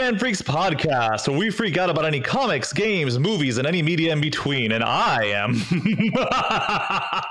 FanFreeks 0.00 0.42
podcast, 0.42 1.28
where 1.28 1.36
we 1.36 1.50
freak 1.50 1.76
out 1.76 1.90
about 1.90 2.06
any 2.06 2.20
comics, 2.20 2.72
games, 2.72 3.18
movies, 3.18 3.58
and 3.58 3.66
any 3.66 3.82
media 3.82 4.14
in 4.14 4.20
between. 4.22 4.72
And 4.72 4.82
I 4.82 5.24
am 5.24 5.60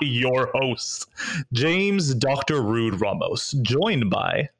your 0.00 0.52
host, 0.54 1.08
James 1.52 2.14
Dr. 2.14 2.62
Rude 2.62 3.00
Ramos, 3.00 3.50
joined 3.62 4.08
by. 4.08 4.50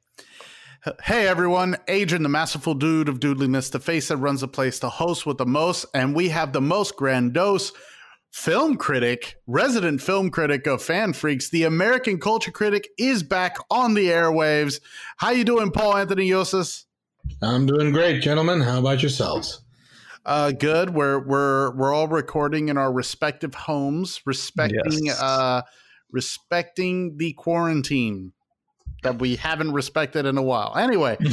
Hey 1.05 1.25
everyone, 1.25 1.77
Adrian, 1.87 2.23
the 2.23 2.27
masterful 2.27 2.73
dude 2.73 3.07
of 3.07 3.21
Doodliness, 3.21 3.71
the 3.71 3.79
face 3.79 4.09
that 4.09 4.17
runs 4.17 4.41
the 4.41 4.47
place, 4.49 4.79
the 4.79 4.89
host 4.89 5.25
with 5.25 5.37
the 5.37 5.45
most, 5.45 5.85
and 5.93 6.13
we 6.13 6.27
have 6.27 6.51
the 6.51 6.59
most 6.59 6.97
grandiose 6.97 7.71
film 8.29 8.75
critic, 8.75 9.37
resident 9.47 10.01
film 10.01 10.29
critic 10.29 10.67
of 10.67 10.81
FanFreeks, 10.81 11.49
the 11.49 11.63
American 11.63 12.19
culture 12.19 12.51
critic, 12.51 12.89
is 12.97 13.23
back 13.23 13.55
on 13.69 13.93
the 13.93 14.07
airwaves. 14.09 14.81
How 15.15 15.29
you 15.29 15.45
doing, 15.45 15.71
Paul 15.71 15.95
Anthony 15.95 16.29
Yosas? 16.29 16.83
I'm 17.41 17.65
doing 17.65 17.91
great, 17.91 18.21
gentlemen. 18.21 18.61
How 18.61 18.79
about 18.79 19.01
yourselves? 19.01 19.61
Uh, 20.25 20.51
good. 20.51 20.91
We're 20.91 21.19
we're 21.19 21.71
we're 21.75 21.93
all 21.93 22.07
recording 22.07 22.69
in 22.69 22.77
our 22.77 22.93
respective 22.93 23.53
homes, 23.55 24.21
respecting 24.25 25.05
Yes. 25.07 25.21
uh, 25.21 25.63
respecting 26.11 27.17
the 27.17 27.33
quarantine 27.33 28.31
that 29.03 29.19
we 29.19 29.35
haven't 29.35 29.73
respected 29.73 30.25
in 30.27 30.37
a 30.37 30.43
while. 30.43 30.77
Anyway, 30.77 31.17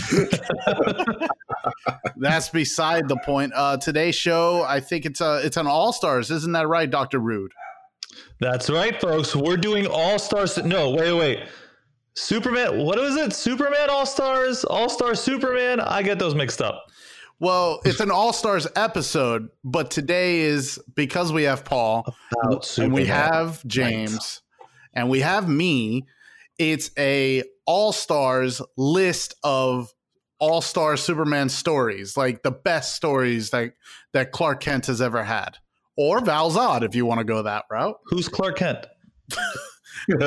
that's 2.17 2.49
beside 2.49 3.09
the 3.09 3.19
point. 3.25 3.53
Uh, 3.55 3.77
today's 3.77 4.15
show, 4.15 4.63
I 4.63 4.81
think 4.81 5.05
it's 5.05 5.21
a 5.21 5.41
it's 5.45 5.57
an 5.57 5.67
all 5.67 5.93
stars, 5.93 6.31
isn't 6.31 6.53
that 6.53 6.69
right, 6.69 6.91
Doctor 6.91 7.19
Rude? 7.19 7.53
That's 8.41 8.71
right, 8.71 8.99
folks. 9.01 9.35
We're 9.35 9.57
doing 9.57 9.87
All 9.87 10.19
Stars. 10.19 10.57
No, 10.59 10.91
wait, 10.91 11.13
wait. 11.13 11.41
Superman. 12.19 12.79
What 12.79 12.99
was 12.99 13.17
it? 13.17 13.33
Superman 13.33 13.91
All 13.91 14.07
Stars? 14.07 14.65
All 14.65 14.89
Star 14.89 15.15
Superman? 15.15 15.81
I 15.81 16.03
get 16.03 16.19
those 16.19 16.35
mixed 16.35 16.61
up. 16.61 16.87
Well, 17.41 17.81
it's 17.85 18.01
an 18.01 18.11
all 18.11 18.33
stars 18.33 18.67
episode, 18.75 19.49
but 19.63 19.93
today 19.93 20.41
is 20.41 20.81
because 20.97 21.33
we 21.33 21.45
have 21.45 21.65
Paul. 21.65 22.13
And 22.79 22.93
we 22.93 23.07
have 23.07 23.65
James 23.65 24.43
and 24.93 25.09
we 25.09 25.21
have 25.21 25.49
me. 25.49 26.07
It's 26.59 26.91
a 26.99 27.45
all 27.65 27.93
stars 27.93 28.61
list 28.77 29.35
of 29.45 29.93
all 30.41 30.61
star 30.61 30.97
Superman 30.97 31.49
stories, 31.49 32.17
like 32.17 32.43
the 32.43 32.51
best 32.51 32.97
stories 32.97 33.51
that 33.51 33.75
that 34.13 34.33
Clark 34.33 34.61
Kent 34.61 34.87
has 34.87 35.01
ever 35.01 35.23
had, 35.23 35.59
or 35.97 36.21
Val 36.21 36.51
Zod, 36.51 36.83
if 36.83 36.97
you 36.97 37.07
want 37.07 37.19
to 37.19 37.25
go 37.25 37.43
that 37.43 37.67
route. 37.71 38.01
Who's 38.07 38.29
Clark 38.29 38.57
Kent? 38.57 38.87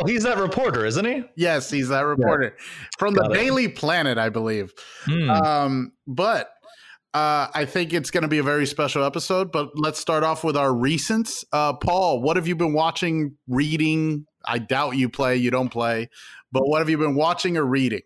Oh, 0.00 0.06
he's 0.06 0.22
that 0.22 0.38
reporter, 0.38 0.84
isn't 0.84 1.04
he? 1.04 1.24
Yes, 1.36 1.70
he's 1.70 1.88
that 1.88 2.02
reporter 2.02 2.56
from 2.98 3.14
the 3.14 3.24
it. 3.24 3.34
Daily 3.34 3.68
Planet, 3.68 4.18
I 4.18 4.28
believe. 4.28 4.72
Hmm. 5.04 5.30
Um, 5.30 5.92
but 6.06 6.50
uh, 7.14 7.48
I 7.54 7.64
think 7.64 7.92
it's 7.92 8.10
going 8.10 8.22
to 8.22 8.28
be 8.28 8.38
a 8.38 8.42
very 8.42 8.66
special 8.66 9.02
episode. 9.04 9.50
But 9.50 9.70
let's 9.74 9.98
start 9.98 10.24
off 10.24 10.44
with 10.44 10.56
our 10.56 10.70
recents. 10.70 11.44
Uh, 11.52 11.72
Paul, 11.72 12.20
what 12.20 12.36
have 12.36 12.46
you 12.46 12.54
been 12.54 12.74
watching, 12.74 13.36
reading? 13.48 14.26
I 14.44 14.58
doubt 14.58 14.96
you 14.96 15.08
play, 15.08 15.36
you 15.36 15.50
don't 15.50 15.68
play, 15.68 16.08
but 16.52 16.68
what 16.68 16.78
have 16.78 16.88
you 16.88 16.98
been 16.98 17.14
watching 17.16 17.56
or 17.56 17.64
reading? 17.64 18.02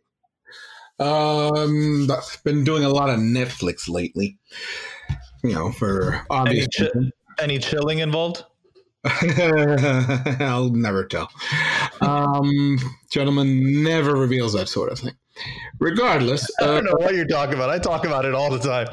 Um, 0.98 2.08
I've 2.11 2.42
been 2.44 2.64
doing 2.64 2.84
a 2.84 2.89
lot 2.89 3.11
of 3.11 3.19
Netflix 3.19 3.89
lately. 3.89 4.39
You 5.42 5.55
know, 5.55 5.72
for 5.72 6.24
obvious. 6.30 6.69
Any 6.78 6.89
chi- 6.91 7.11
Any 7.39 7.58
chilling 7.58 7.98
involved? 7.98 8.44
I'll 10.41 10.70
never 10.70 11.05
tell. 11.05 11.28
Um, 12.00 12.78
gentleman 13.11 13.83
never 13.83 14.14
reveals 14.14 14.53
that 14.53 14.68
sort 14.68 14.92
of 14.92 14.98
thing. 15.01 15.14
Regardless, 15.80 16.48
I 16.61 16.64
uh, 16.64 16.67
don't 16.74 16.85
know 16.85 16.96
what 16.98 17.14
you're 17.14 17.27
talking 17.27 17.55
about. 17.55 17.70
I 17.70 17.79
talk 17.79 18.05
about 18.07 18.24
it 18.24 18.35
all 18.35 18.51
the 18.51 18.58
time. 18.58 18.86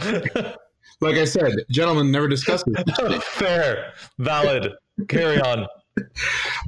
like 1.02 1.16
I 1.16 1.26
said, 1.26 1.54
gentlemen 1.70 2.12
never 2.12 2.28
discuss 2.28 2.64
It. 2.68 3.24
Fair, 3.24 3.94
valid. 4.18 4.74
Carry 5.08 5.40
on. 5.42 5.68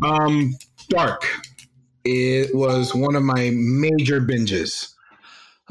Um, 0.03 0.53
Dark. 0.89 1.25
It 2.03 2.53
was 2.55 2.93
one 2.95 3.15
of 3.15 3.23
my 3.23 3.51
major 3.53 4.19
binges. 4.21 4.93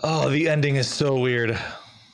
Oh, 0.02 0.28
the 0.30 0.48
ending 0.48 0.76
is 0.76 0.88
so 0.88 1.18
weird. 1.18 1.58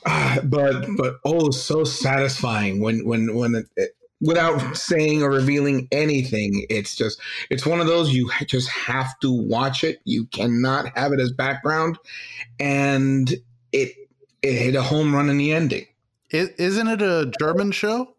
But 0.43 0.85
but 0.95 1.15
oh 1.25 1.51
so 1.51 1.83
satisfying 1.83 2.79
when 2.79 3.05
when 3.05 3.35
when 3.35 3.55
it, 3.55 3.65
it- 3.75 3.96
without 4.21 4.75
saying 4.77 5.23
or 5.23 5.29
revealing 5.29 5.87
anything. 5.91 6.65
It's 6.69 6.95
just 6.95 7.19
it's 7.49 7.65
one 7.65 7.79
of 7.79 7.87
those 7.87 8.13
you 8.13 8.29
just 8.45 8.69
have 8.69 9.17
to 9.19 9.31
watch 9.31 9.83
it. 9.83 9.99
You 10.03 10.25
cannot 10.25 10.95
have 10.97 11.11
it 11.13 11.19
as 11.19 11.31
background. 11.31 11.97
And 12.59 13.33
it 13.71 13.93
it 14.41 14.53
hit 14.53 14.75
a 14.75 14.81
home 14.81 15.13
run 15.13 15.29
in 15.29 15.37
the 15.37 15.51
ending. 15.53 15.85
Is 16.31 16.49
isn't 16.57 16.87
it 16.87 17.01
a 17.01 17.31
German 17.39 17.71
show? 17.71 18.15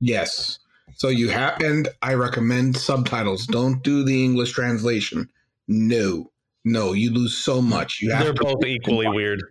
yes. 0.00 0.58
So 0.96 1.08
you 1.08 1.28
have 1.28 1.60
and 1.60 1.88
i 2.02 2.14
recommend 2.14 2.76
subtitles. 2.76 3.46
Don't 3.46 3.84
do 3.84 4.02
the 4.04 4.24
english 4.24 4.52
translation. 4.52 5.28
No 5.68 6.30
no 6.64 6.92
you 6.92 7.12
lose 7.12 7.36
so 7.36 7.62
much. 7.62 8.00
You 8.00 8.10
have 8.10 8.24
They're 8.24 8.32
to 8.32 8.44
both 8.44 8.64
equally 8.64 9.06
weird. 9.08 9.42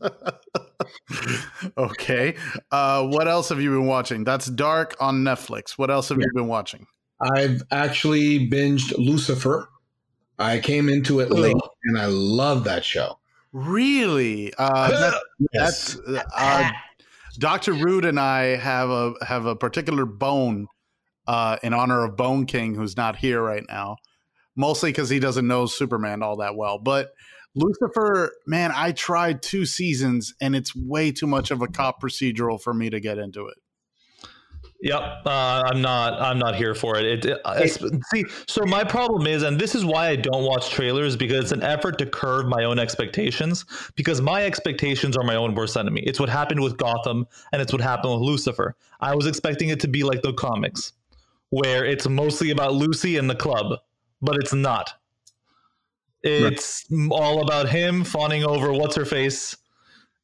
okay. 1.78 2.34
Uh, 2.70 3.06
what 3.06 3.28
else 3.28 3.48
have 3.48 3.60
you 3.60 3.70
been 3.70 3.86
watching? 3.86 4.24
That's 4.24 4.46
Dark 4.46 4.94
on 5.00 5.22
Netflix. 5.24 5.72
What 5.72 5.90
else 5.90 6.08
have 6.08 6.18
you 6.18 6.30
been 6.34 6.48
watching? 6.48 6.86
I've 7.20 7.62
actually 7.70 8.48
binged 8.50 8.92
Lucifer. 8.98 9.68
I 10.38 10.58
came 10.58 10.88
into 10.88 11.20
it 11.20 11.30
late 11.30 11.54
and 11.84 11.98
I 11.98 12.06
love 12.06 12.64
that 12.64 12.84
show. 12.84 13.18
Really? 13.52 14.52
Uh, 14.58 14.90
that- 15.00 15.22
That's 15.52 15.98
uh, 16.36 16.70
Dr. 17.38 17.72
Rude 17.74 18.04
and 18.04 18.18
I 18.18 18.56
have 18.56 18.90
a 18.90 19.14
have 19.24 19.46
a 19.46 19.54
particular 19.56 20.04
bone 20.04 20.66
uh, 21.26 21.58
in 21.62 21.72
honor 21.72 22.04
of 22.04 22.16
Bone 22.16 22.46
King, 22.46 22.74
who's 22.74 22.96
not 22.96 23.16
here 23.16 23.40
right 23.42 23.62
now, 23.68 23.96
mostly 24.56 24.90
because 24.90 25.08
he 25.08 25.18
doesn't 25.20 25.46
know 25.46 25.66
Superman 25.66 26.22
all 26.22 26.36
that 26.38 26.56
well. 26.56 26.78
But 26.78 27.12
Lucifer, 27.54 28.32
man, 28.46 28.72
I 28.74 28.92
tried 28.92 29.42
two 29.42 29.66
seasons, 29.66 30.34
and 30.40 30.56
it's 30.56 30.74
way 30.74 31.12
too 31.12 31.26
much 31.26 31.50
of 31.50 31.60
a 31.60 31.68
cop 31.68 32.00
procedural 32.00 32.60
for 32.60 32.72
me 32.72 32.88
to 32.90 32.98
get 32.98 33.18
into 33.18 33.46
it. 33.48 33.58
Yep, 34.82 35.00
uh, 35.26 35.62
I'm 35.66 35.80
not. 35.80 36.20
I'm 36.20 36.40
not 36.40 36.56
here 36.56 36.74
for 36.74 36.98
it. 36.98 37.24
It, 37.24 37.38
it 37.46 38.02
see. 38.12 38.24
So 38.48 38.64
my 38.66 38.82
problem 38.82 39.28
is, 39.28 39.44
and 39.44 39.56
this 39.56 39.76
is 39.76 39.84
why 39.84 40.08
I 40.08 40.16
don't 40.16 40.44
watch 40.44 40.70
trailers 40.70 41.14
because 41.14 41.44
it's 41.44 41.52
an 41.52 41.62
effort 41.62 41.98
to 41.98 42.06
curb 42.06 42.46
my 42.46 42.64
own 42.64 42.80
expectations. 42.80 43.64
Because 43.94 44.20
my 44.20 44.44
expectations 44.44 45.16
are 45.16 45.22
my 45.22 45.36
own 45.36 45.54
worst 45.54 45.76
enemy. 45.76 46.02
It's 46.04 46.18
what 46.18 46.28
happened 46.28 46.60
with 46.62 46.78
Gotham, 46.78 47.28
and 47.52 47.62
it's 47.62 47.72
what 47.72 47.80
happened 47.80 48.14
with 48.14 48.22
Lucifer. 48.22 48.74
I 49.00 49.14
was 49.14 49.28
expecting 49.28 49.68
it 49.68 49.78
to 49.80 49.88
be 49.88 50.02
like 50.02 50.22
the 50.22 50.32
comics, 50.32 50.94
where 51.50 51.84
it's 51.84 52.08
mostly 52.08 52.50
about 52.50 52.74
Lucy 52.74 53.18
and 53.18 53.30
the 53.30 53.36
club, 53.36 53.78
but 54.20 54.34
it's 54.34 54.52
not. 54.52 54.94
It's 56.22 56.84
all 57.10 57.42
about 57.42 57.68
him 57.68 58.04
fawning 58.04 58.44
over 58.44 58.72
what's 58.72 58.96
her 58.96 59.04
face, 59.04 59.56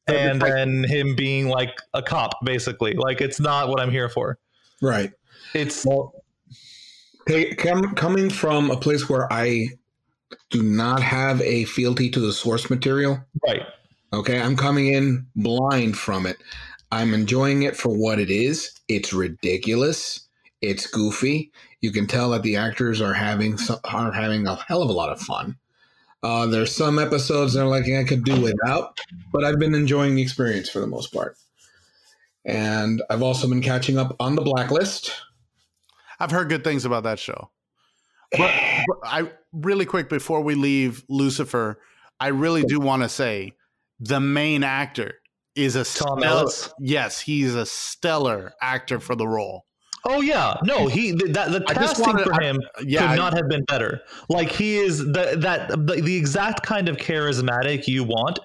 and 0.07 0.41
then 0.41 0.83
him 0.83 1.15
being 1.15 1.47
like 1.49 1.77
a 1.93 2.01
cop, 2.01 2.33
basically. 2.43 2.93
Like 2.93 3.21
it's 3.21 3.39
not 3.39 3.69
what 3.69 3.79
I'm 3.79 3.91
here 3.91 4.09
for. 4.09 4.37
Right. 4.81 5.11
It's 5.53 5.85
Hey, 7.27 7.53
com- 7.53 7.93
coming 7.95 8.29
from 8.29 8.71
a 8.71 8.77
place 8.77 9.07
where 9.07 9.31
I 9.31 9.67
do 10.49 10.63
not 10.63 11.03
have 11.03 11.41
a 11.41 11.65
fealty 11.65 12.09
to 12.09 12.19
the 12.19 12.33
source 12.33 12.69
material, 12.69 13.19
right. 13.45 13.61
okay, 14.13 14.41
I'm 14.41 14.55
coming 14.55 14.87
in 14.87 15.27
blind 15.35 15.97
from 15.97 16.25
it. 16.25 16.37
I'm 16.91 17.13
enjoying 17.13 17.63
it 17.63 17.75
for 17.77 17.89
what 17.89 18.19
it 18.19 18.31
is. 18.31 18.71
It's 18.87 19.13
ridiculous. 19.13 20.27
It's 20.61 20.87
goofy. 20.87 21.51
You 21.81 21.91
can 21.91 22.07
tell 22.07 22.31
that 22.31 22.41
the 22.41 22.55
actors 22.55 22.99
are 22.99 23.13
having 23.13 23.59
are 23.83 24.11
having 24.11 24.47
a 24.47 24.55
hell 24.55 24.81
of 24.81 24.89
a 24.89 24.93
lot 24.93 25.11
of 25.11 25.21
fun. 25.21 25.55
Uh, 26.21 26.45
there's 26.47 26.75
some 26.75 26.99
episodes 26.99 27.53
that 27.53 27.61
are 27.61 27.67
like 27.67 27.85
I 27.89 28.03
could 28.03 28.23
do 28.23 28.41
without, 28.41 28.97
but 29.31 29.45
I've 29.45 29.59
been 29.59 29.73
enjoying 29.73 30.15
the 30.15 30.21
experience 30.21 30.69
for 30.69 30.79
the 30.79 30.87
most 30.87 31.13
part. 31.13 31.37
And 32.45 33.01
I've 33.09 33.21
also 33.21 33.47
been 33.47 33.61
catching 33.61 33.97
up 33.97 34.15
on 34.19 34.35
the 34.35 34.41
Blacklist. 34.41 35.11
I've 36.19 36.31
heard 36.31 36.49
good 36.49 36.63
things 36.63 36.83
about 36.83 37.03
that 37.03 37.19
show. 37.19 37.51
But, 38.31 38.53
but 38.87 38.97
I 39.03 39.31
really 39.53 39.85
quick 39.85 40.09
before 40.09 40.41
we 40.41 40.55
leave 40.55 41.03
Lucifer, 41.09 41.79
I 42.19 42.27
really 42.27 42.63
do 42.63 42.79
want 42.79 43.03
to 43.03 43.09
say 43.09 43.53
the 43.99 44.19
main 44.19 44.63
actor 44.63 45.15
is 45.55 45.75
a 45.75 45.83
Tom 45.83 46.19
stellar, 46.19 46.25
Ellis? 46.25 46.73
Yes, 46.79 47.19
he's 47.21 47.55
a 47.55 47.65
stellar 47.65 48.53
actor 48.61 48.99
for 48.99 49.15
the 49.15 49.27
role. 49.27 49.65
Oh 50.05 50.21
yeah, 50.21 50.55
no, 50.63 50.87
he 50.87 51.11
that 51.11 51.51
the 51.51 51.63
I 51.67 51.73
casting 51.73 52.05
wanted- 52.05 52.23
for 52.25 52.41
I- 52.41 52.45
him 52.45 52.61
yeah, 52.85 53.03
I- 53.05 53.07
could 53.09 53.17
not 53.17 53.33
have 53.33 53.49
been 53.49 53.63
better. 53.65 54.01
Like 54.29 54.49
he 54.51 54.77
is 54.77 54.99
the 54.99 55.35
that 55.39 55.69
the, 55.69 56.01
the 56.01 56.15
exact 56.15 56.63
kind 56.63 56.87
of 56.87 56.97
charismatic 56.97 57.87
you 57.87 58.03
want 58.05 58.39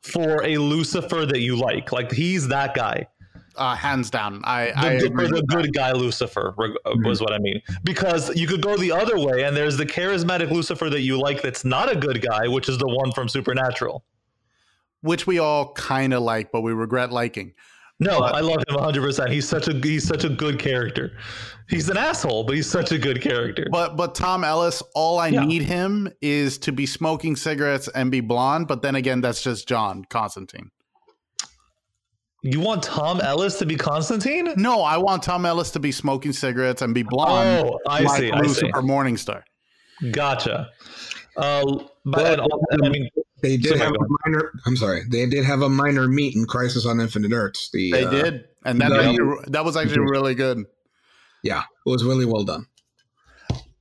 for 0.00 0.42
a 0.44 0.56
Lucifer 0.58 1.26
that 1.26 1.40
you 1.40 1.56
like. 1.56 1.92
Like 1.92 2.10
he's 2.12 2.48
that 2.48 2.74
guy. 2.74 3.06
Uh, 3.54 3.74
hands 3.76 4.08
down, 4.08 4.40
I, 4.44 4.68
The, 4.68 4.78
I 4.78 4.92
agree 4.92 5.26
the 5.26 5.34
that. 5.34 5.46
good 5.48 5.74
guy 5.74 5.92
Lucifer 5.92 6.54
uh, 6.58 6.94
was 7.04 7.20
what 7.20 7.34
I 7.34 7.38
mean. 7.38 7.60
Because 7.84 8.34
you 8.34 8.46
could 8.46 8.62
go 8.62 8.78
the 8.78 8.90
other 8.92 9.18
way, 9.18 9.44
and 9.44 9.54
there's 9.54 9.76
the 9.76 9.84
charismatic 9.84 10.50
Lucifer 10.50 10.88
that 10.88 11.02
you 11.02 11.20
like 11.20 11.42
that's 11.42 11.62
not 11.62 11.92
a 11.92 11.94
good 11.96 12.22
guy, 12.22 12.48
which 12.48 12.70
is 12.70 12.78
the 12.78 12.88
one 12.88 13.12
from 13.12 13.28
Supernatural. 13.28 14.04
which 15.02 15.26
we 15.26 15.38
all 15.38 15.74
kind 15.74 16.14
of 16.14 16.22
like, 16.22 16.50
but 16.50 16.62
we 16.62 16.72
regret 16.72 17.12
liking. 17.12 17.52
No, 18.02 18.20
but, 18.20 18.34
I 18.34 18.40
love 18.40 18.62
him 18.68 18.74
100. 18.74 19.02
percent 19.02 19.30
He's 19.30 19.48
such 19.48 19.68
a 19.68 19.74
he's 19.74 20.06
such 20.06 20.24
a 20.24 20.28
good 20.28 20.58
character. 20.58 21.12
He's 21.68 21.88
an 21.88 21.96
asshole, 21.96 22.44
but 22.44 22.56
he's 22.56 22.68
such 22.68 22.92
a 22.92 22.98
good 22.98 23.22
character. 23.22 23.66
But 23.70 23.96
but 23.96 24.14
Tom 24.14 24.44
Ellis, 24.44 24.82
all 24.94 25.18
I 25.18 25.28
yeah. 25.28 25.44
need 25.44 25.62
him 25.62 26.08
is 26.20 26.58
to 26.58 26.72
be 26.72 26.86
smoking 26.86 27.36
cigarettes 27.36 27.88
and 27.94 28.10
be 28.10 28.20
blonde. 28.20 28.68
But 28.68 28.82
then 28.82 28.96
again, 28.96 29.20
that's 29.20 29.42
just 29.42 29.68
John 29.68 30.04
Constantine. 30.10 30.70
You 32.44 32.58
want 32.58 32.82
Tom 32.82 33.20
Ellis 33.20 33.58
to 33.60 33.66
be 33.66 33.76
Constantine? 33.76 34.52
No, 34.56 34.82
I 34.82 34.96
want 34.96 35.22
Tom 35.22 35.46
Ellis 35.46 35.70
to 35.72 35.80
be 35.80 35.92
smoking 35.92 36.32
cigarettes 36.32 36.82
and 36.82 36.92
be 36.92 37.04
blonde. 37.04 37.68
Oh, 37.68 37.78
I 37.86 38.00
like 38.00 38.20
see. 38.20 38.32
Lucifer 38.32 38.66
I 38.74 38.80
see. 38.80 38.86
Morningstar. 38.86 39.42
Gotcha. 40.10 40.68
Uh, 41.36 41.62
but, 42.04 42.40
but 42.40 42.84
I 42.84 42.88
mean, 42.88 43.08
they 43.42 43.56
did 43.56 43.78
have 43.78 43.92
a 43.92 44.06
minor. 44.24 44.52
I'm 44.66 44.76
sorry. 44.76 45.02
They 45.08 45.26
did 45.26 45.44
have 45.44 45.62
a 45.62 45.68
minor 45.68 46.08
meet 46.08 46.36
in 46.36 46.46
Crisis 46.46 46.86
on 46.86 47.00
Infinite 47.00 47.32
Earths. 47.32 47.70
The, 47.72 47.90
they 47.90 48.04
uh, 48.04 48.10
did, 48.10 48.44
and 48.64 48.80
that 48.80 48.92
actually, 48.92 49.44
that 49.48 49.64
was 49.64 49.76
actually 49.76 50.00
really 50.00 50.34
good. 50.34 50.64
Yeah, 51.42 51.62
it 51.84 51.90
was 51.90 52.04
really 52.04 52.24
well 52.24 52.44
done. 52.44 52.66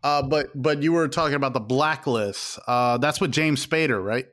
Uh, 0.03 0.23
but 0.23 0.49
but 0.59 0.81
you 0.81 0.91
were 0.91 1.07
talking 1.07 1.35
about 1.35 1.53
the 1.53 1.59
blacklist. 1.59 2.59
Uh, 2.67 2.97
that's 2.97 3.21
with 3.21 3.31
James 3.31 3.65
Spader, 3.65 4.03
right? 4.03 4.25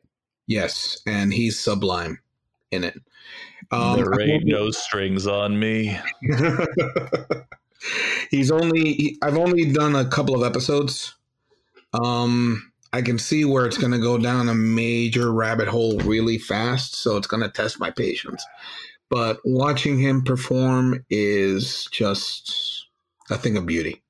Yes, 0.46 1.00
and 1.06 1.32
he's 1.32 1.60
sublime 1.60 2.20
in 2.70 2.84
it. 2.84 2.98
Um, 3.70 3.96
there 3.96 4.20
ain't 4.20 4.46
no 4.46 4.70
strings 4.70 5.26
on 5.26 5.58
me. 5.58 5.98
he's 8.31 8.50
only. 8.50 8.94
He, 8.94 9.19
I've 9.20 9.36
only 9.36 9.70
done 9.70 9.94
a 9.94 10.06
couple 10.06 10.34
of 10.34 10.42
episodes. 10.42 11.14
Um, 11.92 12.68
I 12.93 13.02
can 13.02 13.19
see 13.19 13.44
where 13.44 13.67
it's 13.67 13.79
going 13.79 13.93
to 13.93 13.99
go 13.99 14.19
down 14.19 14.49
a 14.49 14.55
major 14.55 15.32
rabbit 15.32 15.69
hole 15.69 15.99
really 15.99 16.38
fast. 16.38 16.94
So 16.94 17.17
it's 17.17 17.26
going 17.26 17.43
to 17.43 17.50
test 17.50 17.79
my 17.79 17.90
patience. 17.90 18.44
But 19.11 19.40
watching 19.44 19.99
him 19.99 20.23
perform 20.23 21.05
is 21.11 21.87
just 21.93 22.88
a 23.31 23.37
thing 23.37 23.56
of 23.56 23.67
beauty. 23.67 24.02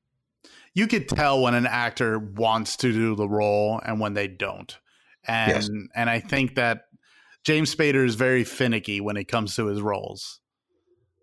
You 0.74 0.86
could 0.86 1.08
tell 1.08 1.42
when 1.42 1.54
an 1.54 1.66
actor 1.66 2.18
wants 2.18 2.76
to 2.78 2.92
do 2.92 3.16
the 3.16 3.28
role 3.28 3.80
and 3.84 4.00
when 4.00 4.14
they 4.14 4.28
don't. 4.28 4.76
And 5.26 5.52
yes. 5.52 5.70
and 5.94 6.08
I 6.08 6.20
think 6.20 6.54
that 6.54 6.82
James 7.44 7.74
Spader 7.74 8.04
is 8.04 8.14
very 8.14 8.44
finicky 8.44 9.00
when 9.00 9.16
it 9.16 9.24
comes 9.24 9.56
to 9.56 9.66
his 9.66 9.80
roles. 9.80 10.40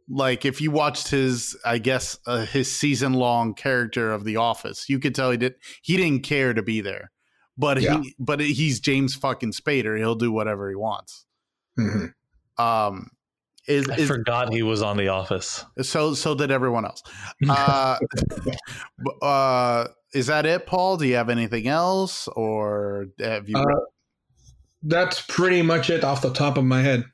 Like 0.08 0.46
if 0.46 0.62
you 0.62 0.72
watched 0.72 1.08
his, 1.08 1.58
I 1.66 1.80
guess 1.80 2.19
uh, 2.28 2.46
his 2.46 2.72
season 2.72 3.13
long 3.13 3.54
character 3.54 4.12
of 4.12 4.24
The 4.24 4.36
Office, 4.36 4.90
you 4.90 5.00
could 5.00 5.16
tell 5.16 5.31
he 5.31 5.38
did 5.38 5.56
he 5.81 5.98
didn't 5.98 6.24
care 6.24 6.54
to 6.54 6.62
be 6.62 6.81
there 6.81 7.12
but 7.57 7.81
yeah. 7.81 8.02
he 8.02 8.16
but 8.19 8.40
he's 8.40 8.80
James 8.80 9.16
fucking 9.16 9.52
Spader. 9.52 9.98
He'll 9.98 10.16
do 10.16 10.31
whatever 10.31 10.69
he 10.69 10.75
wants. 10.75 11.25
Mm-hmm. 11.80 12.63
Um, 12.63 13.10
is, 13.68 13.90
I 13.90 13.96
is, 13.96 14.07
forgot 14.07 14.54
he 14.54 14.62
was 14.62 14.81
on 14.81 14.98
The 14.98 15.07
Office. 15.07 15.66
So 15.81 16.13
so 16.13 16.36
did 16.36 16.52
everyone 16.52 16.86
else. 16.86 17.04
Uh, 17.50 17.98
uh, 19.22 19.88
is 20.13 20.28
that 20.28 20.46
it, 20.46 20.66
Paul? 20.66 20.98
Do 20.98 21.06
you 21.06 21.16
have 21.16 21.30
anything 21.30 21.68
else, 21.68 22.28
or 22.30 23.07
have 23.19 23.50
you? 23.50 23.58
Uh, 23.58 23.66
that's 24.84 25.22
pretty 25.22 25.62
much 25.62 25.90
it 25.90 26.04
off 26.04 26.22
the 26.22 26.34
top 26.34 26.58
of 26.58 26.63
my 26.63 26.81
head. 26.81 27.06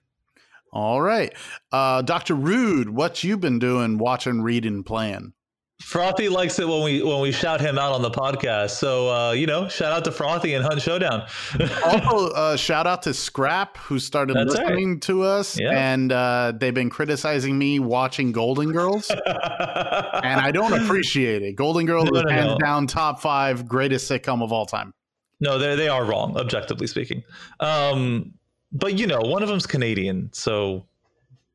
All 0.74 1.02
right, 1.02 1.34
uh, 1.72 2.02
Doctor 2.02 2.36
Rude, 2.36 2.90
what 2.90 3.24
you 3.24 3.38
been 3.38 3.60
doing, 3.60 3.98
watching, 3.98 4.42
reading, 4.42 4.84
playing? 4.84 5.34
Frothy 5.82 6.30
likes 6.30 6.60
it 6.60 6.68
when 6.68 6.84
we 6.84 7.02
when 7.02 7.20
we 7.22 7.32
shout 7.32 7.60
him 7.60 7.78
out 7.78 7.92
on 7.92 8.02
the 8.02 8.12
podcast. 8.12 8.72
So 8.72 9.10
uh, 9.10 9.32
you 9.32 9.48
know, 9.48 9.68
shout 9.68 9.92
out 9.92 10.04
to 10.06 10.12
Frothy 10.12 10.54
and 10.54 10.64
Hunt 10.64 10.82
Showdown. 10.82 11.28
also, 11.84 12.28
uh, 12.34 12.56
shout 12.56 12.88
out 12.88 13.02
to 13.04 13.14
Scrap 13.14 13.78
who 13.78 14.00
started 14.00 14.36
That's 14.36 14.52
listening 14.52 14.94
right. 14.94 15.02
to 15.04 15.24
us, 15.24 15.60
yeah. 15.60 15.72
and 15.72 16.12
uh, 16.12 16.54
they've 16.56 16.74
been 16.74 16.90
criticizing 16.90 17.58
me 17.58 17.80
watching 17.80 18.32
Golden 18.32 18.72
Girls, 18.72 19.10
and 19.26 20.40
I 20.40 20.52
don't 20.52 20.74
appreciate 20.74 21.42
it. 21.42 21.56
Golden 21.56 21.86
Girls 21.86 22.10
no, 22.12 22.20
is 22.20 22.32
hands 22.32 22.52
no. 22.52 22.58
down 22.58 22.88
top 22.88 23.20
five 23.20 23.68
greatest 23.68 24.10
sitcom 24.10 24.44
of 24.44 24.52
all 24.52 24.66
time. 24.66 24.94
No, 25.40 25.58
they 25.58 25.76
they 25.76 25.88
are 25.88 26.06
wrong, 26.06 26.38
objectively 26.38 26.88
speaking. 26.88 27.24
Um, 27.60 28.34
but 28.72 28.98
you 28.98 29.08
know, 29.08 29.20
one 29.20 29.42
of 29.42 29.50
them's 29.50 29.66
Canadian, 29.66 30.30
so 30.32 30.86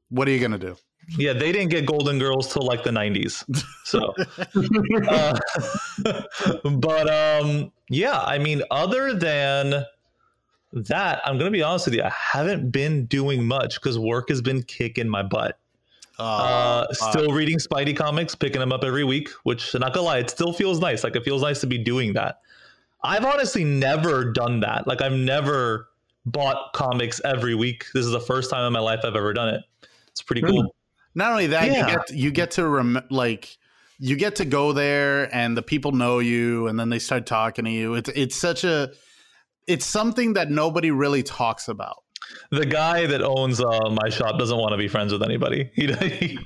what 0.09 0.27
are 0.27 0.33
you 0.33 0.41
gonna 0.41 0.59
do? 0.59 0.77
Yeah, 1.11 1.33
they 1.33 1.53
didn't 1.53 1.71
get 1.71 1.87
Golden 1.87 2.19
Girls 2.19 2.53
till 2.53 2.63
like 2.63 2.83
the 2.83 2.91
90s. 2.91 3.45
So, 3.85 4.13
uh, 5.09 6.71
but 6.77 7.09
um, 7.09 7.73
yeah, 7.89 8.21
I 8.21 8.39
mean, 8.39 8.63
other 8.71 9.15
than 9.15 9.85
that, 10.73 11.21
I'm 11.25 11.39
gonna 11.39 11.51
be 11.51 11.63
honest 11.63 11.87
with 11.87 11.95
you, 11.95 12.03
I 12.03 12.11
haven't 12.11 12.71
been 12.71 13.07
doing 13.07 13.45
much 13.45 13.75
because 13.77 13.99
work 13.99 14.29
has 14.29 14.43
been 14.43 14.63
kicking 14.63 15.09
my 15.09 15.23
butt. 15.23 15.59
Uh, 16.19 16.23
uh, 16.23 16.93
still 16.93 17.33
reading 17.33 17.59
Spidey 17.59 17.97
comics, 17.97 18.35
picking 18.35 18.61
them 18.61 18.73
up 18.73 18.83
every 18.83 19.05
week, 19.05 19.29
which 19.45 19.75
not 19.75 19.93
gonna 19.93 20.07
lie, 20.07 20.19
it 20.19 20.31
still 20.31 20.53
feels 20.53 20.81
nice. 20.81 21.05
Like 21.05 21.15
it 21.15 21.25
feels 21.25 21.43
nice 21.43 21.61
to 21.61 21.67
be 21.67 21.79
doing 21.79 22.15
that. 22.15 22.41
I've 23.03 23.25
honestly 23.25 23.65
never 23.65 24.33
done 24.33 24.61
that. 24.61 24.87
Like 24.87 25.03
I've 25.03 25.13
never 25.13 25.89
bought 26.25 26.73
comics 26.73 27.21
every 27.25 27.55
week. 27.55 27.85
This 27.95 28.05
is 28.05 28.13
the 28.13 28.21
first 28.21 28.51
time 28.51 28.67
in 28.67 28.73
my 28.73 28.81
life 28.81 29.01
I've 29.05 29.15
ever 29.15 29.33
done 29.33 29.55
it. 29.55 29.63
It's 30.09 30.23
pretty 30.23 30.43
cool. 30.43 30.75
Not 31.17 31.33
only 31.33 31.49
that, 31.49 31.67
yeah. 31.67 31.79
you 31.79 31.87
get 31.87 32.11
you 32.11 32.31
get 32.31 32.51
to 32.53 32.69
rem- 32.69 33.03
like 33.11 33.57
you 33.99 34.17
get 34.17 34.37
to 34.37 34.45
go 34.45 34.73
there 34.73 35.35
and 35.35 35.57
the 35.57 35.63
people 35.63 35.93
know 35.93 36.19
you 36.19 36.67
and 36.67 36.79
then 36.79 36.91
they 36.91 36.99
start 36.99 37.25
talking 37.25 37.65
to 37.65 37.71
you. 37.71 37.95
It's 37.95 38.11
it's 38.11 38.37
such 38.37 38.65
a 38.65 38.93
it's 39.67 39.87
something 39.87 40.35
that 40.35 40.51
nobody 40.51 40.91
really 40.91 41.23
talks 41.23 41.69
about. 41.69 42.05
The 42.51 42.67
guy 42.67 43.07
that 43.07 43.23
owns 43.23 43.61
uh, 43.61 43.91
my 43.91 44.11
shop 44.11 44.39
doesn't 44.39 44.59
want 44.59 44.73
to 44.73 44.77
be 44.77 44.89
friends 44.89 45.11
with 45.11 45.23
anybody. 45.23 45.71
He, 45.75 45.93
he 45.95 46.39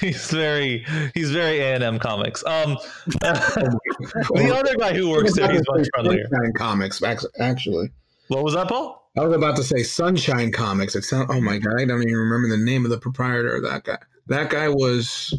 he's 0.00 0.30
very 0.30 0.86
he's 1.12 1.30
very 1.30 1.60
A 1.60 1.74
and 1.74 1.84
M 1.84 1.98
comics. 1.98 2.42
Um, 2.46 2.78
the 3.06 4.56
other 4.58 4.74
guy 4.76 4.94
who 4.94 5.10
works 5.10 5.34
there, 5.36 5.52
he's 5.52 5.62
much 5.68 5.86
friendlier. 5.94 6.26
Comics, 6.56 7.02
actually. 7.38 7.90
What 8.28 8.42
was 8.42 8.54
that, 8.54 8.68
Paul? 8.68 8.99
I 9.20 9.24
was 9.24 9.36
about 9.36 9.54
to 9.56 9.62
say 9.62 9.82
Sunshine 9.82 10.50
Comics. 10.50 10.96
It 10.96 11.04
sound 11.04 11.28
oh 11.30 11.42
my 11.42 11.58
god, 11.58 11.74
I 11.78 11.84
don't 11.84 12.00
even 12.00 12.16
remember 12.16 12.48
the 12.48 12.64
name 12.64 12.86
of 12.86 12.90
the 12.90 12.96
proprietor 12.96 13.54
of 13.54 13.62
that 13.64 13.84
guy. 13.84 13.98
That 14.28 14.48
guy 14.48 14.70
was 14.70 15.38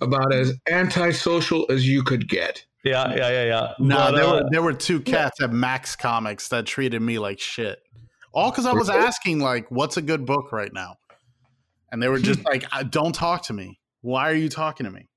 about 0.00 0.32
as 0.32 0.54
antisocial 0.70 1.66
as 1.68 1.88
you 1.88 2.04
could 2.04 2.28
get. 2.28 2.64
Yeah, 2.84 3.12
yeah, 3.16 3.28
yeah, 3.28 3.44
yeah. 3.44 3.72
No, 3.80 3.96
but, 3.96 4.10
there 4.12 4.24
uh, 4.24 4.32
were 4.34 4.48
there 4.52 4.62
were 4.62 4.72
two 4.72 5.00
cats 5.00 5.38
yeah. 5.40 5.46
at 5.46 5.52
Max 5.52 5.96
Comics 5.96 6.48
that 6.50 6.66
treated 6.66 7.02
me 7.02 7.18
like 7.18 7.40
shit. 7.40 7.80
All 8.32 8.52
because 8.52 8.66
I 8.66 8.72
was 8.72 8.88
asking 8.88 9.40
like, 9.40 9.68
"What's 9.68 9.96
a 9.96 10.02
good 10.02 10.24
book 10.24 10.52
right 10.52 10.72
now?" 10.72 10.94
And 11.90 12.00
they 12.00 12.06
were 12.06 12.20
just 12.20 12.44
like, 12.44 12.66
"Don't 12.90 13.16
talk 13.16 13.42
to 13.46 13.52
me. 13.52 13.80
Why 14.00 14.30
are 14.30 14.34
you 14.36 14.48
talking 14.48 14.84
to 14.84 14.92
me?" 14.92 15.08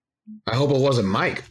I 0.48 0.56
hope 0.56 0.72
it 0.72 0.82
wasn't 0.82 1.08
Mike. 1.08 1.44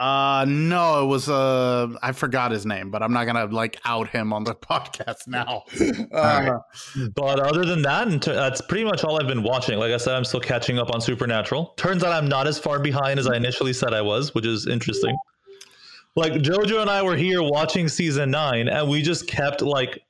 Uh 0.00 0.46
no, 0.48 1.02
it 1.04 1.06
was 1.08 1.28
uh 1.28 1.88
I 2.02 2.12
forgot 2.12 2.50
his 2.52 2.64
name, 2.64 2.90
but 2.90 3.02
I'm 3.02 3.12
not 3.12 3.26
gonna 3.26 3.44
like 3.44 3.78
out 3.84 4.08
him 4.08 4.32
on 4.32 4.44
the 4.44 4.54
podcast 4.70 5.28
now. 5.28 5.64
Uh, 6.12 6.58
But 7.14 7.38
other 7.40 7.66
than 7.66 7.82
that, 7.82 8.22
that's 8.22 8.62
pretty 8.62 8.84
much 8.84 9.04
all 9.04 9.20
I've 9.20 9.28
been 9.28 9.42
watching. 9.42 9.78
Like 9.78 9.92
I 9.92 9.98
said, 9.98 10.14
I'm 10.14 10.24
still 10.24 10.40
catching 10.40 10.78
up 10.78 10.90
on 10.94 11.02
Supernatural. 11.02 11.74
Turns 11.76 12.02
out 12.02 12.12
I'm 12.12 12.28
not 12.28 12.46
as 12.46 12.58
far 12.58 12.78
behind 12.78 13.18
as 13.20 13.26
I 13.28 13.36
initially 13.36 13.74
said 13.74 13.92
I 13.92 14.00
was, 14.00 14.34
which 14.34 14.46
is 14.46 14.66
interesting. 14.66 15.14
Like 16.16 16.32
Jojo 16.32 16.80
and 16.80 16.88
I 16.88 17.02
were 17.02 17.16
here 17.16 17.42
watching 17.42 17.86
season 17.86 18.30
nine, 18.30 18.68
and 18.68 18.88
we 18.88 19.02
just 19.02 19.26
kept 19.26 19.60
like 19.60 20.02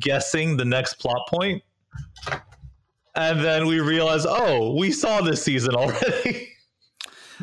guessing 0.00 0.56
the 0.56 0.64
next 0.64 0.94
plot 0.94 1.26
point, 1.28 1.62
and 3.14 3.40
then 3.40 3.66
we 3.66 3.78
realized, 3.80 4.26
oh, 4.28 4.74
we 4.74 4.90
saw 4.90 5.20
this 5.20 5.40
season 5.42 5.74
already. 5.76 6.48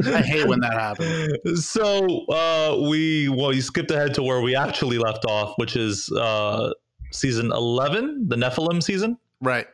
I 0.06 0.22
hate 0.22 0.48
when 0.48 0.60
that 0.62 0.74
happens. 0.74 1.68
So 1.68 2.26
uh, 2.26 2.88
we 2.90 3.30
well, 3.30 3.54
you 3.54 3.62
skipped 3.62 3.92
ahead 3.92 4.14
to 4.16 4.24
where 4.24 4.42
we 4.42 4.56
actually 4.56 4.98
left 4.98 5.26
off, 5.26 5.54
which 5.58 5.76
is 5.76 6.12
uh, 6.12 6.74
season 7.12 7.52
eleven, 7.52 8.28
the 8.28 8.36
Nephilim 8.36 8.82
season. 8.82 9.18
Right. 9.42 9.68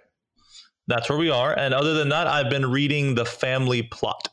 That's 0.88 1.08
where 1.08 1.20
we 1.20 1.30
are. 1.30 1.58
And 1.58 1.74
other 1.74 1.94
than 1.94 2.10
that, 2.10 2.28
I've 2.28 2.50
been 2.50 2.66
reading 2.66 3.16
the 3.16 3.26
family 3.26 3.84
plot. 3.84 4.28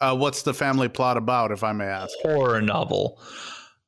Uh, 0.00 0.16
what's 0.16 0.42
the 0.42 0.54
family 0.54 0.88
plot 0.88 1.16
about, 1.16 1.50
if 1.50 1.64
I 1.64 1.72
may 1.72 1.86
ask? 1.86 2.16
Horror 2.22 2.62
novel. 2.62 3.20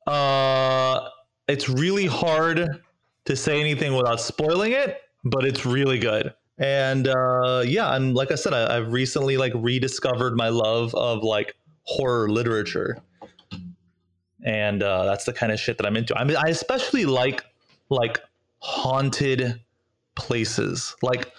Uh, 0.05 1.07
it's 1.47 1.69
really 1.69 2.05
hard 2.05 2.81
to 3.25 3.35
say 3.35 3.59
anything 3.59 3.95
without 3.95 4.19
spoiling 4.19 4.73
it, 4.73 5.01
but 5.23 5.45
it's 5.45 5.65
really 5.65 5.99
good 5.99 6.33
and 6.59 7.07
uh, 7.07 7.63
yeah 7.65 7.95
and 7.95 8.15
like 8.15 8.31
i 8.31 8.35
said 8.35 8.53
I, 8.53 8.75
have 8.75 8.91
recently 8.91 9.37
like 9.37 9.53
rediscovered 9.55 10.35
my 10.35 10.49
love 10.49 10.93
of 10.95 11.23
like 11.23 11.55
horror 11.87 12.29
literature. 12.29 12.97
And 14.43 14.83
uh, 14.83 15.05
that's 15.05 15.25
the 15.25 15.33
kind 15.33 15.51
of 15.51 15.59
shit 15.59 15.77
that 15.77 15.87
i'm 15.87 15.97
into. 15.97 16.17
I 16.17 16.23
mean 16.23 16.37
i 16.37 16.49
especially 16.49 17.05
like 17.05 17.43
like 17.89 18.19
haunted 18.59 19.59
places. 20.15 20.95
Like 21.01 21.31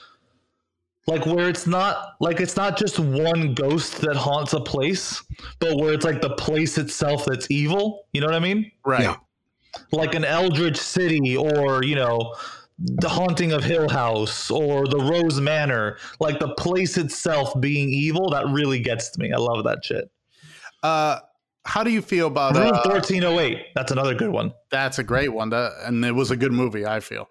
like 1.06 1.24
where 1.24 1.48
it's 1.48 1.66
not 1.66 2.14
like 2.20 2.40
it's 2.40 2.56
not 2.56 2.76
just 2.76 2.98
one 2.98 3.54
ghost 3.54 4.00
that 4.02 4.16
haunts 4.16 4.52
a 4.52 4.60
place 4.60 5.22
but 5.58 5.78
where 5.78 5.94
it's 5.94 6.04
like 6.04 6.20
the 6.20 6.34
place 6.36 6.76
itself 6.78 7.24
that's 7.26 7.50
evil. 7.50 8.06
You 8.12 8.20
know 8.20 8.26
what 8.26 8.36
i 8.36 8.40
mean? 8.40 8.70
Right. 8.84 9.02
Yeah. 9.02 9.16
like 9.92 10.14
an 10.14 10.24
eldritch 10.24 10.76
city 10.78 11.36
or 11.36 11.84
you 11.84 11.94
know 11.94 12.34
the 12.78 13.08
haunting 13.08 13.52
of 13.52 13.64
Hill 13.64 13.88
House 13.88 14.50
or 14.50 14.86
the 14.86 14.98
Rose 14.98 15.40
Manor, 15.40 15.98
like 16.20 16.38
the 16.38 16.54
place 16.54 16.96
itself 16.96 17.58
being 17.60 17.90
evil, 17.90 18.30
that 18.30 18.46
really 18.46 18.78
gets 18.78 19.10
to 19.10 19.20
me. 19.20 19.32
I 19.32 19.38
love 19.38 19.64
that 19.64 19.84
shit. 19.84 20.10
Uh, 20.82 21.18
how 21.64 21.82
do 21.82 21.90
you 21.90 22.00
feel 22.00 22.28
about 22.28 22.54
Room 22.56 22.68
uh, 22.68 22.82
1308? 22.84 23.66
That's 23.74 23.92
another 23.92 24.14
good 24.14 24.30
one. 24.30 24.54
That's 24.70 24.98
a 24.98 25.02
great 25.02 25.32
one. 25.32 25.50
That 25.50 25.72
and 25.84 26.04
it 26.04 26.12
was 26.12 26.30
a 26.30 26.36
good 26.36 26.52
movie. 26.52 26.86
I 26.86 27.00
feel. 27.00 27.28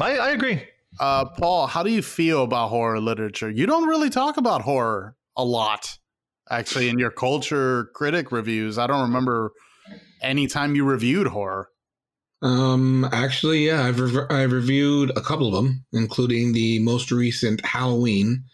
I, 0.00 0.18
I 0.18 0.30
agree. 0.30 0.62
Uh, 0.98 1.26
Paul, 1.26 1.66
how 1.68 1.82
do 1.82 1.90
you 1.90 2.02
feel 2.02 2.42
about 2.42 2.68
horror 2.68 3.00
literature? 3.00 3.50
You 3.50 3.66
don't 3.66 3.86
really 3.88 4.10
talk 4.10 4.36
about 4.36 4.62
horror 4.62 5.16
a 5.36 5.44
lot, 5.44 5.96
actually, 6.50 6.88
in 6.88 6.98
your 6.98 7.10
culture 7.10 7.90
critic 7.94 8.32
reviews. 8.32 8.78
I 8.78 8.86
don't 8.88 9.02
remember 9.02 9.52
any 10.20 10.48
time 10.48 10.74
you 10.74 10.84
reviewed 10.84 11.28
horror. 11.28 11.70
Um, 12.40 13.08
actually, 13.12 13.66
yeah, 13.66 13.84
I've 13.84 13.98
rev- 13.98 14.30
I've 14.30 14.52
reviewed 14.52 15.10
a 15.16 15.20
couple 15.20 15.48
of 15.48 15.54
them, 15.54 15.84
including 15.92 16.52
the 16.52 16.78
most 16.78 17.10
recent 17.10 17.64
Halloween, 17.64 18.44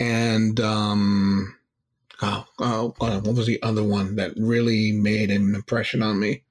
and 0.00 0.58
um, 0.60 1.54
oh, 2.22 2.46
oh, 2.58 2.94
uh, 3.00 3.20
what 3.20 3.36
was 3.36 3.46
the 3.46 3.62
other 3.62 3.84
one 3.84 4.16
that 4.16 4.32
really 4.36 4.92
made 4.92 5.30
an 5.30 5.54
impression 5.54 6.02
on 6.02 6.18
me? 6.18 6.42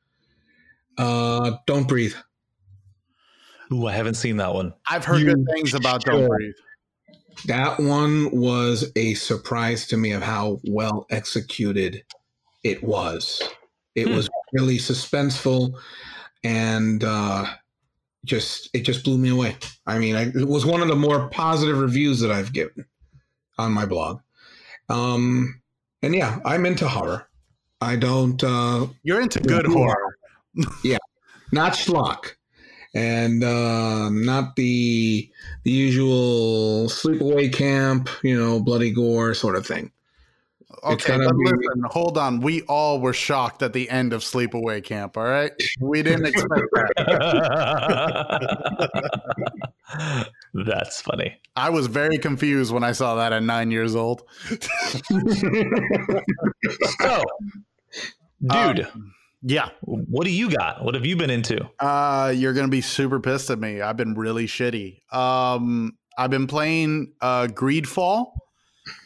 Uh, 0.97 1.57
Don't 1.65 1.87
Breathe. 1.87 2.13
Ooh, 3.71 3.87
I 3.87 3.93
haven't 3.93 4.15
seen 4.15 4.37
that 4.37 4.53
one. 4.53 4.73
I've 4.87 5.05
heard 5.05 5.21
You 5.21 5.33
good 5.33 5.47
things 5.55 5.73
about 5.73 6.05
Don't. 6.05 6.27
Breathe. 6.27 6.53
That 7.45 7.79
one 7.79 8.29
was 8.31 8.91
a 8.95 9.15
surprise 9.15 9.87
to 9.87 9.97
me 9.97 10.11
of 10.11 10.21
how 10.21 10.59
well 10.65 11.07
executed 11.09 12.03
it 12.63 12.83
was. 12.83 13.41
It 13.95 14.07
Hmm. 14.07 14.13
was 14.13 14.29
really 14.53 14.77
suspenseful 14.77 15.73
and 16.43 17.03
uh, 17.03 17.45
just 18.25 18.69
it 18.73 18.81
just 18.81 19.03
blew 19.03 19.17
me 19.17 19.29
away. 19.29 19.55
I 19.85 19.99
mean, 19.99 20.15
I, 20.15 20.23
it 20.23 20.47
was 20.47 20.65
one 20.65 20.81
of 20.81 20.87
the 20.87 20.95
more 20.95 21.29
positive 21.29 21.77
reviews 21.77 22.19
that 22.21 22.31
I've 22.31 22.53
given 22.53 22.85
on 23.57 23.71
my 23.71 23.85
blog. 23.85 24.19
Um, 24.89 25.61
and 26.01 26.15
yeah, 26.15 26.39
I'm 26.45 26.65
into 26.65 26.87
horror. 26.87 27.27
I 27.81 27.95
don't 27.95 28.41
uh, 28.43 28.87
You're 29.03 29.21
into 29.21 29.39
good 29.39 29.65
You 29.65 29.73
horror. 29.73 30.17
Yeah, 30.83 30.99
not 31.51 31.73
schlock 31.73 32.35
and 32.93 33.43
uh, 33.43 34.09
not 34.09 34.55
the 34.55 35.29
the 35.63 35.71
usual 35.71 36.87
sleepaway 36.87 37.51
camp, 37.51 38.09
you 38.21 38.37
know, 38.37 38.59
bloody 38.59 38.91
gore 38.91 39.33
sort 39.33 39.55
of 39.55 39.65
thing. 39.65 39.91
It's 40.85 41.09
Okay, 41.09 41.17
but 41.23 41.31
be- 41.37 41.45
listen, 41.45 41.81
hold 41.85 42.17
on. 42.17 42.39
We 42.41 42.61
all 42.63 42.99
were 42.99 43.13
shocked 43.13 43.61
at 43.63 43.71
the 43.73 43.89
end 43.89 44.11
of 44.13 44.21
Sleepaway 44.21 44.83
Camp. 44.83 45.15
All 45.17 45.23
right, 45.23 45.51
we 45.79 46.03
didn't 46.03 46.25
expect 46.25 46.51
that. 46.73 46.93
That's 50.53 51.01
funny. 51.01 51.39
I 51.55 51.69
was 51.69 51.87
very 51.87 52.17
confused 52.17 52.71
when 52.73 52.83
I 52.83 52.91
saw 52.91 53.15
that 53.15 53.31
at 53.33 53.43
nine 53.43 53.71
years 53.71 53.95
old. 53.95 54.23
So, 56.99 57.23
dude, 58.41 58.81
Um, 58.85 59.13
Yeah, 59.41 59.69
what 59.81 60.23
do 60.25 60.31
you 60.31 60.49
got? 60.49 60.83
What 60.83 60.95
have 60.95 61.05
you 61.05 61.15
been 61.15 61.29
into? 61.29 61.69
uh, 61.79 62.33
you're 62.35 62.53
gonna 62.53 62.67
be 62.69 62.81
super 62.81 63.19
pissed 63.19 63.49
at 63.49 63.59
me. 63.59 63.81
I've 63.81 63.97
been 63.97 64.13
really 64.15 64.47
shitty. 64.47 65.01
Um, 65.13 65.97
I've 66.17 66.29
been 66.29 66.47
playing 66.47 67.13
uh, 67.21 67.47
Greedfall, 67.47 68.31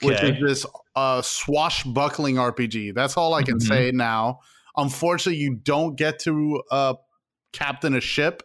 which 0.02 0.22
is 0.24 0.36
this 0.42 0.66
uh, 0.96 1.22
swashbuckling 1.22 2.36
RPG. 2.36 2.94
That's 2.96 3.18
all 3.18 3.34
I 3.34 3.44
can 3.44 3.58
Mhm. 3.60 3.68
say 3.68 3.92
now. 3.94 4.40
Unfortunately, 4.76 5.40
you 5.42 5.56
don't 5.56 5.96
get 5.96 6.20
to 6.20 6.62
uh, 6.72 6.94
captain 7.52 7.96
a 7.96 8.02
ship, 8.02 8.44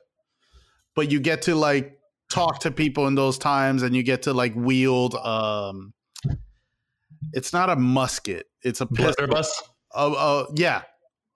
but 0.94 1.10
you 1.10 1.20
get 1.20 1.42
to 1.42 1.54
like 1.54 1.98
talk 2.30 2.60
to 2.60 2.70
people 2.70 3.06
in 3.06 3.14
those 3.14 3.38
times, 3.38 3.82
and 3.82 3.94
you 3.94 4.02
get 4.02 4.22
to 4.22 4.32
like 4.32 4.54
wield. 4.54 5.14
Um, 5.14 5.92
it's 7.32 7.52
not 7.52 7.70
a 7.70 7.76
musket; 7.76 8.46
it's 8.62 8.80
a 8.80 8.86
pistol. 8.86 9.26
Blunderbuss? 9.26 9.62
uh, 9.94 10.12
uh, 10.12 10.46
yeah, 10.54 10.82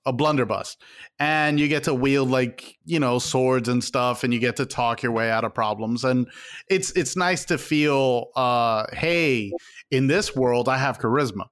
a 0.06 0.12
blunderbuss, 0.12 0.76
and 1.18 1.60
you 1.60 1.68
get 1.68 1.84
to 1.84 1.94
wield 1.94 2.30
like 2.30 2.76
you 2.84 3.00
know 3.00 3.18
swords 3.18 3.68
and 3.68 3.82
stuff, 3.84 4.24
and 4.24 4.32
you 4.32 4.40
get 4.40 4.56
to 4.56 4.64
talk 4.64 5.02
your 5.02 5.12
way 5.12 5.30
out 5.30 5.44
of 5.44 5.52
problems, 5.52 6.04
and 6.04 6.26
it's 6.70 6.92
it's 6.92 7.16
nice 7.16 7.44
to 7.46 7.58
feel, 7.58 8.28
uh, 8.36 8.86
hey, 8.92 9.52
in 9.90 10.06
this 10.06 10.34
world, 10.34 10.68
I 10.68 10.78
have 10.78 10.98
charisma. 10.98 11.46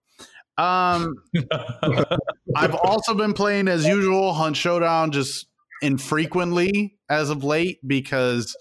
Um, 0.56 1.14
I've 2.56 2.76
also 2.76 3.14
been 3.14 3.32
playing 3.32 3.66
as 3.66 3.86
usual 3.86 4.32
Hunt 4.32 4.56
Showdown 4.56 5.10
just 5.10 5.46
infrequently 5.82 6.96
as 7.10 7.28
of 7.28 7.42
late 7.42 7.78
because 7.86 8.56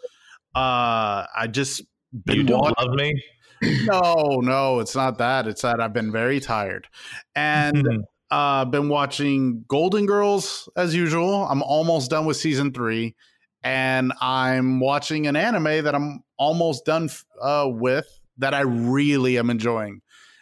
uh, 0.56 1.26
I 1.36 1.48
just 1.52 1.84
been 2.26 2.38
you 2.38 2.44
don't 2.44 2.62
watching. 2.62 2.88
love 2.88 2.96
me? 2.96 3.24
No, 3.86 4.42
no, 4.42 4.80
it's 4.80 4.96
not 4.96 5.20
that. 5.20 5.48
It's 5.48 5.62
that 5.62 5.80
I've 5.80 5.94
been 5.94 6.12
very 6.12 6.40
tired, 6.40 6.88
and 7.36 7.88
uh, 8.34 8.66
been 8.66 8.90
watching 8.90 9.64
Golden 9.68 10.08
Girls 10.08 10.68
as 10.76 10.96
usual. 10.96 11.46
I'm 11.48 11.62
almost 11.62 12.10
done 12.10 12.26
with 12.26 12.36
season 12.36 12.74
three, 12.74 13.14
and 13.64 14.12
I'm 14.20 14.80
watching 14.80 15.28
an 15.28 15.36
anime 15.36 15.84
that 15.84 15.94
I'm 15.94 16.24
almost 16.38 16.84
done 16.84 17.06
f- 17.06 17.26
uh, 17.40 17.68
with 17.70 18.08
that 18.40 18.56
I 18.56 18.62
really 18.62 19.38
am 19.38 19.52
enjoying, 19.52 20.02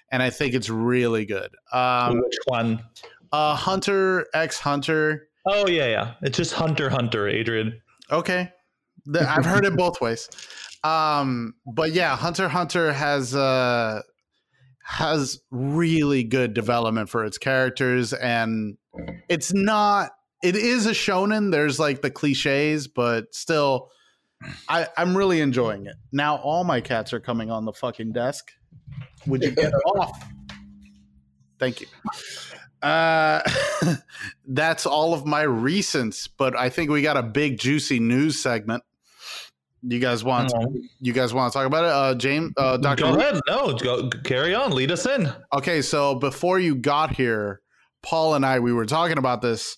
and 0.10 0.24
I 0.24 0.30
think 0.30 0.54
it's 0.54 0.70
really 0.70 1.26
good. 1.26 1.50
Um, 1.74 2.22
Which 2.22 2.38
one? 2.46 2.82
uh, 3.34 3.56
Hunter 3.56 4.26
X 4.34 4.58
Hunter. 4.58 5.28
Oh 5.46 5.68
yeah, 5.68 5.88
yeah. 5.88 6.14
It's 6.22 6.38
just 6.38 6.54
Hunter 6.54 6.90
Hunter, 6.90 7.28
Adrian. 7.28 7.82
Okay, 8.10 8.54
I've 9.20 9.44
heard 9.44 9.66
it 9.66 9.76
both 9.76 10.00
ways. 10.00 10.30
Um, 10.86 11.56
but 11.66 11.92
yeah, 11.92 12.16
Hunter 12.16 12.48
Hunter 12.48 12.94
has 12.94 13.36
uh 13.36 14.02
has 14.92 15.40
really 15.52 16.22
good 16.22 16.54
development 16.54 17.10
for 17.10 17.24
its 17.24 17.38
characters, 17.38 18.12
and 18.12 18.78
it's 19.30 19.54
not. 19.54 20.12
It 20.44 20.58
is 20.58 20.86
a 20.86 20.92
shonen. 20.92 21.52
There's 21.52 21.80
like 21.80 22.02
the 22.02 22.12
cliches, 22.12 22.90
but 22.90 23.34
still, 23.34 23.90
I 24.68 24.88
I'm 24.98 25.16
really 25.16 25.40
enjoying 25.40 25.86
it. 25.86 25.96
Now 26.12 26.38
all 26.38 26.66
my 26.66 26.82
cats 26.82 27.14
are 27.14 27.22
coming 27.22 27.50
on 27.50 27.64
the 27.64 27.72
fucking 27.72 28.12
desk. 28.12 28.52
Would 29.28 29.44
you 29.44 29.52
get 29.52 29.74
off? 29.86 30.30
Thank 31.58 31.80
you. 31.80 31.88
Uh, 32.82 33.42
that's 34.46 34.86
all 34.86 35.14
of 35.14 35.26
my 35.26 35.46
recents, 35.46 36.28
but 36.38 36.58
I 36.58 36.70
think 36.70 36.90
we 36.90 37.02
got 37.02 37.16
a 37.16 37.24
big 37.24 37.60
juicy 37.60 38.00
news 38.00 38.44
segment. 38.44 38.84
You 39.84 40.00
guys 40.00 40.24
want 40.24 40.50
to, 40.50 40.82
you 41.00 41.12
guys 41.12 41.34
want 41.34 41.52
to 41.52 41.58
talk 41.58 41.66
about 41.66 41.84
it? 41.86 41.90
Uh, 41.90 42.16
James, 42.16 42.54
uh, 42.58 42.78
Doctor. 42.78 43.06
Go 43.06 43.16
ahead. 43.18 43.40
No, 43.48 43.74
go 43.78 44.10
carry 44.24 44.54
on. 44.54 44.72
Lead 44.74 44.92
us 44.92 45.06
in. 45.06 45.32
Okay, 45.54 45.82
so 45.82 46.16
before 46.16 46.60
you 46.60 46.76
got 46.76 47.16
here, 47.16 47.62
Paul 48.04 48.36
and 48.36 48.46
I 48.46 48.60
we 48.60 48.74
were 48.74 48.86
talking 48.86 49.18
about 49.18 49.42
this. 49.42 49.78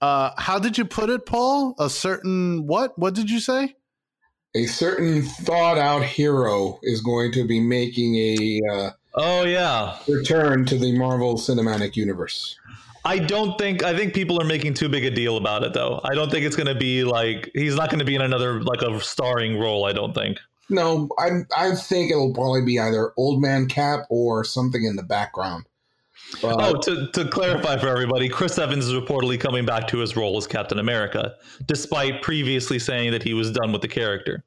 Uh, 0.00 0.30
how 0.36 0.58
did 0.58 0.76
you 0.78 0.84
put 0.84 1.08
it, 1.10 1.24
Paul? 1.26 1.74
A 1.78 1.88
certain 1.88 2.66
what? 2.66 2.98
What 2.98 3.14
did 3.14 3.30
you 3.30 3.40
say? 3.40 3.74
a 4.56 4.64
certain 4.64 5.22
thought 5.22 5.76
out 5.76 6.02
hero 6.02 6.80
is 6.82 7.02
going 7.02 7.30
to 7.30 7.46
be 7.46 7.60
making 7.60 8.16
a 8.16 8.60
uh, 8.72 8.90
Oh 9.14 9.44
yeah. 9.44 9.98
return 10.08 10.64
to 10.64 10.78
the 10.78 10.96
Marvel 10.98 11.34
Cinematic 11.34 11.96
Universe. 11.96 12.58
I 13.04 13.18
don't 13.18 13.56
think 13.58 13.82
I 13.82 13.96
think 13.96 14.14
people 14.14 14.40
are 14.40 14.44
making 14.44 14.74
too 14.74 14.88
big 14.88 15.04
a 15.04 15.10
deal 15.10 15.36
about 15.36 15.62
it 15.62 15.72
though. 15.72 16.00
I 16.04 16.14
don't 16.14 16.30
think 16.30 16.44
it's 16.44 16.56
going 16.56 16.66
to 16.66 16.74
be 16.74 17.04
like 17.04 17.50
he's 17.54 17.76
not 17.76 17.90
going 17.90 18.00
to 18.00 18.04
be 18.04 18.14
in 18.14 18.22
another 18.22 18.60
like 18.62 18.82
a 18.82 19.00
starring 19.00 19.58
role, 19.58 19.84
I 19.86 19.92
don't 19.92 20.14
think. 20.14 20.38
No, 20.70 21.08
I 21.18 21.40
I 21.56 21.74
think 21.74 22.10
it'll 22.10 22.34
probably 22.34 22.64
be 22.64 22.78
either 22.78 23.12
Old 23.16 23.40
Man 23.40 23.66
Cap 23.66 24.00
or 24.10 24.44
something 24.44 24.84
in 24.84 24.96
the 24.96 25.02
background. 25.02 25.64
Oh, 26.42 26.76
to, 26.80 27.10
to 27.12 27.28
clarify 27.28 27.78
for 27.78 27.88
everybody, 27.88 28.28
Chris 28.28 28.58
Evans 28.58 28.86
is 28.86 28.92
reportedly 28.92 29.40
coming 29.40 29.64
back 29.64 29.88
to 29.88 29.98
his 29.98 30.14
role 30.14 30.36
as 30.36 30.46
Captain 30.46 30.78
America, 30.78 31.34
despite 31.64 32.20
previously 32.20 32.78
saying 32.78 33.12
that 33.12 33.22
he 33.22 33.32
was 33.32 33.50
done 33.50 33.72
with 33.72 33.80
the 33.80 33.88
character. 33.88 34.44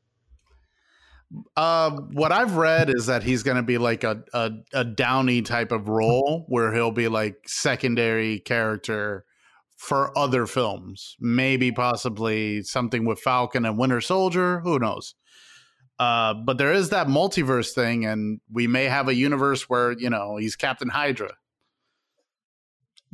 Uh, 1.56 1.92
what 2.12 2.32
I've 2.32 2.58
read 2.58 2.90
is 2.90 3.06
that 3.06 3.24
he's 3.24 3.44
going 3.44 3.58
to 3.58 3.64
be 3.64 3.78
like 3.78 4.04
a, 4.04 4.24
a 4.34 4.52
a 4.74 4.84
Downey 4.84 5.42
type 5.42 5.72
of 5.72 5.88
role 5.88 6.46
where 6.50 6.74
he'll 6.74 6.92
be 6.92 7.08
like 7.08 7.38
secondary 7.48 8.40
character 8.40 9.26
for 9.78 10.16
other 10.18 10.46
films, 10.46 11.16
maybe 11.20 11.72
possibly 11.72 12.62
something 12.64 13.06
with 13.06 13.20
Falcon 13.20 13.66
and 13.66 13.78
Winter 13.78 14.02
Soldier. 14.02 14.60
Who 14.60 14.78
knows? 14.78 15.16
Uh, 15.98 16.34
but 16.34 16.58
there 16.58 16.74
is 16.74 16.90
that 16.90 17.08
multiverse 17.08 17.74
thing, 17.74 18.06
and 18.06 18.42
we 18.52 18.68
may 18.68 18.86
have 18.86 19.08
a 19.08 19.14
universe 19.14 19.70
where 19.70 19.92
you 19.94 20.10
know 20.10 20.38
he's 20.38 20.56
Captain 20.56 20.90
Hydra. 20.90 21.34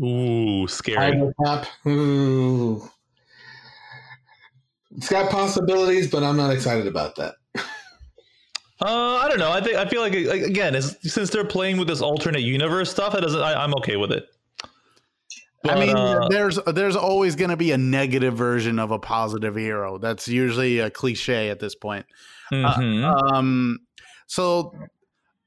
Ooh, 0.04 0.68
scary. 0.68 1.20
Ooh. 1.88 2.90
it's 4.96 5.10
got 5.10 5.32
possibilities, 5.32 6.10
but 6.10 6.24
I'm 6.24 6.38
not 6.38 6.52
excited 6.52 6.88
about 6.88 7.16
that. 7.16 7.36
Uh, 8.80 9.16
I 9.18 9.28
don't 9.28 9.40
know. 9.40 9.52
I 9.52 9.62
think 9.62 9.76
I 9.76 9.86
feel 9.86 10.02
like 10.02 10.14
again, 10.14 10.80
since 10.82 11.30
they're 11.30 11.46
playing 11.46 11.78
with 11.78 11.88
this 11.88 12.02
alternate 12.02 12.42
universe 12.42 12.92
stuff, 12.92 13.16
it 13.16 13.22
doesn't. 13.22 13.42
I, 13.42 13.64
I'm 13.64 13.74
okay 13.76 13.98
with 13.98 14.12
it. 14.12 14.28
I 15.66 15.80
mean, 15.80 15.96
uh, 15.96 16.28
there's 16.30 16.60
there's 16.68 16.96
always 16.96 17.36
going 17.36 17.50
to 17.50 17.58
be 17.58 17.72
a 17.72 17.78
negative 17.78 18.36
version 18.36 18.80
of 18.80 18.92
a 18.92 19.00
positive 19.00 19.56
hero. 19.56 19.98
That's 19.98 20.28
usually 20.28 20.80
a 20.80 20.90
cliche 20.90 21.50
at 21.50 21.60
this 21.60 21.76
point. 21.76 22.06
Uh, 22.52 22.56
mm-hmm. 22.76 23.04
Uh, 23.04 23.36
um, 23.36 23.80
so 24.28 24.74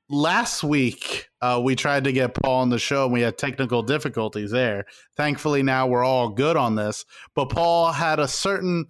last 0.09 0.65
week 0.65 1.29
uh, 1.41 1.61
we 1.63 1.77
tried 1.77 2.05
to 2.05 2.13
get 2.13 2.35
Paul 2.35 2.61
on 2.61 2.69
the 2.69 2.79
show 2.79 3.05
and 3.05 3.13
we 3.13 3.23
had 3.23 3.39
technical 3.39 3.83
difficulties 3.83 4.51
there. 4.51 4.85
Thankfully, 5.17 5.63
now 5.63 5.87
we're 5.87 6.05
all 6.05 6.29
good 6.31 6.57
on 6.57 6.75
this. 6.75 7.05
But 7.35 7.47
Paul 7.47 7.93
had 7.93 8.19
a 8.19 8.29
certain 8.29 8.87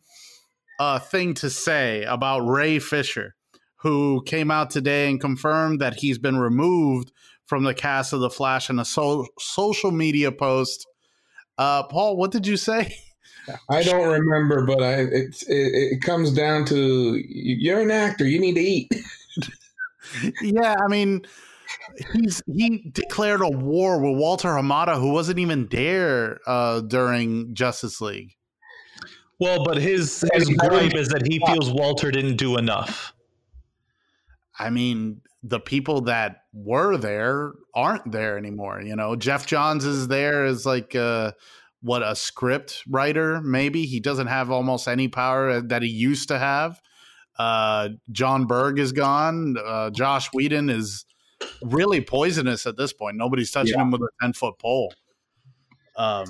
uh, 0.79 0.99
thing 0.99 1.35
to 1.35 1.51
say 1.51 2.05
about 2.05 2.41
Ray 2.41 2.79
Fisher, 2.79 3.35
who 3.81 4.23
came 4.25 4.51
out 4.51 4.71
today 4.71 5.09
and 5.09 5.21
confirmed 5.21 5.81
that 5.81 5.95
he's 5.95 6.19
been 6.19 6.39
removed 6.39 7.13
from 7.47 7.65
the 7.65 7.75
cast 7.75 8.13
of 8.13 8.21
The 8.21 8.31
Flash 8.31 8.71
in 8.71 8.79
a 8.79 8.85
so- 8.85 9.27
social 9.39 9.91
media 9.91 10.31
post. 10.31 10.87
Uh, 11.59 11.83
Paul, 11.85 12.17
what 12.17 12.31
did 12.31 12.47
you 12.47 12.57
say? 12.57 12.95
I 13.71 13.83
don't 13.83 14.09
remember, 14.09 14.65
but 14.65 14.83
I, 14.83 15.01
it, 15.01 15.35
it 15.49 16.03
comes 16.03 16.33
down 16.33 16.67
to 16.67 17.21
you're 17.27 17.81
an 17.81 17.91
actor, 17.91 18.27
you 18.27 18.39
need 18.39 18.55
to 18.55 18.61
eat. 18.61 18.93
yeah, 20.43 20.77
I 20.79 20.87
mean, 20.89 21.23
he's 22.13 22.43
he 22.47 22.91
declared 22.93 23.41
a 23.41 23.49
war 23.49 24.01
with 24.01 24.19
Walter 24.21 24.51
Hamada, 24.51 25.01
who 25.01 25.11
wasn't 25.11 25.39
even 25.39 25.69
there 25.69 26.39
uh, 26.47 26.81
during 26.83 27.55
Justice 27.55 28.01
League. 28.01 28.37
Well, 29.41 29.65
but 29.65 29.79
his 29.79 30.25
his 30.35 30.51
gripe 30.51 30.95
is 30.95 31.09
that 31.09 31.27
he 31.27 31.41
feels 31.47 31.71
Walter 31.71 32.11
didn't 32.11 32.37
do 32.37 32.59
enough. 32.59 33.15
I 34.61 34.71
mean, 34.71 35.23
the 35.43 35.61
people 35.61 36.03
that 36.03 36.43
were 36.53 36.97
there 36.97 37.53
aren't 37.75 38.13
there 38.13 38.37
anymore. 38.37 38.83
You 38.83 38.95
know, 38.95 39.17
Geoff 39.17 39.47
Johns 39.47 39.85
is 39.85 40.09
there 40.09 40.45
as 40.45 40.67
like 40.67 40.95
uh, 40.95 41.33
what 41.81 42.03
a 42.03 42.15
script 42.15 42.83
writer. 42.89 43.41
Maybe 43.41 43.87
he 43.87 44.01
doesn't 44.01 44.27
have 44.27 44.51
almost 44.51 44.87
any 44.87 45.09
power 45.09 45.61
that 45.61 45.83
he 45.83 45.89
used 45.89 46.29
to 46.29 46.39
have. 46.39 46.81
Uh, 47.39 47.91
Jon 48.13 48.45
Berg 48.45 48.79
is 48.79 48.93
gone. 48.93 49.57
Uh, 49.65 49.91
Joss 49.91 50.29
Whedon 50.35 50.69
is 50.69 51.07
really 51.63 52.03
poisonous 52.03 52.67
at 52.67 52.77
this 52.77 52.93
point. 52.93 53.17
Nobody's 53.17 53.51
touching 53.51 53.75
yeah. 53.77 53.83
him 53.83 53.91
with 53.91 54.03
a 54.03 54.09
10 54.21 54.35
foot 54.35 54.59
pole. 54.59 54.93
Um, 55.97 56.27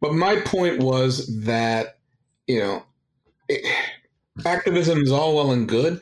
but 0.00 0.12
my 0.12 0.40
point 0.40 0.82
was 0.82 1.44
that, 1.44 1.98
you 2.48 2.58
know, 2.58 2.82
it, 3.48 3.64
activism 4.44 5.02
is 5.02 5.12
all 5.12 5.36
well 5.36 5.52
and 5.52 5.68
good, 5.68 6.00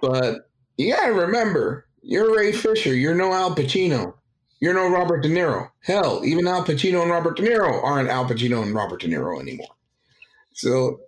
but 0.00 0.48
you 0.76 0.94
got 0.94 1.06
to 1.06 1.12
remember 1.12 1.86
you're 2.02 2.36
Ray 2.36 2.52
Fisher. 2.52 2.94
You're 2.94 3.14
no 3.14 3.32
Al 3.32 3.54
Pacino. 3.54 4.14
You're 4.60 4.74
no 4.74 4.88
Robert 4.88 5.22
De 5.22 5.28
Niro. 5.28 5.70
Hell, 5.80 6.22
even 6.24 6.46
Al 6.46 6.64
Pacino 6.64 7.02
and 7.02 7.10
Robert 7.10 7.36
De 7.36 7.42
Niro 7.42 7.82
aren't 7.82 8.08
Al 8.08 8.24
Pacino 8.24 8.62
and 8.62 8.74
Robert 8.74 9.00
De 9.00 9.08
Niro 9.08 9.40
anymore. 9.40 9.74
So 10.52 11.00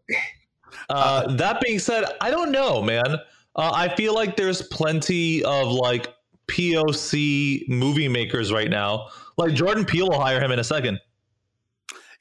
uh, 0.90 1.35
that 1.37 1.61
being 1.61 1.78
said, 1.78 2.04
I 2.20 2.30
don't 2.30 2.50
know, 2.50 2.82
man. 2.82 3.16
Uh, 3.54 3.73
I 3.75 3.94
feel 3.94 4.14
like 4.14 4.37
there's 4.37 4.62
plenty 4.62 5.42
of 5.44 5.68
like 5.68 6.08
POC 6.49 7.68
movie 7.68 8.08
makers 8.08 8.52
right 8.52 8.70
now. 8.70 9.08
Like 9.37 9.54
Jordan 9.54 9.85
Peele 9.85 10.08
will 10.08 10.20
hire 10.20 10.40
him 10.40 10.50
in 10.50 10.58
a 10.58 10.64
second. 10.64 11.00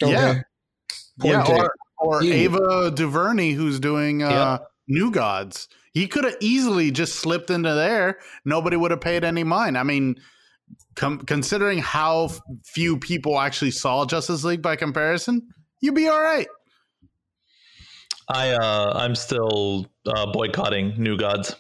Okay. 0.01 0.11
Yeah, 0.11 0.41
yeah, 1.23 1.45
or, 1.47 1.73
or 1.97 2.23
Ava 2.23 2.91
DuVernay, 2.91 3.51
who's 3.51 3.79
doing 3.79 4.23
uh, 4.23 4.29
yeah. 4.29 4.57
New 4.87 5.11
Gods. 5.11 5.69
He 5.95 6.07
could 6.07 6.25
have 6.25 6.35
easily 6.41 6.91
just 6.91 7.15
slipped 7.15 7.49
into 7.49 7.73
there. 7.73 8.19
Nobody 8.43 8.75
would 8.75 8.91
have 8.91 8.99
paid 8.99 9.23
any 9.23 9.45
mind. 9.45 9.77
I 9.77 9.83
mean, 9.83 10.17
com- 10.95 11.19
considering 11.19 11.79
how 11.79 12.31
few 12.65 12.99
people 12.99 13.39
actually 13.39 13.71
saw 13.71 14.05
Justice 14.05 14.43
League 14.43 14.61
by 14.61 14.75
comparison, 14.75 15.47
you'd 15.79 15.95
be 15.95 16.09
all 16.09 16.21
right. 16.21 16.47
I 18.27 18.49
uh, 18.51 18.91
I'm 18.93 19.15
still 19.15 19.87
uh, 20.05 20.25
boycotting 20.33 21.01
New 21.01 21.15
Gods. 21.15 21.55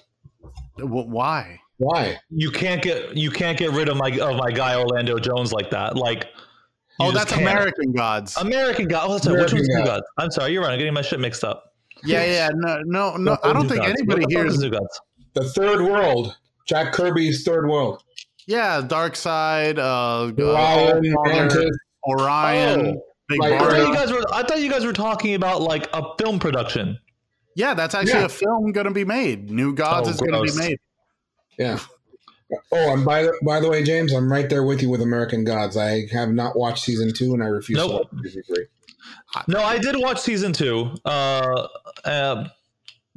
Why? 0.79 1.61
Why? 1.77 2.19
You 2.29 2.51
can't 2.51 2.81
get 2.81 3.15
you 3.15 3.31
can't 3.31 3.57
get 3.57 3.71
rid 3.71 3.87
of 3.87 3.95
my 3.95 4.09
of 4.19 4.35
my 4.35 4.51
guy 4.51 4.75
Orlando 4.77 5.17
Jones 5.17 5.53
like 5.53 5.69
that. 5.69 5.95
Like, 5.95 6.27
oh, 6.99 7.11
that's 7.11 7.31
can't. 7.31 7.43
American 7.43 7.93
Gods. 7.93 8.35
American 8.35 8.89
Gods. 8.89 9.05
Oh, 9.07 9.13
that's 9.13 9.27
American 9.27 9.59
Which 9.59 9.67
one's 9.69 9.79
New 9.79 9.85
Gods? 9.85 10.05
I'm 10.17 10.31
sorry, 10.31 10.51
you're 10.51 10.61
right. 10.61 10.71
I'm 10.71 10.77
getting 10.77 10.93
my 10.93 11.03
shit 11.03 11.21
mixed 11.21 11.45
up. 11.45 11.74
Yeah, 12.05 12.25
yeah. 12.25 12.49
No, 12.53 12.81
no, 12.85 13.17
no. 13.17 13.37
I 13.43 13.53
don't 13.53 13.67
think 13.67 13.83
anybody 13.83 14.25
here 14.29 14.45
is 14.45 14.59
New 14.59 14.69
Gods. 14.69 15.01
The 15.33 15.43
Third 15.43 15.81
World. 15.81 16.35
Jack 16.65 16.93
Kirby's 16.93 17.43
Third 17.43 17.67
World. 17.67 18.03
Yeah, 18.47 18.81
Darkseid, 18.81 19.77
uh, 19.77 20.31
Orion, 20.41 21.51
uh, 21.51 22.11
Orion. 22.11 22.87
Oh. 22.87 23.01
Big 23.27 23.39
like, 23.39 23.53
I 23.53 23.59
thought 23.59 23.87
you 23.87 23.93
guys 23.93 24.11
were. 24.11 24.23
I 24.33 24.43
thought 24.43 24.59
you 24.61 24.69
guys 24.69 24.85
were 24.85 24.93
talking 24.93 25.33
about 25.33 25.61
like 25.61 25.87
a 25.93 26.03
film 26.19 26.37
production. 26.39 26.99
Yeah, 27.55 27.73
that's 27.73 27.95
actually 27.95 28.19
yeah. 28.19 28.25
a 28.25 28.29
film 28.29 28.71
going 28.71 28.85
to 28.85 28.93
be 28.93 29.05
made. 29.05 29.49
New 29.49 29.73
Gods 29.73 30.07
oh, 30.07 30.11
is 30.11 30.17
going 30.17 30.45
to 30.45 30.53
be 30.53 30.59
made. 30.59 30.79
Yeah. 31.57 31.79
Oh, 32.71 32.93
and 32.93 33.03
by 33.03 33.23
the 33.23 33.39
by 33.43 33.59
the 33.59 33.69
way, 33.69 33.83
James, 33.83 34.13
I'm 34.13 34.31
right 34.31 34.47
there 34.47 34.63
with 34.63 34.81
you 34.81 34.89
with 34.89 35.01
American 35.01 35.43
Gods. 35.43 35.75
I 35.75 36.05
have 36.11 36.29
not 36.29 36.55
watched 36.55 36.83
season 36.83 37.11
two, 37.13 37.33
and 37.33 37.41
I 37.41 37.47
refuse 37.47 37.77
nope. 37.77 37.89
to 37.89 38.15
watch 38.15 38.25
season 38.25 38.43
three. 38.43 38.65
No, 39.47 39.61
I 39.61 39.77
did 39.77 39.95
watch 39.97 40.19
season 40.19 40.53
two. 40.53 40.95
Uh, 41.03 41.67
uh, 42.03 42.47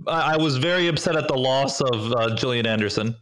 I 0.06 0.36
was 0.36 0.56
very 0.56 0.88
upset 0.88 1.16
at 1.16 1.28
the 1.28 1.36
loss 1.36 1.80
of 1.80 2.12
uh, 2.12 2.34
Gillian 2.34 2.66
Anderson, 2.66 3.16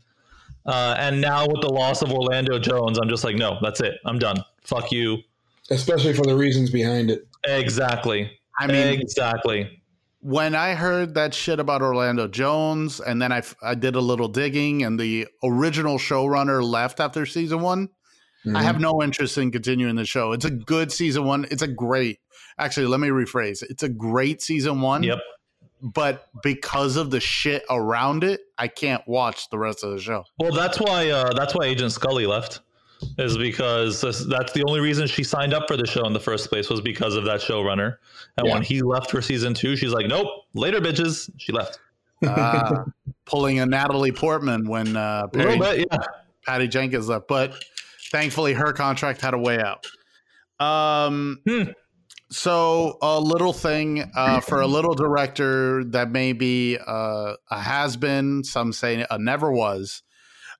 uh, 0.67 0.95
and 0.99 1.21
now 1.21 1.47
with 1.47 1.63
the 1.63 1.73
loss 1.73 2.03
of 2.03 2.13
Orlando 2.13 2.59
Jones, 2.59 2.99
I'm 2.99 3.09
just 3.09 3.25
like, 3.25 3.37
no, 3.37 3.59
that's 3.63 3.81
it. 3.81 3.99
I'm 4.05 4.19
done. 4.19 4.43
Fuck 4.63 4.93
you 4.93 5.23
especially 5.71 6.13
for 6.13 6.25
the 6.25 6.37
reasons 6.37 6.71
behind 6.71 7.11
it. 7.11 7.27
Exactly. 7.45 8.31
I 8.59 8.67
mean, 8.67 9.01
exactly. 9.01 9.83
When 10.21 10.55
I 10.55 10.75
heard 10.75 11.15
that 11.15 11.35
shit 11.35 11.61
about 11.61 11.83
Orlando 11.83 12.27
Jones, 12.27 13.01
and 13.01 13.21
then 13.21 13.33
I, 13.33 13.43
I 13.63 13.75
did 13.75 13.95
a 13.95 14.01
little 14.01 14.29
digging, 14.29 14.83
and 14.83 14.99
the 14.99 15.29
original 15.43 15.99
showrunner 15.99 16.63
left 16.63 17.01
after 17.01 17.27
season 17.27 17.61
one, 17.61 17.89
mm-hmm. 18.45 18.57
I 18.57 18.63
have 18.63 18.81
no 18.81 19.03
interest 19.03 19.39
in 19.39 19.53
continuing 19.53 19.95
the 19.95 20.05
show. 20.05 20.33
It's 20.33 20.45
a 20.45 20.51
good 20.51 20.91
season 20.91 21.25
one. 21.25 21.47
It's 21.51 21.63
a 21.63 21.69
great, 21.69 22.19
actually, 22.59 22.87
let 22.87 23.01
me 23.01 23.09
rephrase 23.09 23.63
it's 23.63 23.83
a 23.83 23.89
great 23.89 24.43
season 24.43 24.81
one. 24.81 25.03
Yep. 25.03 25.19
But 25.83 26.29
because 26.43 26.97
of 26.97 27.11
the 27.11 27.21
shit 27.21 27.63
around 27.69 28.25
it, 28.25 28.41
I 28.57 28.67
can't 28.67 29.07
watch 29.07 29.51
the 29.51 29.59
rest 29.59 29.85
of 29.85 29.91
the 29.91 30.01
show. 30.01 30.25
Well, 30.39 30.53
that's 30.53 30.81
why 30.81 31.11
uh, 31.11 31.33
that's 31.35 31.55
why 31.55 31.67
Agent 31.67 31.93
Scully 31.93 32.27
left 32.27 32.61
is 33.19 33.37
because 33.37 34.01
that's 34.27 34.53
the 34.53 34.65
only 34.67 34.81
reason 34.81 35.07
she 35.07 35.23
signed 35.23 35.53
up 35.53 35.65
for 35.69 35.77
the 35.77 35.87
show 35.87 36.05
in 36.07 36.13
the 36.13 36.21
first 36.21 36.49
place 36.49 36.71
was 36.71 36.81
because 36.81 37.15
of 37.15 37.25
that 37.25 37.41
showrunner. 37.41 37.99
And 38.39 38.47
yeah. 38.47 38.55
when 38.55 38.63
he 38.63 38.83
left 38.83 39.11
for 39.11 39.21
season 39.21 39.55
two, 39.55 39.77
she's 39.77 39.93
like, 39.93 40.07
"Nope, 40.07 40.29
later, 40.55 40.81
bitches." 40.81 41.31
She 41.37 41.53
left. 41.53 41.79
Uh, 42.27 42.85
pulling 43.27 43.59
a 43.59 43.67
Natalie 43.67 44.13
Portman 44.13 44.67
when 44.67 44.97
uh, 44.97 45.27
Perry, 45.29 45.59
bit, 45.59 45.87
yeah. 45.91 45.99
Patty 46.47 46.69
Jenkins 46.69 47.09
left, 47.09 47.29
but 47.29 47.63
thankfully 48.11 48.55
her 48.55 48.73
contract 48.73 49.21
had 49.21 49.35
a 49.35 49.39
way 49.39 49.61
out. 49.61 49.85
Um, 50.59 51.41
hmm. 51.47 51.65
So 52.31 52.99
a 53.03 53.21
little 53.21 53.53
thing 53.53 54.11
uh, 54.17 54.41
for 54.41 54.61
a 54.61 54.67
little 54.67 54.95
director 54.95 55.85
that 55.85 56.11
maybe 56.11 56.77
uh, 56.85 57.35
a 57.51 57.61
has 57.61 57.97
been, 57.97 58.43
some 58.43 58.73
say 58.73 59.07
a 59.09 59.19
never 59.19 59.53
was. 59.53 60.03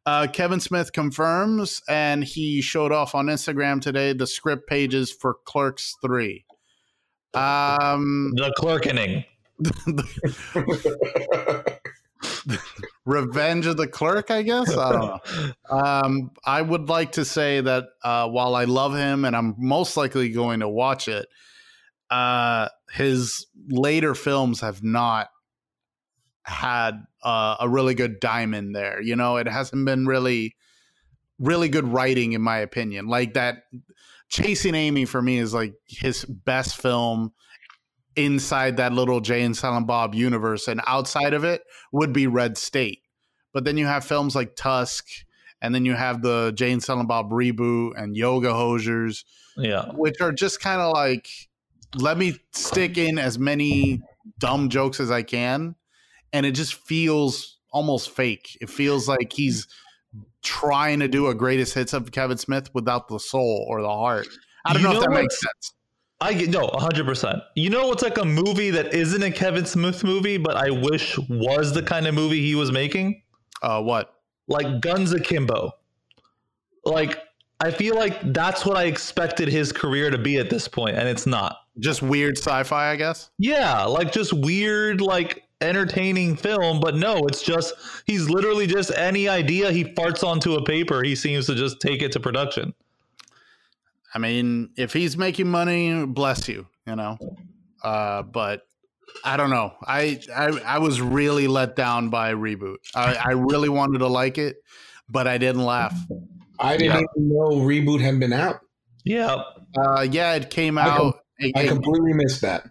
Uh, 0.05 0.29
Kevin 0.33 0.61
Smith 0.61 0.93
confirms, 0.93 1.83
and 1.89 2.23
he 2.23 2.61
showed 2.61 2.93
off 2.93 3.17
on 3.17 3.27
Instagram 3.27 3.81
today 3.81 4.13
the 4.13 4.27
script 4.27 4.69
pages 4.69 5.11
for 5.11 5.39
Clerks 5.45 5.97
Three. 6.01 6.45
Um, 7.35 8.33
the 8.37 8.55
clerkening. 8.57 9.25
Revenge 13.05 13.67
of 13.67 13.77
the 13.77 13.89
Clerk, 13.89 14.31
I 14.31 14.43
guess. 14.43 14.77
I 14.77 14.93
don't 14.93 15.01
know. 15.01 15.21
Um, 15.69 16.31
I 16.45 16.63
would 16.63 16.89
like 16.89 17.11
to 17.13 17.25
say 17.25 17.61
that 17.61 17.87
uh, 18.03 18.29
while 18.29 18.55
I 18.55 18.65
love 18.65 18.95
him 18.95 19.25
and 19.25 19.35
I'm 19.35 19.57
most 19.59 19.97
likely 19.97 20.29
going 20.31 20.61
to 20.61 20.69
watch 20.69 21.09
it, 21.09 21.27
uh, 22.11 22.69
his 22.91 23.47
later 23.69 24.15
films 24.15 24.61
have 24.61 24.83
not 24.83 25.29
had 26.45 27.03
uh, 27.23 27.57
a 27.61 27.69
really 27.69 27.95
good 27.95 28.21
diamond 28.21 28.75
there. 28.75 29.01
You 29.01 29.17
know, 29.17 29.37
it 29.37 29.49
hasn't 29.49 29.85
been 29.85 30.07
really, 30.07 30.57
really 31.39 31.69
good 31.69 31.87
writing, 31.87 32.33
in 32.33 32.43
my 32.43 32.59
opinion. 32.59 33.07
Like 33.07 33.35
that, 33.35 33.65
Chasing 34.29 34.75
Amy 34.75 35.05
for 35.05 35.21
me 35.21 35.39
is 35.39 35.53
like 35.55 35.75
his 35.87 36.25
best 36.25 36.81
film 36.81 37.33
inside 38.15 38.79
that 38.79 38.93
little 38.93 39.21
Jay 39.21 39.43
and 39.43 39.57
Silent 39.57 39.87
Bob 39.87 40.15
universe, 40.15 40.69
and 40.69 40.81
outside 40.87 41.35
of 41.35 41.45
it 41.45 41.63
would 41.93 42.13
be 42.13 42.27
Red 42.27 42.57
State. 42.57 43.01
But 43.53 43.65
then 43.65 43.77
you 43.77 43.87
have 43.87 44.05
films 44.05 44.35
like 44.35 44.57
Tusk, 44.57 45.07
and 45.61 45.75
then 45.75 45.85
you 45.85 45.95
have 45.95 46.23
the 46.23 46.53
Jay 46.55 46.73
and 46.73 46.83
Silent 46.83 47.09
Bob 47.09 47.31
reboot 47.31 47.93
and 47.97 48.17
Yoga 48.17 48.53
Hosers, 48.53 49.25
yeah, 49.57 49.87
which 49.95 50.21
are 50.21 50.33
just 50.33 50.61
kind 50.61 50.81
of 50.81 50.93
like 50.93 51.29
let 51.95 52.19
me 52.19 52.39
stick 52.53 52.99
in 52.99 53.19
as 53.19 53.39
many 53.39 54.03
dumb 54.39 54.69
jokes 54.69 55.01
as 55.01 55.11
I 55.11 55.23
can 55.23 55.75
and 56.33 56.45
it 56.45 56.53
just 56.53 56.75
feels 56.75 57.59
almost 57.71 58.11
fake. 58.11 58.57
It 58.61 58.69
feels 58.71 59.09
like 59.09 59.33
he's 59.33 59.67
trying 60.43 61.01
to 61.01 61.09
do 61.09 61.29
a 61.29 61.35
greatest 61.35 61.75
hits 61.75 61.93
of 61.93 62.11
Kevin 62.13 62.39
Smith 62.39 62.71
without 62.75 63.09
the 63.09 63.19
soul 63.19 63.65
or 63.69 63.81
the 63.83 63.89
heart. 63.89 64.27
I 64.65 64.73
don't 64.73 64.83
You 64.83 64.89
know, 64.89 64.95
if 64.95 65.01
know 65.05 65.13
that 65.13 65.21
makes 65.21 65.41
sense. 65.41 65.75
I 66.21 66.33
get 66.33 66.49
no, 66.51 66.69
hundred 66.75 67.05
percent. 67.05 67.43
You 67.55 67.69
know, 67.69 67.89
what's 67.89 68.03
like 68.03 68.17
a 68.17 68.25
movie 68.25 68.71
that 68.71 68.95
isn't 68.95 69.23
a 69.23 69.31
Kevin 69.31 69.67
Smith 69.67 70.03
movie, 70.03 70.39
but 70.39 70.57
I 70.57 70.71
wish 70.71 71.19
was 71.29 71.75
the 71.75 71.83
kind 71.83 72.07
of 72.07 72.15
movie 72.15 72.41
he 72.41 72.55
was 72.55 72.73
making, 72.73 73.23
Uh, 73.63 73.83
what? 73.83 74.15
like 74.49 74.81
Guns 74.81 75.13
Akimbo. 75.13 75.73
Like, 76.85 77.19
I 77.61 77.71
feel 77.71 77.97
like 77.97 78.33
that's 78.33 78.65
what 78.65 78.77
I 78.77 78.85
expected 78.85 79.49
his 79.49 79.73
career 79.73 80.11
to 80.11 80.19
be 80.19 80.39
at 80.39 80.49
this 80.51 80.69
point, 80.69 80.97
and 80.97 81.09
it's 81.09 81.27
not. 81.27 81.57
Just 81.79 82.03
weird 82.03 82.39
sci-fi, 82.39 82.91
I 82.91 82.97
guess. 82.97 83.31
Yeah, 83.39 83.85
like 83.85 84.13
just 84.13 84.33
weird, 84.33 85.01
like 85.01 85.43
entertaining 85.61 86.37
film, 86.37 86.81
but 86.81 86.95
no, 86.97 87.27
it's 87.27 87.43
just 87.43 87.75
he's 88.07 88.29
literally 88.31 88.67
just 88.67 88.91
any 88.97 89.29
idea 89.29 89.71
he 89.73 89.85
farts 89.85 90.23
onto 90.27 90.55
a 90.55 90.65
paper, 90.65 91.03
he 91.03 91.15
seems 91.15 91.47
to 91.47 91.55
just 91.55 91.81
take 91.81 92.03
it 92.03 92.13
to 92.13 92.21
production. 92.21 92.75
I 94.15 94.19
mean, 94.19 94.71
if 94.77 94.93
he's 94.93 95.17
making 95.17 95.49
money, 95.49 96.07
bless 96.07 96.49
you, 96.49 96.67
you 96.87 96.97
know. 96.97 97.19
Uh, 97.83 98.23
but 98.23 98.63
I 99.25 99.37
don't 99.37 99.51
know. 99.51 99.75
I, 99.87 100.21
I 100.35 100.47
I 100.65 100.79
was 100.79 101.01
really 101.01 101.47
let 101.47 101.77
down 101.77 102.09
by 102.09 102.33
reboot. 102.33 102.77
I, 102.95 103.15
I 103.17 103.31
really 103.33 103.69
wanted 103.69 103.99
to 103.99 104.07
like 104.07 104.39
it, 104.39 104.57
but 105.09 105.27
I 105.27 105.37
didn't 105.39 105.65
laugh. 105.65 105.95
I 106.59 106.77
didn't 106.79 106.93
Yeah. 106.93 107.07
even 107.17 107.29
know 107.29 107.49
reboot 107.61 108.01
had 108.01 108.19
been 108.19 108.33
out. 108.33 108.61
Yeah, 109.05 109.43
Uh, 109.79 110.01
yeah, 110.11 110.35
it 110.35 110.49
came 110.51 110.79
out. 110.79 111.21
It- 111.39 111.53
I 111.57 111.63
it- 111.63 111.69
completely 111.69 112.13
missed 112.15 112.41
that. 112.43 112.69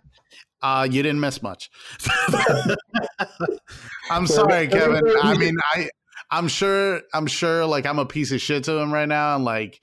uh, 0.62 0.88
you 0.90 1.04
didn't 1.04 1.20
miss 1.20 1.42
much. 1.42 1.70
I'm 4.10 4.28
sorry, 4.28 4.68
Kevin. 4.68 5.04
I 5.22 5.38
mean, 5.38 5.56
I 5.74 5.90
I'm 6.32 6.48
sure 6.48 7.02
I'm 7.14 7.28
sure 7.28 7.66
like 7.66 7.86
I'm 7.86 8.00
a 8.00 8.06
piece 8.06 8.32
of 8.32 8.42
shit 8.42 8.64
to 8.66 8.74
him 8.78 8.92
right 8.94 9.08
now, 9.08 9.36
and 9.36 9.46
like 9.46 9.80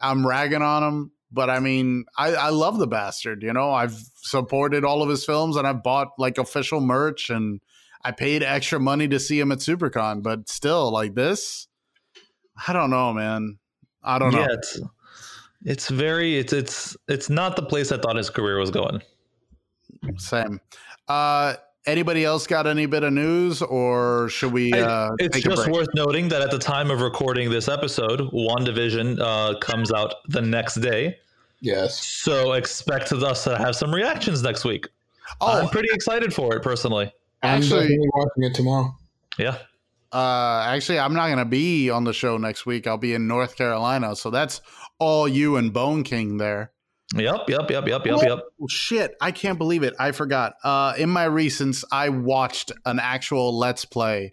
I'm 0.00 0.26
ragging 0.26 0.62
on 0.62 0.82
him. 0.82 1.10
But 1.32 1.50
I 1.50 1.58
mean, 1.60 2.04
I, 2.16 2.34
I 2.34 2.48
love 2.50 2.78
the 2.78 2.86
bastard. 2.86 3.42
You 3.42 3.52
know, 3.52 3.72
I've 3.72 3.96
supported 4.16 4.84
all 4.84 5.02
of 5.02 5.08
his 5.08 5.24
films, 5.24 5.56
and 5.56 5.66
I've 5.66 5.82
bought 5.82 6.08
like 6.18 6.38
official 6.38 6.80
merch, 6.80 7.28
and 7.30 7.60
I 8.04 8.12
paid 8.12 8.42
extra 8.42 8.78
money 8.78 9.08
to 9.08 9.18
see 9.18 9.40
him 9.40 9.50
at 9.50 9.58
SuperCon. 9.58 10.22
But 10.22 10.48
still, 10.48 10.92
like 10.92 11.14
this, 11.14 11.66
I 12.68 12.72
don't 12.72 12.90
know, 12.90 13.12
man. 13.12 13.58
I 14.02 14.18
don't 14.18 14.32
know. 14.32 14.40
yeah, 14.40 14.56
it's 15.64 15.84
it's 15.84 15.90
very 15.90 16.36
it's 16.38 16.52
it's 16.52 16.96
it's 17.08 17.30
not 17.30 17.56
the 17.56 17.62
place 17.62 17.90
I 17.92 17.98
thought 17.98 18.16
his 18.16 18.30
career 18.30 18.58
was 18.58 18.70
going. 18.70 19.00
Same. 20.18 20.60
Uh, 21.08 21.54
anybody 21.86 22.24
else 22.24 22.46
got 22.46 22.66
any 22.66 22.86
bit 22.86 23.02
of 23.02 23.12
news, 23.12 23.62
or 23.62 24.28
should 24.28 24.52
we? 24.52 24.72
I- 24.72 24.80
Uh, 24.80 25.10
It's 25.18 25.36
take 25.36 25.46
a 25.46 25.48
just 25.50 25.64
break? 25.64 25.74
worth 25.76 25.88
noting 25.94 26.28
that 26.28 26.42
at 26.42 26.50
the 26.50 26.58
time 26.58 26.90
of 26.90 27.00
recording 27.00 27.50
this 27.50 27.68
episode, 27.68 28.20
WandaVision 28.32 29.18
uh, 29.20 29.58
comes 29.60 29.92
out 29.92 30.14
the 30.28 30.42
next 30.42 30.76
day. 30.76 31.18
Yes. 31.60 32.04
So 32.04 32.52
expect 32.52 33.10
us 33.12 33.44
to 33.44 33.56
have 33.56 33.74
some 33.74 33.94
reactions 33.94 34.42
next 34.42 34.64
week. 34.64 34.86
I'm 35.40 35.64
Oh, 35.64 35.68
pretty 35.68 35.88
excited 35.92 36.34
for 36.34 36.54
it 36.56 36.62
personally. 36.62 37.10
I'm 37.42 37.58
Actually- 37.62 37.96
watching 38.14 38.42
it 38.44 38.54
tomorrow. 38.54 38.94
Yeah. 39.38 39.56
uh, 40.12 40.62
actually, 40.68 40.98
I'm 40.98 41.14
not 41.14 41.28
gonna 41.28 41.44
be 41.44 41.90
on 41.90 42.04
the 42.04 42.12
show 42.12 42.36
next 42.36 42.66
week. 42.66 42.86
I'll 42.86 42.98
be 42.98 43.14
in 43.14 43.26
North 43.26 43.56
Carolina, 43.56 44.14
so 44.14 44.30
that's 44.30 44.60
all 44.98 45.28
you 45.28 45.56
and 45.56 45.72
Bone 45.72 46.02
King 46.02 46.38
there. 46.38 46.72
Yep, 47.14 47.48
yep, 47.48 47.70
yep, 47.70 47.86
yep, 47.86 48.06
yep, 48.06 48.16
What? 48.16 48.26
yep. 48.28 48.38
Oh, 48.60 48.66
shit, 48.68 49.14
I 49.20 49.30
can't 49.30 49.58
believe 49.58 49.82
it. 49.82 49.94
I 49.98 50.12
forgot. 50.12 50.54
Uh, 50.64 50.94
in 50.98 51.10
my 51.10 51.26
recents, 51.26 51.84
I 51.92 52.08
watched 52.08 52.72
an 52.86 52.98
actual 52.98 53.56
Let's 53.56 53.84
Play. 53.84 54.32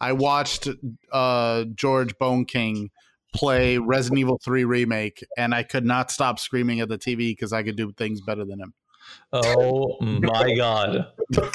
I 0.00 0.12
watched 0.12 0.68
uh, 1.12 1.64
George 1.74 2.18
Bone 2.18 2.44
King 2.44 2.90
play 3.34 3.78
Resident 3.78 4.18
Evil 4.18 4.40
3 4.42 4.64
remake, 4.64 5.24
and 5.36 5.54
I 5.54 5.62
could 5.62 5.84
not 5.84 6.10
stop 6.10 6.38
screaming 6.38 6.80
at 6.80 6.88
the 6.88 6.98
TV 6.98 7.30
because 7.30 7.52
I 7.52 7.62
could 7.62 7.76
do 7.76 7.92
things 7.92 8.20
better 8.20 8.44
than 8.44 8.60
him. 8.60 8.74
Oh 9.32 9.98
my 10.00 10.54
god. 10.54 11.12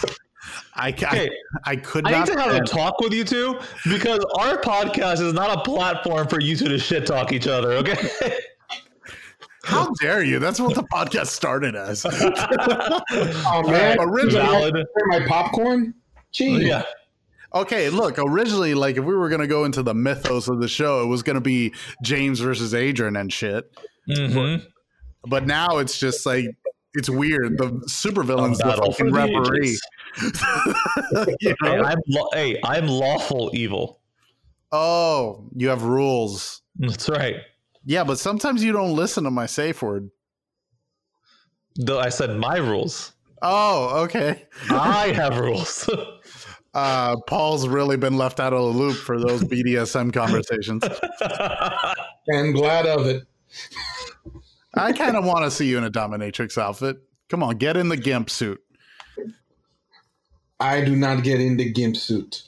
I, 0.75 0.91
ca- 0.91 1.08
Okay, 1.10 1.30
I, 1.65 1.71
I 1.71 1.75
could 1.75 2.08
I 2.08 2.12
not. 2.12 2.27
need 2.27 2.34
to 2.36 2.39
have 2.41 2.56
a 2.56 2.62
talk 2.65 2.99
with 2.99 3.13
you 3.13 3.23
two 3.23 3.60
because 3.89 4.19
our 4.39 4.58
podcast 4.62 5.21
is 5.21 5.34
not 5.34 5.58
a 5.58 5.62
platform 5.62 6.27
for 6.27 6.39
you 6.41 6.56
two 6.56 6.67
to 6.69 6.80
shit 6.80 7.06
talk 7.06 7.32
each 7.32 7.47
other, 7.47 7.73
okay? 7.73 8.10
How 9.63 9.91
dare 10.01 10.23
you? 10.23 10.39
That's 10.39 10.60
what 10.60 10.73
the 10.73 10.82
podcast 10.84 11.27
started 11.27 11.75
as. 11.75 12.04
Oh 13.54 13.63
man, 13.69 13.97
original- 13.99 14.45
Valid. 14.47 14.75
my 15.08 15.25
popcorn. 15.27 15.93
Gee, 16.32 16.67
Yeah. 16.67 16.84
Okay, 17.54 17.89
look, 17.89 18.15
originally, 18.17 18.73
like 18.73 18.95
if 18.97 19.04
we 19.04 19.13
were 19.13 19.27
gonna 19.30 19.45
go 19.45 19.65
into 19.65 19.84
the 19.84 19.93
mythos 19.93 20.47
of 20.47 20.62
the 20.62 20.67
show, 20.69 21.04
it 21.04 21.08
was 21.08 21.21
gonna 21.21 21.41
be 21.41 21.73
James 22.01 22.39
versus 22.39 22.73
Adrian 22.73 23.15
and 23.17 23.32
shit. 23.32 23.69
hmm 24.08 24.56
But 25.27 25.45
now 25.45 25.77
it's 25.80 25.99
just 25.99 26.25
like 26.25 26.45
it's 26.93 27.10
weird. 27.10 27.58
The 27.58 27.69
supervillain's 27.88 28.58
the 28.60 28.65
Battle 28.65 28.91
for 28.91 29.10
fucking 29.10 29.13
referee. 29.13 29.67
ages. 29.69 29.82
You 31.41 31.56
Hey. 31.63 31.80
I'm 31.80 31.99
lo- 32.08 32.30
hey, 32.34 32.60
I'm 32.63 32.88
lawful 32.88 33.49
evil. 33.54 33.99
Oh, 34.71 35.45
you 35.56 35.69
have 35.69 35.84
rules. 35.84 36.62
That's 36.77 37.10
right. 37.10 37.36
Yeah, 37.86 38.04
but 38.04 38.19
sometimes 38.19 38.63
you 38.63 38.71
don't 38.71 38.95
listen 38.95 39.23
to 39.25 39.32
my 39.32 39.45
safe 39.45 39.82
word. 39.82 40.10
Though 41.75 41.99
I 41.99 42.10
said 42.10 42.36
my 42.38 42.58
rules. 42.58 43.13
Oh, 43.41 44.04
okay. 44.04 44.45
I 44.69 45.08
have 45.15 45.38
rules. 45.39 45.89
Uh, 46.73 47.15
Paul's 47.27 47.67
really 47.67 47.97
been 47.97 48.17
left 48.17 48.39
out 48.39 48.54
of 48.54 48.60
the 48.73 48.80
loop 48.80 48.95
for 48.97 49.19
those 49.19 49.43
BDSM 49.43 50.13
conversations. 50.13 50.84
and 52.27 52.54
glad 52.54 52.86
of 52.86 53.06
it. 53.08 53.23
I 54.74 54.94
kind 54.94 55.16
of 55.18 55.26
want 55.26 55.44
to 55.46 55.52
see 55.52 55.68
you 55.68 55.78
in 55.78 55.84
a 55.84 55.92
dominatrix 55.92 56.58
outfit. 56.58 56.98
Come 57.30 57.44
on, 57.44 57.58
get 57.58 57.78
in 57.78 57.90
the 57.90 57.98
gimp 57.98 58.30
suit. 58.30 58.60
I 60.60 60.82
do 60.82 60.96
not 60.96 61.24
get 61.24 61.42
in 61.42 61.58
the 61.58 61.72
gimp 61.72 61.98
suit. 61.98 62.44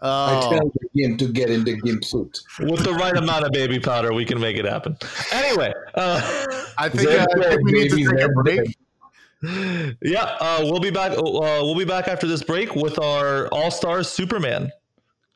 I 0.00 0.40
Oh, 0.44 0.50
tell 0.50 0.68
the 0.68 0.88
gimp 0.94 1.18
to 1.18 1.28
get 1.28 1.50
in 1.50 1.64
the 1.64 1.74
gimp 1.80 2.04
suit. 2.04 2.38
With 2.60 2.84
the 2.84 2.92
right 2.92 3.16
amount 3.16 3.44
of 3.44 3.52
baby 3.52 3.80
powder, 3.80 4.12
we 4.14 4.24
can 4.24 4.40
make 4.40 4.56
it 4.56 4.64
happen. 4.64 4.96
Anyway, 5.32 5.72
uh, 5.94 6.44
I 6.78 6.88
think, 6.88 7.08
uh, 7.10 7.26
I 7.36 7.48
think 7.48 7.64
we 7.64 7.72
need 7.72 7.90
to 7.90 7.96
take 7.96 8.24
a 8.24 8.28
break. 8.28 9.96
yeah, 10.02 10.36
uh, 10.40 10.60
we'll 10.62 10.78
be 10.80 10.90
back. 10.90 11.12
Uh, 11.12 11.22
we'll 11.22 11.76
be 11.76 11.84
back 11.84 12.06
after 12.06 12.26
this 12.28 12.42
break 12.44 12.74
with 12.76 12.98
our 13.00 13.48
All 13.48 13.70
Stars 13.72 14.08
Superman. 14.08 14.70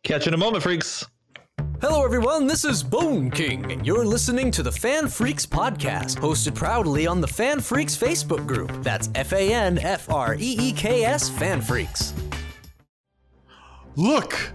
Catch 0.05 0.27
you 0.27 0.31
in 0.31 0.35
a 0.35 0.39
moment, 0.39 0.63
freaks. 0.63 1.05
Hello, 1.59 2.05
everyone. 2.05 2.47
This 2.47 2.65
is 2.65 2.83
Bone 2.83 3.31
King, 3.31 3.73
and 3.73 3.85
you're 3.85 4.05
listening 4.05 4.51
to 4.53 4.63
the 4.63 4.71
FanFreeks 4.71 5.47
podcast, 5.47 6.17
hosted 6.17 6.55
proudly 6.55 7.07
on 7.07 7.21
the 7.21 7.27
FanFreeks 7.27 7.99
Facebook 7.99 8.47
group. 8.47 8.71
That's 8.83 9.11
F 9.15 9.33
A 9.33 9.53
N 9.53 9.79
F 9.79 10.09
R 10.09 10.35
E 10.35 10.57
E 10.61 10.73
K 10.73 11.05
S 11.05 11.29
FanFreeks. 11.29 12.13
Look, 13.97 14.53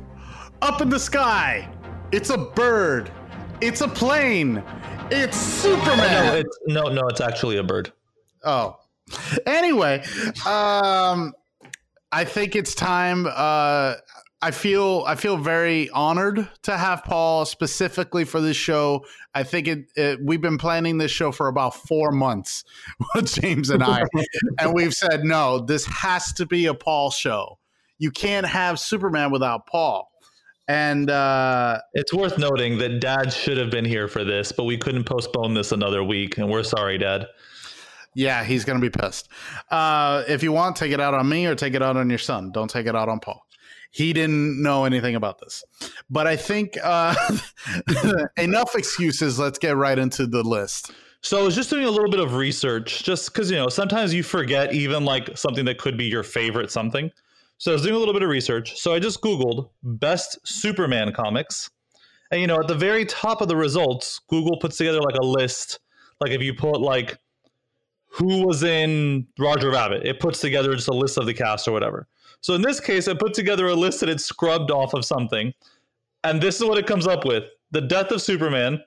up 0.62 0.82
in 0.82 0.90
the 0.90 1.00
sky. 1.00 1.70
It's 2.12 2.30
a 2.30 2.38
bird. 2.38 3.12
It's 3.60 3.82
a 3.82 3.88
plane. 3.88 4.64
It's 5.12 5.38
Superman. 5.38 6.26
No, 6.26 6.36
it's 6.36 6.60
no, 6.68 6.84
no, 6.84 7.08
it's 7.08 7.22
actually 7.22 7.58
a 7.58 7.64
bird. 7.64 7.92
Oh. 8.44 8.78
Anyway, 9.46 10.04
um 10.46 11.34
I 12.12 12.24
think 12.24 12.56
it's 12.56 12.74
time 12.74 13.28
uh 13.30 13.96
I 14.42 14.52
feel 14.52 15.04
I 15.08 15.16
feel 15.16 15.38
very 15.38 15.90
honored 15.90 16.48
to 16.64 16.78
have 16.78 17.04
Paul 17.04 17.46
specifically 17.46 18.24
for 18.24 18.40
this 18.40 18.56
show. 18.56 19.04
I 19.34 19.42
think 19.44 19.68
it, 19.68 19.92
it 19.96 20.20
we've 20.24 20.42
been 20.42 20.60
planning 20.60 21.00
this 21.00 21.12
show 21.12 21.32
for 21.32 21.48
about 21.48 21.74
4 21.76 22.12
months 22.12 22.64
with 23.16 23.34
James 23.34 23.72
and 23.72 23.82
I 23.82 24.04
and 24.60 24.74
we've 24.74 24.94
said 24.94 25.24
no, 25.24 25.60
this 25.60 25.86
has 25.88 26.34
to 26.34 26.46
be 26.46 26.68
a 26.68 26.76
Paul 26.76 27.10
show. 27.10 27.58
You 27.98 28.12
can't 28.12 28.46
have 28.46 28.80
Superman 28.80 29.32
without 29.32 29.66
Paul. 29.66 30.12
And 30.68 31.10
uh 31.10 31.80
It's 31.94 32.14
worth 32.14 32.38
noting 32.38 32.78
that 32.78 33.00
Dad 33.00 33.34
should 33.34 33.58
have 33.58 33.72
been 33.72 33.86
here 33.86 34.08
for 34.08 34.24
this, 34.24 34.52
but 34.52 34.66
we 34.66 34.78
couldn't 34.78 35.06
postpone 35.06 35.56
this 35.56 35.72
another 35.72 36.04
week, 36.04 36.38
and 36.38 36.48
we're 36.48 36.64
sorry, 36.64 37.00
Dad. 37.00 37.26
Yeah, 38.14 38.44
he's 38.44 38.66
gonna 38.66 38.80
be 38.80 38.90
pissed. 38.92 39.30
Uh, 39.72 40.24
if 40.28 40.44
you 40.44 40.52
want, 40.52 40.76
take 40.76 40.92
it 40.92 41.00
out 41.00 41.16
on 41.16 41.28
me 41.28 41.46
or 41.48 41.56
take 41.56 41.74
it 41.74 41.82
out 41.82 41.98
on 41.98 42.10
your 42.10 42.20
son. 42.20 42.52
Don't 42.52 42.70
take 42.70 42.86
it 42.86 42.96
out 42.96 43.10
on 43.10 43.20
Paul. 43.20 43.47
He 43.92 44.14
didn't 44.14 44.62
know 44.62 44.86
anything 44.86 45.16
about 45.16 45.40
this. 45.40 45.64
But 46.10 46.28
I 46.28 46.36
think 46.36 46.78
uh, 46.84 47.16
enough 48.38 48.76
excuses. 48.76 49.40
Let's 49.40 49.58
get 49.58 49.76
right 49.76 49.98
into 49.98 50.28
the 50.28 50.44
list. 50.44 50.92
So 51.22 51.40
I 51.40 51.44
was 51.44 51.56
just 51.56 51.70
doing 51.70 51.86
a 51.86 51.90
little 51.90 52.10
bit 52.10 52.20
of 52.20 52.36
research, 52.36 53.04
just 53.04 53.34
because 53.34 53.50
you 53.50 53.58
know 53.58 53.70
sometimes 53.70 54.14
you 54.14 54.24
forget 54.24 54.74
even 54.74 55.04
like 55.04 55.38
something 55.38 55.66
that 55.66 55.78
could 55.78 55.98
be 55.98 56.06
your 56.06 56.24
favorite 56.24 56.72
something. 56.72 57.12
So 57.58 57.72
I 57.72 57.74
was 57.74 57.82
doing 57.82 57.96
a 57.96 57.98
little 57.98 58.14
bit 58.14 58.24
of 58.24 58.30
research. 58.30 58.78
So 58.78 58.94
I 58.94 59.00
just 59.00 59.22
Googled 59.22 59.70
best 59.82 60.38
Superman 60.48 61.12
comics, 61.12 61.70
and 62.32 62.40
you 62.40 62.48
know 62.48 62.60
at 62.60 62.68
the 62.68 62.76
very 62.76 63.04
top 63.06 63.42
of 63.42 63.48
the 63.48 63.56
results, 63.56 64.22
Google 64.30 64.58
puts 64.58 64.78
together 64.78 65.02
like 65.02 65.16
a 65.16 65.26
list. 65.26 65.80
Like 66.22 66.32
if 66.32 66.42
you 66.42 66.54
put 66.54 66.82
like 66.82 67.18
who 68.10 68.46
was 68.46 68.64
in 68.64 69.28
Roger 69.38 69.72
Rabbit, 69.72 70.06
it 70.06 70.20
puts 70.20 70.40
together 70.40 70.74
just 70.76 70.88
a 70.88 70.94
list 70.94 71.18
of 71.18 71.26
the 71.26 71.34
cast 71.34 71.68
or 71.68 71.72
whatever. 71.72 72.08
So 72.42 72.54
in 72.54 72.62
this 72.62 72.80
case, 72.80 73.08
I 73.08 73.14
put 73.14 73.34
together 73.34 73.68
a 73.68 73.74
list 73.76 74.00
that 74.02 74.10
it 74.10 74.22
scrubbed 74.22 74.72
off 74.72 74.94
of 74.94 75.04
something, 75.06 75.54
and 76.24 76.42
this 76.42 76.58
is 76.58 76.64
what 76.66 76.78
it 76.78 76.86
comes 76.88 77.08
up 77.08 77.26
with: 77.26 77.44
the 77.72 77.82
death 77.82 78.12
of 78.12 78.22
Superman, 78.22 78.82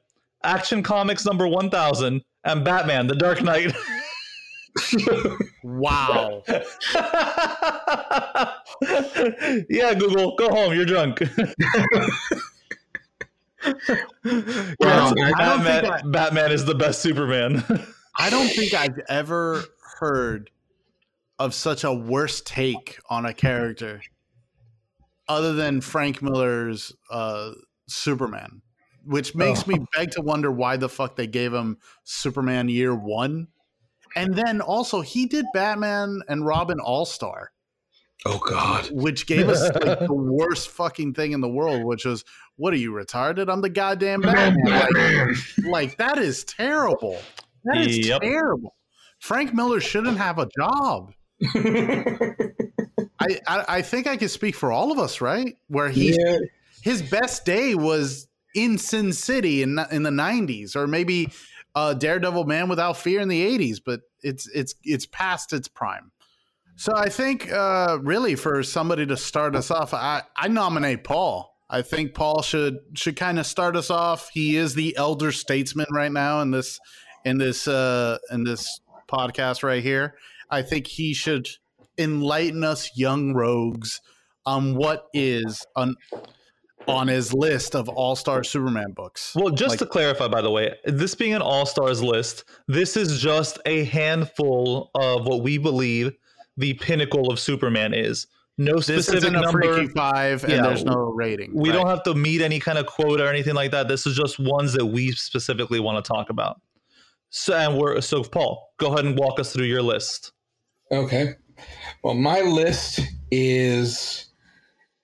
Action 0.45 0.83
Comics 0.83 1.25
number 1.27 1.47
1000, 1.49 2.23
and 2.45 2.65
Batman: 2.65 3.07
The 3.07 3.15
Dark 3.17 3.43
Knight. 3.43 3.75
wow. 5.65 6.43
yeah, 9.69 9.95
Google, 9.95 10.37
go 10.37 10.49
home. 10.49 10.73
You're 10.75 10.85
drunk. 10.85 11.23
Well, 14.25 15.13
Yes, 15.17 15.33
I 15.37 15.39
Batman, 15.39 15.87
I- 15.87 16.01
Batman 16.05 16.53
is 16.53 16.65
the 16.65 16.75
best 16.75 17.03
Superman. 17.03 17.63
I 18.19 18.31
don't 18.31 18.49
think 18.49 18.73
I've 18.75 18.99
ever 19.09 19.65
heard 19.99 20.51
of 21.41 21.55
such 21.55 21.83
a 21.85 21.93
worse 21.93 22.41
take 22.43 22.99
on 23.09 23.25
a 23.27 23.35
character 23.35 24.01
other 25.29 25.55
than 25.55 25.81
Frank 25.81 26.21
Miller's 26.23 26.93
uh, 27.11 27.53
Superman, 27.89 28.63
which 29.05 29.35
makes 29.35 29.67
me 29.67 29.79
beg 29.97 30.11
to 30.13 30.21
wonder 30.21 30.51
why 30.53 30.77
the 30.77 30.89
fuck 30.89 31.17
they 31.17 31.27
gave 31.27 31.53
him 31.55 31.79
Superman 32.05 32.69
Year 32.69 32.95
One. 32.95 33.49
And 34.17 34.35
then 34.35 34.61
also, 34.61 35.01
he 35.01 35.27
did 35.27 35.47
Batman 35.55 36.21
and 36.29 36.45
Robin 36.45 36.79
All 36.81 37.07
Star, 37.07 37.53
Oh 38.27 38.39
God. 38.39 38.89
which 38.91 39.27
gave 39.27 39.49
us 39.49 39.63
like 39.83 39.99
the 40.07 40.13
worst 40.13 40.69
fucking 40.69 41.15
thing 41.15 41.33
in 41.33 41.41
the 41.41 41.49
world, 41.49 41.85
which 41.85 42.05
was, 42.05 42.25
"What 42.57 42.75
are 42.75 42.77
you 42.79 42.93
retarded? 42.93 43.49
I'm 43.49 43.61
the 43.63 43.71
goddamn 43.71 44.21
Batman." 44.23 44.57
Like, 44.65 45.37
like 45.65 45.97
that 45.99 46.19
is 46.19 46.45
terrible. 46.45 47.19
That 47.65 47.79
is 47.79 48.09
Yep. 48.09 48.21
terrible. 48.23 48.75
Frank 49.21 49.55
Miller 49.55 49.81
shouldn't 49.81 50.19
have 50.19 50.39
a 50.39 50.49
job. 50.59 51.13
I, 53.19 53.39
I 53.47 53.65
I 53.69 53.83
think 53.83 54.07
I 54.07 54.17
can 54.17 54.29
speak 54.29 54.55
for 54.55 54.73
all 54.73 54.93
of 54.93 54.99
us, 54.99 55.21
right? 55.21 55.57
Where 55.69 55.89
he 55.89 56.17
yeah. 56.19 56.39
his 56.83 57.03
best 57.03 57.45
day 57.45 57.75
was 57.75 58.29
in 58.55 58.79
Sin 58.79 59.13
City 59.13 59.63
in 59.63 59.79
in 59.91 60.03
the 60.03 60.11
'90s, 60.11 60.77
or 60.77 60.87
maybe 60.87 61.31
uh, 61.75 61.95
Daredevil 61.95 62.45
Man 62.45 62.69
Without 62.69 62.97
Fear 62.97 63.21
in 63.21 63.29
the 63.29 63.59
'80s. 63.59 63.81
But 63.85 64.01
it's 64.23 64.49
it's 64.49 64.75
it's 64.85 65.07
past 65.07 65.53
its 65.53 65.69
prime. 65.69 66.13
So 66.77 66.95
I 66.97 67.11
think 67.11 67.53
uh, 67.53 67.99
really 68.01 68.37
for 68.37 68.63
somebody 68.63 69.05
to 69.07 69.17
start 69.17 69.55
us 69.55 69.71
off, 69.71 69.93
I, 69.93 70.23
I 70.35 70.49
nominate 70.49 71.05
Paul. 71.05 71.55
I 71.69 71.83
think 71.83 72.15
Paul 72.15 72.43
should 72.43 72.79
should 72.95 73.17
kind 73.17 73.39
of 73.39 73.47
start 73.47 73.77
us 73.77 73.91
off. 73.91 74.31
He 74.33 74.57
is 74.57 74.75
the 74.75 74.97
elder 74.97 75.31
statesman 75.31 75.87
right 75.93 76.11
now 76.11 76.41
in 76.41 76.51
this 76.51 76.81
in 77.25 77.39
this 77.39 77.69
uh, 77.69 78.19
in 78.31 78.45
this 78.45 78.81
podcast 79.09 79.63
right 79.63 79.83
here. 79.83 80.15
I 80.51 80.63
think 80.63 80.87
he 80.87 81.15
should 81.15 81.49
enlighten 81.99 82.65
us 82.65 82.91
young 82.97 83.35
rogues 83.35 84.01
on 84.47 84.75
what 84.75 85.07
is 85.15 85.65
on 85.77 85.95
on 86.89 87.09
his 87.09 87.33
list 87.35 87.77
of 87.77 87.89
all 87.91 88.17
star 88.17 88.43
Superman 88.43 88.93
books. 88.93 89.33
Well, 89.37 89.51
just 89.51 89.71
Like- 89.71 89.79
to 89.81 89.87
clarify, 89.87 90.29
by 90.29 90.41
the 90.41 90.51
way, 90.51 90.75
this 90.87 91.15
being 91.15 91.35
an 91.35 91.43
all 91.43 91.67
stars 91.67 92.03
list, 92.03 92.45
this 92.69 92.97
is 92.97 93.21
just 93.21 93.59
a 93.67 93.85
handful 93.85 94.91
of 94.95 95.27
what 95.27 95.43
we 95.43 95.59
believe 95.59 96.13
the 96.57 96.75
pinnacle 96.75 97.31
of 97.31 97.39
Superman 97.39 97.93
is. 97.95 98.27
No 98.59 98.81
specific 98.81 99.33
number. 99.33 99.89
five, 99.89 100.43
and 100.45 100.53
Yeah, 100.53 100.63
there's 100.63 100.85
no 100.85 100.97
rating. 101.15 101.53
We 101.55 101.71
right? 101.71 101.77
don't 101.77 101.87
have 101.87 102.03
to 102.05 102.15
meet 102.15 102.41
any 102.43 102.61
kind 102.61 102.77
of 102.79 102.87
quota 102.87 103.25
or 103.25 103.29
anything 103.29 103.55
like 103.55 103.71
that. 103.71 103.89
This 103.89 104.07
is 104.07 104.17
just 104.17 104.39
ones 104.39 104.73
that 104.75 104.85
we 104.85 105.13
specifically 105.13 105.81
want 105.81 106.03
to 106.05 106.07
talk 106.07 106.29
about. 106.29 106.61
So, 107.31 107.55
and 107.55 107.79
we're 107.79 108.01
so 108.01 108.23
Paul, 108.25 108.73
go 108.79 108.89
ahead 108.93 109.05
and 109.05 109.19
walk 109.19 109.39
us 109.39 109.53
through 109.53 109.67
your 109.67 109.83
list. 109.83 110.33
Okay. 110.93 111.35
Well, 112.03 112.15
my 112.15 112.41
list 112.41 113.01
is 113.31 114.27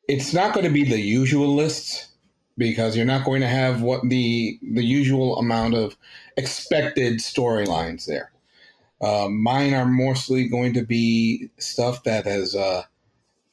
it's 0.08 0.32
not 0.32 0.54
going 0.54 0.66
to 0.66 0.72
be 0.72 0.84
the 0.84 1.00
usual 1.00 1.54
list 1.54 2.08
because 2.58 2.96
you're 2.96 3.06
not 3.06 3.24
going 3.24 3.40
to 3.40 3.48
have 3.48 3.82
what 3.82 4.08
the 4.08 4.58
the 4.62 4.84
usual 4.84 5.38
amount 5.38 5.74
of 5.74 5.96
expected 6.36 7.18
storylines 7.18 8.06
there. 8.06 8.32
Uh, 9.00 9.28
mine 9.28 9.74
are 9.74 9.86
mostly 9.86 10.48
going 10.48 10.72
to 10.72 10.82
be 10.82 11.50
stuff 11.58 12.02
that 12.04 12.24
has 12.24 12.56
uh, 12.56 12.82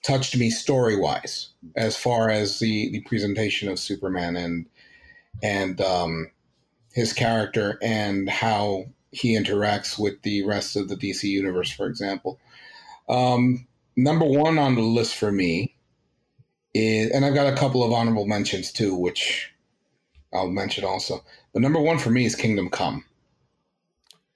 touched 0.04 0.38
me 0.38 0.50
story 0.50 0.96
wise, 0.96 1.50
as 1.76 1.98
far 1.98 2.30
as 2.30 2.60
the 2.60 2.90
the 2.92 3.02
presentation 3.02 3.70
of 3.70 3.78
Superman 3.78 4.36
and 4.36 4.66
and 5.44 5.82
um, 5.82 6.32
his 6.94 7.14
character 7.14 7.78
and 7.82 8.30
how 8.30 8.86
he 9.14 9.38
interacts 9.38 9.98
with 9.98 10.22
the 10.24 10.44
rest 10.44 10.76
of 10.76 10.90
the 10.90 10.96
DC 10.96 11.24
universe, 11.24 11.72
for 11.72 11.86
example. 11.86 12.40
Um, 13.08 13.68
number 13.96 14.26
one 14.26 14.58
on 14.58 14.76
the 14.76 14.82
list 14.82 15.16
for 15.16 15.32
me 15.32 15.76
is, 16.74 17.12
and 17.12 17.24
I've 17.24 17.36
got 17.36 17.52
a 17.52 17.56
couple 17.56 17.84
of 17.84 17.94
honorable 17.94 18.26
mentions 18.26 18.72
too, 18.72 18.96
which 18.96 19.54
I'll 20.34 20.50
mention 20.50 20.84
also. 20.84 21.24
But 21.54 21.62
number 21.62 21.80
one 21.80 22.00
for 22.00 22.10
me 22.10 22.26
is 22.26 22.36
Kingdom 22.36 22.70
Come. 22.70 23.06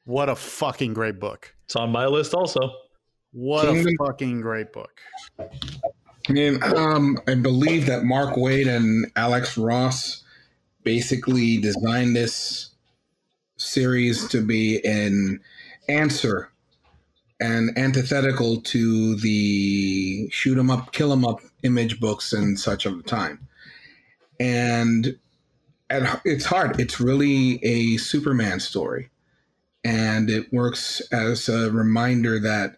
What 0.06 0.30
a 0.30 0.36
fucking 0.36 0.94
great 0.94 1.20
book. 1.20 1.56
It's 1.66 1.76
on 1.76 1.92
my 1.92 2.06
list 2.06 2.36
also. 2.36 2.60
What 3.32 3.66
Kingdom- 3.66 3.96
a 4.00 4.06
fucking 4.06 4.42
great 4.42 4.72
book. 4.72 5.02
I 5.40 6.34
mean, 6.34 6.62
um, 6.62 7.20
I 7.28 7.36
believe 7.36 7.88
that 7.88 8.04
Mark 8.04 8.36
Waid 8.36 8.68
and 8.68 9.12
Alex 9.16 9.58
Ross 9.58 10.24
basically 10.84 11.58
designed 11.58 12.16
this 12.16 12.70
series 13.58 14.28
to 14.30 14.42
be 14.42 14.84
an 14.86 15.40
answer 15.90 16.50
and 17.40 17.78
antithetical 17.78 18.62
to 18.62 19.16
the 19.18 20.30
shoot 20.32 20.58
'em 20.58 20.72
up, 20.72 20.92
kill 20.94 21.12
'em 21.12 21.26
up 21.26 21.42
image 21.64 22.00
books 22.00 22.34
and 22.34 22.60
such 22.60 22.86
of 22.86 22.98
the 22.98 23.04
time. 23.04 23.48
And 24.40 25.18
at, 25.90 26.22
it's 26.26 26.46
hard. 26.46 26.80
It's 26.80 27.00
really 27.00 27.64
a 27.64 27.98
Superman 27.98 28.60
story. 28.60 29.10
And 29.84 30.30
it 30.30 30.52
works 30.52 31.02
as 31.12 31.48
a 31.48 31.72
reminder 31.72 32.40
that 32.40 32.78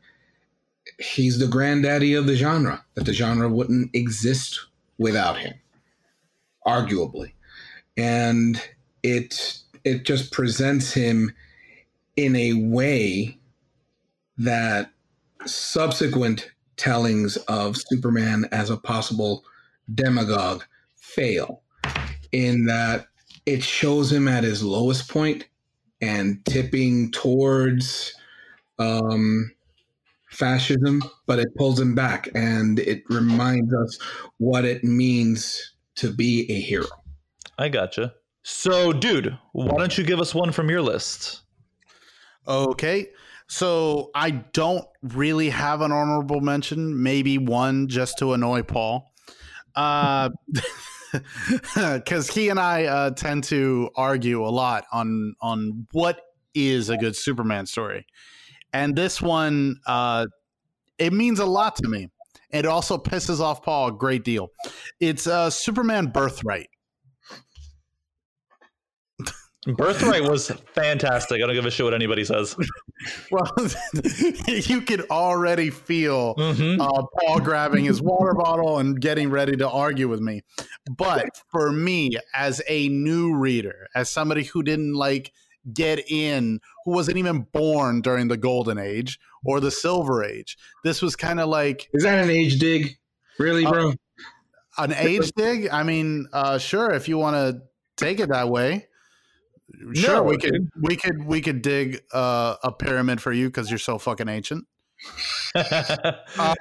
he's 1.00 1.40
the 1.40 1.48
granddaddy 1.48 2.14
of 2.14 2.28
the 2.28 2.36
genre, 2.36 2.84
that 2.96 3.06
the 3.06 3.14
genre 3.14 3.50
wouldn't 3.50 3.96
exist 3.96 4.60
without 4.98 5.38
him, 5.40 5.54
arguably. 6.68 7.34
And 7.98 8.62
it 9.02 9.60
it 9.84 10.06
just 10.06 10.32
presents 10.32 10.94
him 10.94 11.34
in 12.16 12.36
a 12.36 12.54
way 12.54 13.38
that 14.38 14.92
subsequent 15.46 16.52
tellings 16.78 17.38
of 17.48 17.76
Superman 17.78 18.46
as 18.52 18.70
a 18.70 18.78
possible 18.78 19.44
demagogue 19.94 20.64
fail 20.96 21.62
in 22.32 22.66
that 22.66 23.08
it 23.46 23.64
shows 23.64 24.12
him 24.12 24.28
at 24.28 24.44
his 24.44 24.64
lowest 24.64 25.10
point 25.10 25.46
and 26.02 26.44
tipping 26.46 27.12
towards 27.12 28.14
um, 28.78 29.52
fascism, 30.30 31.02
but 31.26 31.40
it 31.40 31.54
pulls 31.58 31.80
him 31.80 31.96
back 31.96 32.30
and 32.34 32.80
it 32.80 33.04
reminds 33.10 33.74
us 33.74 33.98
what 34.38 34.66
it 34.66 34.84
means 34.84 35.74
to 35.96 36.12
be 36.12 36.50
a 36.50 36.60
hero. 36.60 36.88
I 37.58 37.68
gotcha. 37.70 38.14
So, 38.44 38.94
dude, 38.94 39.38
why 39.52 39.78
don't 39.78 39.98
you 39.98 40.04
give 40.04 40.20
us 40.20 40.34
one 40.34 40.52
from 40.52 40.70
your 40.70 40.82
list? 40.82 41.42
Okay. 42.48 43.10
So 43.48 44.12
I 44.14 44.32
don't 44.32 44.86
really 45.02 45.50
have 45.50 45.82
an 45.82 45.92
honorable 45.92 46.42
mention, 46.42 47.02
maybe 47.02 47.38
one 47.38 47.88
just 47.88 48.18
to 48.20 48.34
annoy 48.34 48.64
Paul. 48.64 49.12
Uh 49.76 50.30
because 51.76 52.30
he 52.30 52.50
and 52.50 52.60
I 52.60 52.86
uh, 52.86 53.12
tend 53.12 53.44
to 53.46 53.90
argue 53.96 54.46
a 54.46 54.50
lot 54.50 54.86
on 54.92 55.36
on 55.42 55.88
what 55.92 56.22
is 56.54 56.90
a 56.90 56.98
good 56.98 57.16
Superman 57.16 57.66
story, 57.66 58.06
and 58.74 58.96
this 58.96 59.22
one 59.22 59.78
uh, 59.86 60.28
it 60.98 61.14
means 61.14 61.40
a 61.40 61.46
lot 61.46 61.76
to 61.78 61.88
me. 61.88 62.10
It 62.52 62.66
also 62.66 62.98
pisses 62.98 63.40
off 63.40 63.64
Paul 63.64 63.90
a 63.90 63.92
great 63.92 64.24
deal. 64.24 64.50
It's 65.00 65.28
uh, 65.28 65.50
Superman 65.50 66.08
Birthright. 66.08 66.70
Birthright 69.68 70.24
was 70.24 70.50
fantastic. 70.74 71.44
I 71.44 71.46
don't 71.46 71.54
give 71.56 71.66
a 71.66 71.72
shit 71.72 71.84
what 71.84 71.94
anybody 71.94 72.24
says. 72.26 72.56
Well, 73.32 73.50
you 74.48 74.82
could 74.82 75.10
already 75.10 75.70
feel 75.70 76.36
Mhm. 76.36 76.82
uh, 76.82 77.04
Paul 77.18 77.40
grabbing 77.40 77.86
his 77.86 78.02
water 78.02 78.34
bottle 78.34 78.80
and 78.80 79.00
getting 79.00 79.30
ready 79.30 79.56
to 79.56 79.70
argue 79.70 80.10
with 80.10 80.20
me. 80.20 80.42
But 80.98 81.30
for 81.50 81.72
me, 81.72 82.18
as 82.36 82.62
a 82.68 82.90
new 82.90 83.38
reader, 83.38 83.88
as 83.96 84.10
somebody 84.10 84.44
who 84.44 84.64
didn't 84.64 84.96
like 84.96 85.32
get 85.74 86.12
in, 86.12 86.60
who 86.84 86.92
wasn't 86.92 87.16
even 87.20 87.44
born 87.54 88.02
during 88.02 88.28
the 88.28 88.36
Golden 88.36 88.78
Age 88.78 89.18
or 89.46 89.62
the 89.62 89.72
Silver 89.72 90.26
Age, 90.26 90.58
this 90.84 91.02
was 91.02 91.16
kind 91.16 91.40
of 91.40 91.48
like 91.48 91.88
Is 91.94 92.04
that 92.04 92.22
an 92.22 92.30
age 92.30 92.60
dig? 92.60 92.98
Really, 93.38 93.64
bro? 93.66 93.94
an 94.78 94.92
age 94.94 95.32
dig. 95.38 95.70
I 95.72 95.84
mean, 95.84 96.28
uh, 96.34 96.58
sure, 96.58 96.92
if 96.92 97.08
you 97.08 97.18
want 97.18 97.36
to 97.38 97.62
take 97.96 98.20
it 98.20 98.28
that 98.28 98.50
way. 98.50 98.88
Sure, 99.94 100.16
No, 100.16 100.24
we 100.24 100.38
could 100.38 100.54
dude. 100.54 100.70
we 100.82 100.96
could 100.96 101.24
we 101.26 101.42
could 101.42 101.62
dig 101.62 102.02
uh, 102.14 102.56
a 102.64 102.72
pyramid 102.72 103.22
for 103.22 103.32
you 103.32 103.48
because 103.48 103.70
you're 103.70 103.78
so 103.80 103.98
fucking 103.98 104.28
ancient. 104.30 104.66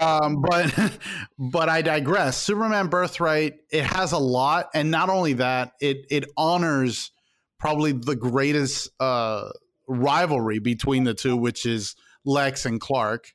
um, 0.00 0.42
but 0.48 0.98
but 1.38 1.68
I 1.68 1.82
digress. 1.82 2.36
Superman 2.36 2.88
Birthright 2.88 3.54
it 3.70 3.84
has 3.84 4.12
a 4.12 4.18
lot, 4.18 4.68
and 4.74 4.90
not 4.90 5.08
only 5.08 5.34
that, 5.34 5.72
it 5.80 6.06
it 6.10 6.24
honors 6.36 7.10
probably 7.58 7.92
the 7.92 8.16
greatest 8.16 8.90
uh, 9.00 9.50
rivalry 9.88 10.58
between 10.58 11.04
the 11.04 11.14
two, 11.14 11.36
which 11.36 11.66
is 11.66 11.96
Lex 12.24 12.66
and 12.66 12.80
Clark. 12.80 13.32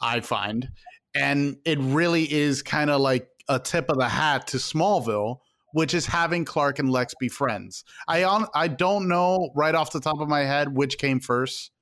I 0.00 0.20
find, 0.20 0.68
and 1.14 1.56
it 1.64 1.78
really 1.78 2.30
is 2.30 2.62
kind 2.62 2.90
of 2.90 3.00
like 3.00 3.28
a 3.48 3.58
tip 3.58 3.88
of 3.90 3.98
the 3.98 4.08
hat 4.08 4.48
to 4.48 4.56
Smallville, 4.56 5.38
which 5.74 5.92
is 5.92 6.06
having 6.06 6.44
Clark 6.44 6.78
and 6.78 6.88
Lex 6.88 7.14
be 7.18 7.28
friends. 7.28 7.84
I 8.06 8.22
on 8.22 8.46
I 8.54 8.68
don't 8.68 9.08
know 9.08 9.50
right 9.56 9.74
off 9.74 9.90
the 9.90 9.98
top 9.98 10.20
of 10.20 10.28
my 10.28 10.44
head 10.44 10.72
which 10.72 10.98
came 10.98 11.18
first, 11.18 11.72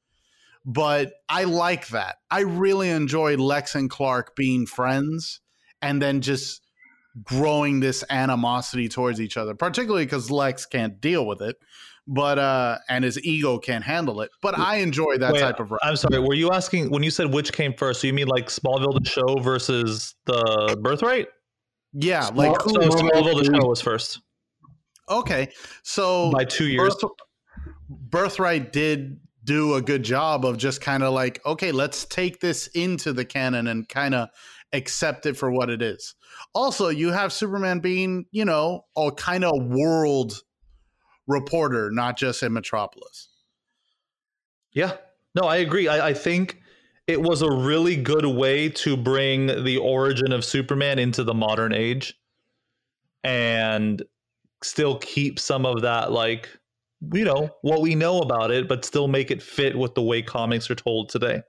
but 0.65 1.13
I 1.29 1.45
like 1.45 1.89
that. 1.89 2.17
I 2.31 2.41
really 2.41 2.89
enjoyed 2.89 3.39
Lex 3.39 3.75
and 3.75 3.91
Clark 3.91 4.35
being 4.35 4.65
friends 4.65 5.43
and 5.83 6.01
then 6.01 6.23
just 6.23 6.63
growing 7.23 7.81
this 7.81 8.03
animosity 8.09 8.89
towards 8.89 9.21
each 9.21 9.37
other, 9.37 9.55
particularly 9.55 10.07
because 10.07 10.31
Lex 10.31 10.65
can't 10.65 10.99
deal 10.99 11.27
with 11.27 11.43
it, 11.43 11.57
but 12.07 12.39
uh, 12.39 12.79
and 12.89 13.05
his 13.05 13.23
ego 13.23 13.59
can't 13.59 13.85
handle 13.85 14.23
it. 14.23 14.31
But 14.41 14.59
I 14.59 14.77
enjoy 14.77 15.19
that 15.19 15.35
Wait, 15.35 15.41
type 15.41 15.61
of. 15.61 15.71
I'm 15.83 15.97
sorry. 15.97 16.19
Were 16.19 16.35
you 16.35 16.49
asking 16.51 16.91
when 16.91 17.03
you 17.03 17.11
said 17.11 17.35
which 17.35 17.53
came 17.53 17.75
first? 17.75 18.01
So 18.01 18.07
you 18.07 18.15
mean 18.15 18.29
like 18.29 18.47
Smallville 18.47 19.03
the 19.03 19.07
show 19.07 19.39
versus 19.43 20.15
the 20.25 20.79
Birthright? 20.81 21.29
Yeah, 21.93 22.31
like 22.35 22.61
so 22.63 22.69
Smallville 22.69 23.45
the 23.45 23.59
show 23.61 23.67
was 23.69 23.81
first 23.81 24.21
okay. 25.09 25.49
So 25.83 26.31
by 26.31 26.45
two 26.45 26.67
years. 26.67 26.95
Birth, 26.97 27.11
Birthright 27.89 28.73
did 28.73 29.21
do 29.45 29.75
a 29.75 29.83
good 29.83 30.03
job 30.03 30.45
of 30.45 30.57
just 30.57 30.81
kind 30.81 31.03
of 31.03 31.13
like, 31.13 31.45
okay, 31.45 31.73
let's 31.73 32.05
take 32.05 32.41
this 32.41 32.69
into 32.69 33.13
the 33.13 33.25
canon 33.25 33.67
and 33.67 33.89
kind 33.89 34.15
of 34.15 34.29
accept 34.73 35.27
it 35.27 35.37
for 35.37 35.51
what 35.51 35.69
it 35.69 35.83
is. 35.83 36.15
Also, 36.55 36.89
you 36.89 37.11
have 37.11 37.33
Superman 37.33 37.81
being, 37.81 38.27
you 38.31 38.45
know, 38.45 38.85
a 38.97 39.11
kind 39.13 39.45
of 39.45 39.53
world 39.67 40.43
reporter, 41.27 41.91
not 41.91 42.17
just 42.17 42.43
in 42.43 42.53
Metropolis. 42.53 43.29
Yeah. 44.73 44.93
No, 45.35 45.47
I 45.49 45.57
agree. 45.57 45.89
I, 45.89 46.09
I 46.09 46.15
think 46.15 46.62
it 47.07 47.21
was 47.21 47.43
a 47.43 47.51
really 47.51 47.97
good 47.97 48.25
way 48.25 48.69
to 48.69 48.97
bring 48.97 49.65
the 49.65 49.79
origin 49.79 50.33
of 50.33 50.45
Superman 50.45 50.99
into 50.99 51.25
the 51.25 51.35
modern 51.35 51.73
age 51.73 52.15
and 53.25 54.03
still 54.63 54.99
keep 54.99 55.39
some 55.39 55.67
of 55.67 55.83
that 55.83 56.13
like 56.13 56.49
you 57.13 57.25
know 57.25 57.51
what 57.63 57.81
we 57.81 57.95
know 57.97 58.21
about 58.21 58.53
it 58.53 58.69
but 58.69 58.85
still 58.85 59.09
make 59.09 59.31
it 59.31 59.43
fit 59.43 59.77
with 59.77 59.95
the 59.95 60.03
way 60.03 60.23
comics 60.23 60.71
are 60.71 60.77
told 60.77 61.09
today. 61.09 61.43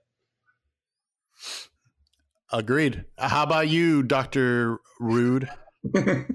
Agreed. 2.52 3.06
How 3.18 3.44
about 3.44 3.70
you 3.70 4.04
dr 4.04 4.80
rude? 5.00 5.50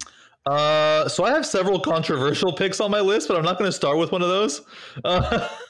Uh 0.47 1.07
so 1.09 1.25
i 1.25 1.31
have 1.31 1.45
several 1.45 1.79
controversial 1.79 2.55
picks 2.55 2.81
on 2.81 2.91
my 2.91 3.01
list 3.01 3.29
but 3.29 3.37
i'm 3.37 3.45
not 3.45 3.59
going 3.59 3.69
to 3.69 3.73
start 3.73 3.99
with 3.99 4.11
one 4.11 4.23
of 4.23 4.29
those. 4.29 4.63
Uh, 5.05 5.47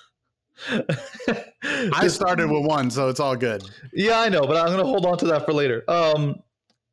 I 1.92 2.09
started 2.09 2.51
with 2.51 2.64
one, 2.64 2.90
so 2.90 3.09
it's 3.09 3.21
all 3.21 3.37
good. 3.37 3.62
Yeah, 3.92 4.21
I 4.21 4.29
know, 4.29 4.42
but 4.42 4.57
I'm 4.57 4.66
going 4.66 4.79
to 4.79 4.85
hold 4.85 5.07
on 5.07 5.18
to 5.18 5.27
that 5.27 5.47
for 5.47 5.53
later. 5.53 5.85
Um, 5.88 6.42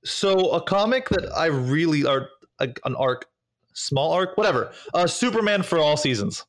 so 0.04 0.51
a 0.51 0.62
comic 0.62 1.10
that 1.10 1.32
I 1.36 1.47
really 1.47 2.06
are 2.06 2.30
an 2.60 2.95
arc, 2.95 3.25
small 3.73 4.13
arc, 4.13 4.38
whatever. 4.38 4.71
Uh, 4.93 5.08
Superman 5.08 5.63
for 5.63 5.80
all 5.80 5.97
seasons. 5.97 6.45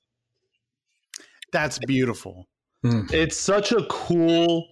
That's 1.52 1.78
beautiful. 1.86 2.48
Mm. 2.84 3.12
It's 3.12 3.36
such 3.36 3.72
a 3.72 3.84
cool, 3.88 4.68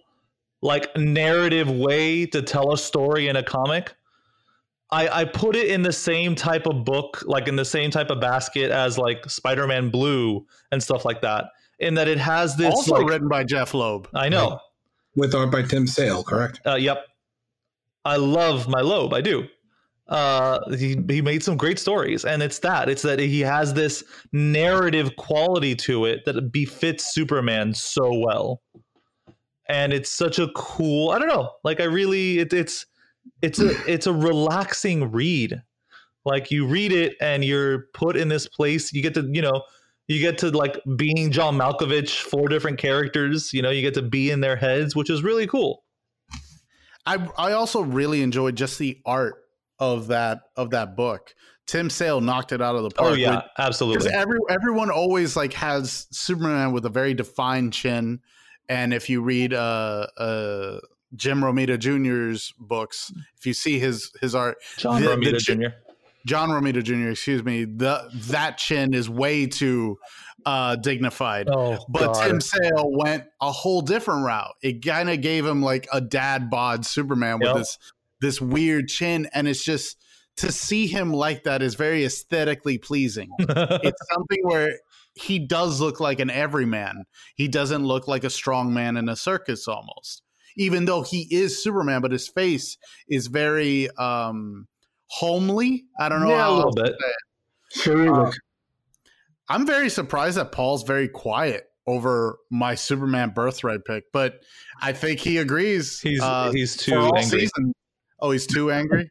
like 0.60 0.94
narrative 0.96 1.70
way 1.70 2.26
to 2.26 2.42
tell 2.42 2.72
a 2.72 2.78
story 2.78 3.28
in 3.28 3.36
a 3.36 3.42
comic. 3.42 3.94
I, 4.90 5.08
I 5.08 5.24
put 5.24 5.56
it 5.56 5.68
in 5.68 5.82
the 5.82 5.92
same 5.92 6.34
type 6.34 6.66
of 6.66 6.84
book, 6.84 7.22
like 7.26 7.48
in 7.48 7.56
the 7.56 7.64
same 7.64 7.90
type 7.90 8.10
of 8.10 8.20
basket 8.20 8.70
as 8.70 8.98
like 8.98 9.28
Spider-Man 9.28 9.90
Blue 9.90 10.46
and 10.70 10.82
stuff 10.82 11.04
like 11.04 11.22
that 11.22 11.46
in 11.78 11.94
that 11.94 12.08
it 12.08 12.18
has 12.18 12.56
this 12.56 12.74
also 12.74 12.96
like, 12.96 13.08
written 13.08 13.28
by 13.28 13.44
Jeph 13.44 13.74
Loeb. 13.74 14.08
I 14.14 14.28
know, 14.28 14.58
with 15.16 15.34
art 15.34 15.50
by 15.50 15.62
Tim 15.62 15.86
Sale, 15.86 16.24
correct? 16.24 16.60
Uh, 16.66 16.74
yep. 16.74 17.04
I 18.04 18.16
love 18.16 18.68
my 18.68 18.80
Loeb. 18.80 19.14
I 19.14 19.20
do. 19.20 19.46
Uh, 20.08 20.60
he 20.76 20.98
he 21.08 21.22
made 21.22 21.42
some 21.42 21.56
great 21.56 21.78
stories, 21.78 22.26
and 22.26 22.42
it's 22.42 22.58
that 22.58 22.90
it's 22.90 23.00
that 23.02 23.18
he 23.18 23.40
has 23.40 23.72
this 23.72 24.04
narrative 24.32 25.16
quality 25.16 25.74
to 25.74 26.04
it 26.04 26.24
that 26.26 26.52
befits 26.52 27.14
Superman 27.14 27.72
so 27.72 28.12
well, 28.12 28.60
and 29.70 29.94
it's 29.94 30.10
such 30.10 30.38
a 30.38 30.48
cool. 30.54 31.10
I 31.10 31.18
don't 31.18 31.28
know, 31.28 31.50
like 31.64 31.80
I 31.80 31.84
really 31.84 32.40
it, 32.40 32.52
it's 32.52 32.84
it's 33.40 33.60
a 33.60 33.70
it's 33.90 34.06
a 34.06 34.12
relaxing 34.12 35.10
read. 35.10 35.62
Like 36.26 36.50
you 36.50 36.66
read 36.66 36.92
it 36.92 37.16
and 37.20 37.42
you're 37.42 37.86
put 37.94 38.16
in 38.16 38.28
this 38.28 38.46
place. 38.46 38.92
You 38.92 39.00
get 39.02 39.14
to 39.14 39.26
you 39.32 39.40
know 39.40 39.62
you 40.06 40.20
get 40.20 40.38
to 40.38 40.50
like 40.50 40.80
being 40.96 41.30
John 41.30 41.56
Malkovich, 41.56 42.20
four 42.20 42.48
different 42.48 42.78
characters. 42.78 43.52
You 43.52 43.62
know, 43.62 43.70
you 43.70 43.82
get 43.82 43.94
to 43.94 44.02
be 44.02 44.30
in 44.30 44.40
their 44.40 44.56
heads, 44.56 44.94
which 44.94 45.10
is 45.10 45.22
really 45.22 45.46
cool. 45.46 45.84
I 47.06 47.26
I 47.36 47.52
also 47.52 47.82
really 47.82 48.22
enjoyed 48.22 48.56
just 48.56 48.78
the 48.78 49.00
art 49.04 49.36
of 49.78 50.08
that 50.08 50.40
of 50.56 50.70
that 50.70 50.96
book. 50.96 51.34
Tim 51.66 51.88
Sale 51.88 52.20
knocked 52.20 52.52
it 52.52 52.60
out 52.60 52.76
of 52.76 52.82
the 52.82 52.90
park. 52.90 53.12
Oh 53.12 53.14
yeah, 53.14 53.42
absolutely. 53.58 54.10
Every 54.10 54.38
everyone 54.50 54.90
always 54.90 55.36
like 55.36 55.54
has 55.54 56.06
Superman 56.10 56.72
with 56.72 56.84
a 56.84 56.90
very 56.90 57.14
defined 57.14 57.72
chin, 57.72 58.20
and 58.68 58.92
if 58.92 59.08
you 59.08 59.22
read 59.22 59.54
uh 59.54 60.06
uh 60.18 60.80
Jim 61.14 61.40
Romita 61.40 61.78
Jr.'s 61.78 62.52
books, 62.58 63.12
if 63.38 63.46
you 63.46 63.54
see 63.54 63.78
his 63.78 64.12
his 64.20 64.34
art, 64.34 64.58
John 64.76 65.00
the, 65.00 65.08
Romita 65.08 65.32
the, 65.32 65.38
Jr. 65.38 65.76
John 66.26 66.48
Romita 66.48 66.82
Jr., 66.82 67.10
excuse 67.10 67.44
me, 67.44 67.64
the 67.64 68.08
that 68.28 68.58
chin 68.58 68.94
is 68.94 69.10
way 69.10 69.46
too 69.46 69.98
uh, 70.46 70.76
dignified. 70.76 71.48
Oh, 71.48 71.78
but 71.88 72.14
God. 72.14 72.26
Tim 72.26 72.40
Sale 72.40 72.90
went 72.92 73.24
a 73.40 73.52
whole 73.52 73.82
different 73.82 74.24
route. 74.24 74.54
It 74.62 74.84
kind 74.84 75.10
of 75.10 75.20
gave 75.20 75.44
him 75.44 75.62
like 75.62 75.86
a 75.92 76.00
dad 76.00 76.50
bod 76.50 76.86
Superman 76.86 77.38
with 77.38 77.48
yep. 77.48 77.56
this 77.56 77.78
this 78.20 78.40
weird 78.40 78.88
chin, 78.88 79.28
and 79.34 79.46
it's 79.46 79.62
just 79.62 79.98
to 80.36 80.50
see 80.50 80.86
him 80.86 81.12
like 81.12 81.44
that 81.44 81.62
is 81.62 81.74
very 81.74 82.04
aesthetically 82.04 82.78
pleasing. 82.78 83.30
it's 83.38 84.08
something 84.12 84.40
where 84.42 84.78
he 85.14 85.38
does 85.38 85.80
look 85.80 86.00
like 86.00 86.20
an 86.20 86.30
everyman. 86.30 87.04
He 87.36 87.48
doesn't 87.48 87.84
look 87.84 88.08
like 88.08 88.24
a 88.24 88.30
strong 88.30 88.72
man 88.72 88.96
in 88.96 89.08
a 89.08 89.16
circus 89.16 89.68
almost. 89.68 90.22
Even 90.56 90.84
though 90.84 91.02
he 91.02 91.26
is 91.30 91.62
Superman, 91.62 92.00
but 92.00 92.12
his 92.12 92.28
face 92.28 92.78
is 93.08 93.26
very 93.26 93.90
um 93.96 94.66
homely. 95.08 95.84
I 95.98 96.08
don't 96.08 96.20
know. 96.20 96.30
Yeah, 96.30 96.48
a 96.48 96.50
little 96.50 96.72
bit. 96.72 96.94
Sure. 97.72 98.26
Uh, 98.26 98.32
I'm 99.48 99.66
very 99.66 99.90
surprised 99.90 100.36
that 100.38 100.52
Paul's 100.52 100.84
very 100.84 101.08
quiet 101.08 101.64
over 101.86 102.38
my 102.50 102.74
Superman 102.74 103.30
birthright 103.30 103.84
pick, 103.84 104.04
but 104.12 104.40
I 104.80 104.92
think 104.92 105.20
he 105.20 105.38
agrees. 105.38 106.00
He's 106.00 106.22
uh, 106.22 106.50
he's 106.52 106.76
too 106.76 107.12
angry. 107.14 107.40
Season. 107.40 107.72
Oh, 108.20 108.30
he's 108.30 108.46
too 108.46 108.70
angry. 108.70 109.10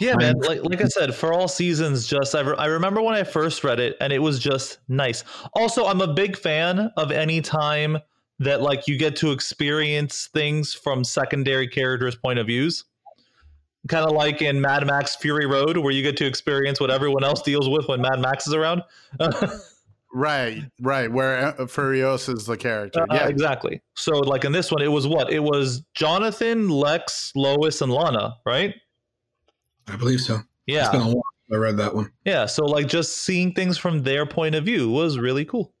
Yeah, 0.00 0.16
man. 0.16 0.38
Like 0.40 0.64
like 0.64 0.82
I 0.82 0.88
said, 0.88 1.14
for 1.14 1.32
all 1.32 1.48
seasons, 1.48 2.06
just 2.06 2.34
I, 2.34 2.40
re- 2.40 2.56
I 2.58 2.66
remember 2.66 3.00
when 3.00 3.14
I 3.14 3.22
first 3.22 3.62
read 3.64 3.80
it, 3.80 3.96
and 4.00 4.12
it 4.12 4.18
was 4.18 4.38
just 4.38 4.78
nice. 4.88 5.24
Also, 5.54 5.86
I'm 5.86 6.00
a 6.00 6.12
big 6.12 6.36
fan 6.36 6.90
of 6.96 7.12
any 7.12 7.40
time 7.40 7.98
that 8.40 8.60
like 8.60 8.88
you 8.88 8.98
get 8.98 9.16
to 9.16 9.30
experience 9.30 10.28
things 10.34 10.74
from 10.74 11.04
secondary 11.04 11.68
characters' 11.68 12.16
point 12.16 12.38
of 12.38 12.48
views 12.48 12.84
kind 13.88 14.04
of 14.04 14.12
like 14.12 14.42
in 14.42 14.60
Mad 14.60 14.86
Max 14.86 15.16
Fury 15.16 15.46
Road, 15.46 15.76
where 15.76 15.92
you 15.92 16.02
get 16.02 16.16
to 16.18 16.26
experience 16.26 16.80
what 16.80 16.90
everyone 16.90 17.24
else 17.24 17.42
deals 17.42 17.68
with 17.68 17.88
when 17.88 18.00
Mad 18.00 18.20
Max 18.20 18.46
is 18.46 18.54
around. 18.54 18.82
right, 20.12 20.62
right. 20.80 21.10
Where 21.10 21.38
uh, 21.38 21.54
Furiosa 21.66 22.36
is 22.36 22.46
the 22.46 22.56
character. 22.56 23.02
Uh, 23.02 23.14
yeah, 23.14 23.28
exactly. 23.28 23.82
So, 23.94 24.18
like 24.18 24.44
in 24.44 24.52
this 24.52 24.70
one, 24.70 24.82
it 24.82 24.90
was 24.90 25.06
what? 25.06 25.32
It 25.32 25.42
was 25.42 25.82
Jonathan, 25.94 26.68
Lex, 26.68 27.32
Lois, 27.34 27.80
and 27.80 27.92
Lana, 27.92 28.36
right? 28.44 28.74
I 29.88 29.96
believe 29.96 30.20
so. 30.20 30.40
Yeah. 30.66 30.90
I 31.52 31.56
read 31.56 31.76
that 31.76 31.94
one. 31.94 32.10
Yeah. 32.24 32.46
So, 32.46 32.64
like, 32.64 32.88
just 32.88 33.18
seeing 33.18 33.52
things 33.52 33.78
from 33.78 34.02
their 34.02 34.26
point 34.26 34.56
of 34.56 34.64
view 34.64 34.90
was 34.90 35.16
really 35.16 35.44
cool. 35.44 35.72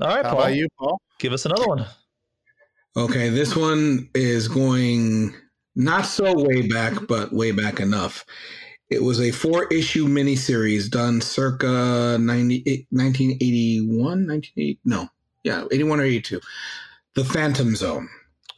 All 0.00 0.08
right, 0.08 0.24
How 0.24 0.30
Paul. 0.30 0.40
about 0.40 0.54
you, 0.54 0.68
Paul? 0.78 1.00
Give 1.18 1.32
us 1.32 1.44
another 1.44 1.66
one. 1.66 1.84
Okay, 2.96 3.28
this 3.28 3.54
one 3.54 4.08
is 4.14 4.48
going 4.48 5.34
not 5.78 6.06
so 6.06 6.34
way 6.34 6.66
back, 6.66 7.06
but 7.06 7.32
way 7.32 7.52
back 7.52 7.78
enough. 7.78 8.26
It 8.90 9.02
was 9.02 9.20
a 9.20 9.30
four 9.30 9.66
issue 9.66 10.08
miniseries 10.08 10.90
done 10.90 11.20
circa 11.20 12.18
90, 12.20 12.88
1981, 12.90 13.98
1980, 13.98 14.80
no, 14.84 15.08
yeah, 15.44 15.64
81 15.70 16.00
or 16.00 16.02
82. 16.02 16.40
The 17.14 17.24
Phantom 17.24 17.76
Zone. 17.76 18.08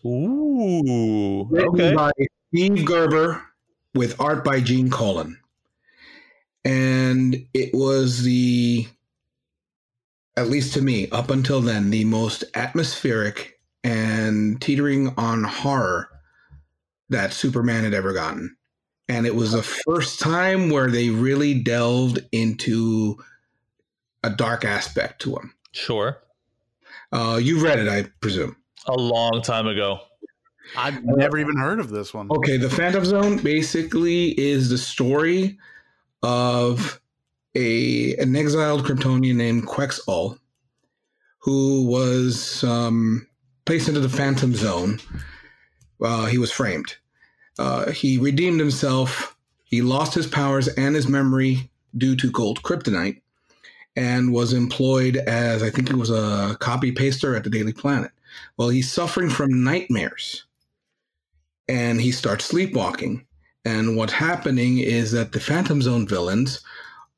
Ooh, 0.05 1.49
okay. 1.55 1.95
By 1.95 2.11
Steve 2.49 2.87
Gerber 2.87 3.43
with 3.95 4.19
art 4.19 4.43
by 4.43 4.61
Gene 4.61 4.91
Colan. 4.91 5.39
And 6.65 7.47
it 7.53 7.75
was 7.75 8.23
the, 8.23 8.87
at 10.37 10.49
least 10.49 10.73
to 10.75 10.83
me, 10.83 11.11
up 11.11 11.31
until 11.31 11.61
then, 11.61 11.91
the 11.91 12.05
most 12.05 12.45
atmospheric 12.55 13.61
and 13.83 14.61
teetering 14.61 15.13
on 15.17 15.45
horror 15.45 16.10
that 17.11 17.33
Superman 17.33 17.85
had 17.85 17.95
ever 17.95 18.13
gotten. 18.13 18.57
And 19.09 19.27
it 19.27 19.35
was 19.35 19.53
the 19.53 19.63
first 19.63 20.21
time 20.21 20.71
where 20.71 20.89
they 20.89 21.11
really 21.11 21.55
delved 21.55 22.21
into 22.33 23.17
a 24.23 24.31
dark 24.31 24.65
aspect 24.65 25.21
to 25.23 25.35
him. 25.35 25.55
Sure. 25.73 26.23
Uh, 27.13 27.39
you've 27.43 27.63
read 27.63 27.79
it, 27.79 27.89
I 27.89 28.05
presume. 28.21 28.57
A 28.87 28.93
long 28.93 29.43
time 29.43 29.67
ago. 29.67 30.01
I've 30.77 31.05
never 31.05 31.39
even 31.39 31.57
heard 31.57 31.81
of 31.81 31.91
this 31.91 32.15
one. 32.15 32.31
Okay, 32.31 32.57
the 32.57 32.71
Phantom 32.71 33.05
Zone 33.05 33.39
basically 33.39 34.39
is 34.39 34.71
the 34.71 34.79
story 34.79 35.59
of 36.23 37.01
a 37.57 38.15
an 38.17 38.37
exiled 38.37 38.85
Kryptonian 38.85 39.35
named 39.35 39.67
Quex-Ul, 39.67 40.39
who 41.39 41.87
was 41.87 42.63
um, 42.63 43.27
placed 43.65 43.89
into 43.89 44.01
the 44.01 44.09
Phantom 44.09 44.55
Zone. 44.55 45.01
Uh, 46.03 46.27
he 46.27 46.39
was 46.39 46.53
framed. 46.53 46.97
Uh, 47.59 47.91
he 47.91 48.19
redeemed 48.19 48.61
himself. 48.61 49.37
He 49.65 49.83
lost 49.83 50.15
his 50.15 50.27
powers 50.27 50.69
and 50.69 50.95
his 50.95 51.09
memory 51.09 51.71
due 51.97 52.17
to 52.17 52.31
cold 52.31 52.63
kryptonite, 52.63 53.21
and 53.97 54.33
was 54.33 54.53
employed 54.53 55.17
as 55.17 55.63
I 55.63 55.71
think 55.71 55.89
he 55.89 55.95
was 55.95 56.11
a 56.11 56.57
copy 56.61 56.93
paster 56.93 57.37
at 57.37 57.45
the 57.45 57.51
Daily 57.51 57.73
Planet. 57.73 58.11
Well, 58.57 58.69
he's 58.69 58.93
suffering 58.93 59.31
from 59.31 59.65
nightmares 59.65 60.45
and 61.69 62.01
he 62.01 62.13
starts 62.13 62.45
sleepwalking. 62.47 63.25
And 63.65 63.97
what's 63.97 64.13
happening 64.13 64.79
is 64.79 65.13
that 65.13 65.33
the 65.33 65.41
Phantom 65.41 65.83
Zone 65.83 66.07
villains 66.07 66.63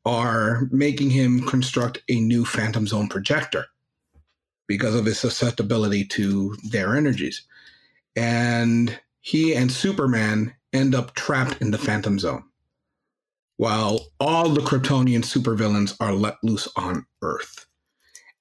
are 0.04 0.68
making 0.70 1.10
him 1.10 1.46
construct 1.46 2.02
a 2.08 2.20
new 2.20 2.44
Phantom 2.44 2.86
Zone 2.86 3.08
projector 3.08 3.66
because 4.66 4.94
of 4.94 5.06
his 5.06 5.18
susceptibility 5.18 6.04
to 6.04 6.56
their 6.70 6.96
energies. 6.96 7.42
And 8.16 8.98
he 9.20 9.54
and 9.54 9.70
Superman 9.70 10.54
end 10.72 10.94
up 10.94 11.14
trapped 11.14 11.60
in 11.60 11.70
the 11.70 11.78
Phantom 11.78 12.18
Zone 12.18 12.44
while 13.56 14.08
all 14.18 14.48
the 14.48 14.60
Kryptonian 14.60 15.22
supervillains 15.22 15.94
are 16.00 16.12
let 16.12 16.34
loose 16.42 16.68
on 16.76 17.06
Earth. 17.22 17.66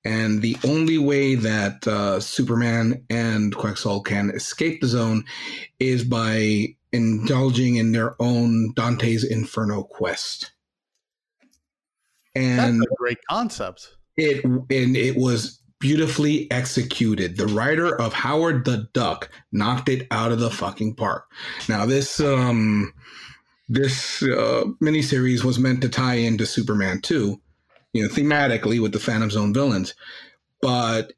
And 0.03 0.41
the 0.41 0.57
only 0.65 0.97
way 0.97 1.35
that 1.35 1.87
uh, 1.87 2.19
Superman 2.19 3.05
and 3.09 3.55
Quex-Ul 3.55 4.01
can 4.01 4.31
escape 4.31 4.81
the 4.81 4.87
zone 4.87 5.23
is 5.79 6.03
by 6.03 6.75
indulging 6.91 7.75
in 7.75 7.91
their 7.91 8.15
own 8.19 8.73
Dante's 8.73 9.23
Inferno 9.23 9.83
quest. 9.83 10.53
And 12.33 12.81
That's 12.81 12.91
a 12.91 12.95
great 12.95 13.19
concept. 13.29 13.95
it 14.17 14.43
and 14.43 14.97
it 14.97 15.17
was 15.17 15.60
beautifully 15.81 16.49
executed. 16.51 17.35
The 17.35 17.47
writer 17.47 17.99
of 17.99 18.13
Howard 18.13 18.63
the 18.63 18.87
Duck 18.93 19.29
knocked 19.51 19.89
it 19.89 20.07
out 20.11 20.31
of 20.31 20.39
the 20.39 20.51
fucking 20.51 20.95
park. 20.95 21.29
Now 21.67 21.85
this 21.85 22.21
um 22.21 22.93
this 23.67 24.21
uh, 24.23 24.63
miniseries 24.81 25.43
was 25.43 25.57
meant 25.59 25.81
to 25.81 25.89
tie 25.89 26.15
into 26.15 26.45
Superman 26.45 26.99
2, 27.01 27.39
you 27.93 28.03
know, 28.03 28.09
thematically 28.09 28.81
with 28.81 28.91
the 28.91 28.99
Phantom 28.99 29.31
Zone 29.31 29.53
villains, 29.53 29.93
but 30.61 31.13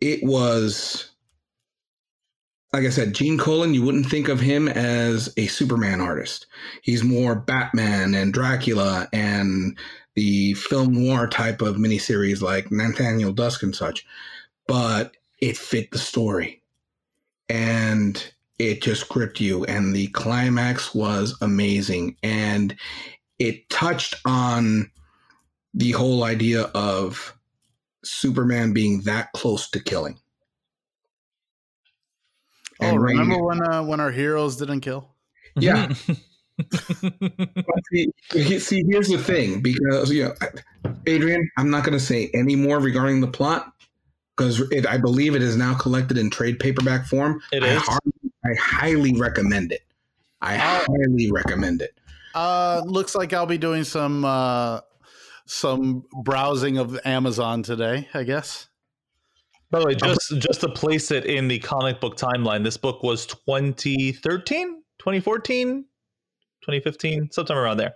it 0.00 0.20
was 0.22 1.10
like 2.72 2.84
I 2.84 2.90
said, 2.90 3.14
Gene 3.14 3.36
Colan, 3.36 3.74
you 3.74 3.82
wouldn't 3.82 4.08
think 4.08 4.28
of 4.28 4.38
him 4.38 4.68
as 4.68 5.32
a 5.36 5.48
Superman 5.48 6.00
artist. 6.00 6.46
He's 6.82 7.02
more 7.02 7.34
Batman 7.34 8.14
and 8.14 8.32
Dracula 8.32 9.08
and 9.12 9.76
the 10.14 10.54
film 10.54 10.92
noir 10.92 11.26
type 11.28 11.62
of 11.62 11.76
miniseries 11.76 12.42
like 12.42 12.70
Nathaniel 12.70 13.32
Dusk 13.32 13.62
and 13.62 13.74
such. 13.74 14.06
But 14.66 15.16
it 15.40 15.56
fit 15.56 15.90
the 15.90 15.98
story. 15.98 16.62
And 17.48 18.32
it 18.58 18.82
just 18.82 19.08
gripped 19.08 19.40
you. 19.40 19.64
And 19.64 19.94
the 19.94 20.08
climax 20.08 20.94
was 20.94 21.36
amazing. 21.40 22.16
And 22.22 22.76
it 23.38 23.68
touched 23.70 24.14
on 24.24 24.90
the 25.74 25.92
whole 25.92 26.24
idea 26.24 26.62
of 26.74 27.36
Superman 28.04 28.72
being 28.72 29.00
that 29.02 29.32
close 29.32 29.68
to 29.70 29.80
killing. 29.80 30.18
Oh, 32.80 32.86
And 32.86 33.02
remember 33.02 33.34
Rain- 33.36 33.44
when 33.44 33.62
uh, 33.62 33.82
when 33.84 34.00
our 34.00 34.10
heroes 34.10 34.56
didn't 34.56 34.80
kill? 34.80 35.08
Yeah. 35.56 35.92
But 36.70 37.80
see, 37.92 38.58
see, 38.58 38.84
here's 38.88 39.08
the 39.08 39.18
thing, 39.18 39.60
because 39.60 40.10
you 40.12 40.24
know, 40.24 40.34
Adrian, 41.06 41.48
I'm 41.56 41.70
not 41.70 41.84
going 41.84 41.98
to 41.98 42.04
say 42.04 42.30
any 42.34 42.56
more 42.56 42.78
regarding 42.78 43.20
the 43.20 43.28
plot 43.28 43.72
because 44.36 44.62
I 44.88 44.96
believe 44.98 45.34
it 45.34 45.42
is 45.42 45.56
now 45.56 45.74
collected 45.74 46.16
in 46.18 46.30
trade 46.30 46.58
paperback 46.58 47.06
form. 47.06 47.40
It 47.52 47.62
I, 47.62 47.68
is. 47.68 47.82
har- 47.82 48.00
I 48.44 48.54
highly 48.58 49.14
recommend 49.18 49.72
it. 49.72 49.82
I 50.40 50.54
Oh. 50.56 50.86
highly 50.86 51.30
recommend 51.30 51.82
it. 51.82 51.94
Uh, 52.34 52.82
looks 52.86 53.14
like 53.14 53.32
I'll 53.32 53.44
be 53.46 53.58
doing 53.58 53.84
some 53.84 54.24
uh, 54.24 54.80
some 55.46 56.04
browsing 56.22 56.78
of 56.78 56.98
Amazon 57.04 57.62
today. 57.62 58.08
I 58.14 58.22
guess. 58.22 58.68
By 59.70 59.80
the 59.80 59.86
way, 59.86 59.94
just 59.94 60.38
just 60.38 60.60
to 60.62 60.68
place 60.68 61.10
it 61.10 61.26
in 61.26 61.48
the 61.48 61.58
comic 61.58 62.00
book 62.00 62.16
timeline, 62.16 62.64
this 62.64 62.76
book 62.76 63.02
was 63.02 63.26
2013, 63.26 64.82
2014, 64.98 65.84
2015, 66.62 67.30
sometime 67.30 67.58
around 67.58 67.76
there. 67.76 67.94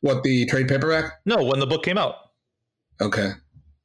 What 0.00 0.22
the 0.22 0.46
trade 0.46 0.68
paperback? 0.68 1.20
No, 1.24 1.42
when 1.42 1.58
the 1.60 1.66
book 1.66 1.84
came 1.84 1.98
out. 1.98 2.14
Okay. 3.00 3.32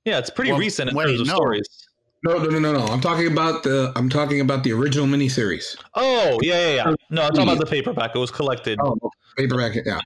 Yeah, 0.05 0.19
it's 0.19 0.29
pretty 0.29 0.51
Well, 0.51 0.59
recent 0.59 0.89
in 0.89 0.95
wait, 0.95 1.05
terms 1.05 1.21
of 1.21 1.27
no. 1.27 1.35
stories. 1.35 1.87
No, 2.23 2.37
no, 2.37 2.49
no, 2.49 2.59
no, 2.59 2.71
no. 2.73 2.85
I'm 2.85 3.01
talking 3.01 3.27
about 3.27 3.63
the. 3.63 3.91
I'm 3.95 4.09
talking 4.09 4.39
about 4.39 4.63
the 4.63 4.71
original 4.71 5.05
miniseries. 5.05 5.75
Oh, 5.93 6.39
yeah, 6.41 6.67
yeah, 6.67 6.75
yeah. 6.75 6.93
No, 7.09 7.23
I'm 7.23 7.31
talking 7.31 7.43
about 7.43 7.59
the 7.59 7.65
paperback. 7.65 8.15
It 8.15 8.19
was 8.19 8.31
collected. 8.31 8.79
Oh, 8.81 8.97
paperback. 9.37 9.75
Yeah. 9.85 9.99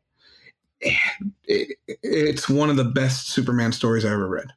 It, 1.46 1.78
it's 2.04 2.50
one 2.50 2.70
of 2.70 2.76
the 2.76 2.86
best 2.86 3.30
Superman 3.30 3.72
stories 3.72 4.04
I 4.04 4.14
ever 4.14 4.28
read. 4.28 4.48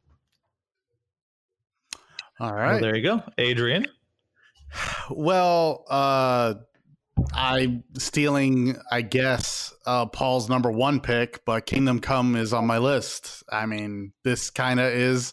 All 2.39 2.55
right. 2.55 2.73
Well, 2.73 2.81
there 2.81 2.97
you 2.97 3.03
go. 3.03 3.23
Adrian. 3.37 3.87
Well, 5.11 5.85
uh, 5.91 6.55
I'm 7.33 7.85
stealing, 7.99 8.77
I 8.91 9.03
guess, 9.03 9.73
uh, 9.87 10.07
Paul's 10.07 10.49
number 10.49 10.71
one 10.71 11.01
pick, 11.01 11.45
but 11.45 11.67
Kingdom 11.67 12.01
Come 12.01 12.37
is 12.37 12.53
on 12.53 12.67
my 12.67 12.79
list. 12.79 13.43
I 13.51 13.67
mean, 13.67 14.13
this 14.25 14.51
kind 14.51 14.81
of 14.81 14.87
is, 14.87 15.33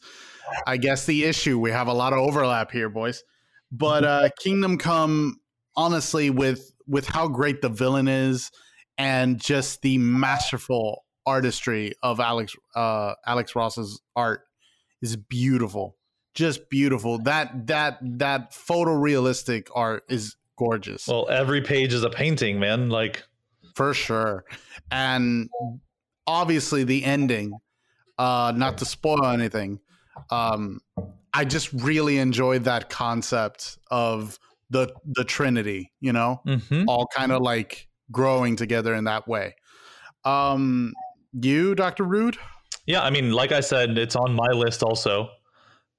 I 0.65 0.77
guess, 0.77 1.05
the 1.05 1.25
issue. 1.25 1.59
We 1.59 1.71
have 1.71 1.87
a 1.87 1.93
lot 1.93 2.13
of 2.13 2.19
overlap 2.19 2.71
here, 2.71 2.89
boys. 2.89 3.23
But 3.71 4.03
uh, 4.03 4.29
Kingdom 4.39 4.77
Come, 4.77 5.37
honestly, 5.75 6.29
with 6.29 6.71
with 6.87 7.07
how 7.07 7.27
great 7.27 7.61
the 7.61 7.69
villain 7.69 8.07
is, 8.07 8.51
and 8.97 9.39
just 9.41 9.81
the 9.81 9.97
masterful 9.97 11.03
artistry 11.25 11.93
of 12.01 12.19
Alex 12.19 12.55
uh, 12.75 13.13
Alex 13.25 13.55
Ross's 13.55 14.01
art 14.15 14.41
is 15.01 15.15
beautiful 15.15 15.97
just 16.37 16.69
beautiful. 16.69 17.17
That 17.23 17.65
that 17.65 17.97
that 18.19 18.53
photorealistic 18.53 19.69
art 19.73 20.03
is 20.07 20.35
gorgeous 20.57 21.07
Well, 21.07 21.27
every 21.29 21.61
page 21.61 21.93
is 21.93 22.03
a 22.03 22.09
painting, 22.09 22.59
man. 22.59 22.89
Like, 22.89 23.23
for 23.75 23.93
sure. 23.93 24.45
And 24.91 25.49
obviously 26.25 26.83
the 26.83 27.03
ending, 27.03 27.53
uh, 28.17 28.53
not 28.55 28.77
to 28.79 28.85
spoil 28.85 29.25
anything, 29.25 29.79
um, 30.31 30.79
I 31.33 31.45
just 31.45 31.71
really 31.73 32.17
enjoyed 32.17 32.63
that 32.63 32.89
concept 32.89 33.77
of 33.91 34.39
the 34.69 34.93
the 35.05 35.23
Trinity, 35.23 35.91
you 36.01 36.11
know, 36.11 36.41
mhm. 36.45 36.85
all 36.87 37.07
kind 37.15 37.31
of 37.31 37.41
like 37.41 37.87
growing 38.11 38.55
together 38.55 38.95
in 38.95 39.03
that 39.05 39.27
way. 39.27 39.55
Um, 40.25 40.93
you, 41.33 41.75
Dr. 41.75 42.03
Rude? 42.03 42.37
yeah, 42.85 43.03
I 43.03 43.09
mean, 43.09 43.31
like 43.31 43.51
I 43.51 43.59
said, 43.59 43.97
it's 43.97 44.15
on 44.15 44.33
my 44.33 44.47
list 44.47 44.81
also. 44.81 45.29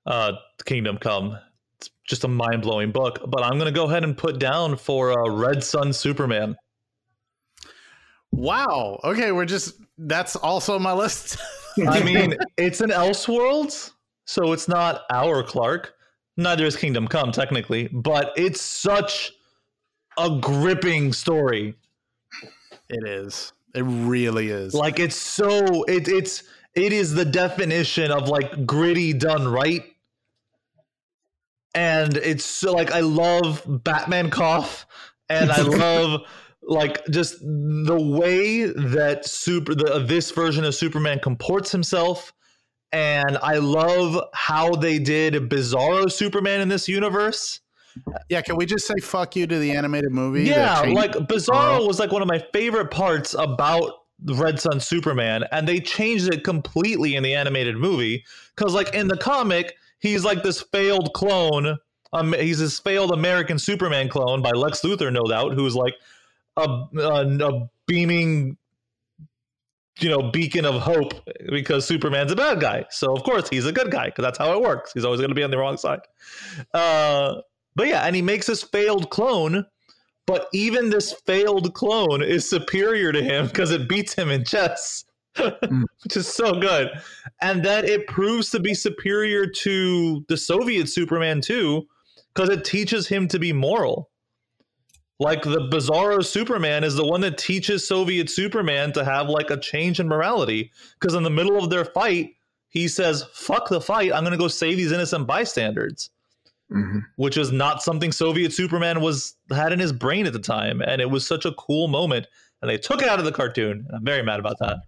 Uh, 0.06 0.32
Kingdom 0.64 0.98
Come. 0.98 1.38
It's 1.78 1.90
just 2.06 2.24
a 2.24 2.28
mind 2.28 2.62
blowing 2.62 2.90
book. 2.90 3.20
But 3.28 3.44
I'm 3.44 3.58
gonna 3.58 3.72
go 3.72 3.86
ahead 3.86 4.04
and 4.04 4.16
put 4.16 4.38
down 4.38 4.76
for 4.76 5.12
uh, 5.12 5.30
Red 5.30 5.62
Sun 5.62 5.92
Superman. 5.92 6.56
Wow. 8.32 9.00
Okay, 9.04 9.32
we're 9.32 9.46
just 9.46 9.74
that's 9.96 10.36
also 10.36 10.74
on 10.74 10.82
my 10.82 10.92
list. 10.92 11.38
I 11.88 12.02
mean, 12.02 12.36
it's 12.56 12.80
an 12.80 12.90
Elseworlds, 12.90 13.92
so 14.26 14.52
it's 14.52 14.68
not 14.68 15.02
our 15.10 15.42
Clark. 15.42 15.94
Neither 16.36 16.66
is 16.66 16.76
Kingdom 16.76 17.08
Come, 17.08 17.32
technically, 17.32 17.88
but 17.88 18.32
it's 18.36 18.60
such 18.60 19.32
a 20.18 20.38
gripping 20.40 21.12
story. 21.12 21.74
it 22.88 23.06
is. 23.06 23.52
It 23.74 23.82
really 23.82 24.48
is. 24.48 24.74
Like 24.74 24.98
it's 24.98 25.16
so 25.16 25.84
it 25.84 26.08
it's 26.08 26.44
it 26.74 26.92
is 26.92 27.14
the 27.14 27.24
definition 27.24 28.10
of 28.10 28.28
like 28.28 28.66
gritty 28.66 29.12
done 29.12 29.48
right. 29.48 29.84
And 31.78 32.16
it's 32.16 32.44
so 32.44 32.72
like 32.72 32.90
I 32.90 33.00
love 33.00 33.62
Batman 33.68 34.30
cough 34.30 34.84
and 35.28 35.52
I 35.52 35.60
love 35.62 36.22
like 36.60 37.06
just 37.06 37.38
the 37.40 37.96
way 38.00 38.64
that 38.64 39.24
super 39.24 39.76
the 39.76 40.04
this 40.04 40.32
version 40.32 40.64
of 40.64 40.74
Superman 40.74 41.20
comports 41.20 41.70
himself 41.70 42.32
and 42.90 43.38
I 43.44 43.58
love 43.58 44.20
how 44.34 44.74
they 44.74 44.98
did 44.98 45.34
Bizarro 45.48 46.10
Superman 46.10 46.60
in 46.62 46.68
this 46.68 46.88
universe. 46.88 47.60
yeah, 48.28 48.42
can 48.42 48.56
we 48.56 48.66
just 48.66 48.84
say 48.84 48.94
fuck 49.00 49.36
you 49.36 49.46
to 49.46 49.58
the 49.60 49.70
animated 49.70 50.10
movie? 50.10 50.44
Yeah, 50.44 50.80
like 50.80 51.12
Bizarro 51.12 51.78
oh. 51.78 51.86
was 51.86 52.00
like 52.00 52.10
one 52.10 52.22
of 52.22 52.28
my 52.28 52.44
favorite 52.52 52.90
parts 52.90 53.34
about 53.38 53.92
Red 54.24 54.58
Sun 54.58 54.80
Superman, 54.80 55.44
and 55.52 55.68
they 55.68 55.78
changed 55.78 56.34
it 56.34 56.42
completely 56.42 57.14
in 57.14 57.22
the 57.22 57.34
animated 57.34 57.76
movie. 57.76 58.24
Because, 58.56 58.74
like 58.74 58.94
in 58.94 59.06
the 59.06 59.16
comic, 59.16 59.76
he's 60.00 60.24
like 60.24 60.42
this 60.42 60.60
failed 60.60 61.12
clone. 61.14 61.76
Um, 62.12 62.32
he's 62.32 62.58
this 62.58 62.78
failed 62.78 63.12
American 63.12 63.58
Superman 63.58 64.08
clone 64.08 64.42
by 64.42 64.50
Lex 64.50 64.80
Luthor, 64.80 65.12
no 65.12 65.22
doubt, 65.24 65.52
who's 65.52 65.74
like 65.74 65.94
a, 66.56 66.62
a, 66.96 67.38
a 67.38 67.70
beaming, 67.86 68.56
you 69.98 70.08
know, 70.08 70.30
beacon 70.30 70.64
of 70.64 70.80
hope 70.80 71.12
because 71.50 71.86
Superman's 71.86 72.32
a 72.32 72.36
bad 72.36 72.60
guy. 72.60 72.86
So 72.90 73.14
of 73.14 73.22
course 73.24 73.48
he's 73.48 73.66
a 73.66 73.72
good 73.72 73.90
guy 73.90 74.06
because 74.06 74.22
that's 74.22 74.38
how 74.38 74.52
it 74.54 74.62
works. 74.62 74.92
He's 74.92 75.04
always 75.04 75.20
going 75.20 75.30
to 75.30 75.34
be 75.34 75.44
on 75.44 75.50
the 75.50 75.58
wrong 75.58 75.76
side. 75.76 76.00
Uh, 76.72 77.36
but 77.74 77.88
yeah, 77.88 78.02
and 78.06 78.16
he 78.16 78.22
makes 78.22 78.46
this 78.46 78.62
failed 78.62 79.10
clone 79.10 79.66
but 80.28 80.50
even 80.52 80.90
this 80.90 81.14
failed 81.24 81.72
clone 81.72 82.22
is 82.22 82.46
superior 82.46 83.12
to 83.12 83.22
him 83.22 83.46
because 83.46 83.70
it 83.70 83.88
beats 83.88 84.12
him 84.12 84.28
in 84.30 84.44
chess, 84.44 85.06
mm. 85.38 85.84
which 86.04 86.16
is 86.16 86.28
so 86.28 86.54
good. 86.54 86.90
And 87.40 87.64
then 87.64 87.84
it 87.84 88.06
proves 88.06 88.50
to 88.50 88.60
be 88.60 88.74
superior 88.74 89.46
to 89.46 90.24
the 90.28 90.36
Soviet 90.36 90.88
Superman 90.88 91.40
too, 91.40 91.86
because 92.34 92.48
it 92.48 92.64
teaches 92.64 93.08
him 93.08 93.28
to 93.28 93.38
be 93.38 93.52
moral. 93.52 94.10
Like 95.20 95.42
the 95.42 95.68
Bizarro 95.72 96.24
Superman 96.24 96.84
is 96.84 96.94
the 96.94 97.06
one 97.06 97.20
that 97.22 97.38
teaches 97.38 97.86
Soviet 97.86 98.30
Superman 98.30 98.92
to 98.92 99.04
have 99.04 99.28
like 99.28 99.50
a 99.50 99.58
change 99.58 99.98
in 99.98 100.06
morality. 100.06 100.70
Because 101.00 101.14
in 101.14 101.24
the 101.24 101.30
middle 101.30 101.62
of 101.62 101.70
their 101.70 101.84
fight, 101.84 102.34
he 102.68 102.86
says, 102.86 103.24
fuck 103.32 103.68
the 103.68 103.80
fight, 103.80 104.12
I'm 104.12 104.22
going 104.22 104.32
to 104.32 104.38
go 104.38 104.46
save 104.46 104.76
these 104.76 104.92
innocent 104.92 105.26
bystanders 105.26 106.10
mm-hmm. 106.72 106.98
which 107.16 107.36
is 107.36 107.52
not 107.52 107.82
something 107.82 108.12
Soviet 108.12 108.52
Superman 108.52 109.00
was 109.00 109.34
had 109.50 109.72
in 109.72 109.78
his 109.78 109.92
brain 109.92 110.26
at 110.26 110.32
the 110.32 110.38
time, 110.38 110.80
and 110.80 111.00
it 111.00 111.10
was 111.10 111.26
such 111.26 111.44
a 111.44 111.52
cool 111.52 111.88
moment. 111.88 112.26
And 112.60 112.70
they 112.70 112.78
took 112.78 113.02
it 113.02 113.08
out 113.08 113.18
of 113.18 113.24
the 113.24 113.32
cartoon. 113.32 113.86
I'm 113.94 114.04
very 114.04 114.22
mad 114.22 114.40
about 114.40 114.58
that. 114.58 114.78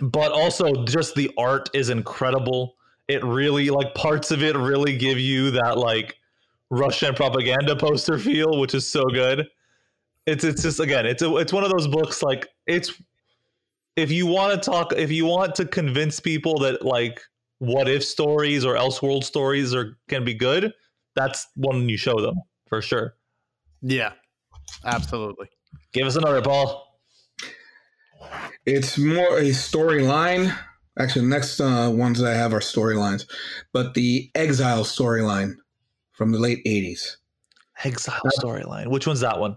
But 0.00 0.32
also, 0.32 0.84
just 0.84 1.14
the 1.14 1.30
art 1.36 1.70
is 1.74 1.90
incredible. 1.90 2.76
It 3.08 3.24
really 3.24 3.70
like 3.70 3.94
parts 3.94 4.30
of 4.30 4.42
it 4.42 4.56
really 4.56 4.96
give 4.96 5.18
you 5.18 5.50
that 5.52 5.78
like 5.78 6.16
Russian 6.70 7.14
propaganda 7.14 7.74
poster 7.74 8.18
feel, 8.18 8.58
which 8.58 8.74
is 8.74 8.86
so 8.86 9.04
good. 9.06 9.46
It's 10.26 10.44
it's 10.44 10.62
just 10.62 10.78
again, 10.78 11.06
it's 11.06 11.22
a, 11.22 11.36
it's 11.36 11.52
one 11.52 11.64
of 11.64 11.70
those 11.70 11.88
books 11.88 12.22
like 12.22 12.48
it's 12.66 12.92
if 13.96 14.12
you 14.12 14.26
want 14.26 14.62
to 14.62 14.70
talk 14.70 14.92
if 14.92 15.10
you 15.10 15.24
want 15.24 15.54
to 15.56 15.64
convince 15.64 16.20
people 16.20 16.58
that 16.60 16.84
like 16.84 17.20
what 17.58 17.88
if 17.88 18.04
stories 18.04 18.64
or 18.64 18.74
Elseworld 18.74 19.24
stories 19.24 19.74
are 19.74 19.96
can 20.08 20.24
be 20.24 20.34
good, 20.34 20.72
that's 21.16 21.48
one 21.56 21.88
you 21.88 21.96
show 21.96 22.20
them 22.20 22.36
for 22.68 22.80
sure. 22.80 23.14
Yeah, 23.82 24.12
absolutely. 24.84 25.48
Give 25.92 26.06
us 26.06 26.16
another, 26.16 26.42
Paul. 26.42 26.87
It's 28.66 28.98
more 28.98 29.38
a 29.38 29.50
storyline. 29.50 30.56
Actually, 30.98 31.22
the 31.22 31.28
next 31.28 31.60
uh, 31.60 31.90
ones 31.92 32.18
that 32.18 32.32
I 32.32 32.36
have 32.36 32.52
are 32.52 32.60
storylines, 32.60 33.24
but 33.72 33.94
the 33.94 34.30
Exile 34.34 34.84
storyline 34.84 35.54
from 36.12 36.32
the 36.32 36.38
late 36.38 36.64
'80s. 36.64 37.16
Exile 37.84 38.20
storyline. 38.38 38.88
Which 38.88 39.06
one's 39.06 39.20
that 39.20 39.38
one? 39.38 39.56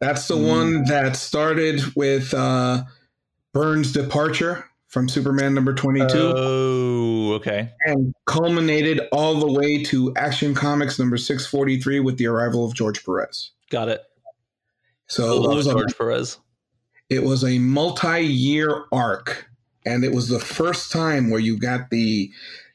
That's 0.00 0.26
the 0.28 0.36
mm. 0.36 0.48
one 0.48 0.84
that 0.84 1.16
started 1.16 1.80
with 1.94 2.34
uh, 2.34 2.82
Byrne's 3.52 3.92
departure 3.92 4.64
from 4.88 5.08
Superman 5.08 5.54
number 5.54 5.72
22. 5.72 6.08
Oh, 6.14 7.32
okay. 7.34 7.70
And 7.86 8.12
culminated 8.26 9.00
all 9.12 9.36
the 9.36 9.50
way 9.50 9.82
to 9.84 10.12
Action 10.16 10.54
Comics 10.54 10.98
number 10.98 11.16
643 11.16 12.00
with 12.00 12.18
the 12.18 12.26
arrival 12.26 12.66
of 12.66 12.74
George 12.74 13.04
Perez. 13.04 13.52
Got 13.70 13.88
it. 13.88 14.02
So 15.06 15.44
it 15.50 15.54
was 15.54 15.66
George 15.66 15.92
a, 15.92 15.94
Perez. 15.94 16.38
It 17.10 17.24
was 17.24 17.44
a 17.44 17.58
multi-year 17.58 18.84
arc 18.92 19.50
and 19.84 20.04
it 20.04 20.12
was 20.12 20.28
the 20.28 20.38
first 20.38 20.92
time 20.92 21.30
where 21.30 21.40
you 21.40 21.58
got 21.58 21.90
the 21.90 22.30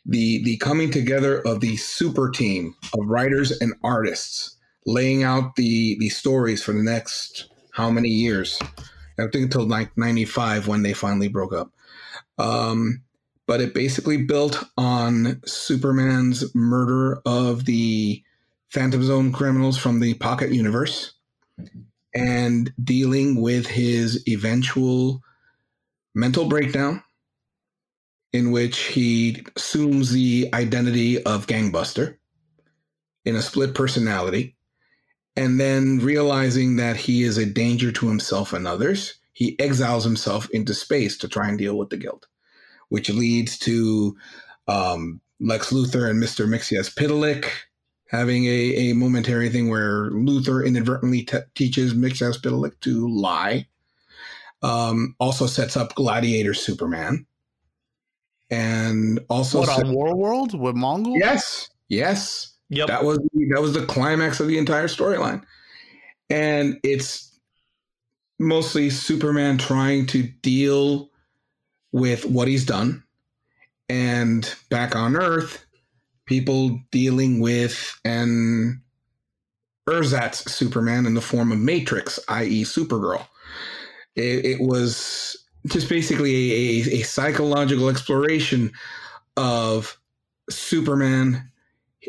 the 0.05 0.43
the 0.43 0.57
coming 0.57 0.91
together 0.91 1.39
of 1.47 1.61
the 1.61 1.77
super 1.77 2.29
team 2.29 2.75
of 2.93 3.07
writers 3.07 3.51
and 3.59 3.73
artists 3.83 4.57
laying 4.85 5.23
out 5.23 5.55
the 5.55 5.97
the 5.99 6.09
stories 6.09 6.61
for 6.63 6.73
the 6.73 6.83
next 6.83 7.49
how 7.75 7.91
many 7.91 8.07
years? 8.07 8.57
I 9.19 9.27
think 9.27 9.45
until 9.45 9.67
like 9.67 9.97
95 9.97 10.67
when 10.67 10.81
they 10.81 10.93
finally 10.93 11.27
broke 11.27 11.53
up. 11.53 11.71
Um, 12.37 13.01
but 13.47 13.61
it 13.61 13.73
basically 13.73 14.17
built 14.17 14.63
on 14.77 15.41
Superman's 15.45 16.55
murder 16.55 17.21
of 17.25 17.65
the 17.65 18.23
Phantom 18.69 19.03
Zone 19.03 19.31
criminals 19.31 19.77
from 19.77 19.99
the 19.99 20.13
Pocket 20.15 20.51
Universe 20.51 21.13
and 22.15 22.73
dealing 22.81 23.41
with 23.41 23.67
his 23.67 24.27
eventual 24.27 25.21
mental 26.15 26.45
breakdown, 26.45 27.03
in 28.31 28.51
which 28.51 28.77
he 28.79 29.45
assumes 29.55 30.11
the 30.11 30.49
identity 30.53 31.21
of 31.23 31.47
Gangbuster 31.47 32.17
in 33.25 33.35
a 33.35 33.41
split 33.41 33.75
personality, 33.75 34.55
and 35.35 35.59
then 35.59 35.99
realizing 35.99 36.77
that 36.77 36.95
he 36.95 37.23
is 37.23 37.37
a 37.37 37.45
danger 37.45 37.91
to 37.91 38.07
himself 38.07 38.53
and 38.53 38.67
others 38.67 39.19
he 39.35 39.59
exiles 39.59 40.05
himself 40.05 40.49
into 40.51 40.73
space 40.73 41.17
to 41.17 41.27
try 41.27 41.49
and 41.49 41.57
deal 41.57 41.77
with 41.77 41.89
the 41.89 41.97
guilt, 41.97 42.25
which 42.87 43.09
leads 43.09 43.59
to 43.59 44.15
um, 44.69 45.19
Lex 45.41 45.73
Luthor 45.73 46.09
and 46.09 46.23
Mr. 46.23 46.47
Mixias 46.47 46.89
Mxyzptlk 46.95 47.45
having 48.09 48.45
a, 48.45 48.89
a 48.89 48.93
momentary 48.93 49.49
thing 49.49 49.69
where 49.69 50.11
Luthor 50.11 50.65
inadvertently 50.65 51.23
te- 51.23 51.39
teaches 51.55 51.93
Mxyzptlk 51.93 52.79
to 52.81 53.07
lie. 53.07 53.67
Um, 54.61 55.15
also 55.19 55.45
sets 55.47 55.75
up 55.77 55.95
Gladiator 55.95 56.53
Superman. 56.53 57.25
And 58.49 59.19
also 59.29 59.59
what 59.59 59.69
set- 59.69 59.85
on 59.85 59.93
War 59.93 60.15
World 60.15 60.59
with 60.59 60.75
Mongul? 60.75 61.15
Yes. 61.17 61.69
Yes. 61.89 62.53
Yep. 62.69 62.87
That 62.87 63.03
was 63.03 63.19
that 63.51 63.61
was 63.61 63.73
the 63.73 63.85
climax 63.85 64.39
of 64.39 64.47
the 64.47 64.57
entire 64.57 64.87
storyline. 64.87 65.43
And 66.29 66.79
it's 66.83 67.39
mostly 68.39 68.89
Superman 68.89 69.57
trying 69.57 70.07
to 70.07 70.23
deal 70.23 71.09
with 71.91 72.25
what 72.25 72.47
he's 72.47 72.65
done. 72.65 73.03
And 73.87 74.51
back 74.69 74.95
on 74.95 75.15
Earth, 75.15 75.64
people 76.25 76.79
dealing 76.91 77.39
with 77.39 77.99
an 78.03 78.81
ersatz 79.87 80.51
Superman 80.51 81.05
in 81.05 81.13
the 81.13 81.21
form 81.21 81.51
of 81.51 81.59
Matrix, 81.59 82.19
i.e., 82.29 82.63
Supergirl. 82.63 83.25
It, 84.15 84.45
it 84.45 84.61
was 84.61 85.37
just 85.67 85.89
basically 85.89 86.51
a, 86.51 86.99
a, 86.99 87.03
psychological 87.03 87.89
exploration 87.89 88.71
of 89.37 89.97
Superman 90.49 91.51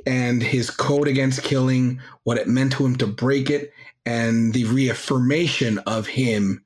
and 0.07 0.43
his 0.43 0.71
code 0.71 1.09
against 1.09 1.43
killing, 1.43 2.01
what 2.25 2.39
it 2.39 2.49
meant 2.49 2.73
to 2.73 2.85
him 2.85 2.97
to 2.97 3.07
break 3.07 3.51
it, 3.51 3.73
and 4.05 4.53
the 4.53 4.65
reaffirmation 4.65 5.79
of 5.81 6.07
him 6.07 6.63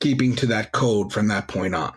keeping 0.00 0.34
to 0.36 0.46
that 0.46 0.72
code 0.72 1.12
from 1.12 1.28
that 1.28 1.48
point 1.48 1.74
on. 1.74 1.94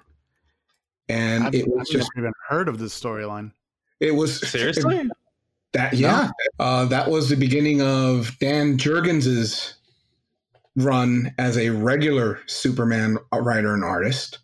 And 1.09 1.45
I've, 1.45 1.55
it 1.55 1.67
was 1.67 1.87
I've 1.89 1.99
just 1.99 2.11
never 2.15 2.27
even 2.27 2.33
heard 2.47 2.67
of 2.67 2.77
this 2.77 2.99
storyline. 2.99 3.51
It 3.99 4.11
was 4.11 4.47
seriously 4.49 4.97
it, 4.97 5.07
that 5.73 5.93
yeah. 5.93 6.31
No. 6.59 6.65
Uh, 6.65 6.85
that 6.85 7.09
was 7.09 7.29
the 7.29 7.35
beginning 7.35 7.81
of 7.81 8.37
Dan 8.39 8.77
Jurgens's 8.77 9.75
run 10.75 11.33
as 11.37 11.57
a 11.57 11.69
regular 11.69 12.39
Superman 12.47 13.17
writer 13.33 13.73
and 13.73 13.83
artist. 13.83 14.39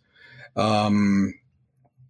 Um, 0.56 1.34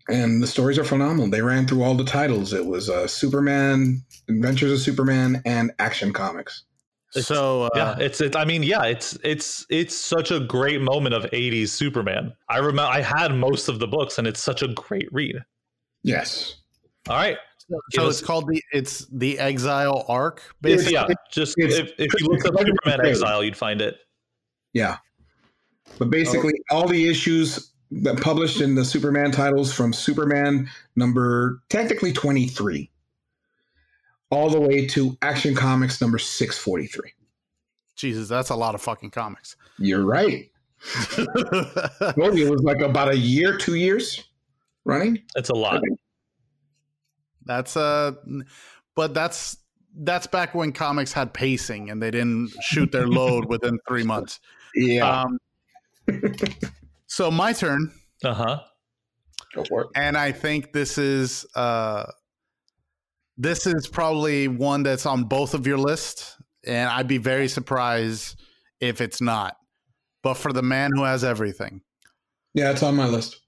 and 0.09 0.43
the 0.43 0.47
stories 0.47 0.79
are 0.79 0.85
phenomenal. 0.85 1.29
They 1.31 1.43
ran 1.43 1.67
through 1.67 1.83
all 1.83 1.95
the 1.95 2.05
titles. 2.05 2.53
It 2.53 2.67
was 2.67 2.91
uh, 2.91 3.07
Superman, 3.07 4.03
Adventures 4.29 4.73
of 4.73 4.81
Superman, 4.81 5.43
and 5.45 5.73
Action 5.79 6.13
Comics. 6.13 6.65
It's, 7.15 7.27
so 7.27 7.65
uh, 7.65 7.71
yeah, 7.75 7.97
it's 7.99 8.21
it. 8.21 8.35
I 8.35 8.45
mean, 8.45 8.63
yeah, 8.63 8.85
it's 8.85 9.19
it's 9.23 9.67
it's 9.69 9.97
such 9.97 10.31
a 10.31 10.41
great 10.41 10.81
moment 10.81 11.15
of 11.15 11.25
'80s 11.25 11.69
Superman. 11.69 12.33
I 12.49 12.59
remember 12.59 12.91
I 12.91 13.03
had 13.03 13.35
most 13.35 13.69
of 13.69 13.79
the 13.79 13.87
books, 13.87 14.19
and 14.19 14.27
it's 14.27 14.41
such 14.41 14.63
a 14.63 14.69
great 14.69 15.09
read. 15.13 15.37
Yes. 16.03 16.57
All 17.09 17.17
right. 17.17 17.37
So, 17.69 17.81
so 17.93 18.09
it's 18.09 18.21
called 18.21 18.49
the 18.49 18.63
it's 18.73 19.07
the 19.07 19.39
Exile 19.39 20.05
arc. 20.09 20.43
Basically. 20.61 20.95
Yeah, 20.95 21.09
just 21.31 21.55
if, 21.59 21.93
if 21.99 22.13
you 22.21 22.27
look 22.27 22.45
up 22.45 22.59
Superman 22.59 23.07
Exile, 23.07 23.43
you'd 23.45 23.57
find 23.57 23.81
it. 23.81 23.99
Yeah, 24.73 24.99
but 25.99 26.11
basically, 26.11 26.55
oh. 26.71 26.77
all 26.77 26.89
the 26.89 27.09
issues 27.09 27.73
that 27.91 28.21
published 28.21 28.61
in 28.61 28.75
the 28.75 28.85
Superman 28.85 29.31
titles 29.31 29.73
from 29.73 29.93
Superman 29.93 30.69
number 30.97 31.63
technically 31.69 32.13
twenty 32.13 32.49
three 32.49 32.91
all 34.33 34.49
the 34.49 34.61
way 34.61 34.87
to 34.87 35.17
Action 35.21 35.55
Comics 35.55 36.01
number 36.01 36.19
643. 36.19 37.13
Jesus, 37.97 38.29
that's 38.29 38.49
a 38.49 38.57
lot 38.57 38.75
of 38.75 38.81
fucking 38.81 39.11
comics. 39.11 39.57
You're 39.79 40.07
right. 40.07 40.51
it 41.19 42.51
was 42.51 42.63
like 42.63 42.81
about 42.81 43.11
a 43.11 43.17
year, 43.17 43.59
two 43.59 43.75
years 43.75 44.25
running. 44.87 45.23
It's 45.37 45.51
a 45.51 45.55
lot. 45.55 45.83
That's 47.47 47.77
uh 47.77 48.13
but 48.95 49.15
that's 49.15 49.57
that's 49.95 50.27
back 50.27 50.55
when 50.55 50.73
comics 50.73 51.13
had 51.13 51.35
pacing 51.35 51.91
and 51.91 52.03
they 52.03 52.11
didn't 52.11 52.51
shoot 52.63 52.91
their 52.93 53.07
load 53.07 53.45
within 53.49 53.79
three 53.87 54.05
months. 54.05 54.41
Yeah. 54.75 55.23
Um, 55.23 55.39
so 57.07 57.31
my 57.31 57.53
turn. 57.53 57.93
Uh-huh. 58.25 58.61
Go 59.55 59.65
for 59.65 59.83
it. 59.83 59.89
and 59.97 60.17
I 60.17 60.33
think 60.33 60.73
this 60.73 60.97
is 60.97 61.45
uh, 61.55 62.05
this 63.37 63.67
is 63.67 63.87
probably 63.87 64.49
one 64.49 64.83
that's 64.83 65.05
on 65.07 65.25
both 65.25 65.55
of 65.55 65.67
your 65.67 65.79
list, 65.79 66.37
and 66.67 66.89
I'd 66.89 67.09
be 67.09 67.19
very 67.19 67.49
surprised 67.49 68.41
if 68.81 69.01
it's 69.01 69.21
not. 69.21 69.57
But 70.23 70.35
for 70.35 70.53
the 70.53 70.63
man 70.63 70.91
who 70.95 71.03
has 71.03 71.25
everything, 71.25 71.83
Yeah, 72.55 72.71
it's 72.71 72.83
on 72.83 72.95
my 72.95 73.07
list. 73.07 73.41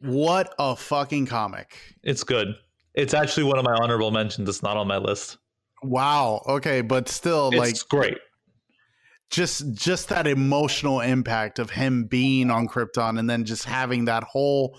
what 0.00 0.54
a 0.58 0.74
fucking 0.76 1.26
comic! 1.26 1.78
It's 2.02 2.24
good. 2.24 2.54
It's 2.94 3.14
actually 3.14 3.44
one 3.44 3.58
of 3.58 3.64
my 3.64 3.72
honorable 3.74 4.10
mentions. 4.10 4.48
It's 4.48 4.62
not 4.62 4.76
on 4.76 4.86
my 4.88 4.98
list. 4.98 5.38
Wow. 5.82 6.42
Okay, 6.46 6.80
but 6.82 7.08
still, 7.08 7.48
It's 7.52 7.58
like 7.58 7.88
great. 7.88 8.18
just 9.30 9.72
just 9.72 10.08
that 10.08 10.26
emotional 10.26 11.00
impact 11.00 11.58
of 11.58 11.70
him 11.70 12.04
being 12.04 12.50
on 12.50 12.66
Krypton 12.68 13.18
and 13.18 13.30
then 13.30 13.44
just 13.44 13.64
having 13.64 14.06
that 14.06 14.24
whole 14.24 14.76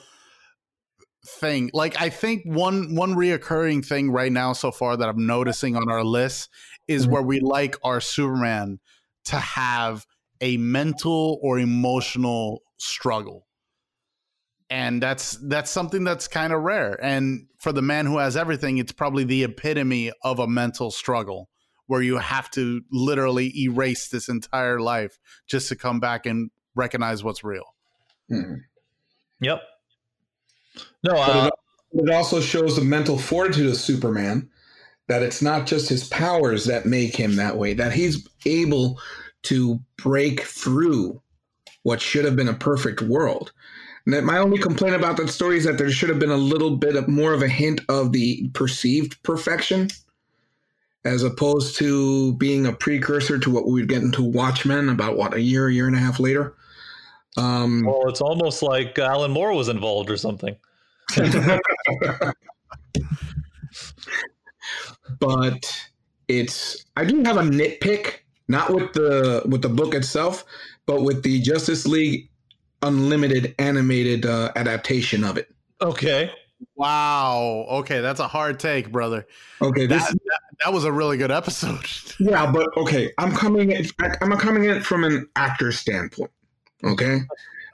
thing. 1.26 1.70
Like 1.74 2.00
I 2.02 2.10
think 2.10 2.44
one 2.46 2.96
one 2.96 3.14
reoccurring 3.16 3.86
thing 3.86 4.12
right 4.12 4.32
now 4.32 4.54
so 4.54 4.72
far 4.72 4.98
that 4.98 5.08
I'm 5.08 5.26
noticing 5.26 5.76
on 5.76 5.90
our 5.90 6.04
list 6.04 6.50
is 6.88 7.08
Mhm. 7.08 7.12
where 7.12 7.22
we 7.22 7.40
like 7.40 7.78
our 7.84 8.02
Superman 8.02 8.80
to 9.26 9.38
have 9.38 10.06
a 10.42 10.58
mental 10.58 11.40
or 11.44 11.60
emotional 11.60 12.64
struggle. 12.78 13.48
And 14.72 15.04
that's 15.04 15.38
that's 15.44 15.70
something 15.70 16.06
that's 16.06 16.30
kind 16.30 16.54
of 16.54 16.62
rare. 16.62 16.98
And 17.04 17.48
for 17.60 17.74
the 17.74 17.82
man 17.82 18.06
who 18.06 18.20
has 18.20 18.38
everything, 18.38 18.78
it's 18.78 18.94
probably 18.94 19.26
the 19.26 19.44
epitome 19.44 20.12
of 20.24 20.40
a 20.40 20.48
mental 20.48 20.90
struggle 20.92 21.50
where 21.88 22.02
you 22.02 22.18
have 22.18 22.50
to 22.52 22.82
literally 22.90 23.52
erase 23.60 24.08
this 24.08 24.30
entire 24.30 24.80
life 24.80 25.20
just 25.46 25.68
to 25.68 25.76
come 25.76 26.00
back 26.00 26.26
and 26.26 26.50
recognize 26.74 27.22
what's 27.22 27.44
real. 27.44 27.76
Mhm. 28.32 28.62
Yep. 29.42 29.62
No, 31.04 31.14
uh, 31.16 31.50
it, 31.94 32.04
it 32.08 32.10
also 32.10 32.40
shows 32.40 32.78
the 32.78 32.86
mental 32.86 33.18
fortitude 33.18 33.68
of 33.68 33.76
Superman 33.76 34.50
that 35.10 35.22
it's 35.22 35.42
not 35.42 35.68
just 35.68 35.90
his 35.90 36.08
powers 36.08 36.64
that 36.64 36.86
make 36.86 37.14
him 37.14 37.36
that 37.36 37.58
way, 37.58 37.74
that 37.74 37.92
he's 37.92 38.26
able 38.46 38.98
to 39.44 39.82
break 39.98 40.44
through 40.44 41.22
what 41.84 42.00
should 42.00 42.24
have 42.24 42.38
been 42.38 42.48
a 42.48 42.54
perfect 42.54 43.02
world. 43.02 43.52
My 44.06 44.40
only 44.40 44.58
complaint 44.58 44.96
about 44.96 45.18
that 45.18 45.30
story 45.30 45.58
is 45.58 45.66
that 45.66 45.78
there 45.78 45.92
should 45.92 46.10
have 46.10 46.20
been 46.20 46.32
a 46.32 46.38
little 46.38 46.76
bit 46.76 46.96
of 46.96 47.08
more 47.08 47.34
of 47.34 47.44
a 47.44 47.48
hint 47.48 47.82
of 47.88 48.12
the 48.12 48.50
perceived 48.54 49.22
perfection 49.24 49.90
as 51.04 51.24
opposed 51.24 51.78
to 51.78 52.34
being 52.36 52.66
a 52.66 52.74
precursor 52.74 53.40
to 53.40 53.50
what 53.50 53.66
we 53.66 53.74
would 53.74 53.90
get 53.90 54.04
into 54.04 54.24
Watchmen 54.24 54.90
about 54.90 55.18
what 55.18 55.34
a 55.34 55.42
year, 55.42 55.70
year 55.70 55.88
and 55.88 55.96
a 55.96 56.00
half 56.00 56.20
later. 56.20 56.56
Um, 57.38 57.84
well, 57.86 58.08
it's 58.08 58.22
almost 58.22 58.62
like 58.62 59.00
Alan 59.00 59.32
Moore 59.32 59.54
was 59.54 59.70
involved 59.70 60.10
or 60.10 60.18
something. 60.18 60.56
but 65.20 65.90
it's 66.28 66.86
I 66.96 67.06
do 67.06 67.24
have 67.24 67.38
a 67.38 67.42
nitpick, 67.42 68.20
not 68.48 68.74
with 68.74 68.94
the 68.94 69.44
with 69.46 69.62
the 69.62 69.70
book 69.70 69.94
itself, 69.94 70.46
but 70.86 71.04
with 71.04 71.24
the 71.24 71.40
Justice 71.42 71.86
League 71.88 72.31
Unlimited 72.84 73.56
animated 73.60 74.26
uh, 74.26 74.52
adaptation 74.56 75.24
of 75.24 75.38
it. 75.38 75.54
Okay. 75.82 76.32
Wow. 76.76 77.66
Okay, 77.70 78.02
that's 78.02 78.20
a 78.20 78.28
hard 78.28 78.60
take, 78.60 78.92
brother. 78.92 79.26
Okay, 79.62 79.86
this 79.86 80.04
That, 80.04 80.14
that, 80.14 80.40
that 80.64 80.74
was 80.74 80.84
a 80.84 80.92
really 80.92 81.18
good 81.18 81.32
episode. 81.32 81.86
yeah, 82.20 82.52
but 82.52 82.68
okay, 82.78 83.12
I'm 83.18 83.32
coming. 83.32 83.72
In, 83.72 83.86
I'm 84.22 84.32
coming 84.38 84.66
in 84.66 84.82
from 84.82 85.04
an 85.04 85.28
actor's 85.36 85.80
standpoint. 85.80 86.32
Okay, 86.84 87.20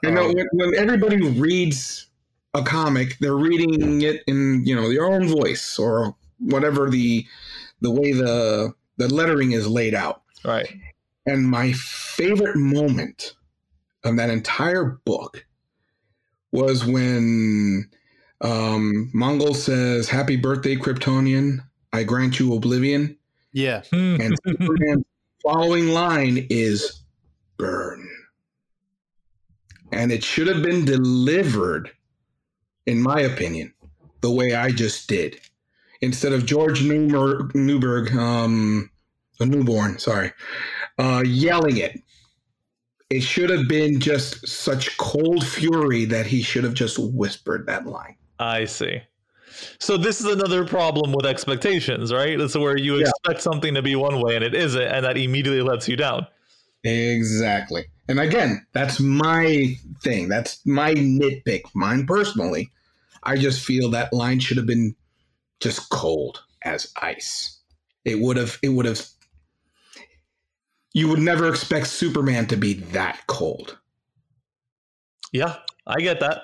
you 0.04 0.12
know 0.12 0.28
when, 0.28 0.48
when 0.54 0.76
everybody 0.76 1.22
reads 1.30 2.08
a 2.54 2.64
comic, 2.64 3.18
they're 3.20 3.36
reading 3.36 4.02
it 4.02 4.24
in 4.28 4.64
you 4.66 4.76
know 4.76 4.90
their 4.90 5.06
own 5.06 5.28
voice 5.28 5.78
or 5.78 6.16
whatever 6.40 6.90
the 6.90 7.26
the 7.82 7.92
way 7.92 8.12
the 8.12 8.74
the 8.98 9.14
lettering 9.14 9.52
is 9.52 9.68
laid 9.68 9.94
out. 9.94 10.24
Right. 10.44 10.74
And 11.26 11.46
my 11.46 11.74
favorite 11.74 12.56
moment 12.56 13.34
of 14.08 14.18
that 14.18 14.30
entire 14.30 15.00
book 15.06 15.46
was 16.52 16.86
when 16.86 17.90
um, 18.42 19.12
Mongul 19.14 19.56
says, 19.56 20.10
Happy 20.10 20.36
birthday, 20.36 20.76
Kryptonian. 20.76 21.60
I 21.94 22.04
grant 22.04 22.40
you 22.40 22.54
oblivion. 22.54 23.18
Yeah. 23.54 23.84
And 23.92 24.38
Superman's 24.48 25.06
following 25.44 25.90
line 25.90 26.46
is 26.50 27.02
burn. 27.58 28.08
And 29.92 30.12
it 30.12 30.24
should 30.24 30.48
have 30.48 30.62
been 30.62 30.86
delivered, 30.86 31.90
in 32.86 33.02
my 33.02 33.22
opinion, 33.22 33.74
the 34.22 34.32
way 34.32 34.54
I 34.54 34.72
just 34.72 35.08
did. 35.08 35.40
Instead 36.02 36.34
of 36.34 36.46
George 36.46 36.84
Newmer, 36.84 37.50
Newberg, 37.56 38.16
um, 38.16 38.92
a 39.40 39.46
Newbern, 39.46 39.98
sorry, 39.98 40.32
uh, 41.00 41.24
yelling 41.26 41.78
it. 41.78 42.00
It 43.10 43.22
should 43.22 43.50
have 43.50 43.68
been 43.68 44.00
just 44.00 44.46
such 44.48 44.98
cold 44.98 45.46
fury 45.46 46.06
that 46.06 46.26
he 46.26 46.42
should 46.42 46.64
have 46.66 46.74
just 46.74 47.00
whispered 47.00 47.66
that 47.68 47.86
line. 47.88 48.18
I 48.40 48.66
see. 48.66 49.02
So 49.80 49.96
this 49.98 50.20
is 50.20 50.28
another 50.28 50.66
problem 50.66 51.14
with 51.14 51.26
expectations, 51.26 52.12
right? 52.14 52.40
It's 52.40 52.56
where 52.56 52.78
you 52.78 52.98
Yeah. 52.98 53.10
expect 53.10 53.42
something 53.42 53.74
to 53.76 53.82
be 53.82 53.96
one 53.96 54.22
way 54.22 54.36
and 54.36 54.44
it 54.44 54.54
isn't, 54.54 54.82
and 54.82 55.06
that 55.06 55.18
immediately 55.18 55.62
lets 55.62 55.88
you 55.88 55.96
down. 55.96 56.28
Exactly. 56.84 57.86
And 58.10 58.20
again, 58.20 58.66
that's 58.74 59.00
my 59.00 59.76
thing. 60.04 60.28
That's 60.30 60.66
my 60.66 60.94
nitpick. 60.94 61.64
Mine 61.74 62.06
personally. 62.06 62.72
I 63.24 63.38
just 63.38 63.64
feel 63.66 63.90
that 63.92 64.14
line 64.14 64.40
should 64.40 64.58
have 64.58 64.66
been 64.68 64.96
just 65.60 65.90
cold 65.90 66.44
as 66.64 66.92
ice. 67.02 67.58
It 68.06 68.20
would 68.20 68.38
have 68.38 68.60
it 68.62 68.70
would 68.70 68.86
have 68.86 69.06
you 70.98 71.08
would 71.08 71.20
never 71.20 71.48
expect 71.48 71.86
Superman 71.86 72.48
to 72.48 72.58
be 72.58 72.74
that 72.74 73.20
cold. 73.28 73.78
Yeah, 75.32 75.58
I 75.86 76.00
get 76.00 76.20
that. 76.22 76.42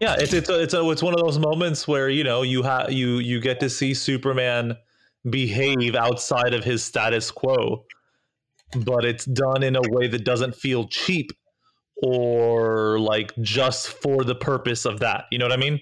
Yeah, 0.00 0.14
it's 0.20 0.32
it's 0.32 0.48
a, 0.48 0.62
it's 0.62 0.72
a, 0.72 0.88
it's 0.88 1.02
one 1.02 1.14
of 1.14 1.20
those 1.20 1.40
moments 1.40 1.88
where 1.88 2.08
you 2.08 2.22
know 2.22 2.42
you 2.42 2.62
have 2.62 2.92
you 2.92 3.18
you 3.18 3.40
get 3.40 3.58
to 3.58 3.68
see 3.68 3.92
Superman 3.92 4.76
behave 5.28 5.96
outside 5.96 6.54
of 6.54 6.62
his 6.62 6.84
status 6.84 7.32
quo, 7.32 7.84
but 8.84 9.04
it's 9.04 9.24
done 9.24 9.64
in 9.64 9.74
a 9.74 9.82
way 9.82 10.06
that 10.06 10.24
doesn't 10.24 10.54
feel 10.54 10.86
cheap 10.86 11.32
or 12.04 13.00
like 13.00 13.32
just 13.40 13.88
for 13.88 14.22
the 14.22 14.36
purpose 14.36 14.84
of 14.84 15.00
that. 15.00 15.24
You 15.32 15.38
know 15.38 15.46
what 15.46 15.52
I 15.52 15.56
mean? 15.56 15.80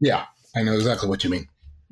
Yeah, 0.00 0.24
I 0.56 0.64
know 0.64 0.74
exactly 0.74 1.08
what 1.08 1.22
you 1.22 1.30
mean. 1.30 1.46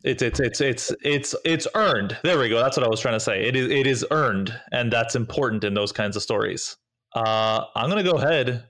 It's 0.05 0.23
it's 0.23 0.41
it's 0.41 0.61
it's 0.61 0.93
it's 1.03 1.35
it's 1.45 1.69
earned. 1.75 2.17
There 2.25 2.39
we 2.39 2.49
go. 2.49 2.59
That's 2.59 2.77
what 2.77 2.85
I 2.85 2.89
was 2.89 3.01
trying 3.01 3.15
to 3.15 3.21
say. 3.21 3.45
It 3.45 3.55
is 3.55 3.71
it 3.71 3.87
is 3.87 4.05
earned, 4.11 4.59
and 4.73 4.93
that's 4.93 5.15
important 5.15 5.63
in 5.63 5.75
those 5.75 5.93
kinds 5.93 6.17
of 6.17 6.23
stories. 6.23 6.77
Uh, 7.15 7.65
I'm 7.77 7.89
gonna 7.89 8.03
go 8.03 8.13
ahead 8.13 8.67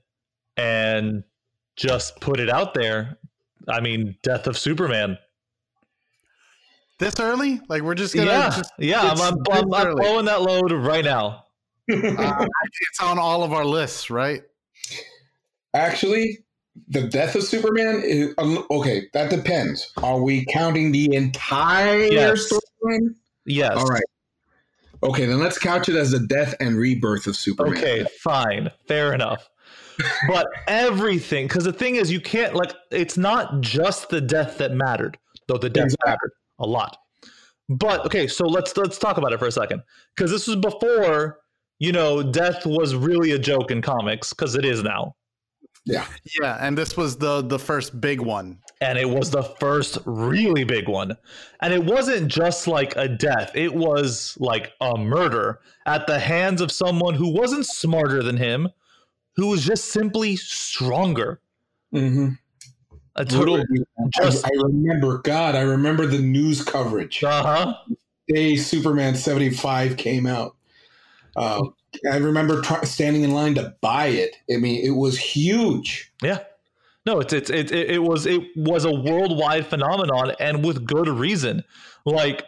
and 0.57 1.23
just 1.75 2.19
put 2.21 2.39
it 2.39 2.49
out 2.49 2.75
there. 2.75 3.17
I 3.67 3.81
mean, 3.81 4.15
Death 4.21 4.45
of 4.45 4.57
Superman. 4.57 5.17
This 6.99 7.19
early? 7.19 7.59
Like 7.67 7.81
we're 7.81 7.95
just 7.95 8.13
gonna 8.13 8.29
yeah, 8.29 8.49
just, 8.49 8.71
yeah. 8.77 9.01
I'm 9.01 9.19
I'm, 9.19 9.37
I'm, 9.51 9.73
I'm 9.73 9.95
blowing 9.95 10.25
that 10.25 10.43
load 10.43 10.71
right 10.71 11.03
now. 11.03 11.45
uh, 11.91 11.95
it's 12.81 13.01
on 13.01 13.17
all 13.17 13.43
of 13.43 13.53
our 13.53 13.65
lists, 13.65 14.11
right? 14.11 14.43
Actually, 15.73 16.43
the 16.87 17.03
death 17.03 17.35
of 17.35 17.43
Superman 17.43 18.01
is 18.03 18.33
um, 18.37 18.65
okay. 18.71 19.07
That 19.13 19.29
depends. 19.29 19.91
Are 20.01 20.21
we 20.21 20.45
counting 20.45 20.91
the 20.91 21.13
entire 21.15 21.97
Yes. 22.05 22.51
storyline? 22.51 23.15
Yes. 23.45 23.77
All 23.77 23.85
right. 23.87 24.03
Okay, 25.03 25.25
then 25.25 25.39
let's 25.39 25.57
couch 25.57 25.89
it 25.89 25.95
as 25.95 26.11
the 26.11 26.19
death 26.19 26.55
and 26.61 26.77
rebirth 26.77 27.27
of 27.27 27.35
Superman. 27.35 27.73
Okay, 27.77 28.05
fine, 28.23 28.71
fair 28.87 29.13
enough. 29.13 29.49
but 30.29 30.47
everything, 30.67 31.45
because 31.45 31.65
the 31.65 31.73
thing 31.73 31.97
is, 31.97 32.09
you 32.11 32.21
can't 32.21 32.55
like. 32.55 32.73
It's 32.89 33.17
not 33.17 33.59
just 33.59 34.09
the 34.09 34.21
death 34.21 34.57
that 34.59 34.71
mattered, 34.71 35.17
though 35.47 35.57
the 35.57 35.69
death 35.69 35.85
Exactly. 35.85 36.09
mattered 36.11 36.31
a 36.59 36.65
lot. 36.65 36.97
But 37.69 38.05
okay, 38.05 38.27
so 38.27 38.45
let's 38.45 38.75
let's 38.77 38.97
talk 38.97 39.17
about 39.17 39.33
it 39.33 39.39
for 39.39 39.47
a 39.47 39.51
second, 39.51 39.81
because 40.15 40.31
this 40.31 40.47
was 40.47 40.55
before 40.55 41.39
you 41.79 41.91
know 41.91 42.23
death 42.23 42.65
was 42.65 42.95
really 42.95 43.31
a 43.31 43.39
joke 43.39 43.71
in 43.71 43.81
comics, 43.81 44.31
because 44.31 44.55
it 44.55 44.63
is 44.63 44.83
now, 44.83 45.15
Yeah, 45.85 46.05
Yeah, 46.41 46.57
and 46.65 46.77
this 46.77 46.95
was 46.95 47.17
the 47.17 47.41
the 47.41 47.59
first 47.59 47.99
big 47.99 48.21
one. 48.21 48.59
and 48.79 48.97
it 48.97 49.09
was 49.09 49.29
the 49.31 49.43
first 49.43 49.97
really 50.05 50.63
big 50.63 50.87
one, 50.87 51.15
and 51.61 51.73
it 51.73 51.83
wasn't 51.83 52.27
just 52.29 52.67
like 52.67 52.95
a 52.95 53.07
death; 53.07 53.51
it 53.55 53.73
was 53.73 54.37
like 54.39 54.71
a 54.79 54.97
murder 54.97 55.59
at 55.85 56.07
the 56.07 56.19
hands 56.19 56.61
of 56.61 56.71
someone 56.71 57.15
who 57.15 57.27
wasn't 57.29 57.65
smarter 57.65 58.23
than 58.23 58.37
him, 58.37 58.69
who 59.35 59.47
was 59.47 59.65
just 59.65 59.85
simply 59.91 60.35
stronger. 60.37 61.41
Mm-hmm. 61.93 62.29
A 63.17 63.25
total. 63.25 63.63
Just- 64.21 64.45
I, 64.45 64.49
I 64.49 64.61
remember. 64.63 65.17
God, 65.19 65.55
I 65.55 65.61
remember 65.61 66.05
the 66.07 66.19
news 66.19 66.63
coverage. 66.63 67.23
Uh 67.23 67.43
huh. 67.43 67.73
Day 68.29 68.55
Superman 68.55 69.15
seventy 69.15 69.49
five 69.49 69.97
came 69.97 70.25
out. 70.27 70.55
Uh, 71.35 71.61
I 72.11 72.17
remember 72.17 72.61
standing 72.83 73.23
in 73.23 73.31
line 73.31 73.55
to 73.55 73.75
buy 73.81 74.07
it. 74.07 74.35
I 74.51 74.57
mean, 74.57 74.83
it 74.85 74.91
was 74.91 75.17
huge. 75.17 76.11
Yeah. 76.21 76.39
No, 77.05 77.19
it's 77.19 77.33
it's 77.33 77.49
it, 77.49 77.71
it, 77.71 77.91
it 77.91 78.03
was 78.03 78.25
it 78.25 78.41
was 78.55 78.85
a 78.85 78.91
worldwide 78.91 79.67
phenomenon 79.67 80.31
and 80.39 80.63
with 80.63 80.85
good 80.85 81.09
reason. 81.09 81.63
Like, 82.05 82.43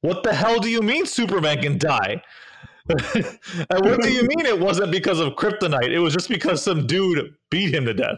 what 0.00 0.22
the 0.22 0.34
hell 0.34 0.58
do 0.58 0.70
you 0.70 0.80
mean 0.80 1.04
Superman 1.06 1.60
can 1.60 1.78
die? 1.78 2.22
and 2.88 3.84
what 3.84 4.00
do 4.00 4.10
you 4.10 4.22
mean 4.22 4.46
it 4.46 4.58
wasn't 4.58 4.90
because 4.90 5.20
of 5.20 5.34
kryptonite? 5.34 5.90
It 5.90 5.98
was 5.98 6.14
just 6.14 6.28
because 6.28 6.62
some 6.62 6.86
dude 6.86 7.34
beat 7.50 7.74
him 7.74 7.84
to 7.84 7.94
death. 7.94 8.16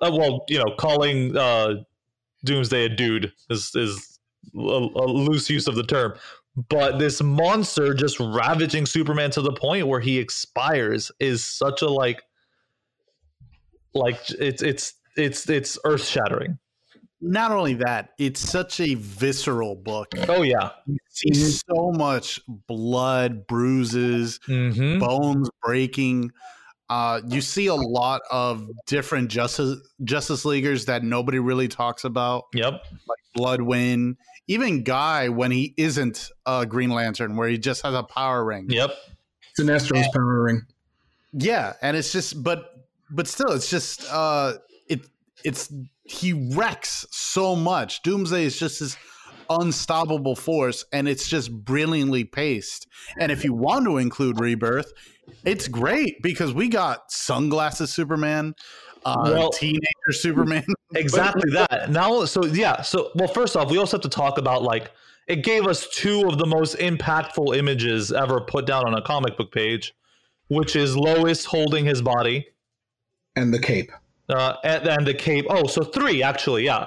Uh, 0.00 0.10
well, 0.12 0.44
you 0.48 0.58
know, 0.58 0.74
calling 0.78 1.36
uh, 1.36 1.74
Doomsday 2.44 2.86
a 2.86 2.88
dude 2.88 3.32
is 3.50 3.74
is 3.74 4.18
a, 4.54 4.58
a 4.58 5.06
loose 5.06 5.50
use 5.50 5.66
of 5.66 5.74
the 5.74 5.84
term. 5.84 6.14
But 6.68 6.98
this 6.98 7.22
monster 7.22 7.92
just 7.92 8.18
ravaging 8.18 8.86
Superman 8.86 9.30
to 9.32 9.42
the 9.42 9.52
point 9.52 9.86
where 9.86 10.00
he 10.00 10.18
expires 10.18 11.12
is 11.20 11.44
such 11.44 11.82
a 11.82 11.88
like 11.88 12.22
like 13.94 14.18
it's 14.38 14.62
it's 14.62 14.94
it's 15.16 15.48
it's 15.48 15.78
earth 15.84 16.04
shattering. 16.04 16.58
Not 17.20 17.50
only 17.50 17.74
that, 17.74 18.10
it's 18.18 18.40
such 18.40 18.78
a 18.80 18.94
visceral 18.94 19.74
book. 19.74 20.08
Oh 20.28 20.42
yeah, 20.42 20.70
you 20.86 20.98
see 21.08 21.34
so 21.34 21.92
much 21.92 22.40
blood, 22.68 23.46
bruises, 23.46 24.38
mm-hmm. 24.46 24.98
bones 24.98 25.50
breaking. 25.62 26.30
Uh, 26.88 27.20
you 27.26 27.40
see 27.40 27.66
a 27.66 27.74
lot 27.74 28.20
of 28.30 28.68
different 28.86 29.28
Justice 29.28 29.78
Justice 30.04 30.44
Leaguers 30.44 30.84
that 30.84 31.02
nobody 31.02 31.38
really 31.38 31.68
talks 31.68 32.04
about. 32.04 32.44
Yep, 32.54 32.84
like 33.08 33.18
Bloodwynd, 33.36 34.16
even 34.48 34.82
Guy 34.82 35.28
when 35.28 35.50
he 35.50 35.74
isn't 35.76 36.30
a 36.44 36.66
Green 36.66 36.90
Lantern, 36.90 37.36
where 37.36 37.48
he 37.48 37.58
just 37.58 37.82
has 37.82 37.94
a 37.94 38.02
power 38.02 38.44
ring. 38.44 38.66
Yep, 38.68 38.94
Sinestro's 39.58 40.04
and, 40.04 40.12
power 40.12 40.42
ring. 40.44 40.62
Yeah, 41.32 41.74
and 41.82 41.96
it's 41.96 42.12
just, 42.12 42.42
but 42.42 42.64
but 43.10 43.28
still, 43.28 43.52
it's 43.52 43.70
just 43.70 44.04
uh, 44.10 44.54
it 44.88 45.06
it's 45.44 45.72
he 46.04 46.32
wrecks 46.32 47.06
so 47.10 47.56
much. 47.56 48.02
Doomsday 48.02 48.44
is 48.44 48.58
just 48.58 48.80
this 48.80 48.96
unstoppable 49.50 50.36
force, 50.36 50.84
and 50.92 51.08
it's 51.08 51.28
just 51.28 51.52
brilliantly 51.52 52.24
paced. 52.24 52.86
And 53.18 53.30
if 53.30 53.44
you 53.44 53.52
want 53.52 53.84
to 53.86 53.98
include 53.98 54.40
Rebirth, 54.40 54.92
it's 55.44 55.68
great 55.68 56.22
because 56.22 56.52
we 56.52 56.68
got 56.68 57.10
sunglasses 57.10 57.92
Superman. 57.92 58.54
Uh, 59.06 59.30
well, 59.32 59.50
teenager 59.50 60.10
Superman. 60.10 60.64
exactly 60.96 61.48
that. 61.52 61.90
Now, 61.90 62.24
so 62.24 62.44
yeah, 62.44 62.82
so 62.82 63.12
well, 63.14 63.28
first 63.28 63.56
off, 63.56 63.70
we 63.70 63.78
also 63.78 63.98
have 63.98 64.02
to 64.02 64.08
talk 64.08 64.36
about 64.36 64.64
like 64.64 64.90
it 65.28 65.44
gave 65.44 65.66
us 65.66 65.88
two 65.92 66.26
of 66.26 66.38
the 66.38 66.46
most 66.46 66.76
impactful 66.78 67.56
images 67.56 68.10
ever 68.10 68.40
put 68.40 68.66
down 68.66 68.84
on 68.84 68.94
a 68.94 69.02
comic 69.02 69.36
book 69.36 69.52
page, 69.52 69.94
which 70.48 70.74
is 70.74 70.96
Lois 70.96 71.44
holding 71.44 71.84
his 71.84 72.02
body 72.02 72.48
and 73.36 73.54
the 73.54 73.60
cape. 73.60 73.92
Uh, 74.28 74.54
and, 74.64 74.88
and 74.88 75.06
the 75.06 75.14
cape. 75.14 75.46
Oh, 75.48 75.68
so 75.68 75.84
three 75.84 76.24
actually. 76.24 76.64
Yeah, 76.64 76.86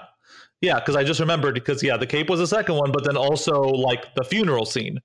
yeah. 0.59 0.79
Because 0.81 0.97
I 0.97 1.05
just 1.05 1.21
remembered 1.21 1.53
because 1.53 1.81
yeah, 1.81 1.95
the 1.95 2.07
cape 2.07 2.29
was 2.29 2.41
the 2.41 2.47
second 2.47 2.75
one, 2.75 2.91
but 2.91 3.05
then 3.05 3.15
also 3.15 3.61
like 3.61 4.13
the 4.15 4.25
funeral 4.25 4.65
scene. 4.65 4.99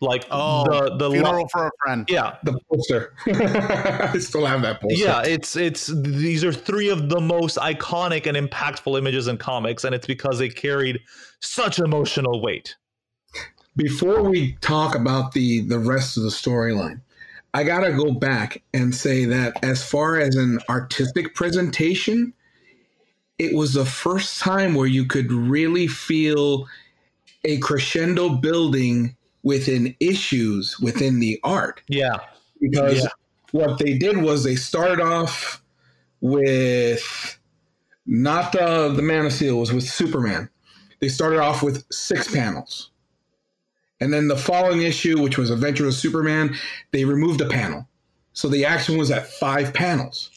Like 0.00 0.26
oh, 0.30 0.64
the 0.64 0.96
the 0.96 1.10
funeral 1.10 1.42
lo- 1.42 1.48
for 1.50 1.66
a 1.66 1.70
friend. 1.84 2.08
Yeah, 2.08 2.36
the 2.44 2.58
poster. 2.70 3.14
I 3.26 4.18
still 4.18 4.46
have 4.46 4.62
that 4.62 4.80
poster. 4.80 4.96
Yeah, 4.96 5.22
it's 5.22 5.56
it's 5.56 5.88
these 5.88 6.44
are 6.44 6.52
three 6.52 6.88
of 6.88 7.08
the 7.08 7.20
most 7.20 7.56
iconic 7.56 8.26
and 8.26 8.36
impactful 8.36 8.96
images 8.96 9.26
in 9.26 9.38
comics, 9.38 9.82
and 9.82 9.94
it's 9.94 10.06
because 10.06 10.38
they 10.38 10.50
carried 10.50 11.00
such 11.40 11.80
emotional 11.80 12.40
weight. 12.40 12.76
Before 13.74 14.22
we 14.22 14.52
talk 14.60 14.94
about 14.94 15.32
the 15.32 15.62
the 15.62 15.80
rest 15.80 16.16
of 16.16 16.22
the 16.22 16.30
storyline, 16.30 17.00
I 17.52 17.64
gotta 17.64 17.92
go 17.92 18.12
back 18.12 18.62
and 18.72 18.94
say 18.94 19.24
that 19.24 19.64
as 19.64 19.82
far 19.82 20.20
as 20.20 20.36
an 20.36 20.60
artistic 20.68 21.34
presentation, 21.34 22.32
it 23.38 23.52
was 23.52 23.74
the 23.74 23.84
first 23.84 24.40
time 24.40 24.74
where 24.74 24.86
you 24.86 25.06
could 25.06 25.32
really 25.32 25.88
feel 25.88 26.68
a 27.44 27.58
crescendo 27.58 28.28
building 28.28 29.16
within 29.48 29.96
issues 29.98 30.78
within 30.78 31.20
the 31.20 31.40
art. 31.42 31.80
Yeah. 31.88 32.18
Because 32.60 33.02
yeah. 33.02 33.08
what 33.52 33.78
they 33.78 33.96
did 33.96 34.18
was 34.18 34.44
they 34.44 34.56
started 34.56 35.00
off 35.00 35.62
with 36.20 37.38
not 38.04 38.52
the 38.52 38.92
the 38.94 39.00
Man 39.00 39.24
of 39.24 39.32
Steel 39.32 39.58
was 39.58 39.72
with 39.72 39.84
Superman. 39.84 40.50
They 41.00 41.08
started 41.08 41.40
off 41.40 41.62
with 41.62 41.86
six 41.90 42.30
panels. 42.30 42.90
And 44.00 44.12
then 44.12 44.28
the 44.28 44.36
following 44.36 44.82
issue, 44.82 45.18
which 45.22 45.38
was 45.38 45.50
Adventure 45.50 45.86
of 45.86 45.94
Superman, 45.94 46.54
they 46.92 47.06
removed 47.06 47.40
a 47.40 47.48
panel. 47.48 47.88
So 48.34 48.48
the 48.48 48.66
action 48.66 48.98
was 48.98 49.10
at 49.10 49.28
five 49.28 49.72
panels. 49.72 50.30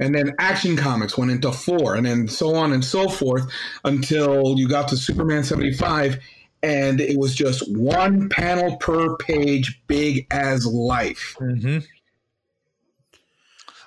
And 0.00 0.14
then 0.14 0.34
Action 0.40 0.76
Comics 0.76 1.16
went 1.16 1.30
into 1.30 1.50
four, 1.52 1.94
and 1.94 2.06
then 2.06 2.28
so 2.28 2.54
on 2.54 2.72
and 2.72 2.84
so 2.84 3.08
forth 3.08 3.50
until 3.84 4.58
you 4.58 4.68
got 4.68 4.88
to 4.88 4.96
Superman 4.96 5.42
75, 5.42 6.18
and 6.62 7.00
it 7.00 7.18
was 7.18 7.34
just 7.34 7.64
one 7.76 8.28
panel 8.28 8.76
per 8.78 9.16
page, 9.16 9.82
big 9.86 10.26
as 10.30 10.66
life. 10.66 11.36
Mm-hmm. 11.40 11.78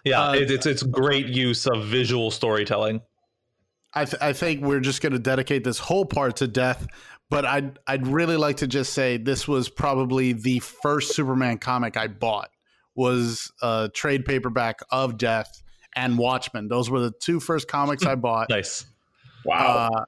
Yeah, 0.04 0.30
uh, 0.30 0.34
it, 0.34 0.50
it's 0.50 0.66
it's 0.66 0.84
great 0.84 1.28
use 1.28 1.68
of 1.68 1.86
visual 1.86 2.32
storytelling. 2.32 3.02
I, 3.94 4.06
th- 4.06 4.22
I 4.22 4.32
think 4.32 4.62
we're 4.62 4.80
just 4.80 5.02
going 5.02 5.12
to 5.12 5.20
dedicate 5.20 5.66
this 5.66 5.78
whole 5.78 6.06
part 6.06 6.38
to 6.38 6.48
death 6.48 6.88
but 7.32 7.46
I'd 7.46 7.80
I'd 7.88 8.06
really 8.06 8.36
like 8.36 8.58
to 8.58 8.68
just 8.68 8.94
say 8.94 9.18
this 9.18 9.48
was 9.48 9.70
probably 9.70 10.34
the 10.34 10.60
first 10.60 11.16
Superman 11.16 11.58
comic 11.58 11.98
I 11.98 12.08
bought 12.08 12.52
was 12.94 13.52
a 13.62 13.90
trade 13.92 14.26
paperback 14.26 14.82
of 14.92 15.18
Death 15.18 15.64
and 15.96 16.18
Watchmen. 16.18 16.68
Those 16.68 16.90
were 16.90 17.00
the 17.00 17.14
two 17.22 17.40
first 17.40 17.70
comics 17.70 18.06
I 18.06 18.16
bought. 18.28 18.50
nice. 18.50 18.86
Wow. 19.46 19.90
Uh, 19.94 20.06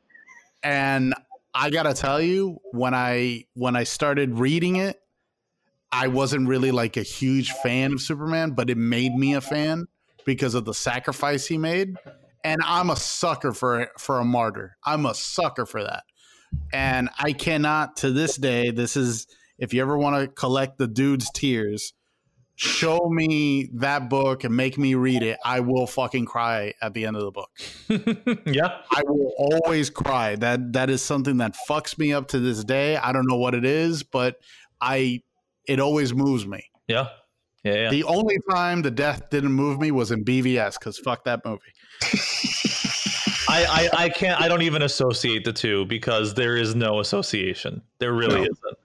and 0.64 1.16
I 1.54 1.70
gotta 1.70 1.94
tell 1.94 2.22
you, 2.22 2.60
when 2.72 2.94
I 2.94 3.46
when 3.54 3.76
I 3.76 3.84
started 3.84 4.40
reading 4.40 4.78
it, 4.78 5.00
I 5.92 6.08
wasn't 6.08 6.48
really 6.48 6.72
like 6.72 6.98
a 6.98 7.04
huge 7.04 7.52
fan 7.52 7.94
of 7.94 8.02
Superman, 8.02 8.52
but 8.52 8.70
it 8.70 8.78
made 8.78 9.14
me 9.14 9.36
a 9.36 9.42
fan 9.42 9.88
because 10.26 10.56
of 10.56 10.66
the 10.66 10.74
sacrifice 10.74 11.46
he 11.46 11.58
made. 11.58 11.96
And 12.44 12.60
I'm 12.66 12.90
a 12.90 12.96
sucker 12.96 13.54
for 13.54 13.90
for 13.98 14.20
a 14.20 14.26
martyr. 14.26 14.78
I'm 14.86 15.06
a 15.06 15.14
sucker 15.14 15.66
for 15.66 15.84
that 15.84 16.04
and 16.72 17.10
I 17.18 17.34
cannot 17.34 17.98
to 17.98 18.12
this 18.12 18.36
day. 18.36 18.72
This 18.72 18.96
is 18.96 19.28
if 19.58 19.74
you 19.74 19.82
ever 19.82 19.98
want 19.98 20.22
to 20.22 20.28
collect 20.28 20.78
the 20.78 20.88
dude's 20.88 21.30
tears, 21.32 21.94
show 22.56 23.10
me 23.10 23.70
that 23.74 24.10
book 24.10 24.44
and 24.44 24.56
make 24.56 24.78
me 24.78 24.96
read 24.96 25.24
it. 25.24 25.38
I 25.44 25.60
will 25.60 25.88
fucking 25.88 26.26
cry 26.26 26.74
at 26.82 26.94
the 26.94 27.06
end 27.06 27.16
of 27.16 27.24
the 27.24 27.32
book. 27.32 27.52
yeah, 28.46 28.82
I 28.92 29.04
will 29.06 29.34
always 29.38 29.90
cry. 29.90 30.36
That 30.36 30.74
that 30.74 30.90
is 30.90 31.02
something 31.02 31.38
that 31.38 31.56
fucks 31.68 31.98
me 31.98 32.14
up 32.14 32.28
to 32.30 32.40
this 32.40 32.64
day. 32.64 32.98
I 32.98 33.12
don't 33.12 33.28
know 33.28 33.38
what 33.38 33.56
it 33.56 33.66
is, 33.66 34.04
but 34.04 34.38
I 34.80 35.22
it 35.66 35.80
always 35.80 36.14
moves 36.14 36.46
me. 36.46 36.70
Yeah. 36.88 37.10
Yeah, 37.64 37.74
yeah. 37.76 37.90
The 37.92 38.04
only 38.04 38.38
time 38.50 38.82
the 38.82 38.92
death 38.92 39.30
didn't 39.30 39.54
move 39.54 39.80
me 39.80 39.92
was 39.92 40.12
in 40.12 40.26
BVS 40.26 40.78
because 40.78 41.00
fuck 41.00 41.24
that 41.24 41.46
movie. 41.46 41.62
I, 43.50 43.66
I, 43.66 44.04
I 44.06 44.10
can't. 44.10 44.42
I 44.42 44.48
don't 44.48 44.64
even 44.64 44.82
associate 44.82 45.46
the 45.46 45.54
two 45.54 45.86
because 45.86 46.34
there 46.34 46.58
is 46.58 46.76
no 46.76 47.00
association. 47.00 47.82
There 48.00 48.12
really 48.12 48.36
no. 48.36 48.42
isn't. 48.42 48.78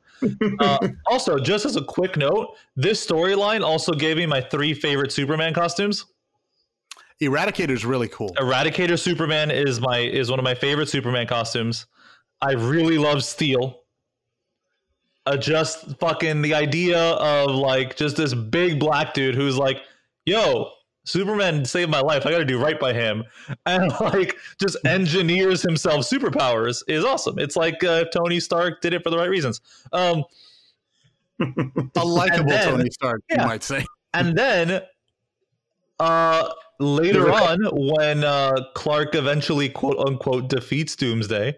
Uh, 0.60 0.88
also, 1.06 1.38
just 1.38 1.64
as 1.64 1.76
a 1.76 1.84
quick 1.84 2.16
note, 2.16 2.56
this 2.76 3.04
storyline 3.04 3.62
also 3.62 3.92
gave 3.92 4.16
me 4.16 4.26
my 4.26 4.40
three 4.40 4.74
favorite 4.74 5.12
Superman 5.12 5.54
costumes. 5.54 6.06
Eradicator 7.22 7.70
is 7.70 7.84
really 7.84 8.08
cool. 8.08 8.34
Eradicator 8.34 8.98
Superman 8.98 9.50
is 9.50 9.80
my 9.80 9.98
is 9.98 10.30
one 10.30 10.38
of 10.38 10.44
my 10.44 10.54
favorite 10.54 10.88
Superman 10.88 11.26
costumes. 11.26 11.86
I 12.40 12.52
really 12.52 12.98
love 12.98 13.24
Steel. 13.24 13.82
Uh, 15.26 15.36
just 15.36 15.98
fucking 15.98 16.42
the 16.42 16.54
idea 16.54 16.98
of 16.98 17.50
like 17.50 17.96
just 17.96 18.16
this 18.16 18.34
big 18.34 18.78
black 18.78 19.14
dude 19.14 19.34
who's 19.34 19.56
like, 19.56 19.82
"Yo, 20.24 20.70
Superman 21.08 21.64
saved 21.64 21.90
my 21.90 22.00
life. 22.00 22.26
I 22.26 22.30
got 22.30 22.38
to 22.38 22.44
do 22.44 22.58
right 22.58 22.78
by 22.78 22.92
him, 22.92 23.24
and 23.66 23.92
like 24.00 24.36
just 24.60 24.76
engineers 24.84 25.62
himself 25.62 26.08
superpowers 26.08 26.82
is 26.86 27.04
awesome. 27.04 27.38
It's 27.38 27.56
like 27.56 27.82
uh, 27.82 28.04
Tony 28.12 28.40
Stark 28.40 28.80
did 28.80 28.92
it 28.92 29.02
for 29.02 29.10
the 29.10 29.18
right 29.18 29.30
reasons. 29.30 29.60
Um, 29.92 30.24
a 31.40 32.04
likable 32.04 32.50
then, 32.50 32.68
Tony 32.68 32.90
Stark, 32.90 33.22
yeah. 33.30 33.42
you 33.42 33.48
might 33.48 33.62
say. 33.62 33.84
And 34.14 34.36
then, 34.36 34.82
uh, 36.00 36.48
later 36.80 37.30
on, 37.30 37.60
when 37.72 38.24
uh, 38.24 38.56
Clark 38.74 39.14
eventually 39.14 39.68
quote 39.68 39.98
unquote 39.98 40.48
defeats 40.48 40.96
Doomsday, 40.96 41.56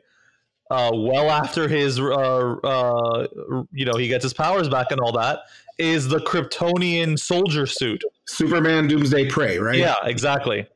uh, 0.70 0.90
well 0.94 1.30
after 1.30 1.68
his 1.68 1.98
uh, 1.98 2.04
uh, 2.04 3.26
you 3.72 3.84
know 3.84 3.96
he 3.96 4.08
gets 4.08 4.22
his 4.22 4.32
powers 4.32 4.68
back 4.68 4.90
and 4.90 5.00
all 5.00 5.12
that, 5.12 5.40
is 5.78 6.08
the 6.08 6.18
Kryptonian 6.18 7.18
soldier 7.18 7.66
suit. 7.66 8.02
Superman 8.26 8.86
Doomsday 8.86 9.28
Prey, 9.28 9.58
right? 9.58 9.78
Yeah, 9.78 9.96
exactly. 10.04 10.66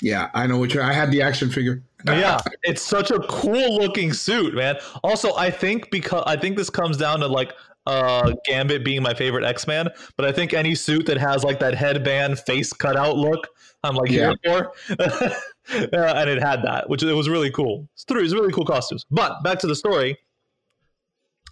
Yeah, 0.00 0.30
I 0.34 0.46
know 0.46 0.58
what 0.58 0.72
you're. 0.74 0.82
I 0.82 0.92
had 0.92 1.10
the 1.10 1.22
action 1.22 1.50
figure. 1.50 1.82
yeah, 2.06 2.40
it's 2.62 2.82
such 2.82 3.10
a 3.10 3.18
cool 3.28 3.78
looking 3.78 4.12
suit, 4.12 4.54
man. 4.54 4.76
Also, 5.02 5.34
I 5.34 5.50
think 5.50 5.90
because 5.90 6.22
I 6.26 6.36
think 6.36 6.56
this 6.56 6.70
comes 6.70 6.96
down 6.96 7.20
to 7.20 7.26
like 7.26 7.52
uh 7.86 8.32
Gambit 8.46 8.84
being 8.84 9.02
my 9.02 9.14
favorite 9.14 9.44
X 9.44 9.66
Man, 9.66 9.88
but 10.16 10.24
I 10.24 10.32
think 10.32 10.54
any 10.54 10.74
suit 10.74 11.06
that 11.06 11.16
has 11.18 11.42
like 11.42 11.58
that 11.60 11.74
headband 11.74 12.38
face 12.40 12.72
cutout 12.72 13.16
look, 13.16 13.48
I'm 13.82 13.96
like 13.96 14.10
Yeah. 14.10 14.34
here 14.44 14.70
for. 14.88 14.94
uh, 15.00 16.14
and 16.14 16.30
it 16.30 16.40
had 16.40 16.62
that, 16.62 16.88
which 16.88 17.02
it 17.02 17.12
was 17.12 17.28
really 17.28 17.50
cool. 17.50 17.88
It's 17.94 18.04
three, 18.04 18.24
it's 18.24 18.34
really 18.34 18.52
cool 18.52 18.64
costumes. 18.64 19.04
But 19.10 19.42
back 19.42 19.58
to 19.60 19.66
the 19.66 19.74
story. 19.74 20.16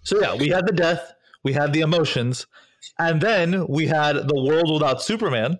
So 0.03 0.21
yeah, 0.21 0.35
we 0.35 0.47
had 0.47 0.65
the 0.65 0.73
death, 0.73 1.13
we 1.43 1.51
had 1.51 1.73
the 1.73 1.81
emotions, 1.81 2.47
and 2.97 3.19
then 3.19 3.67
we 3.67 3.87
had 3.87 4.15
the 4.15 4.41
world 4.41 4.71
without 4.71 5.01
Superman, 5.01 5.59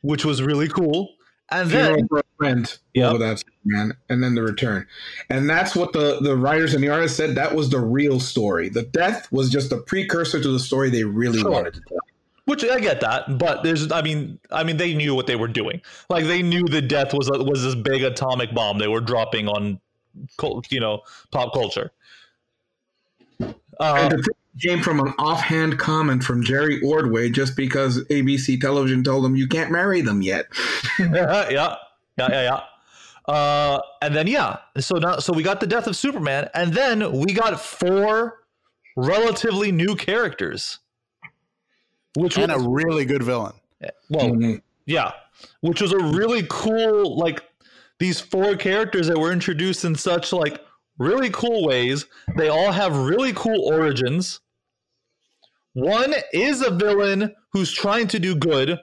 which 0.00 0.24
was 0.24 0.40
really 0.42 0.68
cool. 0.68 1.10
And 1.54 1.70
Funeral 1.70 1.96
then 1.96 2.08
for 2.08 2.18
a 2.18 2.24
friend. 2.36 2.78
Yep. 2.94 3.10
Over 3.14 3.18
that 3.18 3.44
man, 3.64 3.96
and 4.08 4.22
then 4.22 4.34
the 4.34 4.42
return, 4.42 4.86
and 5.30 5.48
that's 5.48 5.74
what 5.76 5.92
the 5.92 6.18
the 6.20 6.36
writers 6.36 6.74
and 6.74 6.82
the 6.82 6.88
artists 6.88 7.16
said. 7.16 7.34
That 7.36 7.54
was 7.54 7.70
the 7.70 7.80
real 7.80 8.18
story. 8.20 8.68
The 8.68 8.82
death 8.82 9.30
was 9.30 9.50
just 9.50 9.70
a 9.72 9.78
precursor 9.78 10.42
to 10.42 10.48
the 10.48 10.58
story 10.58 10.90
they 10.90 11.04
really 11.04 11.38
Sure. 11.38 11.50
wanted 11.50 11.74
to 11.74 11.80
tell. 11.88 11.98
Which 12.46 12.62
I 12.62 12.78
get 12.78 13.00
that, 13.00 13.38
but 13.38 13.62
there's, 13.62 13.90
I 13.90 14.02
mean, 14.02 14.38
I 14.50 14.64
mean, 14.64 14.76
they 14.76 14.92
knew 14.94 15.14
what 15.14 15.26
they 15.26 15.36
were 15.36 15.48
doing. 15.48 15.80
Like 16.10 16.26
they 16.26 16.42
knew 16.42 16.62
the 16.64 16.82
death 16.82 17.14
was 17.14 17.30
a, 17.32 17.42
was 17.42 17.62
this 17.62 17.74
big 17.74 18.02
atomic 18.02 18.52
bomb 18.54 18.76
they 18.78 18.88
were 18.88 19.00
dropping 19.00 19.48
on, 19.48 19.80
you 20.68 20.80
know, 20.80 21.00
pop 21.30 21.54
culture. 21.54 21.90
And 23.40 23.54
Uh, 23.80 24.08
the 24.10 24.16
thing 24.16 24.34
came 24.60 24.80
from 24.82 25.00
an 25.00 25.12
offhand 25.18 25.78
comment 25.78 26.22
from 26.22 26.42
Jerry 26.44 26.80
Ordway, 26.82 27.28
just 27.30 27.56
because 27.56 28.04
ABC 28.04 28.60
Television 28.60 29.02
told 29.02 29.24
him 29.24 29.36
you 29.36 29.48
can't 29.48 29.70
marry 29.70 30.00
them 30.00 30.22
yet. 30.22 30.46
yeah, 30.98 31.48
yeah, 31.50 31.76
yeah, 32.18 32.28
yeah. 32.28 32.60
Uh, 33.26 33.80
and 34.02 34.14
then 34.14 34.26
yeah, 34.26 34.58
so 34.78 34.96
now, 34.96 35.18
so 35.18 35.32
we 35.32 35.42
got 35.42 35.58
the 35.60 35.66
death 35.66 35.86
of 35.86 35.96
Superman, 35.96 36.48
and 36.54 36.72
then 36.74 37.10
we 37.20 37.32
got 37.32 37.58
four 37.60 38.44
relatively 38.96 39.72
new 39.72 39.96
characters, 39.96 40.78
which 42.16 42.36
and 42.38 42.52
a 42.52 42.58
really 42.58 43.04
good 43.04 43.22
villain. 43.22 43.52
well, 44.10 44.30
Mhm. 44.30 44.60
Yeah, 44.86 45.12
which 45.62 45.80
was 45.80 45.92
a 45.92 45.98
really 45.98 46.44
cool 46.50 47.16
like 47.18 47.42
these 47.98 48.20
four 48.20 48.54
characters 48.56 49.06
that 49.06 49.18
were 49.18 49.32
introduced 49.32 49.84
in 49.84 49.94
such 49.94 50.32
like 50.32 50.60
really 50.98 51.30
cool 51.30 51.64
ways. 51.66 52.04
They 52.36 52.48
all 52.48 52.70
have 52.72 52.94
really 52.96 53.32
cool 53.32 53.62
origins. 53.72 54.40
One 55.74 56.14
is 56.32 56.62
a 56.62 56.70
villain 56.70 57.34
who's 57.52 57.72
trying 57.72 58.08
to 58.08 58.18
do 58.18 58.34
good. 58.34 58.80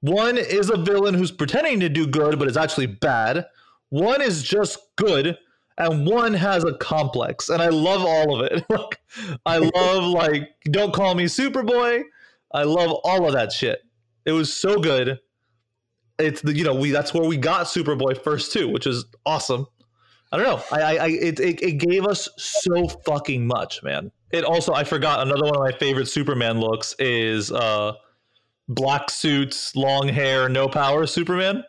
One 0.00 0.38
is 0.38 0.70
a 0.70 0.76
villain 0.76 1.14
who's 1.14 1.32
pretending 1.32 1.80
to 1.80 1.88
do 1.88 2.06
good 2.06 2.38
but 2.38 2.48
is 2.48 2.56
actually 2.56 2.86
bad. 2.86 3.46
One 3.90 4.22
is 4.22 4.42
just 4.42 4.78
good 4.96 5.38
and 5.76 6.06
one 6.06 6.34
has 6.34 6.64
a 6.64 6.74
complex 6.74 7.48
and 7.48 7.60
I 7.60 7.68
love 7.68 8.04
all 8.04 8.40
of 8.40 8.48
it. 8.50 8.64
I 9.46 9.58
love 9.58 10.04
like 10.04 10.50
don't 10.70 10.94
call 10.94 11.14
me 11.14 11.24
Superboy. 11.24 12.02
I 12.52 12.62
love 12.62 12.92
all 13.04 13.26
of 13.26 13.32
that 13.32 13.52
shit. 13.52 13.80
It 14.24 14.32
was 14.32 14.52
so 14.52 14.76
good 14.76 15.18
it's 16.18 16.42
the 16.42 16.54
you 16.54 16.64
know 16.64 16.74
we 16.74 16.90
that's 16.90 17.12
where 17.12 17.24
we 17.24 17.36
got 17.36 17.66
Superboy 17.66 18.22
first 18.22 18.52
too, 18.52 18.68
which 18.68 18.86
is 18.86 19.04
awesome. 19.26 19.66
I 20.32 20.38
don't 20.38 20.46
know. 20.46 20.76
I, 20.76 20.82
I, 20.82 20.94
I 20.94 21.08
it, 21.08 21.40
it 21.40 21.62
it 21.62 21.72
gave 21.78 22.06
us 22.06 22.28
so 22.36 22.88
fucking 23.06 23.46
much, 23.46 23.82
man. 23.82 24.10
It 24.34 24.42
also 24.42 24.74
I 24.74 24.82
forgot 24.82 25.20
another 25.20 25.44
one 25.44 25.54
of 25.54 25.60
my 25.60 25.70
favorite 25.78 26.08
Superman 26.08 26.58
looks 26.58 26.96
is 26.98 27.52
uh 27.52 27.92
black 28.68 29.08
suits, 29.08 29.76
long 29.76 30.08
hair, 30.08 30.48
no 30.48 30.68
power 30.68 31.06
Superman. 31.06 31.62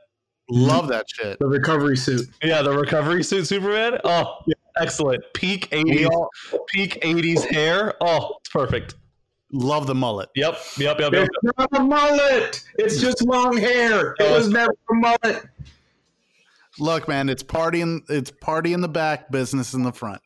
Love 0.50 0.88
that 0.88 1.06
shit. 1.08 1.38
The 1.38 1.46
recovery 1.46 1.96
suit. 1.96 2.28
Yeah, 2.44 2.64
the 2.64 2.76
recovery 2.76 3.24
suit 3.24 3.46
Superman. 3.46 4.00
Oh, 4.04 4.40
excellent. 4.80 5.24
Peak 5.36 5.68
eighties, 5.72 6.08
all- 6.08 6.30
peak 6.68 6.98
eighties 7.04 7.44
hair. 7.44 7.94
Oh, 8.02 8.38
it's 8.40 8.50
perfect. 8.50 8.96
Love 9.52 9.86
the 9.86 9.94
mullet. 9.96 10.30
Yep, 10.36 10.58
yep, 10.78 11.00
yep, 11.00 11.14
yep. 11.14 11.28
It's 11.44 11.58
not 11.58 11.70
a 11.74 11.84
mullet. 11.84 12.64
It's 12.80 13.00
just 13.00 13.24
long 13.28 13.58
hair. 13.58 14.16
It 14.20 14.32
was 14.32 14.50
never 14.50 14.72
a 14.90 14.94
mullet. 14.96 15.46
Look, 16.80 17.08
man, 17.08 17.30
it's 17.30 17.44
party 17.44 17.82
in 17.82 18.02
it's 18.10 18.32
party 18.32 18.74
in 18.74 18.82
the 18.82 18.88
back, 18.88 19.32
business 19.32 19.76
in 19.76 19.84
the 19.84 19.94
front. 19.94 20.22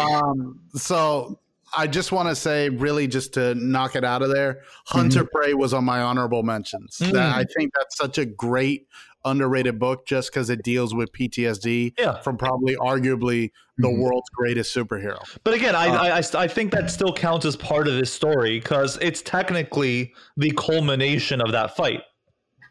Um, 0.00 0.60
so 0.74 1.38
I 1.76 1.86
just 1.86 2.12
want 2.12 2.28
to 2.28 2.34
say, 2.36 2.68
really, 2.68 3.06
just 3.06 3.34
to 3.34 3.54
knock 3.54 3.94
it 3.96 4.04
out 4.04 4.22
of 4.22 4.30
there, 4.30 4.62
Hunter 4.86 5.24
Prey 5.24 5.54
was 5.54 5.74
on 5.74 5.84
my 5.84 6.00
honorable 6.00 6.42
mentions. 6.42 6.98
Mm. 6.98 7.12
That, 7.12 7.34
I 7.36 7.44
think 7.56 7.72
that's 7.76 7.96
such 7.96 8.18
a 8.18 8.24
great 8.24 8.86
underrated 9.24 9.78
book, 9.78 10.06
just 10.06 10.30
because 10.30 10.48
it 10.48 10.62
deals 10.62 10.94
with 10.94 11.12
PTSD 11.12 11.92
Yeah. 11.98 12.20
from 12.22 12.38
probably 12.38 12.76
arguably 12.76 13.50
the 13.76 13.88
Mhm. 13.88 13.98
world's 13.98 14.28
greatest 14.30 14.74
superhero. 14.74 15.18
But 15.44 15.54
again, 15.54 15.74
I, 15.74 15.88
Uh, 15.88 16.02
I, 16.02 16.18
I, 16.18 16.44
I 16.44 16.48
think 16.48 16.70
that 16.72 16.90
still 16.90 17.12
counts 17.12 17.44
as 17.44 17.56
part 17.56 17.88
of 17.88 17.94
this 17.94 18.12
story 18.12 18.60
because 18.60 18.96
it's 19.02 19.20
technically 19.20 20.14
the 20.36 20.52
culmination 20.52 21.40
of 21.40 21.52
that 21.52 21.76
fight. 21.76 22.02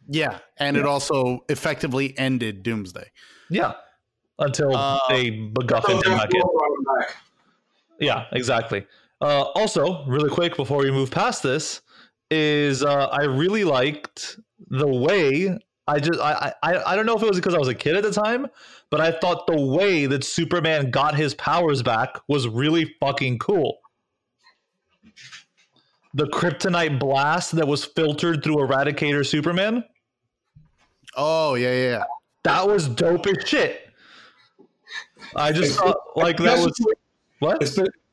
Yeah, 0.10 0.40
and 0.58 0.78
it 0.78 0.86
also 0.86 1.44
effectively 1.50 2.18
ended 2.18 2.64
Doomsday. 2.64 3.12
Yeah. 3.50 3.74
Until 4.40 4.76
Uh, 4.76 5.00
they 5.10 5.32
MacGuffin 5.32 6.06
him 6.06 6.18
back 6.18 6.34
in. 6.34 6.42
Yeah, 8.00 8.26
exactly. 8.32 8.86
Uh, 9.22 9.44
also, 9.56 10.06
really 10.06 10.30
quick 10.30 10.56
before 10.56 10.80
we 10.80 10.92
move 10.92 11.10
past 11.12 11.44
this, 11.44 11.82
is 12.30 12.84
uh, 12.84 13.08
I 13.08 13.24
really 13.24 13.64
liked 13.64 14.40
the 14.70 14.88
way 14.88 15.58
I 15.88 16.00
just 16.00 16.20
I, 16.20 16.54
I 16.62 16.76
I 16.92 16.96
don't 16.96 17.06
know 17.06 17.16
if 17.16 17.24
it 17.24 17.28
was 17.28 17.38
because 17.38 17.54
I 17.54 17.58
was 17.58 17.70
a 17.70 17.76
kid 17.76 17.96
at 17.96 18.04
the 18.04 18.12
time, 18.12 18.48
but 18.90 19.00
I 19.00 19.12
thought 19.12 19.48
the 19.48 19.60
way 19.60 20.06
that 20.06 20.24
Superman 20.24 20.92
got 20.92 21.16
his 21.16 21.34
powers 21.36 21.82
back 21.82 22.18
was 22.28 22.48
really 22.48 22.94
fucking 23.00 23.40
cool. 23.40 23.80
The 26.14 26.26
kryptonite 26.26 27.00
blast 27.00 27.56
that 27.56 27.68
was 27.68 27.86
filtered 27.86 28.44
through 28.44 28.58
Eradicator 28.58 29.26
Superman, 29.26 29.84
Oh 31.18 31.56
yeah, 31.56 31.72
yeah, 31.72 31.90
yeah. 31.90 32.04
that 32.44 32.68
was 32.68 32.88
dope 32.88 33.26
as 33.26 33.48
shit. 33.48 33.90
I 35.36 35.52
just 35.52 35.78
thought 35.78 35.98
like 36.16 36.38
that 36.38 36.60
was 36.60 36.80
what? 37.40 37.62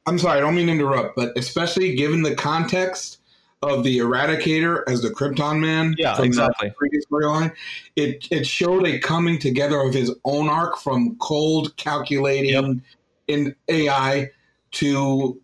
I'm 0.07 0.19
sorry, 0.19 0.39
I 0.39 0.41
don't 0.41 0.55
mean 0.55 0.67
to 0.67 0.73
interrupt, 0.73 1.17
but 1.17 1.37
especially 1.37 1.95
given 1.95 2.23
the 2.23 2.35
context 2.35 3.19
of 3.63 3.83
the 3.83 3.99
Eradicator 3.99 4.83
as 4.87 5.01
the 5.01 5.09
Krypton 5.09 5.59
Man, 5.61 5.95
Yeah, 5.97 6.15
from 6.15 6.27
exactly. 6.27 6.69
the 6.69 6.75
previous 6.75 7.05
storyline, 7.07 7.53
it 7.97 8.29
it 8.31 8.47
showed 8.47 8.87
a 8.87 8.99
coming 8.99 9.39
together 9.39 9.81
of 9.81 9.95
his 9.95 10.15
own 10.27 10.51
arc 10.51 10.77
from 10.77 11.17
cold 11.17 11.75
calculating 11.79 12.83
in 13.27 13.57
AI 13.69 14.31
to 14.73 15.41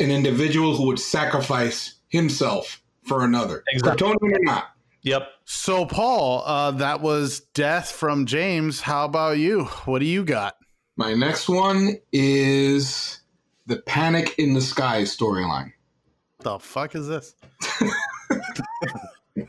an 0.00 0.10
individual 0.10 0.76
who 0.76 0.86
would 0.88 0.98
sacrifice 0.98 1.94
himself 2.08 2.82
for 3.04 3.24
another, 3.24 3.64
Exactly. 3.68 4.06
Kryptonian 4.08 4.36
or 4.36 4.40
not. 4.44 4.64
Yep. 5.02 5.28
So 5.46 5.86
Paul, 5.86 6.42
uh, 6.44 6.72
that 6.72 7.00
was 7.00 7.40
death 7.54 7.90
from 7.90 8.26
James. 8.26 8.82
How 8.82 9.06
about 9.06 9.38
you? 9.38 9.64
What 9.86 10.00
do 10.00 10.04
you 10.04 10.24
got? 10.24 10.57
My 10.98 11.14
next 11.14 11.48
one 11.48 11.96
is 12.12 13.20
the 13.66 13.76
Panic 13.76 14.34
in 14.36 14.54
the 14.54 14.60
Sky 14.60 15.02
storyline. 15.02 15.72
The 16.40 16.58
fuck 16.58 16.96
is 16.96 17.06
this? 17.06 17.36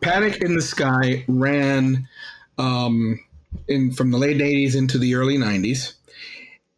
Panic 0.00 0.40
in 0.40 0.54
the 0.54 0.62
Sky 0.62 1.26
ran 1.28 2.08
um, 2.56 3.20
in 3.68 3.92
from 3.92 4.12
the 4.12 4.16
late 4.16 4.38
80s 4.38 4.74
into 4.74 4.96
the 4.96 5.14
early 5.14 5.36
90s. 5.36 5.92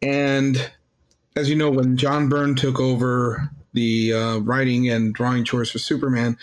And 0.01 0.69
as 1.37 1.49
you 1.49 1.55
know, 1.55 1.71
when 1.71 1.95
John 1.95 2.27
Byrne 2.27 2.55
took 2.55 2.81
over 2.81 3.49
the 3.71 4.11
uh, 4.11 4.37
writing 4.39 4.89
and 4.89 5.13
drawing 5.13 5.45
chores 5.45 5.71
for 5.71 5.79
Superman, 5.79 6.37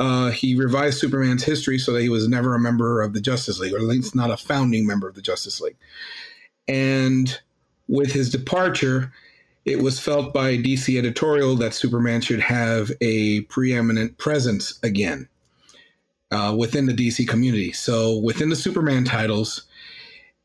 uh, 0.00 0.30
he 0.30 0.56
revised 0.56 0.98
Superman's 0.98 1.44
history 1.44 1.78
so 1.78 1.92
that 1.92 2.02
he 2.02 2.08
was 2.08 2.26
never 2.26 2.56
a 2.56 2.60
member 2.60 3.02
of 3.02 3.12
the 3.12 3.20
Justice 3.20 3.60
League, 3.60 3.72
or 3.72 3.78
at 3.78 3.84
least 3.84 4.16
not 4.16 4.32
a 4.32 4.36
founding 4.36 4.84
member 4.84 5.06
of 5.06 5.14
the 5.14 5.22
Justice 5.22 5.60
League. 5.60 5.76
And 6.68 7.38
with 7.88 8.12
his 8.12 8.30
departure, 8.30 9.12
it 9.64 9.82
was 9.82 10.00
felt 10.00 10.32
by 10.32 10.56
DC 10.56 10.98
editorial 10.98 11.56
that 11.56 11.74
Superman 11.74 12.20
should 12.20 12.40
have 12.40 12.90
a 13.00 13.42
preeminent 13.42 14.16
presence 14.18 14.78
again 14.82 15.28
uh, 16.30 16.54
within 16.56 16.86
the 16.86 16.92
DC 16.94 17.26
community. 17.28 17.72
So 17.72 18.18
within 18.18 18.48
the 18.48 18.56
Superman 18.56 19.04
titles, 19.04 19.64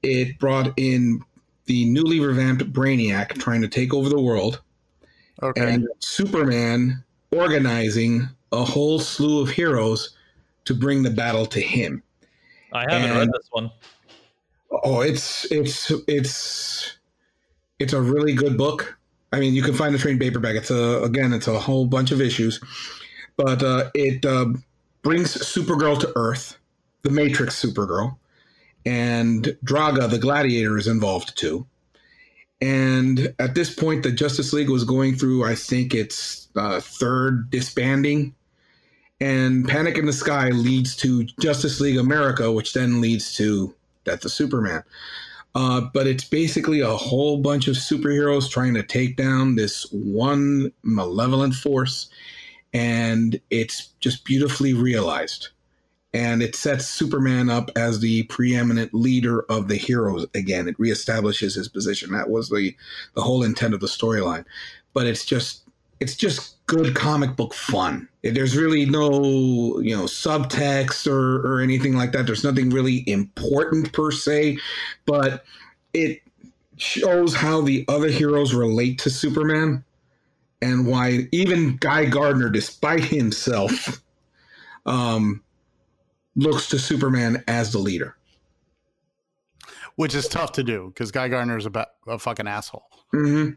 it 0.04 0.38
brought 0.40 0.74
in 0.78 1.22
the 1.66 1.86
newly 1.86 2.20
revamped 2.20 2.72
Brainiac 2.72 3.40
trying 3.40 3.62
to 3.62 3.68
take 3.68 3.94
over 3.94 4.10
the 4.10 4.22
world, 4.22 4.62
Okay. 5.44 5.74
and 5.74 5.88
Superman 6.00 7.04
organizing 7.32 8.28
a 8.52 8.64
whole 8.64 9.00
slew 9.00 9.42
of 9.42 9.50
heroes 9.50 10.16
to 10.66 10.74
bring 10.74 11.04
the 11.04 11.10
battle 11.10 11.46
to 11.48 11.60
him. 11.60 12.02
I 12.72 12.86
haven't 12.92 13.18
read 13.18 13.30
this 13.30 13.48
one. 13.52 13.72
Oh, 14.84 15.02
it's 15.02 15.46
it's 15.52 15.92
it's 16.08 16.98
it's 17.80 17.94
a 17.94 18.02
really 18.02 18.34
good 18.34 18.58
book. 18.58 18.98
I 19.34 19.40
mean, 19.40 19.54
you 19.54 19.62
can 19.64 19.74
find 19.74 19.94
the 19.94 20.00
trade 20.00 20.20
paperback. 20.20 20.56
It's 20.56 20.72
a 20.72 21.02
again, 21.04 21.34
it's 21.34 21.48
a 21.48 21.60
whole 21.60 21.86
bunch 21.86 22.12
of 22.12 22.22
issues, 22.22 22.60
but 23.38 23.64
uh, 23.64 23.92
it 23.94 24.26
uh, 24.26 24.48
brings 25.04 25.36
Supergirl 25.36 26.00
to 26.02 26.12
Earth. 26.16 26.58
the 27.04 27.12
Matrix 27.12 27.64
Supergirl, 27.64 28.18
and 28.86 29.56
Draaga 29.64 30.10
the 30.10 30.18
Gladiator 30.18 30.78
is 30.78 30.88
involved 30.88 31.38
too. 31.38 31.68
And 32.62 33.34
at 33.38 33.54
this 33.54 33.74
point, 33.74 34.02
the 34.04 34.12
Justice 34.12 34.54
League 34.54 34.70
was 34.70 34.84
going 34.86 35.16
through, 35.16 35.46
I 35.46 35.56
think 35.56 35.94
its 35.94 36.48
uh, 36.56 36.80
third 36.80 37.52
disbanding. 37.52 38.34
And 39.22 39.68
Panic 39.68 39.98
in 39.98 40.06
the 40.08 40.14
Sky 40.14 40.50
leads 40.50 40.96
to 40.98 41.26
Justice 41.40 41.80
League 41.80 41.98
America, 41.98 42.52
which 42.52 42.74
then 42.74 43.02
leads 43.02 43.36
to 43.36 43.75
Death 44.06 44.26
of 44.26 44.32
Superman. 44.32 44.84
Uh, 45.54 45.82
but 45.94 46.06
it's 46.06 46.26
basically 46.26 46.82
a 46.82 46.96
whole 46.96 47.38
bunch 47.38 47.68
of 47.68 47.76
superheroes 47.76 48.50
trying 48.50 48.74
to 48.74 48.84
take 48.84 49.16
down 49.16 49.56
this 49.56 49.86
one 49.92 50.72
malevolent 50.84 51.54
force. 51.54 52.10
And 52.74 53.40
it's 53.50 53.88
just 54.00 54.26
beautifully 54.26 54.74
realized 54.74 55.50
and 56.16 56.42
it 56.42 56.56
sets 56.56 56.88
Superman 56.88 57.50
up 57.50 57.70
as 57.76 58.00
the 58.00 58.24
preeminent 58.24 58.94
leader 58.94 59.42
of 59.50 59.68
the 59.68 59.76
heroes 59.76 60.26
again. 60.34 60.66
It 60.70 60.78
reestablishes 60.78 61.56
his 61.56 61.68
position. 61.68 62.14
That 62.14 62.30
was 62.30 62.48
the 62.48 62.74
the 63.16 63.22
whole 63.22 63.44
intent 63.44 63.74
of 63.74 63.82
the 63.82 63.88
storyline. 63.88 64.46
But 64.94 65.08
it's 65.08 65.26
just 65.26 65.64
it's 66.00 66.16
just 66.16 66.55
good 66.68 66.96
comic 66.96 67.36
book 67.36 67.54
fun. 67.54 68.08
There's 68.24 68.58
really 68.58 68.86
no, 68.86 69.80
you 69.80 69.96
know, 69.96 70.06
subtext 70.06 71.08
or 71.08 71.46
or 71.46 71.62
anything 71.62 71.96
like 71.96 72.12
that. 72.14 72.26
There's 72.26 72.44
nothing 72.44 72.70
really 72.70 73.08
important 73.08 73.94
per 73.94 74.12
se, 74.12 74.58
but 75.06 75.46
it 75.94 76.22
shows 76.78 77.36
how 77.36 77.62
the 77.62 77.86
other 77.88 78.10
heroes 78.10 78.54
relate 78.54 79.00
to 79.00 79.10
Superman 79.10 79.84
and 80.62 80.88
why 80.88 81.28
even 81.32 81.78
Guy 81.78 82.06
Gardner 82.06 82.50
despite 82.50 83.04
himself 83.04 84.02
um 84.86 85.42
looks 86.36 86.68
to 86.70 86.80
Superman 86.80 87.44
as 87.48 87.72
the 87.72 87.80
leader. 87.80 88.16
Which 89.96 90.14
is 90.14 90.28
tough 90.28 90.52
to 90.54 90.64
do 90.64 90.88
because 90.88 91.12
Guy 91.12 91.30
Gardner 91.30 91.58
is 91.58 91.66
a, 91.68 91.88
a 92.08 92.20
fucking 92.20 92.48
asshole. 92.48 92.84
Mm-hmm. 93.14 93.52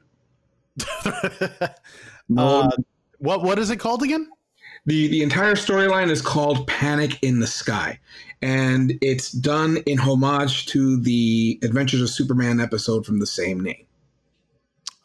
uh, 2.39 2.71
what 3.19 3.43
what 3.43 3.59
is 3.59 3.71
it 3.71 3.77
called 3.77 4.03
again? 4.03 4.29
The 4.87 5.09
the 5.09 5.23
entire 5.23 5.55
storyline 5.55 6.11
is 6.11 6.23
called 6.23 6.67
Panic 6.67 7.19
in 7.23 7.41
the 7.41 7.47
Sky, 7.47 7.99
and 8.43 8.95
it's 9.03 9.33
done 9.33 9.79
in 9.87 9.99
homage 9.99 10.67
to 10.67 11.01
the 11.01 11.59
Adventures 11.63 12.01
of 12.01 12.11
Superman 12.11 12.61
episode 12.61 13.05
from 13.05 13.19
the 13.19 13.27
same 13.27 13.61
name. 13.61 13.87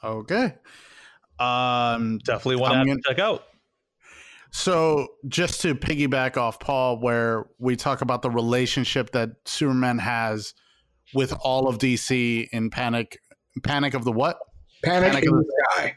Okay. 0.04 0.54
Um, 1.40 2.20
definitely 2.20 2.58
want 2.58 2.88
to 2.88 3.02
check 3.06 3.20
out. 3.20 3.46
So, 4.52 5.08
just 5.28 5.62
to 5.62 5.74
piggyback 5.74 6.38
off 6.38 6.60
Paul, 6.60 7.00
where 7.00 7.48
we 7.58 7.76
talk 7.76 8.02
about 8.02 8.22
the 8.22 8.30
relationship 8.30 9.12
that 9.12 9.32
Superman 9.46 9.98
has 9.98 10.54
with 11.14 11.34
all 11.42 11.68
of 11.68 11.80
DC 11.80 12.50
in 12.52 12.70
Panic, 12.70 13.20
Panic 13.64 13.96
of 13.96 14.04
the 14.04 14.12
what? 14.12 14.38
Panic, 14.84 15.12
Panic 15.12 15.26
in 15.26 15.32
the, 15.32 15.38
the 15.38 15.64
Sky. 15.72 15.96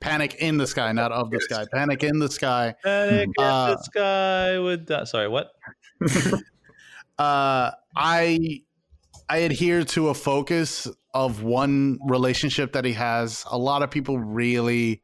Panic 0.00 0.36
in 0.36 0.58
the 0.58 0.66
Sky, 0.66 0.92
not 0.92 1.12
of 1.12 1.30
the 1.30 1.40
sky. 1.40 1.64
Panic 1.72 2.04
in 2.04 2.18
the 2.18 2.30
Sky. 2.30 2.74
Panic 2.84 3.30
uh, 3.38 3.42
in 3.42 3.76
the 3.76 3.82
Sky 3.82 4.58
with 4.58 4.86
that. 4.86 5.08
Sorry, 5.08 5.28
what? 5.28 5.48
uh, 7.18 7.70
I 7.96 8.60
I 9.28 9.36
adhere 9.38 9.84
to 9.84 10.08
a 10.08 10.14
focus 10.14 10.86
of 11.14 11.42
one 11.42 11.98
relationship 12.06 12.72
that 12.74 12.84
he 12.84 12.92
has. 12.92 13.44
A 13.50 13.58
lot 13.58 13.82
of 13.82 13.90
people 13.90 14.18
really 14.18 15.02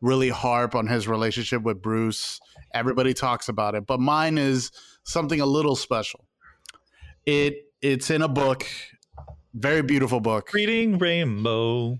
really 0.00 0.30
harp 0.30 0.74
on 0.74 0.86
his 0.86 1.06
relationship 1.06 1.62
with 1.62 1.82
Bruce. 1.82 2.40
Everybody 2.72 3.14
talks 3.14 3.48
about 3.48 3.74
it, 3.74 3.86
but 3.86 4.00
mine 4.00 4.38
is 4.38 4.70
something 5.04 5.40
a 5.40 5.46
little 5.46 5.76
special. 5.76 6.24
It 7.26 7.66
it's 7.82 8.10
in 8.10 8.22
a 8.22 8.28
book, 8.28 8.66
very 9.54 9.82
beautiful 9.82 10.20
book. 10.20 10.52
Reading 10.52 10.98
Rainbow. 10.98 11.98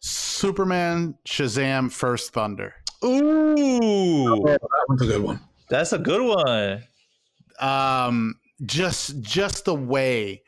Superman 0.00 1.14
Shazam 1.26 1.90
First 1.90 2.32
Thunder. 2.32 2.74
Ooh, 3.04 4.34
oh, 4.34 4.44
that 4.46 4.60
one's 4.88 5.02
a 5.02 5.06
good 5.06 5.22
one. 5.22 5.40
That's 5.68 5.92
a 5.92 5.98
good 5.98 6.22
one. 6.22 6.82
Um, 7.60 8.36
just 8.64 9.20
just 9.20 9.64
the 9.64 9.74
way 9.74 10.42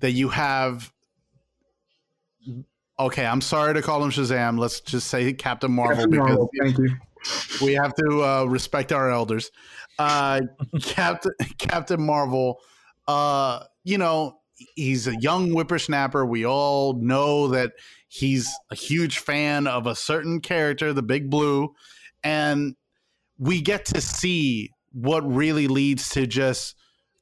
that 0.00 0.12
you 0.12 0.28
have 0.28 0.92
Okay, 3.00 3.24
I'm 3.24 3.40
sorry 3.40 3.74
to 3.74 3.82
call 3.82 4.02
him 4.02 4.10
Shazam. 4.10 4.58
Let's 4.58 4.80
just 4.80 5.06
say 5.06 5.32
Captain 5.32 5.70
Marvel 5.70 5.96
Captain 5.96 6.10
because 6.10 6.26
Marvel, 6.26 6.50
thank 6.60 6.78
you. 6.78 6.96
we 7.62 7.74
have 7.74 7.94
to 7.94 8.24
uh, 8.24 8.44
respect 8.44 8.90
our 8.90 9.08
elders. 9.10 9.52
Uh, 10.00 10.40
Captain 10.82 11.32
Captain 11.58 12.02
Marvel, 12.02 12.60
uh, 13.06 13.62
you 13.84 13.98
know, 13.98 14.37
he's 14.74 15.06
a 15.06 15.16
young 15.20 15.50
whippersnapper. 15.50 16.24
We 16.24 16.44
all 16.44 16.94
know 16.94 17.48
that 17.48 17.72
he's 18.08 18.50
a 18.70 18.74
huge 18.74 19.18
fan 19.18 19.66
of 19.66 19.86
a 19.86 19.94
certain 19.94 20.40
character, 20.40 20.92
the 20.92 21.02
Big 21.02 21.30
Blue, 21.30 21.74
and 22.24 22.74
we 23.38 23.60
get 23.60 23.84
to 23.86 24.00
see 24.00 24.70
what 24.92 25.20
really 25.30 25.68
leads 25.68 26.08
to 26.10 26.26
just 26.26 26.74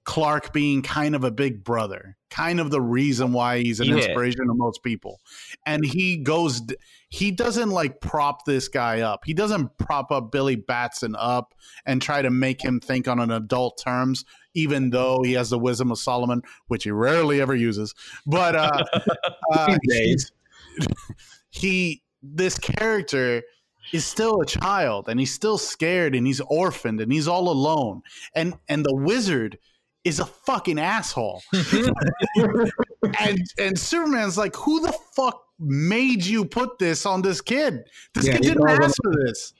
Clark 0.06 0.52
being 0.52 0.82
kind 0.82 1.16
of 1.16 1.24
a 1.24 1.32
big 1.32 1.64
brother, 1.64 2.16
kind 2.30 2.60
of 2.60 2.70
the 2.70 2.80
reason 2.80 3.32
why 3.32 3.58
he's 3.58 3.80
an 3.80 3.88
yeah. 3.88 3.96
inspiration 3.96 4.46
to 4.46 4.54
most 4.54 4.84
people. 4.84 5.20
And 5.66 5.84
he 5.84 6.16
goes, 6.16 6.62
he 7.08 7.32
doesn't 7.32 7.70
like 7.70 8.00
prop 8.00 8.44
this 8.44 8.68
guy 8.68 9.00
up. 9.00 9.24
He 9.26 9.34
doesn't 9.34 9.76
prop 9.78 10.12
up 10.12 10.30
Billy 10.30 10.54
Batson 10.54 11.16
up 11.18 11.54
and 11.84 12.00
try 12.00 12.22
to 12.22 12.30
make 12.30 12.64
him 12.64 12.78
think 12.78 13.08
on 13.08 13.18
an 13.18 13.32
adult 13.32 13.82
terms, 13.84 14.24
even 14.54 14.90
though 14.90 15.22
he 15.24 15.32
has 15.32 15.50
the 15.50 15.58
wisdom 15.58 15.90
of 15.90 15.98
Solomon, 15.98 16.40
which 16.68 16.84
he 16.84 16.92
rarely 16.92 17.40
ever 17.40 17.56
uses. 17.56 17.92
But 18.26 18.54
uh, 18.54 18.84
uh 19.52 19.76
he, 21.50 22.04
this 22.22 22.58
character 22.60 23.42
is 23.92 24.04
still 24.04 24.40
a 24.40 24.46
child 24.46 25.08
and 25.08 25.18
he's 25.18 25.34
still 25.34 25.58
scared 25.58 26.14
and 26.14 26.28
he's 26.28 26.40
orphaned 26.42 27.00
and 27.00 27.12
he's 27.12 27.26
all 27.26 27.48
alone. 27.48 28.02
And 28.36 28.54
and 28.68 28.84
the 28.84 28.94
wizard 28.94 29.58
is 30.06 30.20
a 30.20 30.24
fucking 30.24 30.78
asshole. 30.78 31.42
and 33.20 33.40
and 33.58 33.78
Superman's 33.78 34.38
like, 34.38 34.54
who 34.54 34.80
the 34.80 34.96
fuck 35.14 35.42
made 35.58 36.24
you 36.24 36.44
put 36.44 36.78
this 36.78 37.04
on 37.04 37.22
this 37.22 37.40
kid? 37.40 37.82
This 38.14 38.26
yeah, 38.26 38.34
kid 38.34 38.42
didn't 38.42 38.68
ask 38.68 38.94
for 39.02 39.12
this. 39.26 39.52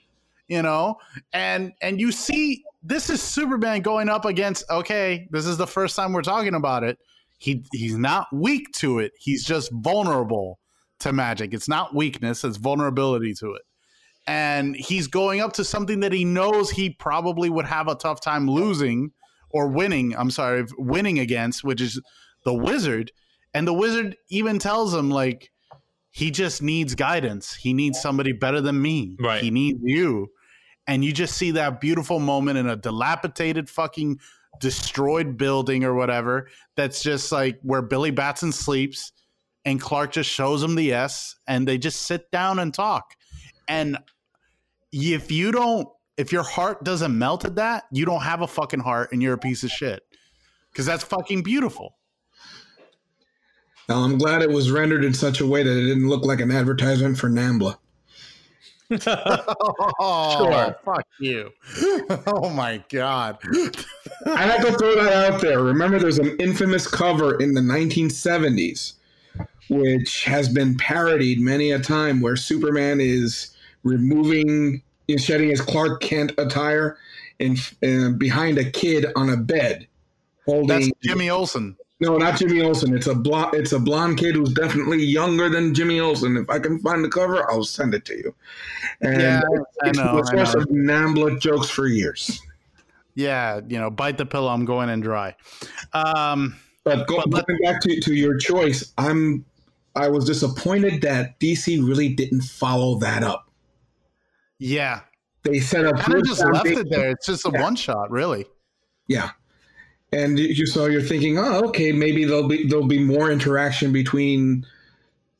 You 0.47 0.61
know? 0.61 0.97
And 1.33 1.73
and 1.81 1.99
you 1.99 2.13
see 2.13 2.63
this 2.81 3.09
is 3.09 3.21
Superman 3.21 3.81
going 3.81 4.07
up 4.07 4.23
against 4.23 4.63
okay, 4.71 5.27
this 5.31 5.45
is 5.45 5.57
the 5.57 5.67
first 5.67 5.95
time 5.95 6.13
we're 6.13 6.21
talking 6.21 6.55
about 6.55 6.83
it. 6.83 6.97
He 7.37 7.65
he's 7.73 7.97
not 7.97 8.27
weak 8.31 8.71
to 8.75 8.99
it. 8.99 9.11
He's 9.19 9.43
just 9.43 9.69
vulnerable 9.73 10.59
to 10.99 11.11
magic. 11.11 11.53
It's 11.53 11.67
not 11.67 11.93
weakness, 11.93 12.45
it's 12.45 12.57
vulnerability 12.57 13.33
to 13.35 13.53
it. 13.53 13.63
And 14.25 14.75
he's 14.75 15.07
going 15.07 15.41
up 15.41 15.53
to 15.53 15.63
something 15.63 15.99
that 16.01 16.11
he 16.11 16.25
knows 16.25 16.69
he 16.69 16.89
probably 16.89 17.49
would 17.49 17.65
have 17.65 17.87
a 17.87 17.95
tough 17.95 18.19
time 18.19 18.49
losing 18.49 19.11
or 19.49 19.67
winning, 19.67 20.15
I'm 20.15 20.31
sorry, 20.31 20.65
winning 20.77 21.19
against, 21.19 21.63
which 21.63 21.81
is 21.81 22.01
the 22.43 22.53
wizard. 22.53 23.11
And 23.53 23.67
the 23.67 23.73
wizard 23.73 24.17
even 24.29 24.59
tells 24.59 24.93
him, 24.93 25.09
like, 25.09 25.51
he 26.11 26.31
just 26.31 26.61
needs 26.61 26.95
guidance. 26.95 27.53
He 27.53 27.73
needs 27.73 28.01
somebody 28.01 28.31
better 28.31 28.61
than 28.61 28.81
me. 28.81 29.15
Right. 29.19 29.41
He 29.41 29.51
needs 29.51 29.79
you. 29.83 30.31
And 30.87 31.03
you 31.03 31.11
just 31.11 31.37
see 31.37 31.51
that 31.51 31.81
beautiful 31.81 32.19
moment 32.19 32.57
in 32.57 32.67
a 32.67 32.75
dilapidated 32.75 33.69
fucking 33.69 34.19
destroyed 34.59 35.37
building 35.37 35.83
or 35.83 35.93
whatever 35.93 36.47
that's 36.75 37.03
just 37.03 37.31
like 37.31 37.59
where 37.61 37.81
Billy 37.81 38.11
Batson 38.11 38.51
sleeps 38.51 39.11
and 39.65 39.79
Clark 39.79 40.13
just 40.13 40.29
shows 40.29 40.63
him 40.63 40.75
the 40.75 40.93
S 40.93 41.35
and 41.45 41.67
they 41.67 41.77
just 41.77 42.03
sit 42.03 42.31
down 42.31 42.57
and 42.57 42.73
talk. 42.73 43.13
And 43.67 43.97
if 44.91 45.31
you 45.31 45.51
don't 45.51 45.87
if 46.17 46.31
your 46.31 46.43
heart 46.43 46.83
doesn't 46.83 47.17
melt 47.17 47.45
at 47.45 47.55
that, 47.55 47.85
you 47.91 48.05
don't 48.05 48.23
have 48.23 48.41
a 48.41 48.47
fucking 48.47 48.79
heart 48.79 49.11
and 49.11 49.21
you're 49.21 49.33
a 49.33 49.37
piece 49.37 49.63
of 49.63 49.69
shit. 49.69 50.03
Because 50.71 50.85
that's 50.85 51.03
fucking 51.03 51.43
beautiful. 51.43 51.95
Now, 53.87 53.99
I'm 53.99 54.17
glad 54.17 54.41
it 54.41 54.49
was 54.49 54.69
rendered 54.69 55.05
in 55.05 55.13
such 55.13 55.39
a 55.39 55.47
way 55.47 55.63
that 55.63 55.71
it 55.71 55.85
didn't 55.85 56.09
look 56.09 56.25
like 56.25 56.41
an 56.41 56.51
advertisement 56.51 57.17
for 57.17 57.29
Nambla. 57.29 57.77
oh, 59.99 60.37
sure. 60.37 60.75
Fuck 60.83 61.05
you. 61.19 61.51
oh 62.27 62.49
my 62.49 62.83
God. 62.89 63.37
I 64.25 64.41
have 64.43 64.65
to 64.65 64.73
throw 64.77 64.95
that 65.03 65.31
out 65.31 65.41
there. 65.41 65.61
Remember, 65.61 65.99
there's 65.99 66.19
an 66.19 66.35
infamous 66.39 66.87
cover 66.87 67.39
in 67.39 67.53
the 67.53 67.61
1970s, 67.61 68.93
which 69.69 70.23
has 70.25 70.49
been 70.49 70.77
parodied 70.77 71.39
many 71.39 71.71
a 71.71 71.79
time, 71.79 72.21
where 72.21 72.35
Superman 72.35 72.99
is 72.99 73.55
removing 73.83 74.81
is 75.07 75.23
shedding 75.23 75.49
his 75.49 75.61
Clark 75.61 76.01
Kent 76.01 76.33
attire 76.37 76.97
and, 77.39 77.57
and 77.81 78.19
behind 78.19 78.57
a 78.57 78.69
kid 78.69 79.05
on 79.15 79.29
a 79.29 79.37
bed 79.37 79.87
holding 80.45 80.79
That's 80.79 80.91
Jimmy 81.03 81.29
Olsen. 81.29 81.77
No, 81.99 82.17
not 82.17 82.37
Jimmy 82.37 82.61
Olsen. 82.61 82.95
It's 82.95 83.07
a 83.07 83.15
blonde. 83.15 83.55
It's 83.55 83.71
a 83.71 83.79
blonde 83.79 84.19
kid 84.19 84.35
who's 84.35 84.53
definitely 84.53 85.03
younger 85.03 85.49
than 85.49 85.73
Jimmy 85.73 85.99
Olsen. 85.99 86.37
If 86.37 86.47
I 86.47 86.59
can 86.59 86.77
find 86.79 87.03
the 87.03 87.09
cover, 87.09 87.49
I'll 87.49 87.63
send 87.63 87.95
it 87.95 88.05
to 88.05 88.15
you. 88.15 88.35
And 89.01 89.19
yeah, 89.19 89.41
I 89.83 89.91
know. 89.91 90.17
It's 90.19 90.29
source 90.29 90.53
of 90.53 90.69
Nambla 90.69 91.39
jokes 91.39 91.69
for 91.69 91.87
years. 91.87 92.39
yeah, 93.15 93.61
you 93.67 93.79
know, 93.79 93.89
bite 93.89 94.19
the 94.19 94.27
pillow. 94.27 94.49
I'm 94.49 94.65
going 94.65 94.89
in 94.89 95.01
dry. 95.01 95.35
Um, 95.93 96.55
but, 96.83 97.07
go, 97.07 97.23
but 97.25 97.47
going 97.47 97.59
back 97.63 97.81
to, 97.81 97.99
to 97.99 98.13
your 98.13 98.37
choice, 98.37 98.93
I'm 98.99 99.43
I 99.95 100.07
was 100.09 100.25
disappointed 100.25 101.01
that 101.01 101.39
DC 101.39 101.85
really 101.85 102.13
didn't 102.13 102.41
follow 102.41 102.99
that 102.99 103.23
up. 103.23 103.46
Yeah, 104.59 105.01
they 105.43 105.59
set 105.59 105.85
up. 105.85 105.97
Kind 105.97 106.19
of 106.19 106.25
just 106.25 106.43
left 106.43 106.67
it 106.67 106.89
there. 106.89 107.11
It's 107.11 107.25
just 107.25 107.45
a 107.45 107.51
yeah. 107.53 107.61
one 107.61 107.75
shot, 107.75 108.09
really. 108.11 108.45
Yeah, 109.07 109.31
and 110.11 110.39
you 110.39 110.65
so 110.65 110.85
you're 110.85 111.01
thinking, 111.01 111.37
oh, 111.37 111.67
okay, 111.67 111.91
maybe 111.91 112.25
there'll 112.25 112.47
be 112.47 112.67
there'll 112.67 112.87
be 112.87 112.99
more 112.99 113.31
interaction 113.31 113.93
between 113.93 114.65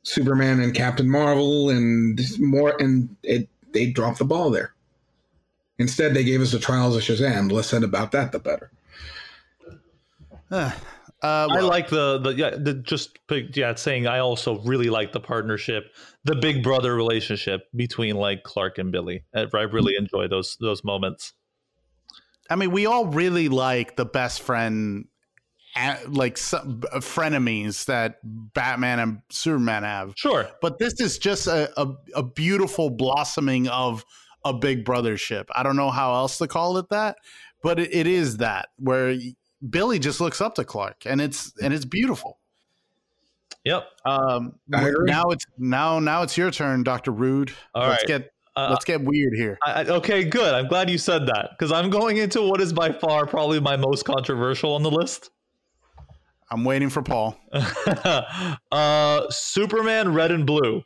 Superman 0.04 0.60
and 0.60 0.74
Captain 0.74 1.10
Marvel, 1.10 1.70
and 1.70 2.20
more, 2.40 2.76
and 2.80 3.16
it 3.24 3.50
they 3.74 3.88
dropped 3.88 4.20
the 4.20 4.26
ball 4.26 4.50
there. 4.50 4.74
Instead, 5.80 6.14
they 6.14 6.24
gave 6.24 6.42
us 6.42 6.52
the 6.52 6.60
Trials 6.60 6.96
of 6.96 7.04
Shazam. 7.04 7.50
The 7.50 7.56
less 7.56 7.68
said 7.68 7.84
about 7.84 8.12
that, 8.12 8.32
the 8.32 8.40
better. 8.40 8.72
Uh, 10.50 10.72
Uh, 11.24 11.48
well, 11.50 11.66
I 11.66 11.68
like 11.68 11.90
the 11.90 12.20
the 12.20 12.36
yeah 12.36 12.52
the 12.52 12.76
just 12.76 13.18
yeah 13.30 13.74
saying 13.74 14.06
I 14.06 14.20
also 14.20 14.60
really 14.60 14.92
like 14.92 15.14
the 15.14 15.20
partnership, 15.20 15.86
the 16.26 16.36
big 16.36 16.62
brother 16.62 16.96
relationship 16.96 17.64
between 17.76 18.18
like 18.18 18.44
Clark 18.44 18.78
and 18.78 18.92
Billy. 18.92 19.24
I 19.34 19.42
really 19.42 19.94
mm-hmm. 19.94 20.04
enjoy 20.04 20.28
those 20.28 20.58
those 20.60 20.84
moments. 20.84 21.34
I 22.52 22.56
mean, 22.56 22.72
we 22.72 22.86
all 22.86 23.08
really 23.08 23.50
like 23.50 23.96
the 23.96 24.06
best 24.06 24.44
friend, 24.44 25.06
like 26.08 26.34
uh, 26.54 26.62
frenemies 27.02 27.86
that 27.86 28.20
Batman 28.24 29.00
and 29.00 29.22
Superman 29.32 29.82
have. 29.84 30.14
Sure, 30.16 30.48
but 30.62 30.78
this 30.78 31.02
is 31.02 31.18
just 31.18 31.48
a, 31.48 31.72
a, 31.82 31.94
a 32.16 32.24
beautiful 32.24 32.92
blossoming 32.92 33.68
of 33.70 34.06
a 34.46 34.54
big 34.54 34.86
brothership. 34.86 35.46
I 35.56 35.64
don't 35.64 35.76
know 35.76 35.90
how 35.90 36.14
else 36.14 36.38
to 36.38 36.48
call 36.48 36.78
it 36.78 36.90
that, 36.90 37.18
but 37.64 37.80
it, 37.80 37.92
it 37.92 38.06
is 38.06 38.38
that 38.38 38.70
where 38.78 39.18
Billy 39.70 40.00
just 40.00 40.22
looks 40.22 40.42
up 40.42 40.56
to 40.56 40.66
Clark, 40.66 41.06
and 41.06 41.20
it's 41.20 41.54
and 41.62 41.74
it's 41.74 41.86
beautiful. 41.86 42.40
Yep. 43.64 43.86
Um, 44.06 44.56
now 44.68 45.24
it's 45.30 45.46
now 45.58 46.00
now 46.00 46.24
it's 46.24 46.38
your 46.38 46.52
turn, 46.52 46.84
Doctor 46.84 47.12
Rude. 47.12 47.52
All 47.74 47.88
let's 47.88 48.04
right. 48.04 48.08
get 48.08 48.32
uh, 48.56 48.68
let's 48.70 48.86
get 48.86 49.04
weird 49.04 49.34
here. 49.36 49.58
I, 49.66 49.84
okay, 49.86 50.24
good. 50.24 50.54
I'm 50.54 50.68
glad 50.68 50.90
you 50.90 50.98
said 50.98 51.28
that 51.28 51.52
because 51.52 51.72
I'm 51.72 51.90
going 51.90 52.18
into 52.18 52.42
what 52.42 52.62
is 52.62 52.74
by 52.74 52.92
far 52.92 53.26
probably 53.26 53.60
my 53.60 53.76
most 53.76 54.04
controversial 54.04 54.74
on 54.74 54.84
the 54.84 54.92
list. 54.92 55.32
I'm 56.50 56.64
waiting 56.64 56.90
for 56.90 57.02
Paul. 57.02 57.38
uh, 58.72 59.30
Superman 59.30 60.14
Red 60.14 60.32
and 60.32 60.46
Blue. 60.46 60.84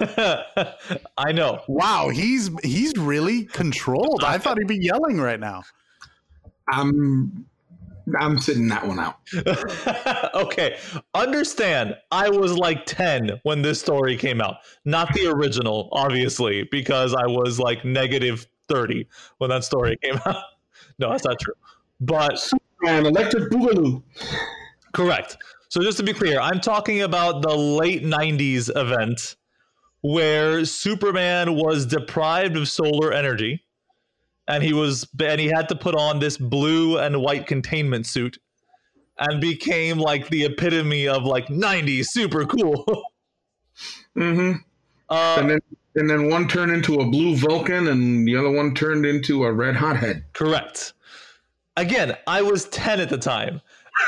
I 0.00 1.32
know. 1.32 1.62
Wow, 1.68 2.08
he's 2.08 2.50
he's 2.62 2.92
really 2.96 3.44
controlled. 3.44 4.24
I 4.24 4.38
thought 4.38 4.58
he'd 4.58 4.68
be 4.68 4.82
yelling 4.82 5.20
right 5.20 5.40
now. 5.40 5.62
I'm 6.70 7.46
I'm 8.18 8.38
sitting 8.38 8.68
that 8.68 8.86
one 8.86 8.98
out. 8.98 9.18
okay. 10.34 10.78
Understand, 11.14 11.96
I 12.10 12.28
was 12.28 12.56
like 12.58 12.84
10 12.86 13.40
when 13.44 13.62
this 13.62 13.80
story 13.80 14.16
came 14.16 14.40
out. 14.40 14.56
Not 14.84 15.12
the 15.14 15.28
original, 15.28 15.88
obviously, 15.92 16.64
because 16.70 17.14
I 17.14 17.26
was 17.26 17.58
like 17.58 17.84
negative 17.84 18.46
30 18.68 19.06
when 19.38 19.50
that 19.50 19.64
story 19.64 19.96
came 20.02 20.18
out. 20.26 20.42
No, 20.98 21.10
that's 21.10 21.24
not 21.24 21.38
true. 21.38 21.54
But 22.00 22.38
Superman, 22.38 23.06
Electric 23.06 23.50
Boogaloo. 23.50 24.02
Correct. 24.92 25.36
So 25.68 25.80
just 25.80 25.96
to 25.98 26.02
be 26.02 26.12
clear, 26.12 26.40
I'm 26.40 26.60
talking 26.60 27.02
about 27.02 27.42
the 27.42 27.54
late 27.54 28.02
90s 28.02 28.70
event 28.76 29.36
where 30.02 30.64
Superman 30.64 31.54
was 31.54 31.86
deprived 31.86 32.56
of 32.56 32.68
solar 32.68 33.12
energy 33.12 33.62
and 34.48 34.62
he 34.62 34.72
was 34.72 35.06
and 35.20 35.40
he 35.40 35.46
had 35.46 35.68
to 35.68 35.76
put 35.76 35.94
on 35.94 36.18
this 36.18 36.36
blue 36.36 36.98
and 36.98 37.20
white 37.20 37.46
containment 37.46 38.06
suit 38.06 38.38
and 39.18 39.40
became 39.40 39.98
like 39.98 40.28
the 40.28 40.44
epitome 40.44 41.06
of 41.06 41.24
like 41.24 41.46
90s 41.48 42.06
super 42.06 42.44
cool. 42.44 42.84
mm-hmm. 44.16 44.52
Uh, 45.08 45.36
and 45.38 45.50
then 45.50 45.58
and 45.94 46.08
then 46.08 46.30
one 46.30 46.48
turned 46.48 46.72
into 46.72 47.00
a 47.00 47.06
blue 47.06 47.36
Vulcan 47.36 47.88
and 47.88 48.26
the 48.26 48.36
other 48.36 48.50
one 48.50 48.74
turned 48.74 49.04
into 49.04 49.44
a 49.44 49.52
red 49.52 49.76
hothead. 49.76 50.24
Correct. 50.32 50.94
Again, 51.76 52.16
I 52.26 52.42
was 52.42 52.66
10 52.66 53.00
at 53.00 53.10
the 53.10 53.18
time. 53.18 53.60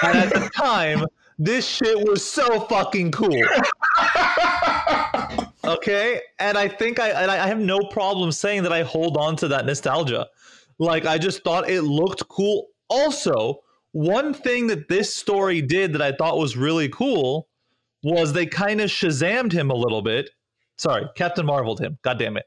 And 0.03 0.17
at 0.17 0.33
the 0.33 0.51
time, 0.57 1.05
this 1.39 1.67
shit 1.67 2.09
was 2.09 2.25
so 2.25 2.61
fucking 2.61 3.13
cool. 3.13 3.29
okay, 5.67 6.21
and 6.39 6.57
I 6.57 6.69
think 6.69 6.99
I 6.99 7.11
and 7.11 7.31
I 7.31 7.47
have 7.47 7.59
no 7.59 7.81
problem 7.81 8.33
saying 8.33 8.63
that 8.65 8.73
I 8.73 8.83
hold 8.83 9.17
on 9.17 9.37
to 9.37 9.49
that 9.49 9.67
nostalgia. 9.67 10.27
Like 10.79 11.07
I 11.07 11.19
just 11.19 11.45
thought 11.45 11.69
it 11.69 11.83
looked 11.83 12.27
cool. 12.29 12.69
Also, 12.89 13.61
one 13.93 14.35
thing 14.35 14.67
that 14.69 14.89
this 14.89 15.17
story 15.17 15.63
did 15.63 15.93
that 15.93 16.03
I 16.03 16.13
thought 16.13 16.39
was 16.39 16.57
really 16.57 16.89
cool 16.89 17.49
was 18.03 18.33
they 18.33 18.47
kind 18.47 18.81
of 18.81 18.91
shazammed 18.91 19.53
him 19.53 19.71
a 19.71 19.75
little 19.75 20.03
bit. 20.03 20.31
Sorry, 20.77 21.07
Captain 21.15 21.47
Marveled 21.47 21.81
him. 21.81 21.99
God 22.03 22.19
damn 22.19 22.37
it. 22.37 22.47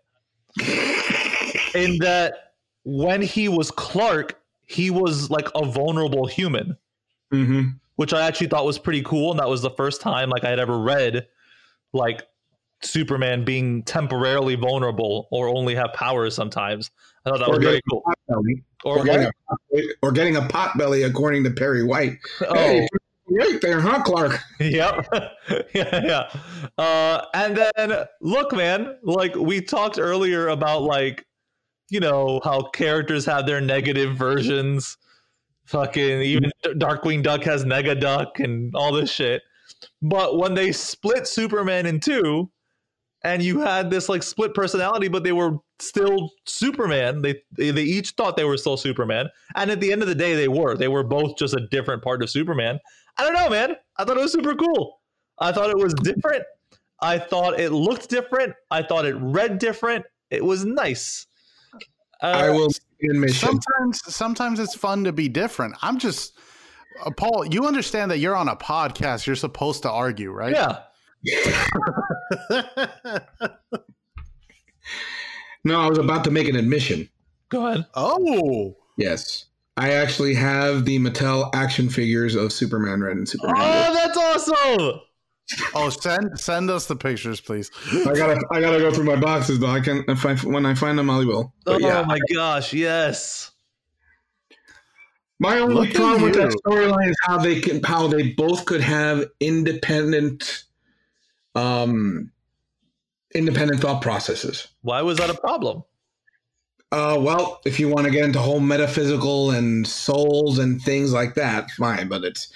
In 1.75 1.97
that 1.99 2.53
when 2.83 3.21
he 3.21 3.47
was 3.47 3.71
Clark, 3.71 4.39
he 4.65 4.89
was 4.91 5.29
like 5.29 5.47
a 5.55 5.65
vulnerable 5.65 6.25
human. 6.25 6.77
Mm-hmm. 7.33 7.69
Which 7.95 8.13
I 8.13 8.27
actually 8.27 8.47
thought 8.47 8.65
was 8.65 8.77
pretty 8.77 9.01
cool. 9.01 9.31
And 9.31 9.39
that 9.39 9.49
was 9.49 9.61
the 9.61 9.71
first 9.71 10.01
time 10.01 10.29
like 10.29 10.43
I 10.43 10.49
had 10.49 10.59
ever 10.59 10.77
read 10.77 11.27
like 11.93 12.27
Superman 12.81 13.43
being 13.43 13.83
temporarily 13.83 14.55
vulnerable 14.55 15.27
or 15.31 15.47
only 15.47 15.75
have 15.75 15.93
powers 15.93 16.35
sometimes. 16.35 16.91
I 17.25 17.31
thought 17.31 17.39
that 17.39 17.47
or 17.47 17.55
was 17.55 17.63
very 17.63 17.81
cool. 17.89 18.03
Or, 18.83 18.99
or, 18.99 19.03
getting 19.03 19.27
a, 19.27 19.81
or, 20.01 20.11
getting 20.11 20.35
a 20.35 20.47
pot 20.47 20.77
belly, 20.77 21.03
according 21.03 21.43
to 21.45 21.51
Perry 21.51 21.83
White. 21.83 22.17
Oh. 22.41 22.53
Hey, 22.53 22.87
right 23.29 23.59
there, 23.61 23.81
huh, 23.81 24.03
Clark? 24.03 24.39
Yep. 24.59 25.07
yeah, 25.73 26.01
yeah. 26.05 26.41
Uh, 26.77 27.25
and 27.33 27.57
then 27.57 28.05
look, 28.21 28.53
man, 28.53 28.97
like 29.03 29.35
we 29.35 29.61
talked 29.61 29.97
earlier 29.97 30.49
about 30.49 30.83
like, 30.83 31.25
you 31.89 31.99
know, 31.99 32.39
how 32.43 32.61
characters 32.69 33.25
have 33.25 33.45
their 33.45 33.61
negative 33.61 34.15
versions. 34.15 34.97
Fucking 35.65 36.21
even 36.21 36.51
Darkwing 36.63 37.23
Duck 37.23 37.43
has 37.43 37.65
Negaduck 37.65 38.39
and 38.39 38.73
all 38.75 38.93
this 38.93 39.11
shit. 39.11 39.41
But 40.01 40.37
when 40.37 40.53
they 40.53 40.71
split 40.71 41.27
Superman 41.27 41.85
in 41.85 41.99
two, 41.99 42.49
and 43.27 43.43
you 43.43 43.59
had 43.59 43.89
this 43.89 44.07
like 44.07 44.23
split 44.23 44.53
personality, 44.53 45.09
but 45.09 45.23
they 45.23 45.33
were 45.33 45.57
still 45.79 46.31
Superman. 46.45 47.21
They, 47.21 47.35
they 47.57 47.71
they 47.71 47.83
each 47.83 48.11
thought 48.11 48.37
they 48.37 48.45
were 48.45 48.55
still 48.55 48.77
Superman, 48.77 49.27
and 49.55 49.69
at 49.69 49.81
the 49.81 49.91
end 49.91 50.01
of 50.01 50.07
the 50.07 50.15
day, 50.15 50.33
they 50.33 50.47
were. 50.47 50.77
They 50.77 50.87
were 50.87 51.03
both 51.03 51.37
just 51.37 51.53
a 51.53 51.67
different 51.69 52.01
part 52.01 52.23
of 52.23 52.29
Superman. 52.29 52.79
I 53.17 53.23
don't 53.23 53.33
know, 53.33 53.49
man. 53.49 53.75
I 53.97 54.05
thought 54.05 54.17
it 54.17 54.21
was 54.21 54.31
super 54.31 54.55
cool. 54.55 55.01
I 55.39 55.51
thought 55.51 55.69
it 55.69 55.77
was 55.77 55.93
different. 55.95 56.43
I 57.01 57.19
thought 57.19 57.59
it 57.59 57.71
looked 57.71 58.09
different. 58.09 58.53
I 58.71 58.81
thought 58.81 59.05
it 59.05 59.15
read 59.19 59.59
different. 59.59 60.05
It 60.31 60.43
was 60.43 60.63
nice. 60.63 61.27
Uh, 62.23 62.27
I 62.27 62.49
will 62.49 62.69
Sometimes, 63.27 64.01
sometimes 64.15 64.59
it's 64.59 64.73
fun 64.73 65.03
to 65.03 65.11
be 65.11 65.29
different. 65.29 65.75
I'm 65.83 65.99
just, 65.99 66.35
uh, 67.05 67.11
Paul. 67.11 67.45
You 67.45 67.67
understand 67.67 68.09
that 68.09 68.17
you're 68.17 68.35
on 68.35 68.47
a 68.47 68.55
podcast. 68.55 69.27
You're 69.27 69.35
supposed 69.35 69.83
to 69.83 69.91
argue, 69.91 70.31
right? 70.31 70.53
Yeah. 70.53 70.79
no, 75.63 75.81
I 75.81 75.87
was 75.87 75.97
about 75.97 76.23
to 76.25 76.31
make 76.31 76.47
an 76.47 76.55
admission. 76.55 77.09
Go 77.49 77.67
ahead. 77.67 77.85
Oh. 77.95 78.75
Yes. 78.97 79.45
I 79.77 79.91
actually 79.93 80.33
have 80.33 80.85
the 80.85 80.97
Mattel 80.99 81.49
action 81.53 81.89
figures 81.89 82.35
of 82.35 82.51
Superman 82.51 83.01
Red 83.01 83.17
and 83.17 83.29
Superman. 83.29 83.55
Oh, 83.57 83.93
that's 83.93 84.17
awesome! 84.17 85.01
Oh, 85.75 85.89
send 85.89 86.37
send 86.39 86.69
us 86.69 86.87
the 86.87 86.95
pictures, 86.95 87.39
please. 87.39 87.71
I 87.91 88.13
gotta 88.13 88.41
I 88.51 88.59
gotta 88.59 88.79
go 88.79 88.91
through 88.91 89.05
my 89.05 89.15
boxes 89.15 89.59
though. 89.59 89.67
I 89.67 89.79
can 89.79 90.03
if 90.07 90.25
I 90.25 90.35
when 90.35 90.65
I 90.65 90.73
find 90.73 90.97
them, 90.97 91.09
I 91.09 91.19
will. 91.19 91.53
But 91.63 91.75
oh 91.75 91.87
yeah. 91.87 92.03
my 92.03 92.19
gosh, 92.33 92.73
yes. 92.73 93.51
My 95.39 95.59
only 95.59 95.87
Look 95.87 95.93
problem 95.93 96.23
with 96.23 96.33
that 96.33 96.49
storyline 96.65 97.11
is 97.11 97.17
how 97.21 97.37
they 97.37 97.61
can 97.61 97.81
how 97.83 98.07
they 98.07 98.31
both 98.31 98.65
could 98.65 98.81
have 98.81 99.25
independent 99.39 100.63
um, 101.57 102.31
independent 103.33 103.81
thought 103.81 104.01
processes. 104.01 104.67
Why 104.81 105.01
was 105.01 105.17
that 105.17 105.29
a 105.29 105.33
problem? 105.33 105.83
Uh, 106.91 107.17
well, 107.19 107.59
if 107.65 107.79
you 107.79 107.89
want 107.89 108.05
to 108.05 108.11
get 108.11 108.23
into 108.23 108.39
whole 108.39 108.61
metaphysical 108.61 109.51
and 109.51 109.85
souls 109.85 110.57
and 110.59 110.81
things 110.81 111.11
like 111.11 111.33
that, 111.33 111.69
fine. 111.71 112.07
But 112.07 112.23
it's 112.23 112.47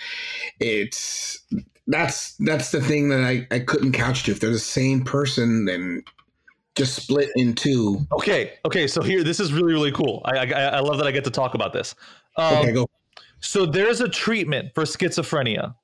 it's 0.59 1.43
that's 1.87 2.35
that's 2.37 2.71
the 2.71 2.79
thing 2.79 3.09
that 3.09 3.21
I, 3.21 3.47
I 3.51 3.59
couldn't 3.59 3.91
couch 3.91 4.23
to. 4.23 4.31
If 4.31 4.39
they're 4.39 4.51
the 4.51 4.59
same 4.59 5.03
person, 5.03 5.65
then 5.65 6.03
just 6.75 6.95
split 6.95 7.29
in 7.35 7.55
two. 7.55 8.07
Okay, 8.13 8.53
okay. 8.65 8.87
So 8.87 9.01
here, 9.01 9.23
this 9.23 9.41
is 9.41 9.51
really 9.51 9.73
really 9.73 9.91
cool. 9.91 10.21
I 10.23 10.37
I, 10.37 10.61
I 10.61 10.79
love 10.79 10.97
that 10.99 11.07
I 11.07 11.11
get 11.11 11.25
to 11.25 11.31
talk 11.31 11.53
about 11.53 11.73
this. 11.73 11.93
Um, 12.37 12.57
okay, 12.59 12.71
go. 12.71 12.89
So 13.41 13.65
there's 13.65 13.99
a 13.99 14.07
treatment 14.07 14.73
for 14.73 14.83
schizophrenia 14.83 15.75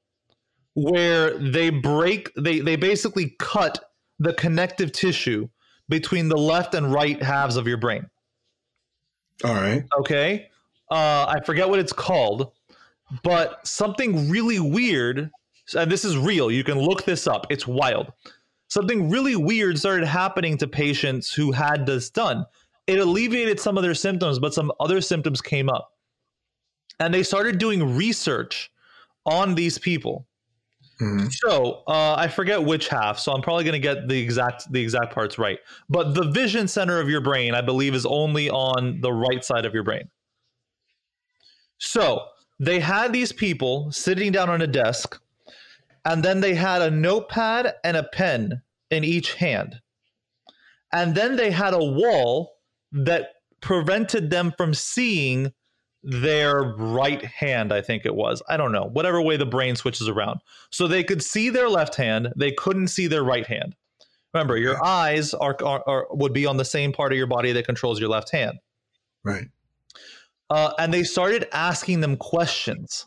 where 0.77 1.35
they 1.39 1.71
break 1.71 2.31
they 2.35 2.59
they 2.59 2.75
basically 2.75 3.35
cut 3.39 3.91
the 4.19 4.31
connective 4.33 4.91
tissue 4.91 5.49
between 5.89 6.29
the 6.29 6.37
left 6.37 6.75
and 6.75 6.93
right 6.93 7.21
halves 7.21 7.55
of 7.55 7.67
your 7.67 7.77
brain. 7.77 8.05
All 9.43 9.55
right. 9.55 9.83
Okay. 9.99 10.49
Uh, 10.91 11.25
I 11.27 11.39
forget 11.43 11.67
what 11.67 11.79
it's 11.79 11.91
called, 11.91 12.51
but 13.23 13.65
something 13.67 14.29
really 14.29 14.59
weird, 14.59 15.31
and 15.75 15.91
this 15.91 16.05
is 16.05 16.15
real. 16.15 16.51
You 16.51 16.63
can 16.63 16.79
look 16.79 17.05
this 17.05 17.25
up. 17.25 17.47
It's 17.49 17.65
wild. 17.65 18.13
Something 18.67 19.09
really 19.09 19.35
weird 19.35 19.79
started 19.79 20.05
happening 20.05 20.59
to 20.59 20.67
patients 20.67 21.33
who 21.33 21.51
had 21.51 21.87
this 21.87 22.11
done. 22.11 22.45
It 22.85 22.99
alleviated 22.99 23.59
some 23.59 23.77
of 23.77 23.83
their 23.83 23.95
symptoms, 23.95 24.37
but 24.37 24.53
some 24.53 24.71
other 24.79 25.01
symptoms 25.01 25.41
came 25.41 25.69
up. 25.69 25.91
And 26.99 27.11
they 27.11 27.23
started 27.23 27.57
doing 27.57 27.95
research 27.95 28.71
on 29.25 29.55
these 29.55 29.79
people. 29.79 30.26
Mhm. 31.01 31.31
So 31.31 31.83
uh, 31.87 32.15
I 32.17 32.27
forget 32.27 32.63
which 32.63 32.87
half, 32.87 33.19
so 33.19 33.31
I'm 33.31 33.41
probably 33.41 33.63
going 33.63 33.73
to 33.73 33.79
get 33.79 34.07
the 34.07 34.19
exact 34.19 34.71
the 34.71 34.81
exact 34.81 35.13
parts 35.13 35.37
right. 35.37 35.59
But 35.89 36.15
the 36.15 36.23
vision 36.31 36.67
center 36.67 36.99
of 36.99 37.09
your 37.09 37.21
brain, 37.21 37.53
I 37.53 37.61
believe, 37.61 37.93
is 37.93 38.05
only 38.05 38.49
on 38.49 38.99
the 39.01 39.13
right 39.13 39.43
side 39.43 39.65
of 39.65 39.73
your 39.73 39.83
brain. 39.83 40.09
So 41.77 42.25
they 42.59 42.79
had 42.79 43.13
these 43.13 43.31
people 43.31 43.91
sitting 43.91 44.31
down 44.31 44.49
on 44.49 44.61
a 44.61 44.67
desk, 44.67 45.21
and 46.05 46.23
then 46.23 46.41
they 46.41 46.55
had 46.55 46.81
a 46.81 46.89
notepad 46.89 47.75
and 47.83 47.95
a 47.95 48.03
pen 48.03 48.63
in 48.89 49.03
each 49.03 49.35
hand, 49.35 49.79
and 50.91 51.13
then 51.13 51.35
they 51.35 51.51
had 51.51 51.75
a 51.75 51.83
wall 51.83 52.53
that 52.91 53.33
prevented 53.61 54.31
them 54.31 54.53
from 54.57 54.73
seeing 54.73 55.53
their 56.07 56.73
right 56.77 57.23
hand. 57.25 57.73
I 57.73 57.81
think 57.81 58.05
it 58.05 58.15
was. 58.15 58.41
I 58.47 58.55
don't 58.55 58.71
know. 58.71 58.85
Whatever 58.85 59.21
way 59.21 59.35
the 59.35 59.45
brain 59.45 59.75
switches 59.75 60.07
around. 60.07 60.39
So 60.71 60.87
they 60.87 61.03
could 61.03 61.21
see 61.21 61.49
their 61.49 61.67
left 61.67 61.95
hand, 61.95 62.29
they 62.37 62.51
couldn't 62.51 62.87
see 62.87 63.07
their 63.07 63.23
right 63.23 63.45
hand. 63.45 63.75
Remember, 64.33 64.55
your 64.57 64.83
eyes 64.83 65.33
are, 65.33 65.57
are, 65.63 65.83
are 65.85 66.07
would 66.11 66.33
be 66.33 66.45
on 66.45 66.55
the 66.55 66.65
same 66.65 66.93
part 66.93 67.11
of 67.11 67.17
your 67.17 67.27
body 67.27 67.51
that 67.51 67.65
controls 67.65 67.99
your 67.99 68.09
left 68.09 68.31
hand. 68.31 68.57
Right. 69.25 69.47
Uh, 70.49 70.71
and 70.79 70.93
they 70.93 71.03
started 71.03 71.47
asking 71.51 71.99
them 71.99 72.15
questions. 72.15 73.05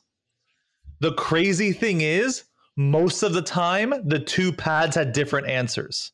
The 1.00 1.14
crazy 1.14 1.72
thing 1.72 2.02
is, 2.02 2.44
most 2.76 3.22
of 3.22 3.32
the 3.32 3.42
time, 3.42 3.94
the 4.04 4.18
two 4.18 4.52
pads 4.52 4.94
had 4.94 5.12
different 5.12 5.48
answers. 5.48 6.12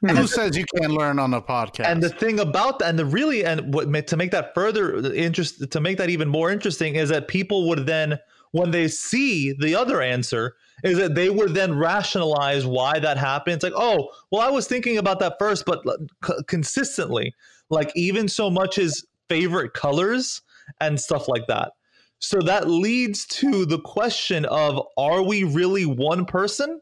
Hmm. 0.00 0.16
Who 0.16 0.26
says 0.26 0.56
you 0.56 0.64
can't 0.76 0.92
learn 0.92 1.18
on 1.18 1.34
a 1.34 1.42
podcast? 1.42 1.86
And 1.86 2.02
the 2.02 2.08
thing 2.08 2.40
about 2.40 2.78
that, 2.78 2.88
and 2.88 2.98
the 2.98 3.04
really, 3.04 3.44
and 3.44 3.74
what 3.74 4.06
to 4.06 4.16
make 4.16 4.30
that 4.30 4.54
further 4.54 4.96
interest, 5.12 5.70
to 5.70 5.80
make 5.80 5.98
that 5.98 6.08
even 6.08 6.28
more 6.28 6.50
interesting, 6.50 6.94
is 6.94 7.10
that 7.10 7.28
people 7.28 7.68
would 7.68 7.86
then, 7.86 8.18
when 8.52 8.70
they 8.70 8.88
see 8.88 9.52
the 9.52 9.74
other 9.74 10.00
answer, 10.00 10.56
is 10.82 10.96
that 10.96 11.14
they 11.14 11.28
would 11.28 11.52
then 11.52 11.76
rationalize 11.76 12.64
why 12.64 12.98
that 12.98 13.18
happened. 13.18 13.56
It's 13.56 13.64
like, 13.64 13.74
oh, 13.76 14.10
well, 14.30 14.40
I 14.40 14.50
was 14.50 14.66
thinking 14.66 14.96
about 14.96 15.20
that 15.20 15.36
first, 15.38 15.66
but 15.66 15.82
c- 16.24 16.32
consistently, 16.46 17.34
like 17.68 17.92
even 17.94 18.26
so 18.26 18.48
much 18.48 18.78
as 18.78 19.04
favorite 19.28 19.74
colors 19.74 20.40
and 20.80 20.98
stuff 20.98 21.28
like 21.28 21.46
that. 21.48 21.72
So 22.20 22.38
that 22.40 22.68
leads 22.68 23.26
to 23.26 23.66
the 23.66 23.80
question 23.80 24.46
of: 24.46 24.80
Are 24.96 25.22
we 25.22 25.44
really 25.44 25.84
one 25.84 26.24
person? 26.24 26.80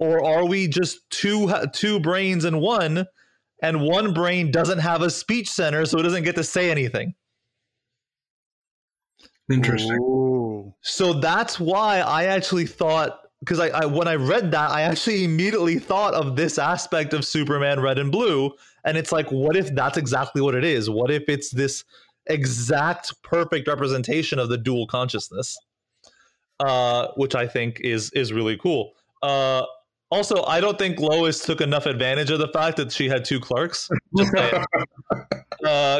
Or 0.00 0.24
are 0.24 0.46
we 0.46 0.66
just 0.66 1.08
two 1.10 1.52
two 1.72 2.00
brains 2.00 2.44
in 2.44 2.58
one 2.58 3.06
and 3.62 3.80
one 3.80 4.12
brain 4.12 4.50
doesn't 4.50 4.78
have 4.78 5.02
a 5.02 5.10
speech 5.10 5.48
center 5.48 5.86
so 5.86 5.98
it 5.98 6.02
doesn't 6.02 6.24
get 6.24 6.34
to 6.34 6.42
say 6.42 6.70
anything 6.70 7.14
Interesting. 9.52 9.98
Ooh. 10.00 10.74
so 10.80 11.12
that's 11.12 11.60
why 11.60 12.00
i 12.00 12.24
actually 12.24 12.66
thought 12.66 13.20
because 13.40 13.60
I, 13.60 13.68
I 13.68 13.86
when 13.86 14.08
i 14.08 14.14
read 14.14 14.50
that 14.50 14.70
i 14.70 14.82
actually 14.82 15.24
immediately 15.24 15.78
thought 15.78 16.14
of 16.14 16.34
this 16.34 16.58
aspect 16.58 17.12
of 17.12 17.24
superman 17.24 17.80
red 17.80 17.98
and 17.98 18.10
blue 18.10 18.52
and 18.84 18.96
it's 18.96 19.12
like 19.12 19.30
what 19.30 19.56
if 19.56 19.74
that's 19.74 19.98
exactly 19.98 20.40
what 20.40 20.54
it 20.54 20.64
is 20.64 20.88
what 20.88 21.10
if 21.10 21.24
it's 21.28 21.50
this 21.50 21.84
exact 22.26 23.12
perfect 23.22 23.66
representation 23.66 24.38
of 24.38 24.48
the 24.48 24.58
dual 24.58 24.86
consciousness 24.86 25.58
uh, 26.60 27.08
which 27.16 27.34
i 27.34 27.46
think 27.46 27.80
is 27.80 28.10
is 28.12 28.32
really 28.32 28.56
cool 28.56 28.92
uh, 29.22 29.64
also, 30.10 30.44
I 30.44 30.60
don't 30.60 30.78
think 30.78 30.98
Lois 30.98 31.40
took 31.44 31.60
enough 31.60 31.86
advantage 31.86 32.30
of 32.30 32.38
the 32.38 32.48
fact 32.48 32.76
that 32.78 32.90
she 32.92 33.08
had 33.08 33.24
two 33.24 33.38
Clarks. 33.40 33.88
Just 34.16 34.32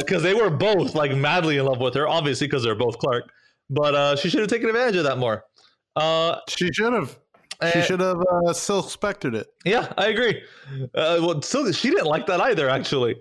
because 0.05 0.23
they 0.23 0.35
were 0.35 0.51
both 0.51 0.95
like 0.95 1.15
madly 1.15 1.59
in 1.59 1.65
love 1.67 1.81
with 1.81 1.95
her, 1.95 2.09
obviously 2.09 2.47
because 2.47 2.63
they're 2.63 2.75
both 2.75 2.99
Clark. 2.99 3.31
But 3.69 3.95
uh, 3.95 4.17
she 4.17 4.29
should 4.29 4.41
have 4.41 4.49
taken 4.49 4.69
advantage 4.69 4.97
of 4.97 5.05
that 5.05 5.19
more. 5.19 5.45
Uh, 5.97 6.37
She 6.49 6.71
should 6.73 6.93
have. 6.93 7.19
She 7.73 7.83
should 7.83 8.01
have 8.01 8.17
uh, 8.47 8.53
still 8.55 8.81
expected 8.83 9.35
it. 9.35 9.47
yeah, 9.67 9.93
I 9.99 10.07
agree. 10.09 10.43
Uh, 10.95 11.19
well, 11.21 11.43
still, 11.43 11.71
she 11.73 11.91
didn't 11.91 12.07
like 12.07 12.27
that 12.27 12.41
either. 12.41 12.71
Actually, 12.71 13.17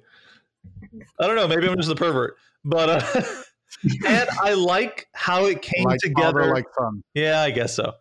I 1.20 1.28
don't 1.28 1.36
know. 1.36 1.46
Maybe 1.46 1.68
I'm 1.68 1.76
just 1.76 1.92
a 1.92 1.96
pervert, 1.96 2.38
but 2.64 2.90
uh, 2.90 3.22
and 4.08 4.30
I 4.42 4.54
like 4.54 5.08
how 5.14 5.46
it 5.46 5.62
came 5.62 5.84
Like 5.84 6.00
together. 6.00 6.40
father, 6.40 6.54
like 6.54 6.64
son. 6.78 7.04
Yeah, 7.14 7.42
I 7.42 7.52
guess 7.52 7.76
so. 7.76 7.92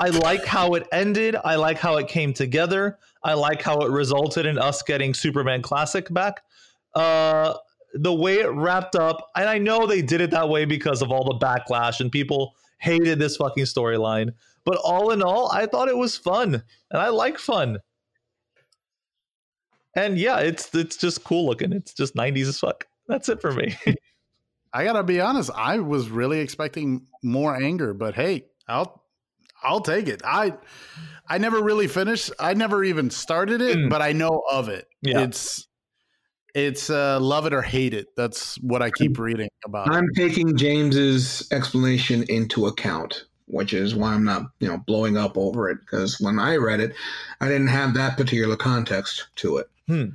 I 0.00 0.08
like 0.08 0.46
how 0.46 0.72
it 0.74 0.88
ended. 0.92 1.36
I 1.44 1.56
like 1.56 1.78
how 1.78 1.98
it 1.98 2.08
came 2.08 2.32
together. 2.32 2.98
I 3.22 3.34
like 3.34 3.60
how 3.60 3.80
it 3.80 3.90
resulted 3.90 4.46
in 4.46 4.58
us 4.58 4.80
getting 4.82 5.12
Superman 5.12 5.60
Classic 5.60 6.10
back. 6.12 6.42
Uh, 6.94 7.54
the 7.92 8.12
way 8.12 8.36
it 8.36 8.48
wrapped 8.48 8.96
up, 8.96 9.30
and 9.36 9.46
I 9.46 9.58
know 9.58 9.86
they 9.86 10.00
did 10.00 10.22
it 10.22 10.30
that 10.30 10.48
way 10.48 10.64
because 10.64 11.02
of 11.02 11.12
all 11.12 11.24
the 11.24 11.44
backlash 11.44 12.00
and 12.00 12.10
people 12.10 12.54
hated 12.78 13.18
this 13.18 13.36
fucking 13.36 13.64
storyline. 13.64 14.32
But 14.64 14.76
all 14.76 15.10
in 15.10 15.22
all, 15.22 15.52
I 15.52 15.66
thought 15.66 15.88
it 15.88 15.96
was 15.96 16.16
fun, 16.16 16.54
and 16.90 17.02
I 17.02 17.10
like 17.10 17.38
fun. 17.38 17.78
And 19.94 20.16
yeah, 20.18 20.38
it's 20.38 20.74
it's 20.74 20.96
just 20.96 21.24
cool 21.24 21.44
looking. 21.44 21.72
It's 21.72 21.92
just 21.92 22.14
90s 22.14 22.48
as 22.48 22.58
fuck. 22.58 22.86
That's 23.06 23.28
it 23.28 23.42
for 23.42 23.52
me. 23.52 23.76
I 24.72 24.84
gotta 24.84 25.02
be 25.02 25.20
honest. 25.20 25.50
I 25.54 25.80
was 25.80 26.08
really 26.08 26.40
expecting 26.40 27.06
more 27.22 27.54
anger, 27.54 27.92
but 27.92 28.14
hey, 28.14 28.46
I'll 28.68 29.02
I'll 29.62 29.80
take 29.80 30.08
it. 30.08 30.22
I 30.24 30.54
I 31.28 31.38
never 31.38 31.62
really 31.62 31.86
finished. 31.86 32.32
I 32.40 32.54
never 32.54 32.82
even 32.82 33.10
started 33.10 33.60
it, 33.60 33.76
Mm. 33.76 33.90
but 33.90 34.02
I 34.02 34.12
know 34.12 34.42
of 34.50 34.68
it. 34.68 34.88
Yeah. 35.02 35.20
It's 35.20 35.66
it's 36.54 36.90
uh, 36.90 37.20
love 37.20 37.46
it 37.46 37.52
or 37.52 37.62
hate 37.62 37.94
it. 37.94 38.08
That's 38.16 38.56
what 38.56 38.82
I 38.82 38.90
keep 38.90 39.18
reading 39.18 39.48
about. 39.64 39.88
I'm 39.90 40.08
taking 40.16 40.56
James's 40.56 41.46
explanation 41.52 42.24
into 42.28 42.66
account, 42.66 43.26
which 43.46 43.72
is 43.72 43.94
why 43.94 44.14
I'm 44.14 44.24
not, 44.24 44.46
you 44.58 44.66
know, 44.66 44.78
blowing 44.78 45.16
up 45.16 45.38
over 45.38 45.70
it. 45.70 45.78
Because 45.80 46.18
when 46.20 46.40
I 46.40 46.56
read 46.56 46.80
it, 46.80 46.92
I 47.40 47.46
didn't 47.46 47.68
have 47.68 47.94
that 47.94 48.16
particular 48.16 48.56
context 48.56 49.28
to 49.36 49.58
it. 49.58 49.70
Hmm. 49.86 50.06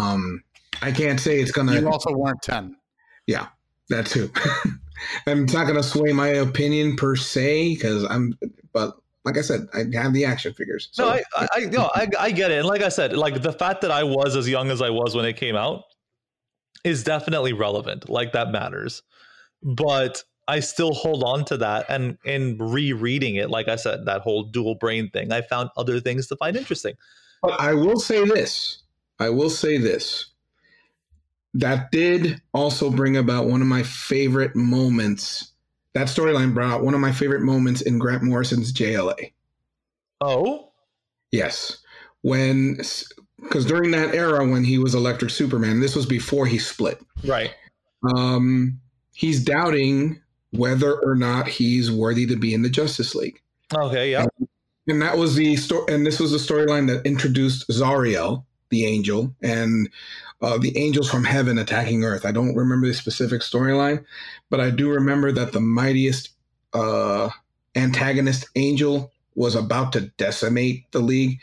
Um, 0.00 0.42
I 0.80 0.90
can't 0.90 1.20
say 1.20 1.40
it's 1.40 1.52
gonna. 1.52 1.78
You 1.78 1.88
also 1.90 2.12
weren't 2.12 2.40
ten. 2.42 2.76
Yeah, 3.26 3.48
that 3.90 4.06
too. 4.06 4.30
I'm 5.26 5.44
not 5.46 5.66
gonna 5.66 5.82
sway 5.82 6.12
my 6.12 6.28
opinion 6.28 6.96
per 6.96 7.14
se, 7.14 7.74
because 7.74 8.04
I'm. 8.04 8.38
But 8.74 8.96
like 9.24 9.38
I 9.38 9.40
said, 9.40 9.68
I 9.72 9.84
have 9.96 10.12
the 10.12 10.26
action 10.26 10.52
figures. 10.52 10.90
So 10.92 11.04
no, 11.04 11.10
I, 11.12 11.22
I, 11.36 11.48
I, 11.52 11.60
no, 11.66 11.90
I, 11.94 12.08
I 12.20 12.30
get 12.30 12.50
it. 12.50 12.58
And 12.58 12.68
like 12.68 12.82
I 12.82 12.90
said, 12.90 13.16
like 13.16 13.40
the 13.40 13.52
fact 13.52 13.80
that 13.80 13.90
I 13.90 14.02
was 14.02 14.36
as 14.36 14.46
young 14.46 14.70
as 14.70 14.82
I 14.82 14.90
was 14.90 15.16
when 15.16 15.24
it 15.24 15.38
came 15.38 15.56
out 15.56 15.84
is 16.84 17.02
definitely 17.02 17.54
relevant. 17.54 18.10
Like 18.10 18.32
that 18.32 18.50
matters. 18.50 19.02
But 19.62 20.22
I 20.46 20.60
still 20.60 20.92
hold 20.92 21.24
on 21.24 21.46
to 21.46 21.56
that. 21.56 21.86
And 21.88 22.18
in 22.26 22.58
rereading 22.58 23.36
it, 23.36 23.48
like 23.48 23.68
I 23.68 23.76
said, 23.76 24.04
that 24.04 24.20
whole 24.20 24.42
dual 24.42 24.74
brain 24.74 25.08
thing, 25.08 25.32
I 25.32 25.40
found 25.40 25.70
other 25.78 26.00
things 26.00 26.26
to 26.26 26.36
find 26.36 26.54
interesting. 26.56 26.94
But 27.40 27.58
I 27.58 27.72
will 27.72 27.98
say 27.98 28.26
this. 28.26 28.82
I 29.18 29.30
will 29.30 29.50
say 29.50 29.78
this. 29.78 30.26
That 31.54 31.90
did 31.92 32.42
also 32.52 32.90
bring 32.90 33.16
about 33.16 33.46
one 33.46 33.62
of 33.62 33.68
my 33.68 33.84
favorite 33.84 34.54
moments. 34.54 35.52
That 35.94 36.08
storyline 36.08 36.54
brought 36.54 36.70
out 36.72 36.84
one 36.84 36.94
of 36.94 37.00
my 37.00 37.12
favorite 37.12 37.42
moments 37.42 37.80
in 37.80 37.98
Grant 37.98 38.22
Morrison's 38.22 38.72
JLA. 38.72 39.32
Oh, 40.20 40.72
Yes. 41.30 41.78
When, 42.22 42.78
because 43.42 43.66
during 43.66 43.90
that 43.90 44.14
era 44.14 44.46
when 44.46 44.62
he 44.64 44.78
was 44.78 44.94
Electric 44.94 45.30
Superman, 45.30 45.80
this 45.80 45.96
was 45.96 46.06
before 46.06 46.46
he 46.46 46.58
split. 46.58 46.98
right. 47.24 47.50
Um, 48.16 48.80
he's 49.14 49.42
doubting 49.42 50.20
whether 50.50 50.94
or 51.00 51.14
not 51.14 51.48
he's 51.48 51.90
worthy 51.90 52.26
to 52.26 52.36
be 52.36 52.54
in 52.54 52.62
the 52.62 52.68
Justice 52.70 53.14
League. 53.14 53.40
Okay. 53.74 54.10
Yeah. 54.12 54.26
and 54.86 55.02
that 55.02 55.16
was 55.18 55.34
the 55.34 55.56
story 55.56 55.92
and 55.92 56.06
this 56.06 56.20
was 56.20 56.30
the 56.30 56.38
storyline 56.38 56.86
that 56.86 57.04
introduced 57.06 57.68
Zauriel 57.68 58.44
the 58.68 58.84
angel 58.86 59.34
and 59.42 59.88
uh, 60.42 60.58
the 60.58 60.76
angels 60.76 61.10
from 61.10 61.24
heaven 61.24 61.58
attacking 61.58 62.04
earth 62.04 62.24
i 62.26 62.32
don't 62.32 62.54
remember 62.54 62.86
the 62.86 62.94
specific 62.94 63.40
storyline 63.40 64.04
but 64.50 64.60
i 64.60 64.70
do 64.70 64.90
remember 64.90 65.32
that 65.32 65.52
the 65.52 65.60
mightiest 65.60 66.30
uh, 66.74 67.28
antagonist 67.76 68.46
angel 68.56 69.12
was 69.36 69.54
about 69.54 69.92
to 69.92 70.02
decimate 70.16 70.90
the 70.92 70.98
league 71.00 71.38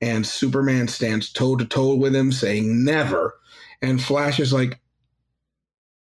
and 0.00 0.26
superman 0.26 0.86
stands 0.88 1.32
toe 1.32 1.56
to 1.56 1.64
toe 1.64 1.94
with 1.94 2.14
him 2.14 2.30
saying 2.32 2.84
never 2.84 3.34
and 3.82 4.02
flash 4.02 4.38
is 4.40 4.52
like 4.52 4.78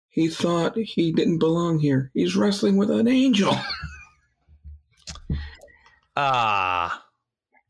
he 0.09 0.27
thought 0.27 0.75
he 0.77 1.11
didn't 1.11 1.37
belong 1.39 1.79
here 1.79 2.09
he's 2.13 2.35
wrestling 2.35 2.75
with 2.77 2.89
an 2.91 3.07
angel 3.07 3.55
Ah, 6.15 7.05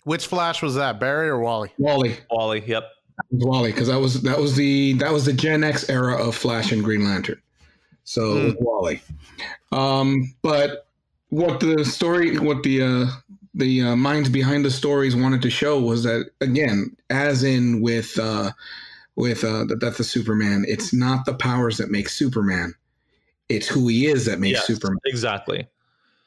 Which 0.06 0.28
Flash 0.28 0.62
was 0.62 0.76
that, 0.76 1.00
Barry 1.02 1.28
or 1.28 1.40
Wally? 1.40 1.72
wally 1.78 2.18
Wally. 2.32 2.64
Yep. 2.66 2.84
Wally, 3.32 3.72
because 3.72 3.88
that 3.88 4.00
was 4.00 4.22
that 4.22 4.40
was 4.40 4.56
the 4.56 4.94
that 4.94 5.12
was 5.12 5.26
the 5.26 5.34
Gen 5.34 5.64
X 5.64 5.90
era 5.90 6.16
of 6.16 6.36
Flash 6.36 6.72
and 6.72 6.84
Green 6.84 7.04
Lantern. 7.04 7.42
So 8.04 8.22
mm. 8.22 8.56
Wally. 8.62 9.02
Um, 9.72 10.34
but 10.42 10.88
what 11.30 11.60
the 11.60 11.84
story, 11.84 12.38
what 12.38 12.64
the 12.64 12.82
uh, 12.82 13.06
the 13.54 13.82
uh, 13.82 13.96
minds 13.96 14.30
behind 14.30 14.64
the 14.64 14.72
stories 14.72 15.16
wanted 15.16 15.42
to 15.42 15.50
show 15.50 15.80
was 15.80 16.04
that 16.04 16.30
again, 16.42 16.96
as 17.10 17.44
in 17.44 17.82
with 17.82 18.18
uh, 18.20 18.52
with 19.16 19.44
uh, 19.44 19.66
the 19.66 19.76
death 19.76 20.00
of 20.00 20.06
Superman, 20.06 20.64
it's 20.68 20.94
not 20.94 21.26
the 21.26 21.34
powers 21.34 21.78
that 21.78 21.92
make 21.92 22.10
Superman; 22.10 22.74
it's 23.50 23.68
who 23.68 23.88
he 23.88 24.08
is 24.08 24.26
that 24.26 24.40
makes 24.40 24.60
yes, 24.60 24.68
Superman. 24.68 25.00
Exactly. 25.06 25.68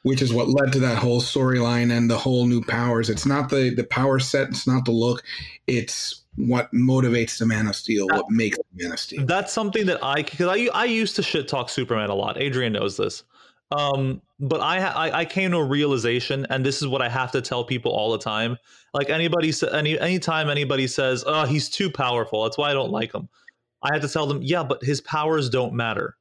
Which 0.03 0.23
is 0.23 0.33
what 0.33 0.49
led 0.49 0.73
to 0.73 0.79
that 0.79 0.97
whole 0.97 1.21
storyline 1.21 1.95
and 1.95 2.09
the 2.09 2.17
whole 2.17 2.47
new 2.47 2.63
powers. 2.63 3.09
It's 3.09 3.25
not 3.25 3.49
the 3.49 3.73
the 3.73 3.83
power 3.83 4.19
set. 4.19 4.49
It's 4.49 4.67
not 4.67 4.85
the 4.85 4.91
look. 4.91 5.23
It's 5.67 6.20
what 6.35 6.71
motivates 6.73 7.37
the 7.37 7.45
Man 7.45 7.67
of 7.67 7.75
Steel. 7.75 8.07
What 8.07 8.29
makes 8.29 8.57
the 8.57 8.83
Man 8.83 8.93
of 8.93 8.99
Steel. 8.99 9.25
That's 9.25 9.51
something 9.51 9.85
that 9.87 10.03
I 10.03 10.23
because 10.23 10.47
I 10.47 10.69
I 10.73 10.85
used 10.85 11.15
to 11.17 11.23
shit 11.23 11.47
talk 11.47 11.69
Superman 11.69 12.09
a 12.09 12.15
lot. 12.15 12.41
Adrian 12.41 12.73
knows 12.73 12.97
this. 12.97 13.23
Um, 13.71 14.21
but 14.39 14.59
I, 14.59 14.79
I 14.79 15.19
I 15.19 15.25
came 15.25 15.51
to 15.51 15.57
a 15.57 15.63
realization, 15.63 16.45
and 16.49 16.65
this 16.65 16.81
is 16.81 16.87
what 16.87 17.01
I 17.01 17.09
have 17.09 17.31
to 17.31 17.41
tell 17.41 17.63
people 17.63 17.91
all 17.91 18.11
the 18.11 18.17
time. 18.17 18.57
Like 18.93 19.09
anybody, 19.09 19.53
any 19.71 19.99
anytime 19.99 20.49
anybody 20.49 20.87
says, 20.87 21.23
"Oh, 21.25 21.45
he's 21.45 21.69
too 21.69 21.89
powerful," 21.89 22.43
that's 22.43 22.57
why 22.57 22.69
I 22.69 22.73
don't 22.73 22.91
like 22.91 23.13
him. 23.13 23.29
I 23.83 23.93
have 23.93 24.01
to 24.01 24.09
tell 24.09 24.27
them, 24.27 24.41
yeah, 24.41 24.63
but 24.63 24.83
his 24.83 25.01
powers 25.01 25.49
don't 25.49 25.73
matter. 25.73 26.15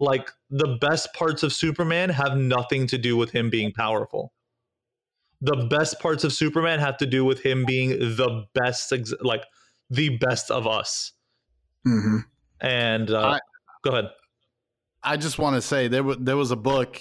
Like 0.00 0.30
the 0.50 0.78
best 0.80 1.12
parts 1.14 1.42
of 1.42 1.52
Superman 1.52 2.08
have 2.10 2.36
nothing 2.36 2.86
to 2.88 2.98
do 2.98 3.16
with 3.16 3.30
him 3.30 3.50
being 3.50 3.72
powerful. 3.72 4.32
The 5.44 5.66
best 5.68 6.00
parts 6.00 6.24
of 6.24 6.32
Superman 6.32 6.78
have 6.78 6.96
to 6.98 7.06
do 7.06 7.24
with 7.24 7.44
him 7.44 7.64
being 7.66 7.90
the 7.90 8.46
best, 8.54 8.92
ex- 8.92 9.12
like 9.20 9.44
the 9.90 10.16
best 10.16 10.50
of 10.50 10.66
us. 10.66 11.12
Mm-hmm. 11.86 12.18
And 12.60 13.10
uh, 13.10 13.20
I, 13.20 13.38
go 13.82 13.90
ahead. 13.90 14.10
I 15.02 15.16
just 15.16 15.38
want 15.38 15.56
to 15.56 15.62
say 15.62 15.88
there 15.88 16.04
was 16.04 16.18
there 16.20 16.36
was 16.36 16.52
a 16.52 16.56
book. 16.56 17.00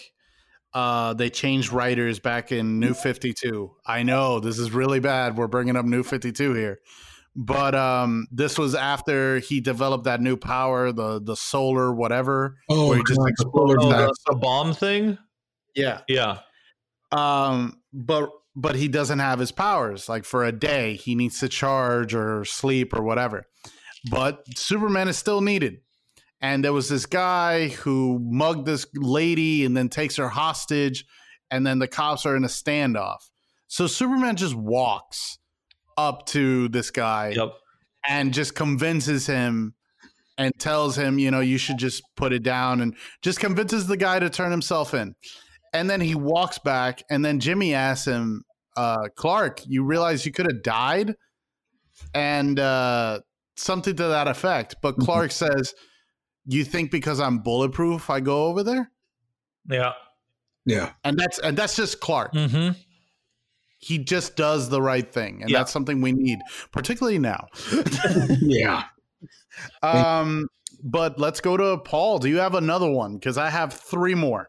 Uh, 0.73 1.13
they 1.13 1.29
changed 1.29 1.71
writers 1.71 2.19
back 2.19 2.51
in 2.51 2.79
New 2.79 2.95
Fifty 2.95 3.31
Two. 3.31 3.75
I 3.85 4.03
know 4.03 4.39
this 4.39 4.57
is 4.57 4.71
really 4.71 4.99
bad. 4.99 5.37
We're 5.37 5.47
bringing 5.47 5.75
up 5.75 5.85
New 5.85 6.01
Fifty 6.01 6.31
Two 6.31 6.53
here, 6.55 6.79
but 7.35 7.75
um, 7.75 8.25
this 8.31 8.57
was 8.57 8.73
after 8.73 9.37
he 9.39 9.61
developed 9.61 10.05
that 10.05 10.19
new 10.19 10.37
power, 10.37 10.91
the 10.91 11.21
the 11.21 11.35
solar 11.35 11.93
whatever, 11.93 12.57
oh, 12.69 12.87
where 12.87 12.97
he 12.97 13.03
just 13.07 13.19
exploded 13.27 13.77
oh, 13.81 13.89
that 13.89 14.07
the, 14.07 14.33
the 14.33 14.35
bomb 14.37 14.73
thing. 14.73 15.17
Yeah, 15.75 16.01
yeah. 16.07 16.39
Um, 17.11 17.80
but 17.93 18.29
but 18.55 18.75
he 18.75 18.87
doesn't 18.87 19.19
have 19.19 19.39
his 19.39 19.51
powers. 19.51 20.09
Like 20.09 20.25
for 20.25 20.43
a 20.43 20.51
day, 20.51 20.95
he 20.95 21.15
needs 21.15 21.39
to 21.39 21.47
charge 21.47 22.13
or 22.13 22.43
sleep 22.43 22.93
or 22.93 23.01
whatever. 23.01 23.47
But 24.09 24.43
Superman 24.57 25.07
is 25.07 25.17
still 25.17 25.41
needed 25.41 25.79
and 26.41 26.63
there 26.63 26.73
was 26.73 26.89
this 26.89 27.05
guy 27.05 27.69
who 27.69 28.19
mugged 28.19 28.65
this 28.65 28.85
lady 28.95 29.63
and 29.63 29.77
then 29.77 29.87
takes 29.87 30.15
her 30.17 30.29
hostage 30.29 31.05
and 31.51 31.65
then 31.65 31.79
the 31.79 31.87
cops 31.87 32.25
are 32.25 32.35
in 32.35 32.43
a 32.43 32.47
standoff 32.47 33.29
so 33.67 33.87
superman 33.87 34.35
just 34.35 34.55
walks 34.55 35.37
up 35.97 36.25
to 36.25 36.67
this 36.69 36.89
guy 36.89 37.29
yep. 37.29 37.53
and 38.07 38.33
just 38.33 38.55
convinces 38.55 39.27
him 39.27 39.75
and 40.37 40.53
tells 40.59 40.97
him 40.97 41.19
you 41.19 41.29
know 41.29 41.39
you 41.41 41.57
should 41.57 41.77
just 41.77 42.01
put 42.15 42.33
it 42.33 42.43
down 42.43 42.81
and 42.81 42.95
just 43.21 43.39
convinces 43.39 43.87
the 43.87 43.97
guy 43.97 44.19
to 44.19 44.29
turn 44.29 44.51
himself 44.51 44.93
in 44.93 45.15
and 45.73 45.89
then 45.89 46.01
he 46.01 46.15
walks 46.15 46.57
back 46.59 47.03
and 47.09 47.23
then 47.23 47.39
jimmy 47.39 47.73
asks 47.73 48.07
him 48.07 48.43
uh, 48.77 49.07
clark 49.15 49.61
you 49.67 49.83
realize 49.83 50.25
you 50.25 50.31
could 50.31 50.45
have 50.49 50.63
died 50.63 51.15
and 52.13 52.59
uh, 52.59 53.19
something 53.57 53.95
to 53.95 54.07
that 54.07 54.27
effect 54.27 54.75
but 54.81 54.93
mm-hmm. 54.95 55.05
clark 55.05 55.31
says 55.31 55.73
you 56.45 56.63
think 56.63 56.91
because 56.91 57.19
I'm 57.19 57.39
bulletproof, 57.39 58.09
I 58.09 58.19
go 58.19 58.45
over 58.45 58.63
there? 58.63 58.91
Yeah, 59.69 59.93
yeah, 60.65 60.91
and 61.03 61.17
that's 61.17 61.39
and 61.39 61.57
that's 61.57 61.75
just 61.75 61.99
Clark. 61.99 62.33
Mm-hmm. 62.33 62.79
He 63.77 63.97
just 63.97 64.35
does 64.35 64.69
the 64.69 64.81
right 64.81 65.07
thing, 65.07 65.41
and 65.41 65.49
yeah. 65.49 65.59
that's 65.59 65.71
something 65.71 66.01
we 66.01 66.11
need, 66.11 66.39
particularly 66.71 67.19
now. 67.19 67.47
yeah. 68.41 68.83
Um, 69.81 70.47
but 70.83 71.19
let's 71.19 71.41
go 71.41 71.57
to 71.57 71.77
Paul. 71.77 72.19
Do 72.19 72.29
you 72.29 72.37
have 72.37 72.55
another 72.55 72.89
one? 72.89 73.15
Because 73.15 73.37
I 73.37 73.49
have 73.49 73.73
three 73.73 74.15
more. 74.15 74.47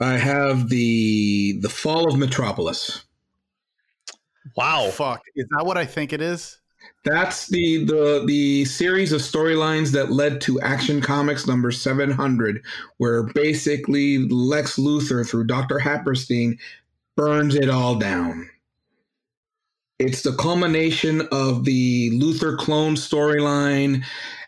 I 0.00 0.12
have 0.14 0.68
the 0.68 1.58
the 1.60 1.68
fall 1.68 2.08
of 2.08 2.18
Metropolis. 2.18 3.04
Wow. 4.56 4.90
Fuck. 4.90 5.22
Is 5.34 5.46
that 5.50 5.64
what 5.64 5.76
I 5.76 5.84
think 5.84 6.12
it 6.12 6.20
is? 6.20 6.60
That's 7.04 7.48
the 7.48 7.84
the 7.84 8.24
the 8.26 8.64
series 8.64 9.12
of 9.12 9.20
storylines 9.20 9.92
that 9.92 10.10
led 10.10 10.40
to 10.42 10.60
Action 10.60 11.00
Comics 11.00 11.46
number 11.46 11.70
700 11.70 12.62
where 12.96 13.24
basically 13.24 14.26
Lex 14.28 14.76
Luthor 14.76 15.28
through 15.28 15.44
Dr. 15.44 15.78
Haperstein 15.78 16.58
burns 17.16 17.54
it 17.54 17.68
all 17.68 17.96
down. 17.96 18.48
It's 19.98 20.22
the 20.22 20.32
culmination 20.32 21.28
of 21.30 21.64
the 21.64 22.10
Luthor 22.18 22.58
clone 22.58 22.94
storyline 22.94 24.04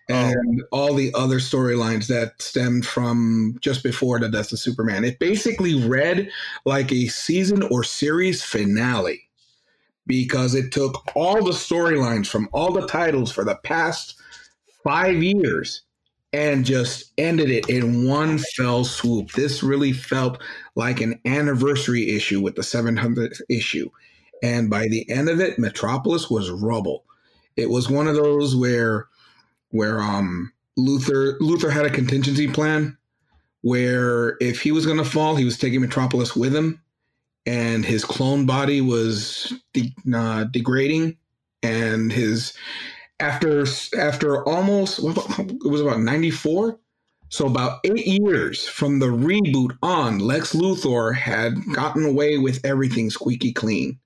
Oh. 0.08 0.14
and 0.14 0.62
oh. 0.62 0.76
all 0.76 0.94
the 0.94 1.12
other 1.14 1.38
storylines 1.38 2.06
that 2.06 2.40
stemmed 2.40 2.86
from 2.86 3.56
just 3.60 3.82
before 3.82 4.20
the 4.20 4.28
death 4.28 4.52
of 4.52 4.58
Superman. 4.58 5.04
It 5.04 5.18
basically 5.18 5.74
read 5.74 6.30
like 6.64 6.92
a 6.92 7.08
season 7.08 7.62
or 7.64 7.82
series 7.82 8.42
finale 8.42 9.28
because 10.06 10.54
it 10.54 10.70
took 10.72 11.02
all 11.16 11.42
the 11.42 11.50
storylines 11.50 12.28
from 12.28 12.48
all 12.52 12.72
the 12.72 12.86
titles 12.86 13.32
for 13.32 13.44
the 13.44 13.56
past 13.64 14.14
five 14.84 15.20
years 15.22 15.82
and 16.32 16.64
just 16.64 17.12
ended 17.18 17.50
it 17.50 17.68
in 17.68 18.06
one 18.06 18.38
fell 18.38 18.84
swoop. 18.84 19.32
This 19.32 19.62
really 19.62 19.92
felt 19.92 20.40
like 20.76 21.00
an 21.00 21.20
anniversary 21.24 22.10
issue 22.10 22.40
with 22.40 22.54
the 22.54 22.62
700th 22.62 23.40
issue. 23.48 23.90
And 24.42 24.68
by 24.70 24.86
the 24.88 25.08
end 25.10 25.28
of 25.28 25.40
it, 25.40 25.58
Metropolis 25.58 26.30
was 26.30 26.50
rubble. 26.50 27.04
It 27.56 27.70
was 27.70 27.88
one 27.88 28.06
of 28.06 28.16
those 28.16 28.54
where 28.54 29.08
where 29.76 30.00
um 30.00 30.52
Luthor 30.78 31.38
Luthor 31.38 31.72
had 31.72 31.86
a 31.86 31.90
contingency 31.90 32.48
plan 32.48 32.96
where 33.62 34.36
if 34.40 34.60
he 34.60 34.72
was 34.72 34.86
going 34.86 34.98
to 34.98 35.04
fall, 35.04 35.36
he 35.36 35.44
was 35.44 35.58
taking 35.58 35.80
Metropolis 35.80 36.36
with 36.36 36.54
him 36.54 36.80
and 37.46 37.84
his 37.84 38.04
clone 38.04 38.44
body 38.44 38.80
was 38.80 39.52
de- 39.72 39.94
uh, 40.12 40.44
degrading, 40.44 41.16
and 41.62 42.12
his 42.12 42.52
after 43.20 43.64
after 43.96 44.46
almost 44.46 44.98
it 44.98 45.68
was 45.70 45.80
about 45.80 46.00
ninety 46.00 46.30
four. 46.30 46.78
So 47.28 47.46
about 47.46 47.80
eight 47.84 48.06
years 48.06 48.68
from 48.68 49.00
the 49.00 49.06
reboot 49.06 49.76
on, 49.82 50.20
Lex 50.20 50.54
Luthor 50.54 51.12
had 51.14 51.56
gotten 51.74 52.04
away 52.04 52.38
with 52.38 52.64
everything 52.64 53.10
squeaky 53.10 53.52
clean, 53.52 53.98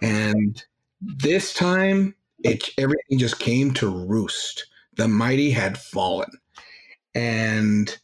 and 0.00 0.62
this 1.00 1.52
time 1.54 2.14
it 2.42 2.70
everything 2.78 3.18
just 3.18 3.38
came 3.38 3.74
to 3.74 3.88
roost. 3.88 4.66
The 4.96 5.08
mighty 5.08 5.50
had 5.50 5.78
fallen, 5.78 6.30
and 7.14 7.96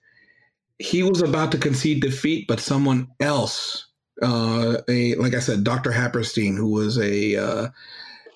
he 0.79 1.03
was 1.03 1.23
about 1.23 1.53
to 1.53 1.59
concede 1.59 2.01
defeat, 2.03 2.47
but 2.49 2.61
someone 2.61 3.09
else 3.21 3.89
uh, 4.23 4.79
a 4.89 5.15
like 5.17 5.35
I 5.35 5.41
said, 5.41 5.65
Dr. 5.65 5.93
Haperstein, 5.93 6.57
who 6.57 6.71
was 6.71 6.99
a 6.99 7.37
uh, 7.37 7.69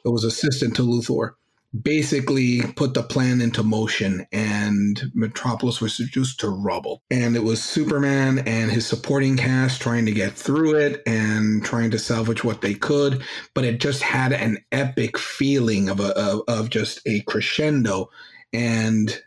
was 0.05 0.25
assistant 0.25 0.77
to 0.77 0.83
Luthor, 0.83 1.33
basically 1.81 2.63
put 2.77 2.95
the 2.95 3.03
plan 3.03 3.41
into 3.41 3.63
motion, 3.63 4.27
and 4.33 5.11
Metropolis 5.15 5.81
was 5.81 5.99
reduced 5.99 6.41
to 6.41 6.51
rubble. 6.51 7.03
And 7.11 7.35
it 7.37 7.45
was 7.45 7.63
Superman 7.63 8.41
and 8.41 8.71
his 8.71 8.87
supporting 8.87 9.37
cast 9.37 9.81
trying 9.81 10.07
to 10.07 10.13
get 10.13 10.33
through 10.33 10.77
it 10.77 11.03
and 11.07 11.65
trying 11.65 11.91
to 11.93 11.99
salvage 11.99 12.45
what 12.45 12.61
they 12.61 12.75
could, 12.75 13.23
but 13.55 13.65
it 13.65 13.81
just 13.81 14.03
had 14.03 14.33
an 14.33 14.59
epic 14.71 15.19
feeling 15.19 15.89
of 15.89 16.01
a 16.01 16.17
of, 16.19 16.43
of 16.49 16.71
just 16.71 17.01
a 17.07 17.21
crescendo, 17.23 18.11
and 18.53 19.23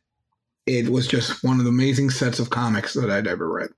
it 0.66 0.90
was 0.90 1.08
just 1.08 1.44
one 1.44 1.60
of 1.60 1.66
the 1.66 1.70
amazing 1.70 2.10
sets 2.10 2.40
of 2.40 2.50
comics 2.50 2.94
that 2.94 3.10
I'd 3.10 3.28
ever 3.28 3.52
read. 3.52 3.70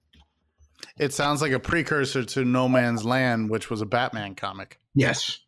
It 0.97 1.13
sounds 1.13 1.41
like 1.41 1.51
a 1.51 1.59
precursor 1.59 2.23
to 2.23 2.45
No 2.45 2.67
Man's 2.67 3.05
Land, 3.05 3.49
which 3.49 3.69
was 3.69 3.81
a 3.81 3.85
Batman 3.85 4.35
comic. 4.35 4.79
Yes. 4.95 5.39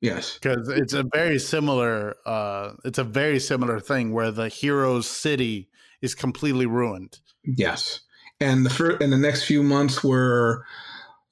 Yes. 0.00 0.38
Because 0.40 0.68
it's 0.68 0.92
a 0.92 1.04
very 1.12 1.38
similar 1.38 2.14
uh 2.24 2.72
it's 2.84 2.98
a 2.98 3.04
very 3.04 3.40
similar 3.40 3.80
thing 3.80 4.12
where 4.12 4.30
the 4.30 4.48
hero's 4.48 5.08
city 5.08 5.68
is 6.02 6.14
completely 6.14 6.66
ruined. 6.66 7.18
Yes. 7.42 8.00
And 8.40 8.64
the 8.64 8.70
first 8.70 9.02
and 9.02 9.12
the 9.12 9.18
next 9.18 9.44
few 9.44 9.62
months 9.62 10.04
were 10.04 10.64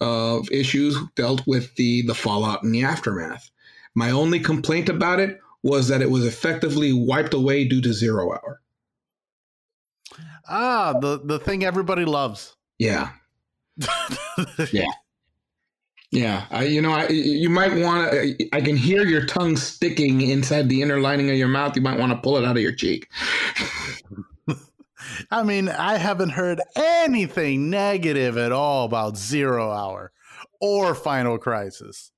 of 0.01 0.43
uh, 0.43 0.45
issues 0.51 0.99
dealt 1.15 1.47
with 1.47 1.75
the 1.77 2.03
the 2.03 2.15
fallout 2.15 2.63
and 2.63 2.75
the 2.75 2.85
aftermath. 2.85 3.51
My 3.95 4.11
only 4.11 4.41
complaint 4.41 4.89
about 4.89 5.21
it 5.21 5.39
was 5.67 5.89
that 5.89 6.03
it 6.03 6.11
was 6.11 6.25
effectively 6.25 6.93
wiped 6.93 7.35
away 7.35 7.65
due 7.65 7.81
to 7.83 7.93
zero 7.93 8.33
hour. 8.33 8.63
Ah, 10.49 10.95
the 11.01 11.21
the 11.25 11.39
thing 11.39 11.65
everybody 11.65 12.05
loves. 12.05 12.57
Yeah. 12.79 13.11
yeah. 14.73 14.91
Yeah, 16.13 16.47
I, 16.51 16.65
you 16.65 16.81
know, 16.81 16.93
I, 16.93 17.09
you 17.09 17.51
might 17.51 17.75
want 17.75 18.13
to. 18.13 18.49
I 18.53 18.61
can 18.61 18.77
hear 18.77 19.05
your 19.05 19.27
tongue 19.27 19.57
sticking 19.57 20.21
inside 20.21 20.69
the 20.69 20.81
inner 20.81 21.01
lining 21.01 21.31
of 21.31 21.37
your 21.37 21.49
mouth. 21.49 21.75
You 21.75 21.83
might 21.83 21.99
want 21.99 22.13
to 22.13 22.19
pull 22.19 22.37
it 22.37 22.45
out 22.45 22.57
of 22.57 22.63
your 22.63 22.73
cheek. 22.73 23.11
I 25.31 25.43
mean, 25.43 25.69
I 25.69 25.99
haven't 25.99 26.31
heard 26.31 26.61
anything 26.77 27.71
negative 27.71 28.39
at 28.39 28.53
all 28.53 28.87
about 28.87 29.17
Zero 29.17 29.71
Hour 29.71 30.13
or 30.61 30.95
Final 30.95 31.39
Crisis 31.39 32.13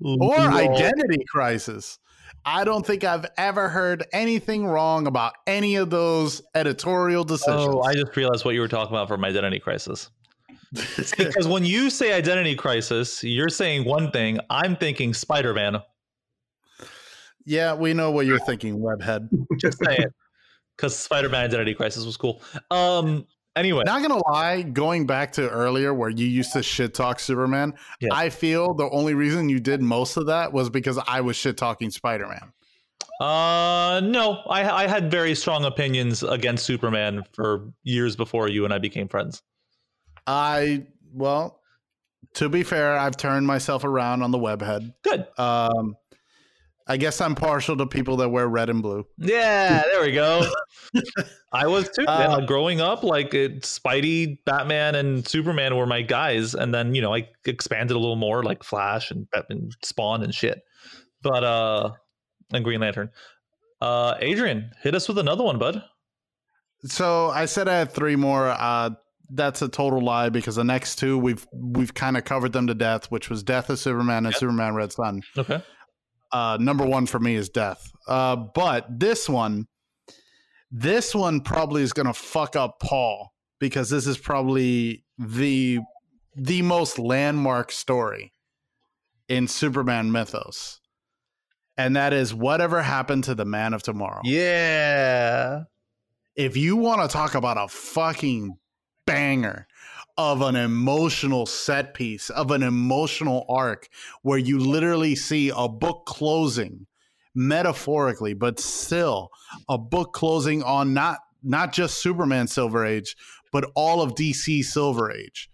or 0.00 0.38
Identity 0.38 1.24
Crisis. 1.28 1.98
I 2.44 2.64
don't 2.64 2.84
think 2.84 3.04
I've 3.04 3.26
ever 3.36 3.68
heard 3.68 4.04
anything 4.12 4.66
wrong 4.66 5.06
about 5.06 5.34
any 5.46 5.76
of 5.76 5.90
those 5.90 6.42
editorial 6.54 7.24
decisions. 7.24 7.74
Oh, 7.74 7.82
I 7.82 7.94
just 7.94 8.16
realized 8.16 8.44
what 8.44 8.54
you 8.54 8.60
were 8.60 8.68
talking 8.68 8.94
about 8.94 9.08
from 9.08 9.24
Identity 9.24 9.60
Crisis. 9.60 10.10
because 10.96 11.46
when 11.46 11.64
you 11.64 11.90
say 11.90 12.12
Identity 12.12 12.54
Crisis, 12.54 13.22
you're 13.22 13.50
saying 13.50 13.84
one 13.84 14.10
thing. 14.10 14.38
I'm 14.50 14.76
thinking 14.76 15.14
Spider 15.14 15.52
Man. 15.52 15.82
Yeah, 17.44 17.74
we 17.74 17.92
know 17.92 18.10
what 18.10 18.26
you're 18.26 18.38
thinking, 18.40 18.78
Webhead. 18.78 19.28
Just 19.58 19.78
saying. 19.84 20.06
Because 20.76 20.96
Spider 20.96 21.28
Man 21.28 21.44
Identity 21.44 21.74
Crisis 21.74 22.04
was 22.04 22.16
cool. 22.16 22.40
Um, 22.70 23.26
Anyway, 23.54 23.82
not 23.84 24.00
gonna 24.00 24.22
lie, 24.30 24.62
going 24.62 25.06
back 25.06 25.32
to 25.32 25.48
earlier 25.50 25.92
where 25.92 26.08
you 26.08 26.26
used 26.26 26.52
to 26.54 26.62
shit 26.62 26.94
talk 26.94 27.20
Superman, 27.20 27.74
yeah. 28.00 28.08
I 28.12 28.30
feel 28.30 28.72
the 28.72 28.88
only 28.90 29.14
reason 29.14 29.48
you 29.48 29.60
did 29.60 29.82
most 29.82 30.16
of 30.16 30.26
that 30.26 30.52
was 30.52 30.70
because 30.70 30.98
I 31.06 31.20
was 31.20 31.36
shit 31.36 31.58
talking 31.58 31.90
Spider 31.90 32.28
Man. 32.28 32.52
Uh, 33.20 34.00
no, 34.00 34.38
I, 34.48 34.84
I 34.84 34.86
had 34.86 35.10
very 35.10 35.34
strong 35.34 35.64
opinions 35.64 36.22
against 36.22 36.64
Superman 36.64 37.24
for 37.34 37.70
years 37.84 38.16
before 38.16 38.48
you 38.48 38.64
and 38.64 38.72
I 38.72 38.78
became 38.78 39.06
friends. 39.06 39.42
I 40.26 40.86
well, 41.12 41.60
to 42.34 42.48
be 42.48 42.62
fair, 42.62 42.96
I've 42.98 43.16
turned 43.16 43.46
myself 43.46 43.84
around 43.84 44.22
on 44.22 44.30
the 44.30 44.38
webhead. 44.38 44.94
Good. 45.02 45.26
Um, 45.38 45.94
I 46.86 46.96
guess 46.96 47.20
I'm 47.20 47.34
partial 47.34 47.76
to 47.76 47.86
people 47.86 48.16
that 48.18 48.28
wear 48.28 48.48
red 48.48 48.68
and 48.68 48.82
blue. 48.82 49.06
Yeah, 49.18 49.82
there 49.82 50.02
we 50.02 50.12
go. 50.12 50.44
I 51.52 51.66
was 51.66 51.88
too. 51.90 52.04
Uh, 52.06 52.38
yeah, 52.38 52.46
growing 52.46 52.80
up, 52.80 53.02
like 53.02 53.34
it, 53.34 53.62
Spidey, 53.62 54.38
Batman, 54.44 54.94
and 54.94 55.26
Superman 55.26 55.76
were 55.76 55.86
my 55.86 56.02
guys, 56.02 56.54
and 56.54 56.74
then 56.74 56.94
you 56.94 57.02
know 57.02 57.14
I 57.14 57.28
expanded 57.46 57.96
a 57.96 58.00
little 58.00 58.16
more, 58.16 58.42
like 58.42 58.62
Flash 58.62 59.10
and, 59.10 59.26
and 59.48 59.74
Spawn 59.82 60.22
and 60.22 60.34
shit. 60.34 60.62
But 61.22 61.44
uh, 61.44 61.90
and 62.52 62.64
Green 62.64 62.80
Lantern. 62.80 63.10
Uh, 63.80 64.14
Adrian, 64.20 64.70
hit 64.82 64.94
us 64.94 65.08
with 65.08 65.18
another 65.18 65.44
one, 65.44 65.58
bud. 65.58 65.82
So 66.84 67.30
I 67.30 67.46
said 67.46 67.68
I 67.68 67.78
had 67.78 67.92
three 67.92 68.16
more. 68.16 68.48
Uh, 68.48 68.90
that's 69.34 69.62
a 69.62 69.68
total 69.68 70.00
lie 70.00 70.28
because 70.28 70.56
the 70.56 70.64
next 70.64 70.96
two 70.96 71.16
we've 71.16 71.46
we've 71.52 71.94
kind 71.94 72.16
of 72.16 72.24
covered 72.24 72.52
them 72.52 72.66
to 72.66 72.74
death, 72.74 73.10
which 73.10 73.30
was 73.30 73.42
Death 73.42 73.70
of 73.70 73.78
Superman 73.78 74.26
and 74.26 74.32
yep. 74.32 74.40
Superman 74.40 74.74
Red 74.74 74.92
Sun. 74.92 75.22
Okay 75.38 75.62
uh, 76.32 76.58
number 76.60 76.84
one 76.86 77.06
for 77.06 77.18
me 77.18 77.34
is 77.34 77.48
death. 77.48 77.92
Uh, 78.06 78.36
but 78.36 78.86
this 78.88 79.28
one, 79.28 79.66
this 80.70 81.14
one 81.14 81.40
probably 81.40 81.82
is 81.82 81.92
going 81.92 82.06
to 82.06 82.14
fuck 82.14 82.56
up 82.56 82.80
Paul 82.80 83.32
because 83.60 83.90
this 83.90 84.06
is 84.06 84.18
probably 84.18 85.04
the 85.18 85.80
the 86.34 86.62
most 86.62 86.98
landmark 86.98 87.70
story 87.70 88.32
in 89.28 89.46
Superman 89.46 90.10
mythos. 90.10 90.80
And 91.76 91.96
that 91.96 92.12
is 92.12 92.34
whatever 92.34 92.82
happened 92.82 93.24
to 93.24 93.34
the 93.34 93.44
man 93.44 93.74
of 93.74 93.82
tomorrow. 93.82 94.20
Yeah. 94.24 95.64
If 96.34 96.56
you 96.56 96.76
want 96.76 97.02
to 97.02 97.08
talk 97.08 97.34
about 97.34 97.58
a 97.58 97.68
fucking 97.68 98.56
banger, 99.06 99.66
of 100.30 100.40
an 100.40 100.54
emotional 100.54 101.46
set 101.46 101.94
piece, 101.94 102.30
of 102.30 102.52
an 102.52 102.62
emotional 102.62 103.44
arc 103.48 103.88
where 104.22 104.38
you 104.38 104.58
literally 104.58 105.16
see 105.16 105.50
a 105.54 105.68
book 105.68 106.06
closing 106.06 106.86
metaphorically, 107.34 108.32
but 108.32 108.60
still 108.60 109.30
a 109.68 109.76
book 109.76 110.12
closing 110.12 110.62
on 110.62 110.94
not 110.94 111.18
not 111.42 111.72
just 111.72 111.98
Superman 111.98 112.46
Silver 112.46 112.86
Age, 112.86 113.16
but 113.50 113.68
all 113.74 114.00
of 114.00 114.14
DC 114.14 114.62
Silver 114.62 115.10
Age 115.10 115.50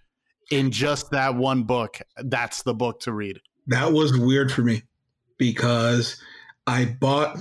in 0.50 0.70
just 0.70 1.10
that 1.12 1.34
one 1.34 1.62
book. 1.62 1.98
That's 2.16 2.62
the 2.62 2.74
book 2.74 3.00
to 3.00 3.12
read. 3.12 3.40
That 3.68 3.92
was 3.92 4.16
weird 4.16 4.52
for 4.52 4.62
me 4.62 4.82
because 5.38 6.20
I 6.66 6.84
bought 6.84 7.38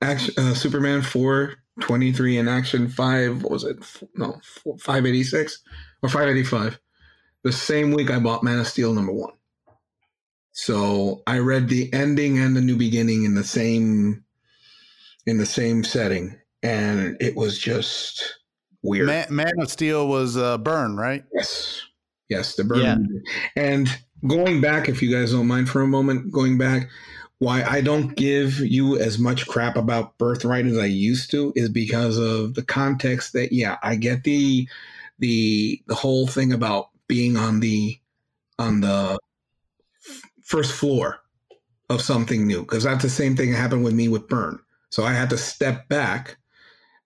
Action, 0.00 0.34
uh, 0.38 0.54
Superman 0.54 1.02
4 1.02 1.54
23 1.80 2.38
in 2.38 2.48
action 2.48 2.88
5 2.88 3.42
what 3.42 3.52
was 3.52 3.64
it? 3.64 3.78
No 4.14 4.40
586 4.78 5.62
or 6.02 6.08
585 6.08 6.78
the 7.42 7.52
same 7.52 7.92
week 7.92 8.10
i 8.10 8.18
bought 8.18 8.42
man 8.42 8.58
of 8.58 8.66
steel 8.66 8.92
number 8.92 9.12
one. 9.12 9.32
So 10.52 11.22
i 11.26 11.38
read 11.38 11.68
the 11.68 11.92
ending 11.92 12.38
and 12.38 12.56
the 12.56 12.60
new 12.60 12.76
beginning 12.76 13.24
in 13.24 13.34
the 13.34 13.44
same 13.44 14.24
in 15.26 15.38
the 15.38 15.46
same 15.46 15.84
setting 15.84 16.38
and 16.62 17.16
it 17.20 17.36
was 17.36 17.58
just 17.58 18.38
weird. 18.82 19.06
Man, 19.06 19.26
man 19.30 19.52
of 19.58 19.70
steel 19.70 20.08
was 20.08 20.36
uh 20.36 20.58
Byrne 20.58 20.96
right? 20.96 21.24
Yes. 21.32 21.82
Yes 22.28 22.54
the 22.54 22.64
Byrne. 22.64 22.80
yeah. 22.80 22.96
and 23.56 23.88
going 24.26 24.60
back 24.60 24.88
if 24.88 25.02
you 25.02 25.10
guys 25.12 25.32
don't 25.32 25.46
mind 25.46 25.68
for 25.68 25.82
a 25.82 25.86
moment 25.86 26.32
going 26.32 26.56
back 26.56 26.88
why 27.38 27.62
I 27.62 27.80
don't 27.80 28.16
give 28.16 28.60
you 28.60 28.98
as 28.98 29.18
much 29.18 29.46
crap 29.46 29.76
about 29.76 30.16
birthright 30.18 30.66
as 30.66 30.78
I 30.78 30.86
used 30.86 31.30
to 31.32 31.52
is 31.56 31.68
because 31.68 32.16
of 32.18 32.54
the 32.54 32.62
context 32.62 33.32
that 33.32 33.52
yeah, 33.52 33.76
I 33.82 33.96
get 33.96 34.24
the 34.24 34.68
the 35.18 35.82
the 35.86 35.94
whole 35.94 36.26
thing 36.26 36.52
about 36.52 36.90
being 37.08 37.36
on 37.36 37.60
the 37.60 37.98
on 38.58 38.80
the 38.80 39.18
first 40.42 40.72
floor 40.72 41.20
of 41.90 42.00
something 42.00 42.46
new 42.46 42.62
because 42.62 42.84
that's 42.84 43.02
the 43.02 43.10
same 43.10 43.36
thing 43.36 43.50
that 43.50 43.58
happened 43.58 43.84
with 43.84 43.94
me 43.94 44.08
with 44.08 44.28
Byrne. 44.28 44.58
So 44.90 45.04
I 45.04 45.12
had 45.12 45.30
to 45.30 45.38
step 45.38 45.88
back 45.88 46.36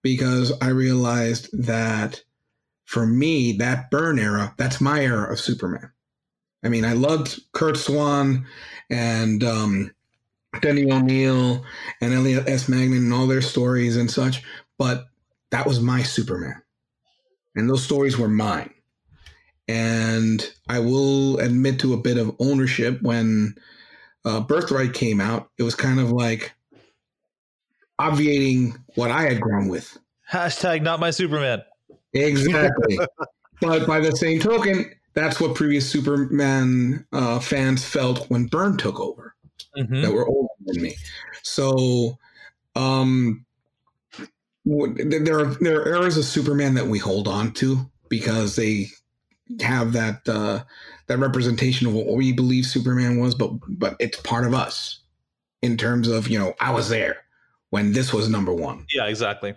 because 0.02 0.52
I 0.60 0.68
realized 0.68 1.48
that 1.52 2.22
for 2.84 3.06
me 3.06 3.52
that 3.58 3.90
Byrne 3.90 4.18
era, 4.18 4.54
that's 4.56 4.80
my 4.80 5.00
era 5.00 5.32
of 5.32 5.40
Superman. 5.40 5.90
I 6.62 6.68
mean, 6.68 6.84
I 6.84 6.92
loved 6.92 7.40
Curt 7.52 7.76
Swan 7.76 8.46
and 8.90 9.44
um, 9.44 9.92
Denny 10.60 10.90
O'Neil 10.90 11.64
and 12.00 12.14
Elliot 12.14 12.48
S. 12.48 12.68
Maggin 12.68 12.94
and 12.94 13.12
all 13.12 13.26
their 13.26 13.42
stories 13.42 13.96
and 13.96 14.10
such, 14.10 14.42
but 14.78 15.06
that 15.50 15.66
was 15.66 15.80
my 15.80 16.02
Superman. 16.02 16.62
And 17.54 17.68
those 17.68 17.82
stories 17.82 18.18
were 18.18 18.28
mine. 18.28 18.72
And 19.66 20.50
I 20.68 20.78
will 20.78 21.38
admit 21.38 21.80
to 21.80 21.92
a 21.92 21.98
bit 21.98 22.16
of 22.16 22.34
ownership 22.38 23.02
when 23.02 23.54
uh, 24.24 24.40
Birthright 24.40 24.94
came 24.94 25.20
out. 25.20 25.50
It 25.58 25.62
was 25.62 25.74
kind 25.74 26.00
of 26.00 26.10
like 26.10 26.54
obviating 27.98 28.76
what 28.94 29.10
I 29.10 29.22
had 29.22 29.40
grown 29.40 29.68
with. 29.68 29.98
Hashtag 30.30 30.82
not 30.82 31.00
my 31.00 31.10
Superman. 31.10 31.62
Exactly. 32.14 32.98
but 33.60 33.86
by 33.86 34.00
the 34.00 34.12
same 34.16 34.40
token, 34.40 34.90
that's 35.14 35.40
what 35.40 35.54
previous 35.54 35.88
Superman 35.90 37.06
uh, 37.12 37.38
fans 37.40 37.84
felt 37.84 38.30
when 38.30 38.46
Byrne 38.46 38.76
took 38.76 39.00
over 39.00 39.34
mm-hmm. 39.78 40.02
that 40.02 40.12
were 40.12 40.26
older 40.26 40.48
than 40.64 40.82
me. 40.82 40.96
So, 41.42 42.18
um, 42.74 43.44
there 44.64 45.38
are 45.38 45.46
there 45.60 45.80
are 45.80 45.88
eras 45.88 46.16
of 46.16 46.24
Superman 46.24 46.74
that 46.74 46.86
we 46.86 46.98
hold 46.98 47.26
on 47.26 47.52
to 47.54 47.90
because 48.08 48.56
they 48.56 48.88
have 49.60 49.92
that 49.92 50.28
uh, 50.28 50.64
that 51.06 51.18
representation 51.18 51.86
of 51.86 51.94
what 51.94 52.06
we 52.08 52.32
believe 52.32 52.66
Superman 52.66 53.18
was, 53.18 53.34
but 53.34 53.52
but 53.68 53.96
it's 53.98 54.20
part 54.20 54.46
of 54.46 54.54
us 54.54 55.00
in 55.62 55.76
terms 55.76 56.08
of 56.08 56.28
you 56.28 56.38
know 56.38 56.54
I 56.60 56.72
was 56.72 56.88
there 56.88 57.18
when 57.70 57.92
this 57.92 58.12
was 58.12 58.28
number 58.28 58.52
one. 58.52 58.86
Yeah, 58.94 59.06
exactly. 59.06 59.54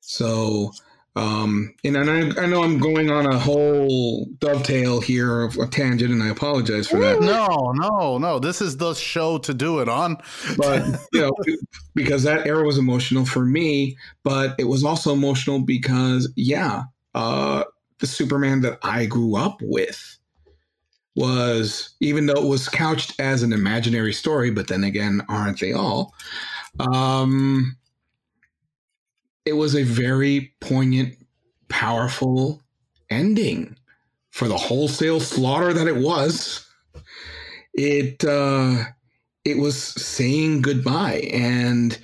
So 0.00 0.72
um, 1.14 1.74
and 1.84 1.98
I, 1.98 2.42
I 2.42 2.46
know 2.46 2.62
I'm 2.62 2.78
going 2.78 3.10
on 3.10 3.26
a 3.26 3.38
whole 3.38 4.26
dovetail 4.38 5.00
here 5.00 5.42
of 5.42 5.58
a 5.58 5.66
tangent, 5.66 6.10
and 6.10 6.22
I 6.22 6.28
apologize 6.28 6.88
for 6.88 7.00
that. 7.00 7.20
No, 7.20 7.72
no, 7.74 8.16
no. 8.16 8.38
This 8.38 8.62
is 8.62 8.78
the 8.78 8.94
show 8.94 9.36
to 9.38 9.52
do 9.52 9.80
it 9.80 9.90
on. 9.90 10.16
But 10.56 10.86
you 11.12 11.20
know, 11.20 11.32
because 11.94 12.22
that 12.22 12.46
era 12.46 12.64
was 12.64 12.78
emotional 12.78 13.26
for 13.26 13.44
me, 13.44 13.96
but 14.22 14.54
it 14.58 14.64
was 14.64 14.84
also 14.84 15.12
emotional 15.12 15.60
because, 15.60 16.32
yeah, 16.34 16.84
uh, 17.14 17.64
the 17.98 18.06
Superman 18.06 18.62
that 18.62 18.78
I 18.82 19.04
grew 19.04 19.36
up 19.36 19.58
with 19.60 20.18
was, 21.14 21.90
even 22.00 22.24
though 22.24 22.42
it 22.42 22.48
was 22.48 22.70
couched 22.70 23.20
as 23.20 23.42
an 23.42 23.52
imaginary 23.52 24.14
story, 24.14 24.50
but 24.50 24.68
then 24.68 24.82
again, 24.82 25.20
aren't 25.28 25.60
they 25.60 25.74
all? 25.74 26.14
Um, 26.80 27.76
it 29.44 29.54
was 29.54 29.74
a 29.74 29.82
very 29.82 30.54
poignant, 30.60 31.16
powerful 31.68 32.62
ending 33.10 33.76
for 34.30 34.48
the 34.48 34.56
wholesale 34.56 35.20
slaughter 35.20 35.72
that 35.72 35.88
it 35.88 35.96
was. 35.96 36.66
It 37.74 38.24
uh, 38.24 38.84
it 39.44 39.58
was 39.58 39.76
saying 39.76 40.62
goodbye, 40.62 41.28
and 41.32 41.98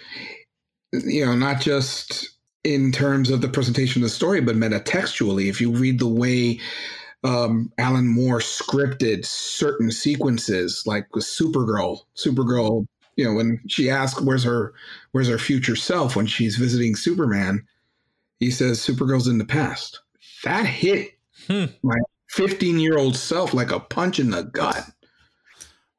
you 0.93 1.25
know, 1.25 1.35
not 1.35 1.61
just 1.61 2.29
in 2.65 2.93
terms 2.93 3.31
of 3.31 3.41
the 3.41 3.49
presentation 3.49 4.03
of 4.03 4.09
the 4.09 4.15
story, 4.15 4.41
but 4.41 4.57
metatextually. 4.57 5.49
If 5.49 5.61
you 5.61 5.71
read 5.71 5.99
the 5.99 6.09
way 6.09 6.61
um, 7.25 7.73
Alan 7.79 8.09
Moore 8.09 8.39
scripted 8.39 9.25
certain 9.25 9.91
sequences, 9.91 10.85
like 10.87 11.15
with 11.15 11.25
Supergirl. 11.25 12.01
Supergirl, 12.17 12.87
you 13.17 13.25
know, 13.25 13.35
when 13.35 13.61
she 13.69 13.91
asks 13.91 14.21
where's 14.21 14.45
her 14.45 14.73
where's 15.13 15.29
her 15.29 15.39
future 15.39 15.77
self 15.77 16.17
when 16.17 16.27
she's 16.27 16.57
visiting 16.57 16.95
Superman, 16.97 17.67
he 18.41 18.51
says 18.51 18.79
Supergirl's 18.81 19.29
in 19.29 19.39
the 19.39 19.45
past. 19.45 20.01
That 20.45 20.67
hit 20.67 21.13
Hmm. 21.47 21.67
my 21.83 21.97
15 22.31 22.79
year 22.79 22.99
old 22.99 23.17
self 23.17 23.55
like 23.55 23.71
a 23.71 23.81
punch 23.81 24.19
in 24.19 24.31
the 24.31 24.43
gut. 24.43 24.85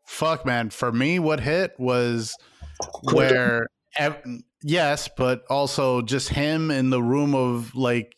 Fuck, 0.05 0.45
man. 0.45 0.69
For 0.69 0.91
me, 0.91 1.19
what 1.19 1.39
hit 1.39 1.73
was 1.79 2.35
where, 3.03 3.67
ev- 3.95 4.21
yes, 4.63 5.09
but 5.15 5.43
also 5.49 6.01
just 6.01 6.29
him 6.29 6.71
in 6.71 6.89
the 6.89 7.01
room 7.01 7.33
of 7.35 7.73
like, 7.75 8.15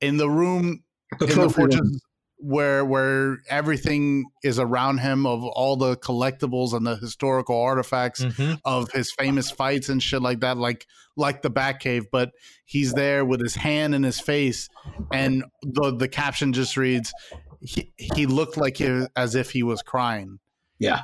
in 0.00 0.16
the 0.16 0.28
room 0.28 0.82
The 1.18 1.26
in 1.26 1.28
the 1.28 1.34
trophy 1.34 1.62
room. 1.62 1.70
fortunes 1.70 2.02
where 2.44 2.84
where 2.84 3.38
everything 3.48 4.26
is 4.42 4.58
around 4.58 4.98
him 4.98 5.24
of 5.26 5.42
all 5.44 5.76
the 5.76 5.96
collectibles 5.96 6.74
and 6.74 6.86
the 6.86 6.96
historical 6.96 7.58
artifacts 7.60 8.20
Mhm. 8.22 8.60
of 8.64 8.90
his 8.92 9.10
famous 9.12 9.50
fights 9.50 9.88
and 9.88 10.02
shit 10.02 10.20
like 10.20 10.40
that, 10.40 10.58
like 10.58 10.86
like 11.16 11.40
the 11.42 11.50
Batcave. 11.50 12.06
But 12.12 12.32
he's 12.66 12.92
there 12.92 13.24
with 13.24 13.40
his 13.40 13.54
hand 13.54 13.94
in 13.94 14.02
his 14.02 14.20
face, 14.20 14.68
and 15.12 15.44
the 15.62 15.96
the 15.96 16.08
caption 16.08 16.52
just 16.52 16.76
reads, 16.76 17.12
"He, 17.60 17.92
he 17.96 18.26
looked 18.26 18.56
like 18.58 18.76
he, 18.76 19.06
as 19.16 19.34
if 19.34 19.50
he 19.52 19.62
was 19.62 19.80
crying." 19.80 20.38
Yeah. 20.78 21.02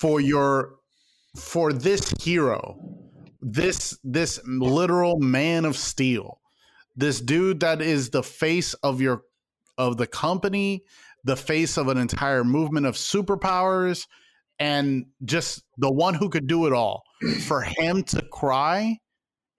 For 0.00 0.20
your 0.20 0.76
for 1.36 1.72
this 1.74 2.10
hero, 2.22 2.78
this 3.42 3.98
this 4.02 4.40
literal 4.46 5.18
man 5.20 5.66
of 5.66 5.76
steel, 5.76 6.40
this 6.96 7.20
dude 7.20 7.60
that 7.60 7.82
is 7.82 8.10
the 8.10 8.22
face 8.22 8.72
of 8.74 9.00
your 9.02 9.24
of 9.78 9.96
the 9.96 10.06
company, 10.06 10.84
the 11.24 11.36
face 11.36 11.76
of 11.76 11.88
an 11.88 11.98
entire 11.98 12.44
movement 12.44 12.86
of 12.86 12.94
superpowers, 12.94 14.06
and 14.58 15.06
just 15.24 15.62
the 15.78 15.90
one 15.90 16.14
who 16.14 16.28
could 16.28 16.46
do 16.46 16.66
it 16.66 16.72
all. 16.72 17.02
For 17.46 17.62
him 17.62 18.02
to 18.04 18.22
cry, 18.22 18.98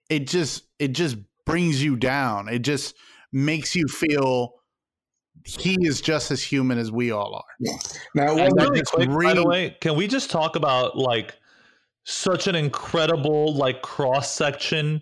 it 0.10 0.28
just 0.28 0.64
it 0.80 0.90
just 0.90 1.18
brings 1.46 1.84
you 1.84 1.96
down. 1.96 2.50
It 2.50 2.60
just 2.60 2.96
makes 3.32 3.76
you 3.76 3.86
feel 3.88 4.54
he 5.44 5.78
is 5.82 6.02
just 6.02 6.32
as 6.32 6.42
human 6.42 6.78
as 6.78 6.92
we 6.92 7.12
all 7.12 7.36
are. 7.36 7.78
Now, 8.16 8.36
well, 8.36 8.50
really 8.52 8.80
just 8.80 8.92
quick, 8.92 9.10
by 9.10 9.34
the 9.34 9.46
way, 9.46 9.78
can 9.80 9.96
we 9.96 10.08
just 10.08 10.32
talk 10.32 10.56
about 10.56 10.98
like 10.98 11.36
such 12.04 12.48
an 12.48 12.56
incredible 12.56 13.54
like 13.56 13.82
cross 13.82 14.32
section 14.32 15.02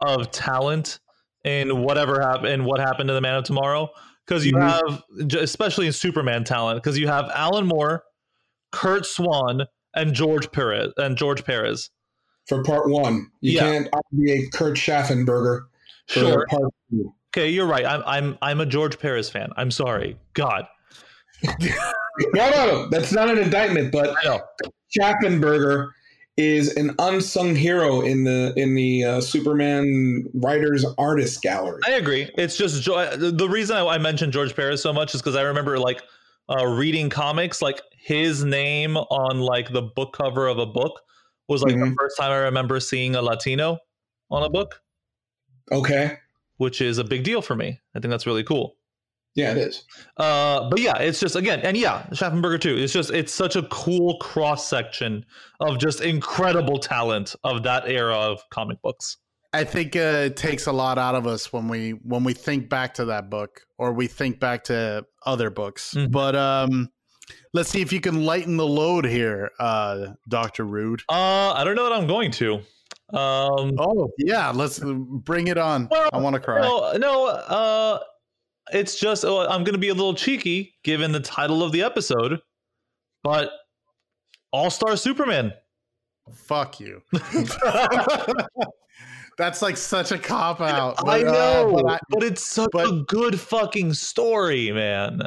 of 0.00 0.30
talent 0.30 1.00
in 1.44 1.82
whatever 1.82 2.20
happened 2.20 2.48
in 2.48 2.64
what 2.64 2.80
happened 2.80 3.08
to 3.08 3.14
the 3.14 3.20
Man 3.20 3.36
of 3.36 3.44
Tomorrow? 3.44 3.90
Because 4.28 4.44
you 4.44 4.52
Mhm. 4.52 4.60
have, 4.90 5.04
especially 5.40 5.86
in 5.86 5.92
Superman 5.92 6.44
talent, 6.44 6.82
because 6.82 6.98
you 6.98 7.08
have 7.08 7.30
Alan 7.34 7.66
Moore, 7.66 8.04
Curt 8.72 9.06
Swan, 9.06 9.66
and 9.94 10.12
George 10.12 10.52
Perez 10.52 10.92
and 10.98 11.16
George 11.16 11.44
Perez. 11.44 11.90
for 12.46 12.62
part 12.62 12.88
one, 12.88 13.30
you 13.42 13.52
Yeah. 13.52 13.60
can't 13.60 13.88
obviate 13.92 14.50
Kurt 14.52 14.74
Schaffenberger 14.78 15.66
for 16.06 16.20
Sure. 16.20 16.46
part 16.48 16.72
two. 16.90 17.12
Okay, 17.36 17.50
you're 17.50 17.66
right. 17.66 17.84
I'm 17.84 18.02
I'm 18.06 18.38
I'm 18.40 18.60
a 18.62 18.64
George 18.66 18.98
Perez 18.98 19.28
fan. 19.28 19.50
I'm 19.56 19.70
sorry. 19.70 20.16
God. 20.34 20.66
No, 22.34 22.50
no, 22.50 22.66
no, 22.66 22.88
that's 22.90 23.12
not 23.12 23.30
an 23.30 23.38
indictment, 23.38 23.92
but. 23.92 24.12
Schaffenberger 24.98 25.88
is 26.38 26.74
an 26.76 26.94
unsung 27.00 27.54
hero 27.54 28.00
in 28.00 28.24
the 28.24 28.54
in 28.56 28.74
the 28.74 29.04
uh, 29.04 29.20
Superman 29.20 30.24
writers 30.34 30.86
artist 30.96 31.42
gallery. 31.42 31.82
I 31.86 31.90
agree. 31.92 32.30
It's 32.38 32.56
just 32.56 32.82
jo- 32.82 33.16
the 33.16 33.30
the 33.32 33.48
reason 33.48 33.76
I, 33.76 33.84
I 33.84 33.98
mentioned 33.98 34.32
George 34.32 34.54
Perez 34.56 34.80
so 34.80 34.92
much 34.92 35.14
is 35.14 35.20
because 35.20 35.36
I 35.36 35.42
remember 35.42 35.78
like 35.78 36.00
uh, 36.48 36.64
reading 36.64 37.10
comics, 37.10 37.60
like 37.60 37.82
his 37.90 38.44
name 38.44 38.96
on 38.96 39.40
like 39.40 39.70
the 39.72 39.82
book 39.82 40.14
cover 40.16 40.46
of 40.46 40.58
a 40.58 40.64
book 40.66 41.00
was 41.48 41.62
like 41.62 41.74
the 41.74 41.80
Mhm. 41.80 41.94
first 41.98 42.16
time 42.16 42.30
I 42.30 42.36
remember 42.36 42.78
seeing 42.80 43.14
a 43.16 43.20
Latino 43.22 43.78
on 44.30 44.42
a 44.44 44.48
book, 44.48 44.80
Okay, 45.72 46.16
which 46.58 46.80
is 46.80 46.98
a 46.98 47.04
big 47.04 47.24
deal 47.24 47.42
for 47.42 47.56
me. 47.56 47.78
I 47.94 48.00
think 48.00 48.10
that's 48.10 48.26
really 48.26 48.44
cool. 48.44 48.76
Yeah, 49.38 49.52
it 49.52 49.58
is. 49.58 49.84
Uh, 50.16 50.68
but 50.68 50.80
yeah, 50.80 50.98
it's 50.98 51.20
just 51.20 51.36
again, 51.36 51.60
and 51.60 51.76
yeah, 51.76 52.04
Schaffenberger 52.10 52.60
too. 52.60 52.76
It's 52.76 52.92
just 52.92 53.10
it's 53.10 53.32
such 53.32 53.54
a 53.56 53.62
cool 53.64 54.18
cross 54.18 54.66
section 54.66 55.24
of 55.60 55.78
just 55.78 56.00
incredible 56.00 56.78
talent 56.78 57.36
of 57.44 57.62
that 57.62 57.88
era 57.88 58.16
of 58.16 58.42
comic 58.50 58.82
books. 58.82 59.16
I 59.52 59.64
think 59.64 59.96
uh, 59.96 60.26
it 60.26 60.36
takes 60.36 60.66
a 60.66 60.72
lot 60.72 60.98
out 60.98 61.14
of 61.14 61.26
us 61.26 61.52
when 61.52 61.68
we 61.68 61.92
when 61.92 62.24
we 62.24 62.34
think 62.34 62.68
back 62.68 62.94
to 62.94 63.06
that 63.06 63.30
book 63.30 63.62
or 63.78 63.92
we 63.92 64.06
think 64.08 64.40
back 64.40 64.64
to 64.64 65.06
other 65.24 65.50
books. 65.50 65.94
Mhm. 65.94 66.10
But 66.10 66.34
um, 66.36 66.90
let's 67.54 67.70
see 67.70 67.80
if 67.80 67.92
you 67.92 68.00
can 68.00 68.24
lighten 68.26 68.56
the 68.56 68.66
load 68.66 69.06
here, 69.06 69.50
uh, 69.60 70.08
Doctor 70.28 70.64
Rude. 70.64 71.00
Uh, 71.08 71.52
I 71.52 71.62
don't 71.64 71.76
know 71.76 71.84
that 71.84 71.92
I'm 71.92 72.06
going 72.08 72.30
to. 72.32 72.54
Um, 73.10 73.72
Oh 73.78 74.10
yeah, 74.18 74.50
let's 74.50 74.80
bring 74.80 75.46
it 75.48 75.56
on. 75.56 75.88
Well, 75.90 76.10
I 76.12 76.18
want 76.18 76.34
to 76.34 76.40
cry. 76.40 76.60
No, 76.60 76.92
no. 76.98 77.26
Uh, 77.28 78.00
it's 78.72 78.98
just 78.98 79.24
oh, 79.24 79.40
I'm 79.48 79.64
going 79.64 79.74
to 79.74 79.78
be 79.78 79.88
a 79.88 79.94
little 79.94 80.14
cheeky 80.14 80.74
given 80.84 81.12
the 81.12 81.20
title 81.20 81.62
of 81.62 81.72
the 81.72 81.82
episode, 81.82 82.40
but 83.22 83.50
All 84.52 84.70
Star 84.70 84.96
Superman. 84.96 85.52
Fuck 86.34 86.78
you. 86.80 87.00
That's 89.38 89.62
like 89.62 89.76
such 89.76 90.10
a 90.10 90.18
cop 90.18 90.60
out. 90.60 90.96
I 91.00 91.22
but, 91.22 91.28
uh, 91.28 91.32
know, 91.32 91.72
but 91.82 91.92
I- 91.92 91.98
but 92.08 92.22
it's 92.24 92.44
such 92.46 92.70
but- 92.72 92.88
a 92.88 93.04
good 93.06 93.38
fucking 93.38 93.94
story, 93.94 94.72
man. 94.72 95.22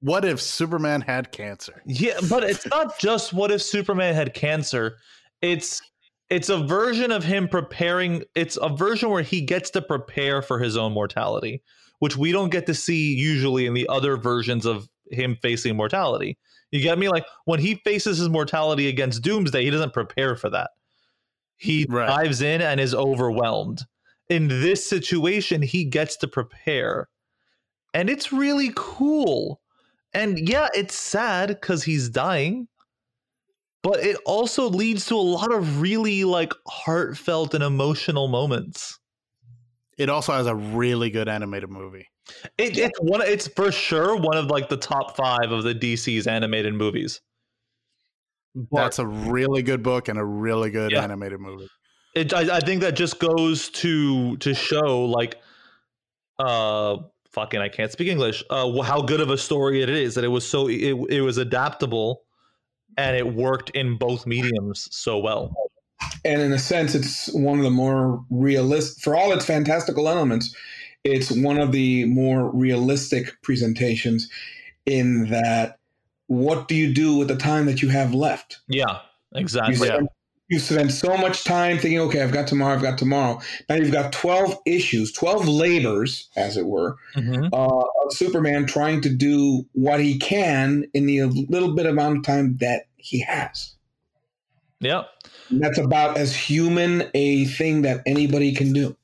what 0.00 0.24
if 0.24 0.40
Superman 0.40 1.02
had 1.02 1.30
cancer? 1.32 1.82
Yeah, 1.86 2.18
but 2.28 2.42
it's 2.44 2.66
not 2.66 2.98
just 2.98 3.32
what 3.32 3.50
if 3.50 3.62
Superman 3.62 4.14
had 4.14 4.34
cancer. 4.34 4.96
It's 5.42 5.80
it's 6.30 6.48
a 6.48 6.58
version 6.64 7.12
of 7.12 7.22
him 7.22 7.46
preparing. 7.48 8.24
It's 8.34 8.56
a 8.60 8.70
version 8.70 9.10
where 9.10 9.22
he 9.22 9.42
gets 9.42 9.68
to 9.70 9.82
prepare 9.82 10.40
for 10.40 10.58
his 10.58 10.74
own 10.76 10.92
mortality, 10.92 11.62
which 11.98 12.16
we 12.16 12.32
don't 12.32 12.50
get 12.50 12.66
to 12.66 12.74
see 12.74 13.14
usually 13.14 13.66
in 13.66 13.74
the 13.74 13.88
other 13.88 14.16
versions 14.16 14.66
of 14.66 14.88
him 15.10 15.36
facing 15.40 15.76
mortality. 15.76 16.38
You 16.70 16.80
get 16.82 16.98
me? 16.98 17.08
Like 17.08 17.24
when 17.44 17.60
he 17.60 17.76
faces 17.76 18.18
his 18.18 18.28
mortality 18.28 18.88
against 18.88 19.22
Doomsday, 19.22 19.64
he 19.64 19.70
doesn't 19.70 19.92
prepare 19.92 20.36
for 20.36 20.50
that. 20.50 20.70
He 21.56 21.86
Right. 21.88 22.06
dives 22.06 22.42
in 22.42 22.60
and 22.60 22.80
is 22.80 22.94
overwhelmed. 22.94 23.82
In 24.28 24.48
this 24.48 24.84
situation, 24.84 25.62
he 25.62 25.84
gets 25.84 26.16
to 26.18 26.28
prepare. 26.28 27.08
And 27.92 28.10
it's 28.10 28.32
really 28.32 28.72
cool. 28.74 29.60
And 30.12 30.48
yeah, 30.48 30.68
it's 30.74 30.98
sad 30.98 31.48
because 31.48 31.84
he's 31.84 32.08
dying, 32.08 32.66
but 33.82 34.00
it 34.00 34.16
also 34.24 34.68
leads 34.68 35.06
to 35.06 35.14
a 35.14 35.18
lot 35.18 35.52
of 35.52 35.80
really 35.80 36.24
like 36.24 36.52
heartfelt 36.66 37.54
and 37.54 37.62
emotional 37.62 38.28
moments. 38.28 38.98
It 39.98 40.08
also 40.08 40.32
has 40.32 40.46
a 40.46 40.54
really 40.54 41.10
good 41.10 41.28
animated 41.28 41.70
movie. 41.70 42.08
It, 42.58 42.76
it's 42.78 42.98
one. 43.00 43.20
It's 43.22 43.48
for 43.48 43.70
sure 43.70 44.16
one 44.16 44.36
of 44.36 44.46
like 44.46 44.68
the 44.68 44.76
top 44.76 45.16
five 45.16 45.52
of 45.52 45.62
the 45.62 45.74
DC's 45.74 46.26
animated 46.26 46.74
movies. 46.74 47.20
But 48.54 48.82
That's 48.82 48.98
a 48.98 49.06
really 49.06 49.62
good 49.62 49.82
book 49.82 50.08
and 50.08 50.18
a 50.18 50.24
really 50.24 50.70
good 50.70 50.92
Yeah. 50.92 51.02
animated 51.02 51.40
movie. 51.40 51.68
it, 52.14 52.32
I, 52.32 52.56
I 52.56 52.60
think 52.60 52.80
that 52.82 52.94
just 52.94 53.18
goes 53.18 53.68
to 53.70 54.36
to 54.38 54.54
show 54.54 55.04
like, 55.04 55.40
uh, 56.38 56.98
fucking 57.32 57.60
I 57.60 57.68
can't 57.68 57.90
speak 57.90 58.08
English. 58.08 58.44
Uh, 58.50 58.80
how 58.82 59.02
good 59.02 59.20
of 59.20 59.30
a 59.30 59.36
story 59.38 59.82
it 59.82 59.88
is 59.90 60.14
that 60.14 60.24
it 60.24 60.28
was 60.28 60.48
so 60.48 60.68
it, 60.68 60.94
it 61.10 61.20
was 61.20 61.38
adaptable, 61.38 62.22
and 62.96 63.16
it 63.16 63.34
worked 63.34 63.70
in 63.70 63.98
both 63.98 64.26
mediums 64.26 64.88
so 64.92 65.18
well. 65.18 65.52
And 66.24 66.40
in 66.40 66.52
a 66.52 66.58
sense, 66.58 66.94
it's 66.94 67.32
one 67.32 67.58
of 67.58 67.64
the 67.64 67.70
more 67.70 68.24
realistic. 68.30 69.02
For 69.02 69.14
all 69.14 69.32
its 69.32 69.44
fantastical 69.44 70.08
elements, 70.08 70.54
it's 71.04 71.30
one 71.30 71.58
of 71.58 71.72
the 71.72 72.04
more 72.06 72.50
realistic 72.50 73.40
presentations. 73.42 74.28
In 74.86 75.30
that, 75.30 75.78
what 76.26 76.68
do 76.68 76.74
you 76.74 76.92
do 76.92 77.16
with 77.16 77.28
the 77.28 77.36
time 77.36 77.66
that 77.66 77.82
you 77.82 77.88
have 77.88 78.14
left? 78.14 78.60
Yeah, 78.68 78.98
You 79.32 79.40
exactly. 79.40 79.76
spend, 79.88 80.08
you 80.48 80.58
spend 80.58 80.92
so 80.92 81.16
much 81.16 81.44
time 81.44 81.78
thinking, 81.78 82.00
okay, 82.00 82.22
I've 82.22 82.32
got 82.32 82.46
tomorrow, 82.46 82.74
I've 82.74 82.82
got 82.82 82.98
tomorrow. 82.98 83.40
Now 83.68 83.76
you've 83.76 83.92
got 83.92 84.12
12 84.12 84.58
issues, 84.66 85.12
12 85.12 85.48
labors, 85.48 86.28
as 86.36 86.56
it 86.56 86.66
were, 86.66 86.96
Mhm. 87.16 87.48
uh, 87.52 88.04
of 88.04 88.12
Superman 88.12 88.66
trying 88.66 89.00
to 89.02 89.08
do 89.08 89.66
what 89.72 90.00
he 90.00 90.18
can 90.18 90.84
in 90.92 91.06
the 91.06 91.22
little 91.24 91.74
bit 91.74 91.86
amount 91.86 92.18
of 92.18 92.24
time 92.24 92.58
that 92.60 92.84
he 92.96 93.20
has. 93.20 93.72
Yeah. 94.84 95.04
And 95.50 95.62
that's 95.62 95.78
about 95.78 96.16
as 96.16 96.34
human 96.34 97.10
a 97.14 97.44
thing 97.46 97.82
that 97.82 98.02
anybody 98.06 98.54
can 98.54 98.72
do. 98.72 98.96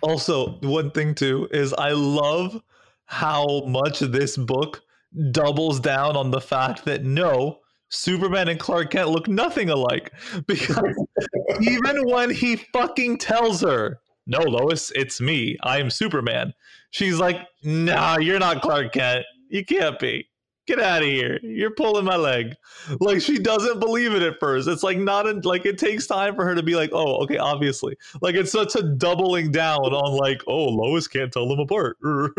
Also, 0.00 0.58
one 0.62 0.90
thing 0.90 1.14
too 1.14 1.48
is 1.50 1.72
I 1.74 1.90
love 1.90 2.62
how 3.04 3.64
much 3.66 4.00
this 4.00 4.36
book 4.36 4.82
doubles 5.30 5.80
down 5.80 6.16
on 6.16 6.30
the 6.30 6.40
fact 6.40 6.84
that 6.86 7.04
no, 7.04 7.58
Superman 7.90 8.48
and 8.48 8.58
Clark 8.58 8.90
Kent 8.90 9.10
look 9.10 9.28
nothing 9.28 9.68
alike. 9.68 10.12
Because 10.46 10.94
even 11.60 12.06
when 12.06 12.30
he 12.30 12.56
fucking 12.56 13.18
tells 13.18 13.60
her, 13.60 14.00
No, 14.26 14.38
Lois, 14.38 14.90
it's 14.94 15.20
me. 15.20 15.58
I'm 15.62 15.90
Superman. 15.90 16.54
She's 16.90 17.18
like, 17.18 17.46
Nah, 17.62 18.18
you're 18.18 18.38
not 18.38 18.62
Clark 18.62 18.92
Kent. 18.92 19.26
You 19.48 19.64
can't 19.64 19.98
be. 19.98 20.26
Get 20.66 20.78
out 20.78 21.02
of 21.02 21.08
here. 21.08 21.40
You're 21.42 21.74
pulling 21.74 22.04
my 22.04 22.14
leg. 22.14 22.54
Like 23.00 23.20
she 23.20 23.38
doesn't 23.38 23.80
believe 23.80 24.14
it 24.14 24.22
at 24.22 24.38
first. 24.38 24.68
It's 24.68 24.84
like 24.84 24.98
not 24.98 25.26
a, 25.26 25.32
like 25.42 25.66
it 25.66 25.76
takes 25.76 26.06
time 26.06 26.36
for 26.36 26.44
her 26.44 26.54
to 26.54 26.62
be 26.62 26.76
like, 26.76 26.90
oh, 26.92 27.22
okay, 27.24 27.36
obviously. 27.36 27.96
Like 28.20 28.36
it's 28.36 28.52
such 28.52 28.76
a 28.76 28.82
doubling 28.82 29.50
down 29.50 29.80
on 29.80 30.16
like, 30.16 30.40
oh, 30.46 30.66
Lois 30.66 31.08
can't 31.08 31.32
tell 31.32 31.48
them 31.48 31.58
apart. 31.58 31.96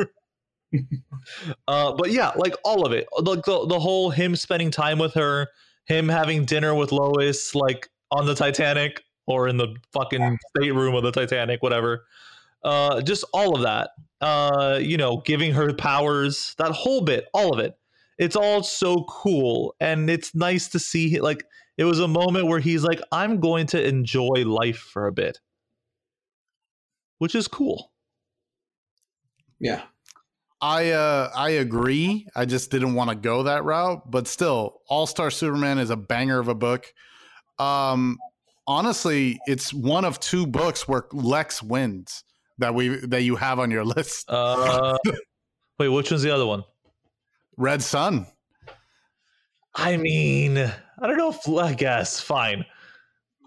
uh, 1.67 1.93
but 1.93 2.11
yeah, 2.11 2.31
like 2.37 2.55
all 2.63 2.85
of 2.85 2.93
it. 2.93 3.07
Like 3.19 3.43
the, 3.43 3.67
the 3.67 3.79
whole 3.79 4.09
him 4.09 4.37
spending 4.37 4.71
time 4.71 4.99
with 4.99 5.13
her, 5.15 5.49
him 5.85 6.07
having 6.07 6.45
dinner 6.45 6.73
with 6.73 6.93
Lois, 6.93 7.53
like 7.53 7.89
on 8.09 8.25
the 8.25 8.35
Titanic 8.35 9.03
or 9.27 9.49
in 9.49 9.57
the 9.57 9.75
fucking 9.91 10.37
stateroom 10.55 10.95
of 10.95 11.03
the 11.03 11.11
Titanic, 11.11 11.61
whatever. 11.61 12.05
Uh, 12.63 13.01
just 13.01 13.25
all 13.33 13.53
of 13.53 13.63
that. 13.63 13.89
Uh, 14.21 14.79
you 14.81 14.95
know, 14.95 15.17
giving 15.25 15.53
her 15.53 15.73
powers, 15.73 16.55
that 16.57 16.71
whole 16.71 17.01
bit, 17.01 17.25
all 17.33 17.53
of 17.53 17.59
it 17.59 17.75
it's 18.17 18.35
all 18.35 18.63
so 18.63 19.03
cool 19.09 19.75
and 19.79 20.09
it's 20.09 20.35
nice 20.35 20.67
to 20.69 20.79
see 20.79 21.19
like 21.19 21.43
it 21.77 21.85
was 21.85 21.99
a 21.99 22.07
moment 22.07 22.47
where 22.47 22.59
he's 22.59 22.83
like 22.83 23.01
i'm 23.11 23.39
going 23.39 23.65
to 23.67 23.87
enjoy 23.87 24.43
life 24.45 24.77
for 24.77 25.07
a 25.07 25.11
bit. 25.11 25.39
Which 27.19 27.35
is 27.35 27.47
cool. 27.47 27.91
Yeah. 29.59 29.83
I 30.61 30.91
uh 30.91 31.31
i 31.35 31.51
agree. 31.51 32.27
I 32.35 32.45
just 32.45 32.69
didn't 32.71 32.93
want 32.93 33.09
to 33.09 33.15
go 33.15 33.43
that 33.43 33.63
route 33.63 34.09
but 34.09 34.27
still 34.27 34.81
all-star 34.87 35.31
superman 35.31 35.77
is 35.79 35.89
a 35.89 35.97
banger 35.97 36.39
of 36.39 36.47
a 36.47 36.55
book. 36.55 36.93
Um 37.59 38.17
honestly 38.67 39.39
it's 39.47 39.73
one 39.73 40.05
of 40.05 40.19
two 40.19 40.45
books 40.45 40.87
where 40.87 41.05
lex 41.11 41.63
wins 41.63 42.23
that 42.59 42.75
we 42.75 42.89
that 43.07 43.23
you 43.23 43.35
have 43.37 43.59
on 43.59 43.71
your 43.71 43.85
list. 43.95 44.29
Uh 44.29 44.97
wait 45.79 45.89
which 45.89 46.11
one's 46.11 46.23
the 46.23 46.33
other 46.33 46.45
one 46.45 46.63
Red 47.57 47.81
Sun. 47.81 48.27
I 49.75 49.97
mean, 49.97 50.57
I 50.57 51.07
don't 51.07 51.17
know 51.17 51.31
if 51.31 51.47
I 51.47 51.73
guess 51.73 52.19
fine. 52.19 52.65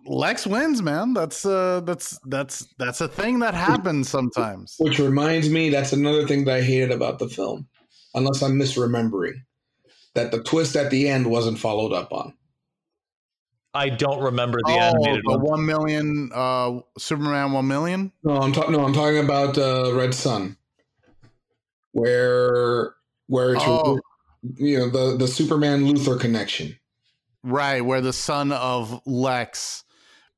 Lex 0.07 0.47
wins, 0.47 0.83
man. 0.83 1.15
That's 1.15 1.45
uh 1.45 1.81
that's 1.85 2.19
that's 2.27 2.67
that's 2.79 3.01
a 3.01 3.09
thing 3.09 3.41
that 3.41 3.55
happens 3.55 4.09
sometimes. 4.09 4.77
Which 4.79 4.99
reminds 4.99 5.51
me, 5.51 5.71
that's 5.71 5.93
another 5.93 6.27
thing 6.27 6.45
that 6.45 6.57
I 6.57 6.63
hated 6.63 6.93
about 6.93 7.19
the 7.19 7.29
film, 7.29 7.67
unless 8.15 8.43
I'm 8.43 8.59
misremembering, 8.59 9.35
that 10.15 10.31
the 10.31 10.43
twist 10.43 10.77
at 10.77 10.91
the 10.91 11.09
end 11.09 11.27
wasn't 11.29 11.59
followed 11.59 11.93
up 11.93 12.13
on. 12.13 12.35
I 13.75 13.91
don't 13.91 14.23
remember 14.23 14.59
the 14.65 14.73
oh, 14.73 14.79
animated 14.79 15.25
the 15.27 15.39
one. 15.39 15.43
one 15.43 15.67
million 15.67 16.31
uh 16.33 16.81
Superman 16.99 17.53
one 17.53 17.67
million? 17.67 18.13
No, 18.23 18.37
I'm 18.37 18.53
talking 18.53 18.73
no, 18.73 18.85
I'm 18.85 18.95
talking 18.95 19.19
about 19.19 19.59
uh 19.59 19.93
Red 19.95 20.15
Sun. 20.15 20.57
Where 21.93 22.95
where 23.27 23.55
it's 23.55 23.65
oh. 23.65 24.01
you 24.57 24.79
know 24.79 24.89
the 24.91 25.17
the 25.17 25.29
Superman 25.29 25.85
Luthor 25.85 26.19
connection, 26.19 26.77
right? 27.43 27.81
Where 27.81 28.01
the 28.01 28.13
son 28.13 28.53
of 28.53 29.01
Lex 29.07 29.85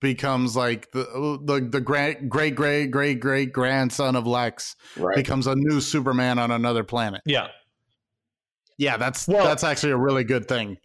becomes 0.01 0.56
like 0.56 0.90
the 0.93 1.39
the 1.44 1.60
the 1.60 1.81
great 1.81 2.28
great 2.28 2.55
great 2.55 2.90
great 2.90 3.20
great 3.20 3.52
grandson 3.52 4.16
of 4.16 4.27
Lex 4.27 4.77
right. 4.97 5.16
becomes 5.16 5.47
a 5.47 5.55
new 5.55 5.81
Superman 5.81 6.39
on 6.39 6.51
another 6.51 6.85
planet. 6.85 7.23
Yeah. 7.27 7.48
Yeah, 8.79 8.97
that's 8.97 9.27
well, 9.27 9.45
that's 9.45 9.65
actually 9.65 9.91
a 9.91 9.97
really 9.97 10.23
good 10.23 10.47
thing. 10.47 10.79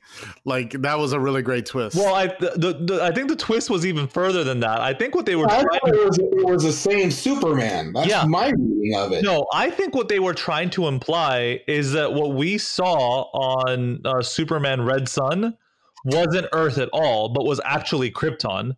Like 0.46 0.72
that 0.82 0.98
was 0.98 1.14
a 1.14 1.20
really 1.20 1.44
great 1.44 1.68
twist. 1.68 1.96
Well, 1.96 2.16
I 2.16 2.26
the, 2.26 2.80
the 2.82 3.00
I 3.04 3.14
think 3.14 3.30
the 3.30 3.36
twist 3.36 3.70
was 3.70 3.86
even 3.86 4.08
further 4.08 4.44
than 4.44 4.60
that. 4.62 4.82
I 4.82 4.96
think 4.96 5.14
what 5.14 5.28
they 5.28 5.36
were 5.36 5.48
I 5.48 5.62
trying 5.62 5.80
it 5.86 6.06
was, 6.06 6.18
it 6.18 6.46
was 6.46 6.64
the 6.64 6.74
same 6.74 7.12
Superman. 7.12 7.94
That's 7.94 8.08
yeah. 8.08 8.26
my 8.26 8.48
reading 8.50 8.96
of 8.96 9.12
it. 9.12 9.24
No, 9.24 9.46
I 9.54 9.70
think 9.70 9.94
what 9.94 10.10
they 10.10 10.20
were 10.20 10.34
trying 10.34 10.72
to 10.72 10.88
imply 10.88 11.62
is 11.68 11.92
that 11.92 12.12
what 12.12 12.34
we 12.34 12.58
saw 12.58 13.26
on 13.32 14.02
uh, 14.06 14.24
Superman 14.24 14.82
Red 14.82 15.08
Sun 15.08 15.56
wasn't 16.04 16.48
Earth 16.52 16.80
at 16.80 16.90
all, 16.94 17.30
but 17.30 17.46
was 17.46 17.62
actually 17.64 18.12
Krypton. 18.12 18.76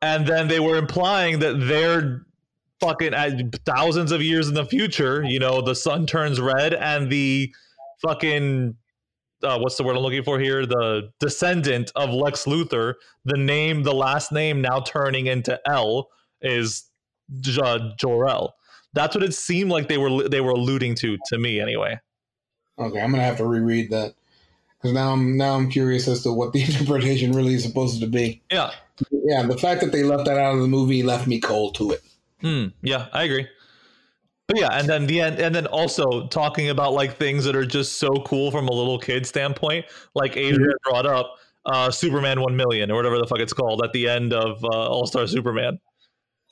And 0.00 0.26
then 0.26 0.46
they 0.46 0.60
were 0.60 0.76
implying 0.76 1.40
that 1.40 1.54
their 1.54 2.25
fucking 2.80 3.14
at 3.14 3.64
thousands 3.64 4.12
of 4.12 4.22
years 4.22 4.48
in 4.48 4.54
the 4.54 4.66
future, 4.66 5.22
you 5.24 5.38
know, 5.38 5.60
the 5.60 5.74
sun 5.74 6.06
turns 6.06 6.40
red 6.40 6.74
and 6.74 7.10
the 7.10 7.52
fucking 8.06 8.76
uh, 9.42 9.58
what's 9.58 9.76
the 9.76 9.82
word 9.82 9.96
I'm 9.96 10.02
looking 10.02 10.22
for 10.22 10.38
here? 10.38 10.66
The 10.66 11.10
descendant 11.20 11.92
of 11.94 12.10
Lex 12.10 12.44
Luthor, 12.44 12.94
the 13.24 13.36
name, 13.36 13.82
the 13.82 13.94
last 13.94 14.32
name 14.32 14.60
now 14.60 14.80
turning 14.80 15.26
into 15.26 15.60
L 15.66 16.08
is 16.40 16.84
J- 17.40 17.92
Jor-El. 17.98 18.54
That's 18.94 19.14
what 19.14 19.22
it 19.22 19.34
seemed 19.34 19.70
like 19.70 19.88
they 19.88 19.98
were 19.98 20.28
they 20.28 20.40
were 20.40 20.52
alluding 20.52 20.94
to 20.96 21.18
to 21.26 21.38
me 21.38 21.60
anyway. 21.60 22.00
Okay, 22.78 23.00
I'm 23.00 23.10
gonna 23.10 23.24
have 23.24 23.36
to 23.38 23.44
reread 23.44 23.90
that 23.90 24.14
because 24.78 24.94
now 24.94 25.12
I'm 25.12 25.36
now 25.36 25.54
I'm 25.54 25.70
curious 25.70 26.08
as 26.08 26.22
to 26.22 26.32
what 26.32 26.52
the 26.52 26.62
interpretation 26.64 27.32
really 27.32 27.54
is 27.54 27.62
supposed 27.62 28.00
to 28.00 28.06
be. 28.06 28.42
Yeah, 28.50 28.70
yeah. 29.10 29.42
The 29.42 29.58
fact 29.58 29.82
that 29.82 29.92
they 29.92 30.02
left 30.02 30.24
that 30.24 30.38
out 30.38 30.54
of 30.54 30.60
the 30.60 30.68
movie 30.68 31.02
left 31.02 31.26
me 31.26 31.40
cold 31.40 31.74
to 31.76 31.90
it. 31.90 32.02
Hmm. 32.40 32.66
Yeah, 32.82 33.06
I 33.12 33.24
agree. 33.24 33.46
But 34.48 34.60
yeah, 34.60 34.68
and 34.72 34.88
then 34.88 35.06
the 35.06 35.20
end, 35.20 35.40
and 35.40 35.54
then 35.54 35.66
also 35.66 36.28
talking 36.28 36.68
about 36.68 36.92
like 36.92 37.16
things 37.16 37.44
that 37.44 37.56
are 37.56 37.66
just 37.66 37.98
so 37.98 38.10
cool 38.24 38.50
from 38.50 38.68
a 38.68 38.72
little 38.72 38.98
kid 38.98 39.26
standpoint, 39.26 39.86
like 40.14 40.36
Adrian 40.36 40.76
brought 40.84 41.06
up, 41.06 41.34
uh, 41.64 41.90
Superman 41.90 42.40
One 42.40 42.56
Million 42.56 42.90
or 42.92 42.94
whatever 42.94 43.18
the 43.18 43.26
fuck 43.26 43.40
it's 43.40 43.52
called 43.52 43.82
at 43.82 43.92
the 43.92 44.08
end 44.08 44.32
of 44.32 44.62
uh, 44.64 44.68
All 44.68 45.06
Star 45.06 45.26
Superman. 45.26 45.80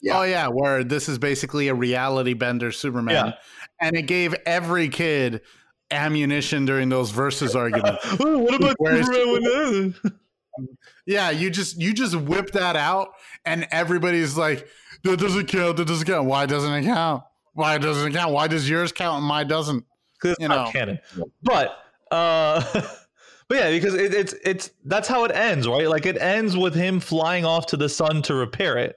Yeah. 0.02 0.18
Oh 0.18 0.22
yeah, 0.24 0.48
where 0.48 0.82
this 0.82 1.08
is 1.08 1.18
basically 1.18 1.68
a 1.68 1.74
reality 1.74 2.34
bender 2.34 2.72
Superman, 2.72 3.26
yeah. 3.26 3.32
and 3.80 3.96
it 3.96 4.02
gave 4.02 4.34
every 4.44 4.88
kid 4.88 5.42
ammunition 5.90 6.64
during 6.64 6.88
those 6.88 7.10
versus 7.10 7.54
arguments. 7.54 8.04
what 8.18 8.54
about 8.54 8.76
Superman 8.80 9.94
Yeah, 11.06 11.30
you 11.30 11.50
just 11.50 11.80
you 11.80 11.92
just 11.92 12.16
whip 12.16 12.50
that 12.52 12.76
out, 12.76 13.14
and 13.44 13.66
everybody's 13.70 14.36
like, 14.36 14.68
that 15.04 15.18
doesn't 15.18 15.46
count. 15.46 15.76
That 15.76 15.86
doesn't 15.86 16.06
count. 16.06 16.26
Why 16.26 16.46
doesn't 16.46 16.72
it 16.72 16.84
count? 16.84 17.22
Why 17.52 17.78
doesn't 17.78 18.08
it 18.08 18.14
count? 18.14 18.32
Why 18.32 18.48
does 18.48 18.68
yours 18.68 18.90
count 18.92 19.18
and 19.18 19.26
mine 19.26 19.48
doesn't? 19.48 19.84
Because 20.20 20.36
you 20.40 20.48
know, 20.48 20.68
canon. 20.72 20.98
But 21.42 21.78
uh, 22.10 22.62
but 23.48 23.58
yeah, 23.58 23.70
because 23.70 23.94
it, 23.94 24.14
it's 24.14 24.34
it's 24.44 24.70
that's 24.84 25.06
how 25.06 25.24
it 25.24 25.30
ends, 25.30 25.68
right? 25.68 25.88
Like 25.88 26.06
it 26.06 26.18
ends 26.18 26.56
with 26.56 26.74
him 26.74 27.00
flying 27.00 27.44
off 27.44 27.66
to 27.66 27.76
the 27.76 27.88
sun 27.88 28.22
to 28.22 28.34
repair 28.34 28.78
it, 28.78 28.96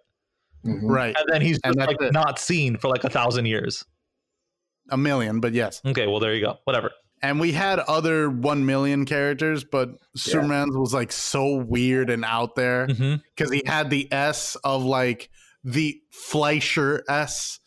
mm-hmm. 0.66 0.88
right? 0.88 1.16
And 1.18 1.26
then 1.30 1.42
he's 1.42 1.60
just 1.64 1.78
like 1.78 2.02
it. 2.02 2.14
not 2.14 2.40
seen 2.40 2.78
for 2.78 2.88
like 2.88 3.04
a 3.04 3.10
thousand 3.10 3.46
years, 3.46 3.86
a 4.90 4.98
million. 4.98 5.40
But 5.40 5.54
yes. 5.54 5.82
Okay, 5.86 6.08
well 6.08 6.20
there 6.20 6.34
you 6.34 6.42
go. 6.42 6.58
Whatever. 6.64 6.92
And 7.22 7.40
we 7.40 7.52
had 7.52 7.80
other 7.80 8.30
one 8.30 8.66
million 8.66 9.04
characters, 9.06 9.64
but 9.64 9.90
yeah. 9.90 9.96
Superman's 10.16 10.78
was 10.78 10.94
like 10.94 11.12
so 11.12 11.56
weird 11.56 12.12
and 12.12 12.24
out 12.24 12.56
there 12.56 12.86
because 12.86 13.00
mm-hmm. 13.00 13.54
he 13.54 13.64
had 13.66 13.90
the 13.90 14.08
S 14.14 14.56
of 14.64 14.84
like 14.84 15.32
the 15.64 16.02
Fleischer 16.12 17.04
S, 17.10 17.60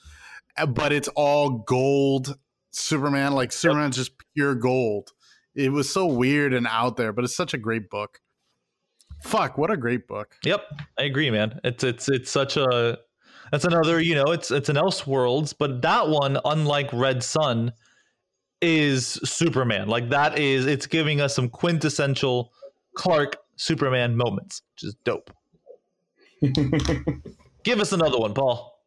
uh, 0.56 0.66
but 0.66 0.92
it's 0.92 1.08
all 1.08 1.64
gold 1.66 2.38
Superman. 2.70 3.32
Like 3.32 3.52
Superman's 3.52 3.96
yep. 3.96 4.06
just 4.06 4.12
pure 4.34 4.54
gold. 4.54 5.12
It 5.54 5.72
was 5.72 5.92
so 5.92 6.06
weird 6.06 6.54
and 6.54 6.66
out 6.66 6.96
there, 6.96 7.12
but 7.12 7.24
it's 7.24 7.36
such 7.36 7.54
a 7.54 7.58
great 7.58 7.90
book. 7.90 8.20
Fuck, 9.24 9.58
what 9.58 9.70
a 9.70 9.76
great 9.76 10.06
book. 10.06 10.36
Yep, 10.44 10.62
I 10.98 11.02
agree, 11.02 11.30
man. 11.30 11.60
It's 11.64 11.84
it's 11.84 12.08
it's 12.08 12.30
such 12.30 12.56
a 12.56 12.98
that's 13.50 13.64
another, 13.64 14.00
you 14.00 14.14
know, 14.14 14.30
it's 14.32 14.50
it's 14.50 14.68
an 14.68 14.76
Elseworlds, 14.76 15.54
but 15.58 15.82
that 15.82 16.08
one, 16.08 16.38
unlike 16.44 16.88
Red 16.92 17.22
Sun, 17.22 17.72
is 18.60 19.18
Superman. 19.24 19.88
Like 19.88 20.10
that 20.10 20.38
is 20.38 20.66
it's 20.66 20.86
giving 20.86 21.20
us 21.20 21.34
some 21.34 21.48
quintessential 21.48 22.52
Clark 22.94 23.38
Superman 23.56 24.16
moments, 24.16 24.62
which 24.74 24.84
is 24.84 24.96
dope. 25.04 25.30
Give 27.62 27.80
us 27.80 27.92
another 27.92 28.18
one, 28.18 28.34
Paul. 28.34 28.78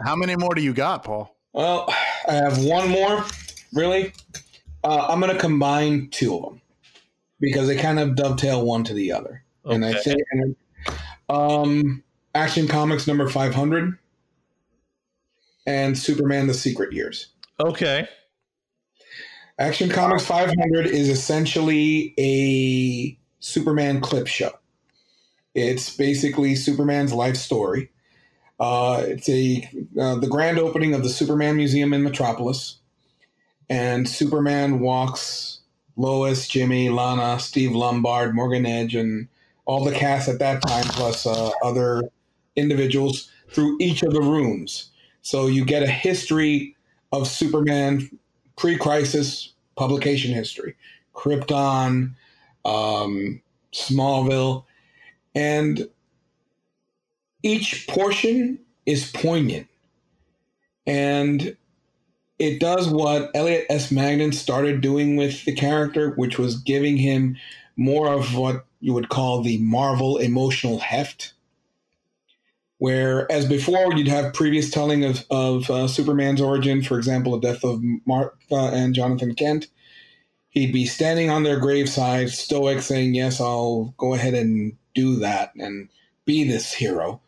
How 0.00 0.16
many 0.16 0.36
more 0.36 0.54
do 0.54 0.62
you 0.62 0.72
got, 0.72 1.04
Paul? 1.04 1.34
Well, 1.52 1.92
I 2.28 2.34
have 2.34 2.62
one 2.64 2.88
more. 2.88 3.24
Really, 3.72 4.12
uh, 4.84 5.06
I'm 5.08 5.20
going 5.20 5.32
to 5.32 5.38
combine 5.38 6.08
two 6.10 6.36
of 6.36 6.42
them 6.42 6.60
because 7.38 7.68
they 7.68 7.76
kind 7.76 7.98
of 7.98 8.16
dovetail 8.16 8.64
one 8.64 8.84
to 8.84 8.94
the 8.94 9.12
other. 9.12 9.44
Okay. 9.64 9.74
And 9.74 9.84
I 9.84 9.92
think 9.94 10.20
um, 11.28 12.02
Action 12.34 12.66
Comics 12.66 13.06
number 13.06 13.28
500 13.28 13.98
and 15.66 15.98
Superman: 15.98 16.46
The 16.46 16.54
Secret 16.54 16.92
Years. 16.92 17.28
Okay. 17.58 18.08
Action 19.58 19.90
Comics 19.90 20.24
500 20.24 20.86
is 20.86 21.10
essentially 21.10 22.14
a 22.18 23.18
Superman 23.40 24.00
clip 24.00 24.26
show. 24.26 24.52
It's 25.54 25.94
basically 25.96 26.54
Superman's 26.54 27.12
life 27.12 27.36
story. 27.36 27.90
Uh, 28.58 29.02
it's 29.06 29.28
a 29.28 29.68
uh, 29.98 30.16
the 30.16 30.28
grand 30.28 30.58
opening 30.58 30.94
of 30.94 31.02
the 31.02 31.08
Superman 31.08 31.56
Museum 31.56 31.92
in 31.92 32.02
Metropolis, 32.02 32.76
and 33.68 34.08
Superman 34.08 34.80
walks 34.80 35.60
Lois, 35.96 36.46
Jimmy, 36.46 36.88
Lana, 36.88 37.40
Steve 37.40 37.72
Lombard, 37.72 38.34
Morgan 38.34 38.66
Edge, 38.66 38.94
and 38.94 39.28
all 39.64 39.84
the 39.84 39.92
cast 39.92 40.28
at 40.28 40.38
that 40.38 40.62
time, 40.62 40.84
plus 40.84 41.26
uh, 41.26 41.50
other 41.62 42.02
individuals 42.56 43.30
through 43.50 43.76
each 43.80 44.02
of 44.02 44.12
the 44.12 44.20
rooms. 44.20 44.90
So 45.22 45.46
you 45.46 45.64
get 45.64 45.82
a 45.82 45.86
history 45.86 46.76
of 47.12 47.28
Superman 47.28 48.10
pre-crisis 48.56 49.52
publication 49.76 50.34
history, 50.34 50.76
Krypton, 51.14 52.14
um, 52.64 53.40
Smallville, 53.72 54.64
and 55.40 55.88
each 57.42 57.86
portion 57.88 58.58
is 58.84 59.10
poignant, 59.10 59.68
and 60.86 61.56
it 62.38 62.60
does 62.60 62.88
what 62.88 63.30
Elliot 63.34 63.64
S. 63.70 63.90
Maggin 63.90 64.32
started 64.32 64.82
doing 64.82 65.16
with 65.16 65.44
the 65.46 65.54
character, 65.54 66.10
which 66.10 66.38
was 66.38 66.56
giving 66.56 66.98
him 66.98 67.38
more 67.76 68.12
of 68.12 68.34
what 68.34 68.66
you 68.80 68.92
would 68.92 69.08
call 69.08 69.42
the 69.42 69.56
Marvel 69.58 70.18
emotional 70.18 70.78
heft. 70.78 71.32
Where, 72.76 73.30
as 73.30 73.46
before, 73.46 73.94
you'd 73.94 74.08
have 74.08 74.34
previous 74.34 74.70
telling 74.70 75.04
of, 75.04 75.24
of 75.30 75.70
uh, 75.70 75.86
Superman's 75.88 76.40
origin, 76.40 76.82
for 76.82 76.98
example, 76.98 77.32
the 77.32 77.52
death 77.52 77.64
of 77.64 77.82
Martha 78.06 78.70
and 78.72 78.94
Jonathan 78.94 79.34
Kent. 79.34 79.68
He'd 80.50 80.72
be 80.72 80.86
standing 80.86 81.30
on 81.30 81.44
their 81.44 81.60
graveside, 81.60 82.30
stoic, 82.30 82.80
saying, 82.80 83.14
Yes, 83.14 83.40
I'll 83.40 83.94
go 83.98 84.14
ahead 84.14 84.34
and 84.34 84.76
do 84.94 85.16
that 85.16 85.52
and 85.56 85.88
be 86.24 86.44
this 86.44 86.72
hero. 86.72 87.20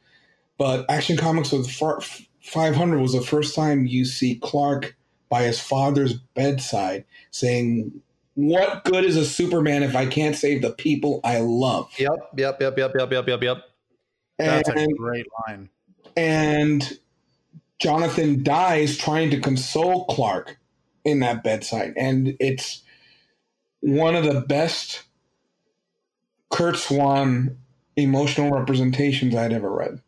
But 0.59 0.89
Action 0.89 1.17
Comics 1.17 1.53
with 1.53 1.71
500 1.71 3.01
was 3.01 3.13
the 3.13 3.21
first 3.21 3.55
time 3.55 3.87
you 3.87 4.05
see 4.05 4.37
Clark 4.37 4.97
by 5.29 5.45
his 5.45 5.59
father's 5.59 6.15
bedside 6.35 7.05
saying, 7.31 8.03
What 8.35 8.85
good 8.85 9.05
is 9.05 9.17
a 9.17 9.25
Superman 9.25 9.83
if 9.83 9.97
I 9.97 10.07
can't 10.07 10.37
save 10.37 10.63
the 10.63 10.71
people 10.71 11.21
I 11.25 11.39
love? 11.41 11.91
Yep, 11.99 12.11
yep, 12.37 12.61
yep, 12.61 12.79
yep, 12.79 12.93
yep, 12.95 13.13
yep, 13.13 13.29
yep, 13.29 13.43
yep. 13.43 13.57
That's 14.39 14.69
and, 14.69 14.79
a 14.79 14.95
great 14.95 15.27
line. 15.47 15.71
And 16.17 16.99
Jonathan 17.79 18.43
dies 18.43 18.97
trying 18.97 19.31
to 19.31 19.41
console 19.41 20.05
Clark 20.07 20.59
in 21.05 21.21
that 21.21 21.43
bedside. 21.43 21.95
And 21.97 22.37
it's 22.39 22.83
one 23.81 24.15
of 24.15 24.25
the 24.25 24.41
best 24.41 25.03
Curt 26.53 26.77
Swan 26.77 27.57
emotional 27.97 28.51
representations 28.51 29.35
I'd 29.35 29.53
ever 29.53 29.71
read. 29.71 30.01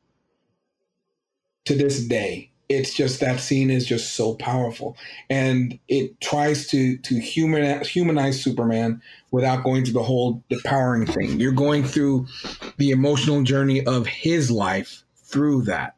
To 1.64 1.74
this 1.74 2.06
day 2.06 2.52
it's 2.68 2.94
just 2.94 3.20
that 3.20 3.40
scene 3.40 3.70
is 3.70 3.86
just 3.86 4.14
so 4.14 4.34
powerful. 4.34 4.96
And 5.28 5.78
it 5.88 6.20
tries 6.20 6.66
to 6.68 6.96
to 6.98 7.20
humanize, 7.20 7.88
humanize 7.88 8.42
superman 8.42 9.02
without 9.30 9.64
going 9.64 9.84
through 9.84 9.94
the 9.94 10.02
whole 10.02 10.42
empowering 10.50 11.06
thing. 11.06 11.40
You're 11.40 11.52
going 11.52 11.84
through 11.84 12.26
the 12.78 12.90
emotional 12.90 13.42
journey 13.42 13.84
of 13.84 14.06
his 14.06 14.50
life 14.50 15.02
through 15.16 15.62
that. 15.62 15.96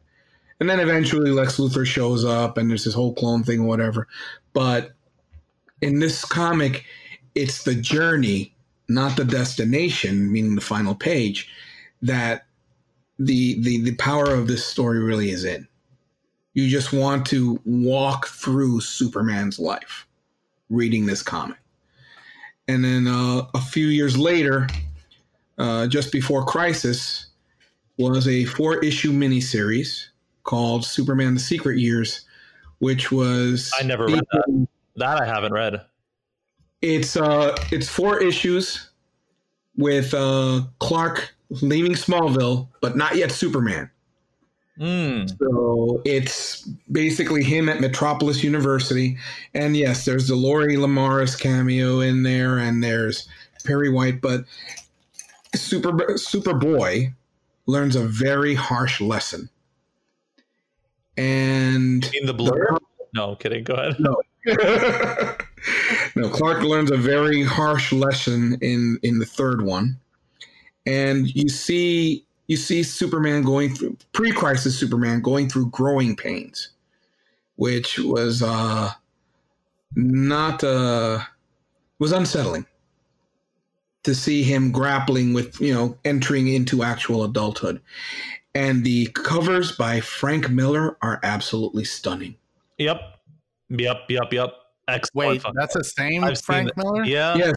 And 0.58 0.68
then 0.68 0.80
eventually 0.80 1.30
lex 1.30 1.58
luthor 1.58 1.86
shows 1.86 2.24
up 2.24 2.56
and 2.56 2.70
there's 2.70 2.84
this 2.84 2.94
whole 2.94 3.14
clone 3.14 3.44
thing 3.44 3.60
or 3.60 3.66
whatever. 3.66 4.08
But 4.52 4.92
in 5.80 6.00
this 6.00 6.24
comic 6.24 6.84
it's 7.34 7.64
the 7.64 7.74
journey 7.74 8.55
not 8.88 9.16
the 9.16 9.24
destination 9.24 10.30
meaning 10.30 10.54
the 10.54 10.60
final 10.60 10.94
page 10.94 11.48
that 12.02 12.46
the 13.18 13.60
the 13.62 13.82
the 13.82 13.94
power 13.96 14.30
of 14.30 14.46
this 14.46 14.64
story 14.64 14.98
really 14.98 15.30
is 15.30 15.44
in 15.44 15.66
you 16.56 16.70
just 16.70 16.90
want 16.90 17.26
to 17.26 17.60
walk 17.66 18.28
through 18.28 18.80
Superman's 18.80 19.58
life 19.58 20.06
reading 20.70 21.04
this 21.04 21.22
comic. 21.22 21.58
And 22.66 22.82
then 22.82 23.06
uh, 23.06 23.42
a 23.52 23.60
few 23.60 23.88
years 23.88 24.16
later, 24.16 24.66
uh, 25.58 25.86
just 25.86 26.10
before 26.10 26.46
Crisis, 26.46 27.26
was 27.98 28.26
a 28.26 28.46
four 28.46 28.82
issue 28.82 29.12
miniseries 29.12 30.06
called 30.44 30.86
Superman 30.86 31.34
the 31.34 31.40
Secret 31.40 31.78
Years, 31.78 32.24
which 32.78 33.12
was. 33.12 33.70
I 33.78 33.82
never 33.82 34.06
read 34.06 34.24
that. 34.32 34.66
That 34.96 35.20
I 35.20 35.26
haven't 35.26 35.52
read. 35.52 35.82
It's 36.82 37.16
uh, 37.16 37.56
it's 37.72 37.88
four 37.88 38.22
issues 38.22 38.90
with 39.76 40.14
uh, 40.14 40.62
Clark 40.78 41.34
leaving 41.50 41.92
Smallville, 41.92 42.68
but 42.80 42.96
not 42.96 43.16
yet 43.16 43.32
Superman. 43.32 43.90
Mm. 44.78 45.38
So 45.38 46.02
it's 46.04 46.62
basically 46.92 47.42
him 47.42 47.68
at 47.68 47.80
Metropolis 47.80 48.44
University. 48.44 49.16
And 49.54 49.76
yes, 49.76 50.04
there's 50.04 50.28
the 50.28 50.36
Lori 50.36 50.76
Lemaris 50.76 51.38
cameo 51.38 52.00
in 52.00 52.22
there, 52.22 52.58
and 52.58 52.82
there's 52.84 53.26
Perry 53.64 53.88
White, 53.88 54.20
but 54.20 54.44
Super 55.54 55.92
Superboy 55.92 57.14
learns 57.66 57.96
a 57.96 58.04
very 58.04 58.54
harsh 58.54 59.00
lesson. 59.00 59.48
And 61.16 62.08
in 62.14 62.26
the 62.26 62.34
blur? 62.34 62.76
No, 63.14 63.36
kidding. 63.36 63.64
Go 63.64 63.74
ahead. 63.74 63.96
No. 63.98 64.20
no, 66.14 66.28
Clark 66.28 66.62
learns 66.62 66.90
a 66.90 66.96
very 66.96 67.42
harsh 67.42 67.92
lesson 67.92 68.58
in 68.60 68.98
in 69.02 69.18
the 69.18 69.26
third 69.26 69.62
one. 69.62 69.98
And 70.86 71.28
you 71.34 71.48
see 71.48 72.24
you 72.46 72.56
see 72.56 72.82
Superman 72.82 73.42
going 73.42 73.74
through 73.74 73.96
pre-crisis 74.12 74.78
Superman 74.78 75.20
going 75.20 75.48
through 75.48 75.70
growing 75.70 76.14
pains, 76.14 76.70
which 77.56 77.98
was 77.98 78.42
uh, 78.42 78.92
not 79.96 80.62
uh, 80.62 81.20
was 81.98 82.12
unsettling 82.12 82.66
to 84.04 84.14
see 84.14 84.44
him 84.44 84.70
grappling 84.70 85.34
with 85.34 85.60
you 85.60 85.74
know 85.74 85.98
entering 86.04 86.48
into 86.48 86.82
actual 86.82 87.24
adulthood. 87.24 87.80
And 88.54 88.84
the 88.84 89.08
covers 89.08 89.72
by 89.72 90.00
Frank 90.00 90.48
Miller 90.48 90.96
are 91.02 91.20
absolutely 91.22 91.84
stunning. 91.84 92.36
Yep, 92.78 93.00
yep, 93.68 93.96
yep, 94.08 94.32
yep. 94.32 94.52
Excellent. 94.88 95.44
Wait, 95.44 95.52
that's 95.54 95.74
the 95.74 95.84
same 95.84 96.24
I've 96.24 96.40
Frank 96.40 96.76
Miller. 96.76 97.04
Yeah. 97.04 97.36
Yeah 97.36 97.52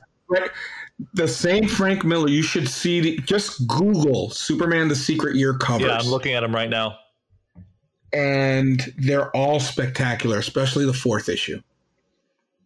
the 1.14 1.28
same 1.28 1.68
Frank 1.68 2.04
Miller. 2.04 2.30
You 2.30 2.42
should 2.42 2.68
see. 2.68 3.00
The, 3.00 3.18
just 3.18 3.68
Google 3.68 4.30
Superman: 4.30 4.88
The 4.88 4.96
Secret 4.96 5.36
Year 5.36 5.54
covers. 5.58 5.88
Yeah, 5.88 5.98
I'm 5.98 6.08
looking 6.08 6.34
at 6.34 6.42
them 6.42 6.54
right 6.54 6.70
now, 6.70 6.98
and 8.14 8.94
they're 8.98 9.36
all 9.36 9.60
spectacular, 9.60 10.38
especially 10.38 10.86
the 10.86 10.94
fourth 10.94 11.30
issue. 11.30 11.62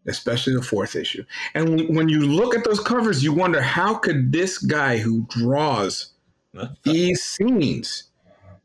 Especially 0.05 0.53
the 0.53 0.61
fourth 0.61 0.97
issue. 0.97 1.23
And 1.53 1.95
when 1.95 2.09
you 2.09 2.19
look 2.19 2.53
at 2.55 2.65
those 2.65 2.81
covers, 2.81 3.23
you 3.23 3.31
wonder 3.31 3.61
how 3.61 3.95
could 3.95 4.33
this 4.33 4.57
guy 4.57 4.97
who 4.97 5.25
draws 5.29 6.11
these 6.83 7.23
scenes 7.23 8.03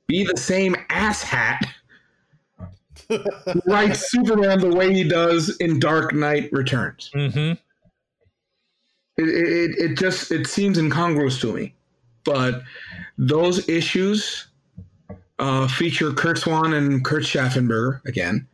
be 0.09 0.25
the 0.25 0.37
same 0.37 0.75
asshat 0.91 1.61
writes 3.67 4.11
Superman 4.11 4.61
the 4.61 4.75
way 4.75 4.93
he 4.93 5.05
does 5.05 5.57
in 5.59 5.79
Dark 5.79 6.13
Knight 6.13 6.51
Returns. 6.53 7.11
Mm-hmm. 7.15 7.53
It, 9.17 9.29
it, 9.29 9.79
it 9.79 9.99
just 9.99 10.31
it 10.31 10.47
seems 10.47 10.79
incongruous 10.79 11.41
to 11.41 11.53
me. 11.53 11.75
But 12.25 12.63
those 13.17 13.69
issues 13.69 14.49
uh, 15.39 15.69
feature 15.69 16.13
Curt 16.13 16.39
Swan 16.39 16.75
and 16.75 17.05
Kurt 17.05 17.23
Schaffenberger 17.23 18.05
again, 18.05 18.47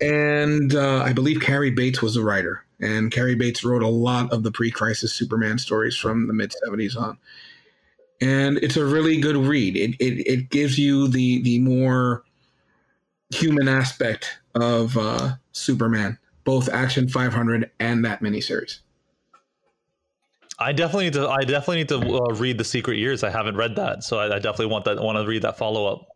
and 0.00 0.74
uh, 0.74 1.02
I 1.02 1.12
believe 1.12 1.40
Cary 1.40 1.70
Bates 1.70 2.02
was 2.02 2.14
the 2.14 2.22
writer. 2.22 2.62
And 2.78 3.10
Cary 3.10 3.34
Bates 3.34 3.64
wrote 3.64 3.82
a 3.82 3.88
lot 3.88 4.30
of 4.32 4.42
the 4.42 4.52
pre-crisis 4.52 5.12
Superman 5.12 5.58
stories 5.58 5.96
from 5.96 6.26
the 6.26 6.34
mid 6.34 6.52
'70s 6.66 6.96
on, 6.96 7.16
and 8.20 8.58
it's 8.58 8.76
a 8.76 8.84
really 8.84 9.20
good 9.20 9.36
read. 9.36 9.76
It 9.76 9.96
it, 9.98 10.26
it 10.26 10.50
gives 10.50 10.78
you 10.78 11.08
the 11.08 11.42
the 11.42 11.58
more 11.60 12.22
human 13.30 13.68
aspect 13.68 14.38
of 14.54 14.96
uh, 14.96 15.34
Superman, 15.52 16.18
both 16.44 16.68
Action 16.68 17.08
500 17.08 17.70
and 17.80 18.04
that 18.04 18.20
miniseries. 18.20 18.80
I 20.58 20.72
definitely 20.72 21.04
need 21.04 21.12
to. 21.14 21.28
I 21.28 21.44
definitely 21.44 21.76
need 21.78 21.88
to 21.90 21.98
uh, 21.98 22.34
read 22.34 22.56
the 22.56 22.64
Secret 22.64 22.96
Years. 22.96 23.22
I 23.22 23.28
haven't 23.28 23.56
read 23.56 23.76
that, 23.76 24.02
so 24.02 24.18
I, 24.18 24.36
I 24.36 24.38
definitely 24.38 24.66
want 24.66 24.86
that. 24.86 24.98
Want 24.98 25.18
to 25.18 25.26
read 25.26 25.42
that 25.42 25.58
follow 25.58 25.86
up. 25.86 26.06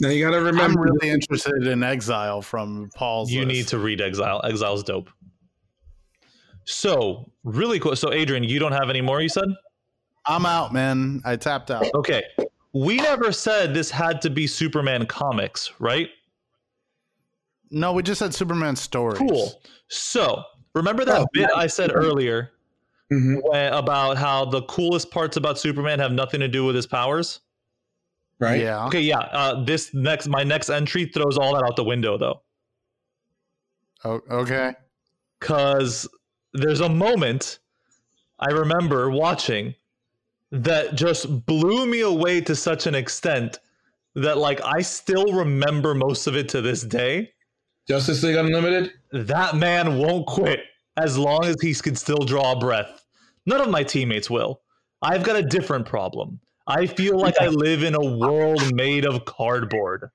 Now 0.00 0.08
you 0.08 0.24
got 0.24 0.30
to 0.30 0.38
remember. 0.38 0.62
I'm 0.62 0.74
really 0.74 1.10
interested 1.10 1.66
in 1.66 1.82
Exile 1.82 2.40
from 2.40 2.90
Paul's. 2.94 3.30
You 3.30 3.40
list. 3.40 3.48
need 3.48 3.68
to 3.68 3.78
read 3.78 4.00
Exile. 4.00 4.40
Exile's 4.44 4.82
dope. 4.82 5.10
So 6.64 7.30
really 7.44 7.78
cool. 7.78 7.94
So 7.94 8.10
Adrian, 8.12 8.42
you 8.42 8.58
don't 8.58 8.72
have 8.72 8.88
any 8.88 9.02
more. 9.02 9.20
You 9.20 9.28
said. 9.28 9.48
I'm 10.24 10.46
out, 10.46 10.72
man. 10.72 11.20
I 11.24 11.36
tapped 11.36 11.70
out. 11.70 11.84
Okay. 11.94 12.22
We 12.74 12.96
never 12.96 13.32
said 13.32 13.74
this 13.74 13.90
had 13.90 14.22
to 14.22 14.30
be 14.30 14.46
Superman 14.46 15.06
comics, 15.06 15.72
right? 15.78 16.08
No, 17.70 17.92
we 17.92 18.02
just 18.02 18.18
said 18.18 18.34
Superman 18.34 18.76
stories. 18.76 19.18
Cool. 19.18 19.60
So 19.88 20.42
remember 20.74 21.04
that 21.04 21.20
oh, 21.20 21.26
bit 21.32 21.50
I 21.54 21.66
said 21.66 21.90
earlier 21.94 22.52
mm-hmm. 23.12 23.36
when, 23.42 23.72
about 23.72 24.16
how 24.16 24.44
the 24.44 24.62
coolest 24.62 25.10
parts 25.10 25.36
about 25.36 25.58
Superman 25.58 25.98
have 25.98 26.12
nothing 26.12 26.40
to 26.40 26.48
do 26.48 26.64
with 26.64 26.74
his 26.74 26.86
powers. 26.86 27.40
Right. 28.38 28.60
Yeah. 28.60 28.86
Okay. 28.86 29.00
Yeah. 29.00 29.20
Uh, 29.20 29.64
this 29.64 29.92
next, 29.94 30.28
my 30.28 30.42
next 30.42 30.68
entry 30.68 31.06
throws 31.06 31.38
all 31.38 31.54
that 31.54 31.64
out 31.64 31.76
the 31.76 31.84
window, 31.84 32.18
though. 32.18 32.42
Oh, 34.04 34.20
okay. 34.30 34.74
Because 35.38 36.08
there's 36.52 36.80
a 36.80 36.88
moment 36.88 37.58
I 38.38 38.50
remember 38.50 39.10
watching 39.10 39.74
that 40.52 40.94
just 40.94 41.46
blew 41.46 41.86
me 41.86 42.00
away 42.00 42.40
to 42.42 42.54
such 42.54 42.86
an 42.86 42.94
extent 42.94 43.58
that, 44.14 44.38
like, 44.38 44.60
I 44.62 44.82
still 44.82 45.32
remember 45.32 45.94
most 45.94 46.26
of 46.26 46.36
it 46.36 46.48
to 46.50 46.60
this 46.60 46.82
day. 46.82 47.32
Justice 47.88 48.22
League 48.22 48.36
Unlimited. 48.36 48.92
That 49.12 49.56
man 49.56 49.98
won't 49.98 50.26
quit 50.26 50.60
as 50.96 51.16
long 51.16 51.46
as 51.46 51.56
he 51.60 51.74
can 51.74 51.96
still 51.96 52.18
draw 52.18 52.52
a 52.52 52.58
breath. 52.58 53.04
None 53.46 53.60
of 53.60 53.70
my 53.70 53.82
teammates 53.82 54.30
will. 54.30 54.60
I've 55.00 55.24
got 55.24 55.36
a 55.36 55.42
different 55.42 55.86
problem. 55.86 56.38
I 56.66 56.86
feel 56.86 57.18
like 57.18 57.34
I 57.40 57.48
live 57.48 57.82
in 57.82 57.94
a 57.94 58.16
world 58.18 58.74
made 58.74 59.04
of 59.04 59.24
cardboard. 59.24 60.10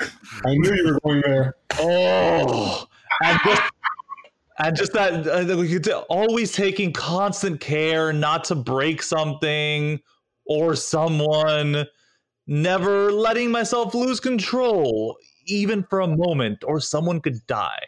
I 0.00 0.54
knew 0.54 0.74
you 0.74 0.86
were 0.86 1.00
going 1.00 1.20
there. 1.20 1.54
Oh, 1.78 2.88
and 3.22 3.38
just, 3.44 3.62
and 4.58 4.76
just 4.76 4.92
that 4.92 5.26
uh, 5.26 6.04
always 6.08 6.52
taking 6.52 6.92
constant 6.92 7.60
care 7.60 8.12
not 8.12 8.44
to 8.44 8.54
break 8.54 9.02
something 9.02 10.00
or 10.46 10.76
someone, 10.76 11.86
never 12.46 13.10
letting 13.10 13.50
myself 13.50 13.94
lose 13.94 14.20
control, 14.20 15.16
even 15.46 15.82
for 15.84 16.00
a 16.00 16.06
moment, 16.06 16.62
or 16.64 16.80
someone 16.80 17.20
could 17.20 17.44
die. 17.46 17.84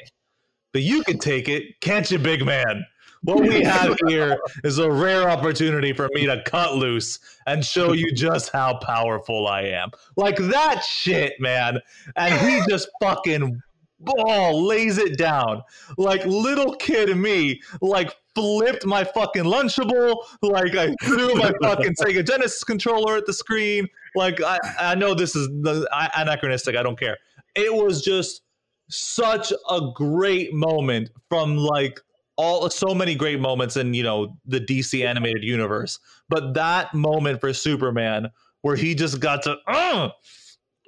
But 0.72 0.82
you 0.82 1.02
could 1.04 1.20
take 1.20 1.48
it, 1.48 1.80
can't 1.80 2.10
you, 2.10 2.18
big 2.18 2.44
man? 2.44 2.84
What 3.22 3.42
we 3.42 3.62
have 3.62 3.96
here 4.06 4.38
is 4.62 4.78
a 4.78 4.90
rare 4.90 5.28
opportunity 5.28 5.92
for 5.92 6.08
me 6.12 6.26
to 6.26 6.42
cut 6.44 6.74
loose 6.74 7.18
and 7.46 7.64
show 7.64 7.92
you 7.92 8.12
just 8.12 8.50
how 8.52 8.78
powerful 8.78 9.48
I 9.48 9.62
am. 9.62 9.90
Like 10.16 10.36
that 10.36 10.84
shit, 10.84 11.34
man. 11.40 11.80
And 12.16 12.34
he 12.46 12.60
just 12.68 12.88
fucking 13.00 13.62
ball 14.00 14.64
lays 14.64 14.98
it 14.98 15.18
down. 15.18 15.62
Like 15.96 16.24
little 16.26 16.74
kid 16.76 17.14
me, 17.16 17.60
like 17.80 18.14
flipped 18.34 18.84
my 18.86 19.04
fucking 19.04 19.44
Lunchable. 19.44 20.16
Like 20.42 20.76
I 20.76 20.94
threw 21.02 21.34
my 21.34 21.52
fucking 21.62 21.94
Sega 21.94 22.26
Genesis 22.26 22.64
controller 22.64 23.16
at 23.16 23.26
the 23.26 23.32
screen. 23.32 23.86
Like 24.14 24.42
I, 24.42 24.58
I 24.78 24.94
know 24.94 25.14
this 25.14 25.34
is 25.34 25.48
the, 25.48 25.88
anachronistic. 26.16 26.76
I 26.76 26.82
don't 26.82 26.98
care. 26.98 27.16
It 27.54 27.72
was 27.72 28.02
just 28.02 28.42
such 28.88 29.52
a 29.70 29.80
great 29.94 30.54
moment 30.54 31.10
from 31.28 31.56
like 31.56 32.00
all 32.36 32.68
so 32.68 32.94
many 32.94 33.14
great 33.14 33.40
moments 33.40 33.76
in 33.76 33.94
you 33.94 34.02
know 34.02 34.36
the 34.44 34.60
DC 34.60 35.04
animated 35.04 35.42
universe, 35.42 35.98
but 36.28 36.54
that 36.54 36.92
moment 36.94 37.40
for 37.40 37.52
Superman 37.52 38.30
where 38.62 38.76
he 38.76 38.94
just 38.94 39.20
got 39.20 39.42
to 39.42 39.56
uh, 39.68 40.10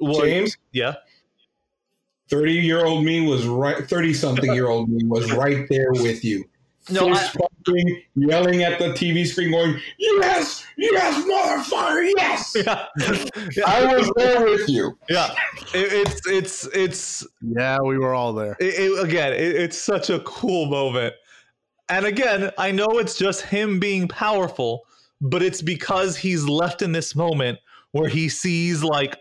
was, 0.01 0.19
James, 0.19 0.57
yeah. 0.73 0.95
30 2.31 2.53
year 2.53 2.85
old 2.85 3.05
me 3.05 3.27
was 3.27 3.47
right 3.47 3.89
30 3.89 4.15
something 4.15 4.53
year 4.53 4.69
old 4.69 4.89
me 4.89 5.05
was 5.07 5.33
right 5.45 5.67
there 5.69 5.93
with 5.93 6.25
you 6.25 6.45
no, 6.91 7.13
I, 7.13 7.29
pumping, 7.37 8.03
yelling 8.15 8.63
at 8.63 8.79
the 8.79 8.87
TV 8.87 9.27
screen, 9.27 9.51
going, 9.51 9.79
"Yes, 9.99 10.65
yes, 10.77 11.25
motherfucker, 11.27 12.11
yes!" 12.17 12.53
Yeah. 12.57 12.87
yeah. 13.57 13.65
I 13.67 13.95
was 13.95 14.11
there 14.17 14.45
with 14.45 14.69
you. 14.69 14.99
Yeah, 15.09 15.35
it, 15.75 15.93
it's 15.93 16.27
it's 16.27 16.67
it's. 16.75 17.27
Yeah, 17.43 17.81
we 17.81 17.99
were 17.99 18.15
all 18.15 18.33
there. 18.33 18.57
It, 18.59 18.75
it, 18.75 19.05
again, 19.05 19.33
it's 19.35 19.79
such 19.79 20.09
a 20.11 20.21
cool 20.21 20.67
moment, 20.67 21.15
and 21.89 22.07
again, 22.07 22.51
I 22.57 22.71
know 22.71 22.87
it's 22.93 23.19
just 23.19 23.43
him 23.43 23.79
being 23.79 24.09
powerful, 24.09 24.83
but 25.21 25.43
it's 25.43 25.61
because 25.61 26.17
he's 26.17 26.45
left 26.45 26.81
in 26.83 26.93
this 26.93 27.15
moment 27.15 27.59
where 27.93 28.09
he 28.09 28.29
sees 28.29 28.83
like 28.83 29.19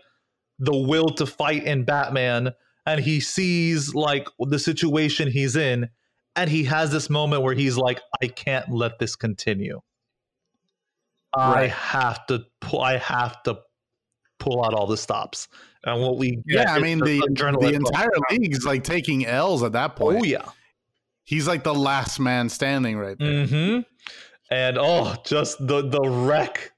the 0.58 0.76
will 0.76 1.08
to 1.10 1.26
fight 1.26 1.64
in 1.64 1.84
Batman 1.84 2.52
and 2.88 3.00
he 3.00 3.20
sees 3.20 3.94
like 3.94 4.28
the 4.38 4.58
situation 4.58 5.30
he's 5.30 5.56
in 5.56 5.88
and 6.36 6.48
he 6.48 6.64
has 6.64 6.90
this 6.90 7.10
moment 7.10 7.42
where 7.42 7.54
he's 7.54 7.76
like 7.76 8.00
I 8.22 8.28
can't 8.28 8.70
let 8.70 8.98
this 8.98 9.14
continue. 9.14 9.80
Right. 11.36 11.64
I 11.64 11.66
have 11.68 12.26
to 12.26 12.44
pull 12.60 12.80
I 12.80 12.96
have 12.96 13.42
to 13.44 13.58
pull 14.38 14.64
out 14.64 14.72
all 14.72 14.86
the 14.86 14.96
stops. 14.96 15.48
And 15.84 16.00
what 16.00 16.16
we 16.16 16.42
Yeah, 16.46 16.72
I 16.72 16.80
mean 16.80 16.98
the 16.98 17.20
the 17.60 17.72
entire 17.74 18.10
league's 18.30 18.64
like 18.64 18.84
taking 18.84 19.26
L's 19.26 19.62
at 19.62 19.72
that 19.72 19.94
point. 19.94 20.20
Oh 20.20 20.24
yeah 20.24 20.48
he's 21.24 21.46
like 21.46 21.62
the 21.62 21.74
last 21.74 22.18
man 22.18 22.48
standing 22.48 22.96
right 22.96 23.18
there. 23.18 23.46
Mm-hmm. 23.46 23.80
And 24.50 24.78
oh, 24.78 25.14
just 25.26 25.58
the 25.66 25.86
the 25.86 26.00
wreck. 26.00 26.72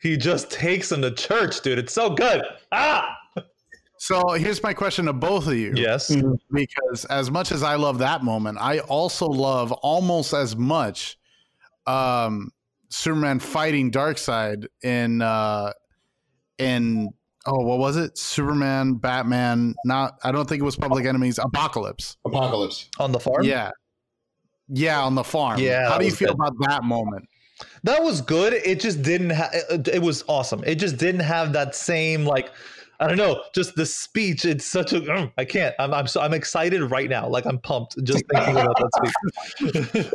He 0.00 0.16
just 0.16 0.50
takes 0.50 0.92
him 0.92 1.02
to 1.02 1.10
church, 1.10 1.60
dude. 1.62 1.78
It's 1.80 1.92
so 1.92 2.10
good. 2.10 2.44
Ah. 2.70 3.16
So 4.06 4.30
here's 4.34 4.62
my 4.62 4.72
question 4.72 5.06
to 5.06 5.12
both 5.12 5.48
of 5.48 5.54
you. 5.54 5.72
Yes. 5.74 6.14
Because 6.52 7.04
as 7.06 7.28
much 7.28 7.50
as 7.50 7.64
I 7.64 7.74
love 7.74 7.98
that 7.98 8.22
moment, 8.22 8.56
I 8.60 8.78
also 8.78 9.26
love 9.26 9.72
almost 9.72 10.32
as 10.32 10.54
much 10.54 11.18
um, 11.88 12.52
Superman 12.88 13.40
fighting 13.40 13.90
Darkseid 13.90 14.68
in 14.84 15.22
uh, 15.22 15.72
in 16.58 17.08
oh 17.46 17.64
what 17.64 17.80
was 17.80 17.96
it? 17.96 18.16
Superman, 18.16 18.94
Batman. 18.94 19.74
Not 19.84 20.20
I 20.22 20.30
don't 20.30 20.48
think 20.48 20.62
it 20.62 20.64
was 20.64 20.76
Public 20.76 21.04
Enemies. 21.04 21.40
Apocalypse. 21.40 22.16
Apocalypse 22.24 22.88
on 23.00 23.10
the 23.10 23.18
farm. 23.18 23.42
Yeah. 23.42 23.72
Yeah, 24.68 25.02
on 25.02 25.16
the 25.16 25.24
farm. 25.24 25.58
Yeah. 25.58 25.88
How 25.88 25.98
do 25.98 26.04
you 26.04 26.12
feel 26.12 26.28
good. 26.28 26.34
about 26.34 26.54
that 26.68 26.84
moment? 26.84 27.28
That 27.82 28.04
was 28.04 28.20
good. 28.20 28.52
It 28.52 28.78
just 28.78 29.02
didn't 29.02 29.30
have. 29.30 29.50
It, 29.52 29.88
it 29.88 30.02
was 30.02 30.22
awesome. 30.28 30.62
It 30.64 30.76
just 30.76 30.96
didn't 30.96 31.22
have 31.22 31.52
that 31.54 31.74
same 31.74 32.24
like. 32.24 32.52
I 33.00 33.08
don't 33.08 33.16
know, 33.16 33.42
just 33.54 33.74
the 33.74 33.86
speech. 33.86 34.44
It's 34.44 34.66
such 34.66 34.92
a. 34.92 35.00
Mm, 35.00 35.48
can't. 35.48 35.74
I'm. 35.78 35.92
I'm. 35.92 36.06
So, 36.06 36.20
I'm 36.20 36.34
excited 36.34 36.82
right 36.82 37.08
now. 37.08 37.28
Like 37.28 37.46
I'm 37.46 37.58
pumped 37.58 38.02
just 38.04 38.24
thinking 38.32 38.56
about 38.56 38.76
that 38.78 39.10
speech. 39.56 40.06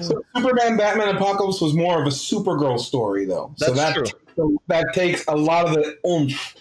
so 0.00 0.22
Superman, 0.36 0.76
Batman, 0.76 1.16
Apocalypse 1.16 1.60
was 1.60 1.74
more 1.74 2.00
of 2.00 2.06
a 2.06 2.10
Supergirl 2.10 2.78
story, 2.78 3.24
though. 3.24 3.54
That's 3.58 3.72
so 3.72 3.76
that 3.76 3.94
true. 3.94 4.06
So 4.36 4.62
that 4.68 4.86
takes 4.94 5.24
a 5.26 5.36
lot 5.36 5.66
of 5.66 5.74
the 5.74 5.96
oomph 6.06 6.56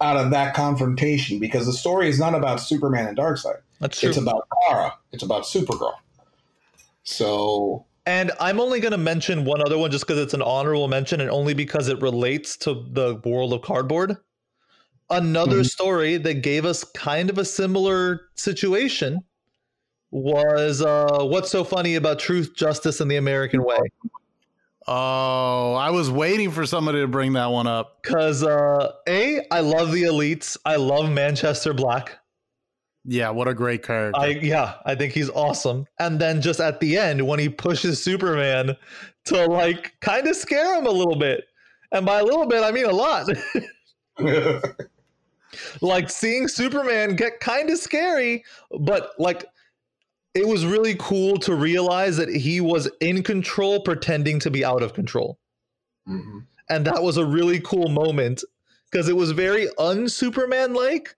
out 0.00 0.16
of 0.16 0.30
that 0.30 0.54
confrontation 0.54 1.38
because 1.38 1.66
the 1.66 1.72
story 1.72 2.08
is 2.08 2.18
not 2.18 2.34
about 2.34 2.60
Superman 2.60 3.06
and 3.06 3.16
Darkseid. 3.16 3.60
That's 3.80 4.00
true. 4.00 4.08
It's 4.08 4.18
about 4.18 4.46
Kara. 4.66 4.94
It's 5.12 5.22
about 5.22 5.44
Supergirl. 5.44 5.94
So 7.04 7.86
and 8.06 8.32
I'm 8.38 8.60
only 8.60 8.80
going 8.80 8.92
to 8.92 8.98
mention 8.98 9.44
one 9.44 9.62
other 9.64 9.78
one 9.78 9.90
just 9.90 10.06
because 10.06 10.20
it's 10.20 10.34
an 10.34 10.42
honorable 10.42 10.88
mention 10.88 11.20
and 11.20 11.30
only 11.30 11.54
because 11.54 11.88
it 11.88 12.00
relates 12.02 12.56
to 12.58 12.74
the 12.74 13.20
world 13.24 13.52
of 13.52 13.62
cardboard. 13.62 14.18
Another 15.10 15.56
mm-hmm. 15.56 15.64
story 15.64 16.16
that 16.16 16.42
gave 16.42 16.64
us 16.64 16.82
kind 16.82 17.30
of 17.30 17.38
a 17.38 17.44
similar 17.44 18.28
situation 18.34 19.20
was 20.10 20.80
uh, 20.80 21.18
What's 21.22 21.50
So 21.50 21.64
Funny 21.64 21.96
About 21.96 22.18
Truth, 22.18 22.54
Justice, 22.54 23.00
and 23.00 23.10
the 23.10 23.16
American 23.16 23.62
Way. 23.62 23.78
Oh, 24.86 25.74
I 25.74 25.90
was 25.90 26.10
waiting 26.10 26.50
for 26.50 26.66
somebody 26.66 27.00
to 27.00 27.08
bring 27.08 27.32
that 27.34 27.46
one 27.46 27.66
up. 27.66 28.02
Because, 28.02 28.42
uh, 28.42 28.92
A, 29.08 29.40
I 29.50 29.60
love 29.60 29.92
the 29.92 30.02
elites. 30.02 30.56
I 30.64 30.76
love 30.76 31.10
Manchester 31.10 31.72
Black. 31.74 32.18
Yeah, 33.06 33.30
what 33.30 33.48
a 33.48 33.54
great 33.54 33.82
character. 33.82 34.18
I 34.18 34.28
yeah, 34.28 34.76
I 34.86 34.94
think 34.94 35.12
he's 35.12 35.28
awesome. 35.30 35.86
And 35.98 36.18
then 36.18 36.40
just 36.40 36.58
at 36.58 36.80
the 36.80 36.96
end 36.96 37.26
when 37.26 37.38
he 37.38 37.50
pushes 37.50 38.02
Superman 38.02 38.76
to 39.26 39.44
like 39.44 39.94
kind 40.00 40.26
of 40.26 40.34
scare 40.36 40.78
him 40.78 40.86
a 40.86 40.90
little 40.90 41.16
bit. 41.16 41.44
And 41.92 42.06
by 42.06 42.20
a 42.20 42.24
little 42.24 42.46
bit 42.46 42.64
I 42.64 42.70
mean 42.70 42.86
a 42.86 42.92
lot. 42.92 43.28
like 45.80 46.10
seeing 46.10 46.48
Superman 46.48 47.16
get 47.16 47.40
kind 47.40 47.70
of 47.70 47.78
scary, 47.78 48.44
but 48.80 49.10
like 49.18 49.44
it 50.34 50.46
was 50.46 50.66
really 50.66 50.96
cool 50.98 51.38
to 51.38 51.54
realize 51.54 52.16
that 52.16 52.28
he 52.28 52.60
was 52.60 52.90
in 53.00 53.22
control 53.22 53.80
pretending 53.80 54.40
to 54.40 54.50
be 54.50 54.64
out 54.64 54.82
of 54.82 54.94
control. 54.94 55.38
Mm-hmm. 56.08 56.40
And 56.70 56.86
that 56.86 57.02
was 57.02 57.16
a 57.16 57.24
really 57.24 57.60
cool 57.60 57.88
moment 57.88 58.42
because 58.90 59.08
it 59.08 59.16
was 59.16 59.30
very 59.30 59.68
un-Superman 59.78 60.74
like 60.74 61.14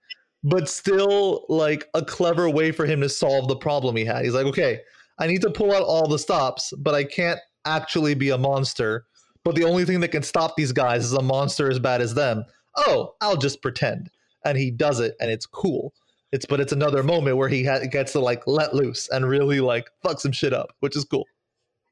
but 0.46 0.68
still 0.68 1.44
like 1.48 1.88
a 1.94 2.04
clever 2.04 2.48
way 2.48 2.70
for 2.70 2.86
him 2.86 3.00
to 3.00 3.08
solve 3.08 3.48
the 3.48 3.56
problem 3.56 3.96
he 3.96 4.04
had. 4.04 4.24
He's 4.24 4.34
like, 4.34 4.46
okay, 4.46 4.80
I 5.18 5.26
need 5.26 5.42
to 5.42 5.50
pull 5.50 5.74
out 5.74 5.82
all 5.82 6.08
the 6.08 6.20
stops, 6.20 6.72
but 6.78 6.94
I 6.94 7.02
can't 7.02 7.40
actually 7.64 8.14
be 8.14 8.30
a 8.30 8.38
monster. 8.38 9.06
But 9.42 9.56
the 9.56 9.64
only 9.64 9.84
thing 9.84 9.98
that 10.00 10.12
can 10.12 10.22
stop 10.22 10.54
these 10.56 10.70
guys 10.70 11.04
is 11.04 11.14
a 11.14 11.22
monster 11.22 11.68
as 11.68 11.80
bad 11.80 12.00
as 12.00 12.14
them. 12.14 12.44
Oh, 12.76 13.14
I'll 13.20 13.36
just 13.36 13.60
pretend. 13.60 14.08
And 14.46 14.56
he 14.56 14.70
does 14.70 15.00
it, 15.00 15.16
and 15.20 15.30
it's 15.30 15.46
cool. 15.46 15.92
It's 16.32 16.46
but 16.46 16.60
it's 16.60 16.72
another 16.72 17.02
moment 17.02 17.36
where 17.36 17.48
he 17.48 17.64
ha- 17.64 17.80
gets 17.90 18.12
to 18.12 18.20
like 18.20 18.46
let 18.46 18.74
loose 18.74 19.08
and 19.08 19.28
really 19.28 19.60
like 19.60 19.90
fuck 20.02 20.20
some 20.20 20.32
shit 20.32 20.52
up, 20.52 20.70
which 20.80 20.96
is 20.96 21.04
cool. 21.04 21.26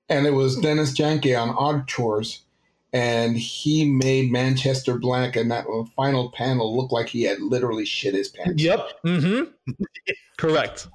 And 0.09 0.27
it 0.27 0.33
was 0.33 0.57
Dennis 0.57 0.93
Janke 0.93 1.41
on 1.41 1.51
Odd 1.51 1.89
Chores 1.89 2.45
and 2.95 3.37
he 3.37 3.85
made 3.85 4.31
Manchester 4.31 4.97
Black 4.97 5.37
in 5.37 5.49
that 5.49 5.67
final 5.97 6.31
panel 6.31 6.77
look 6.77 6.93
like 6.93 7.09
he 7.09 7.25
had 7.25 7.41
literally 7.41 7.85
shit 7.85 8.15
his 8.15 8.29
pants. 8.29 8.63
Yep. 8.63 8.89
Mm-hmm. 9.05 9.73
Correct. 10.39 10.87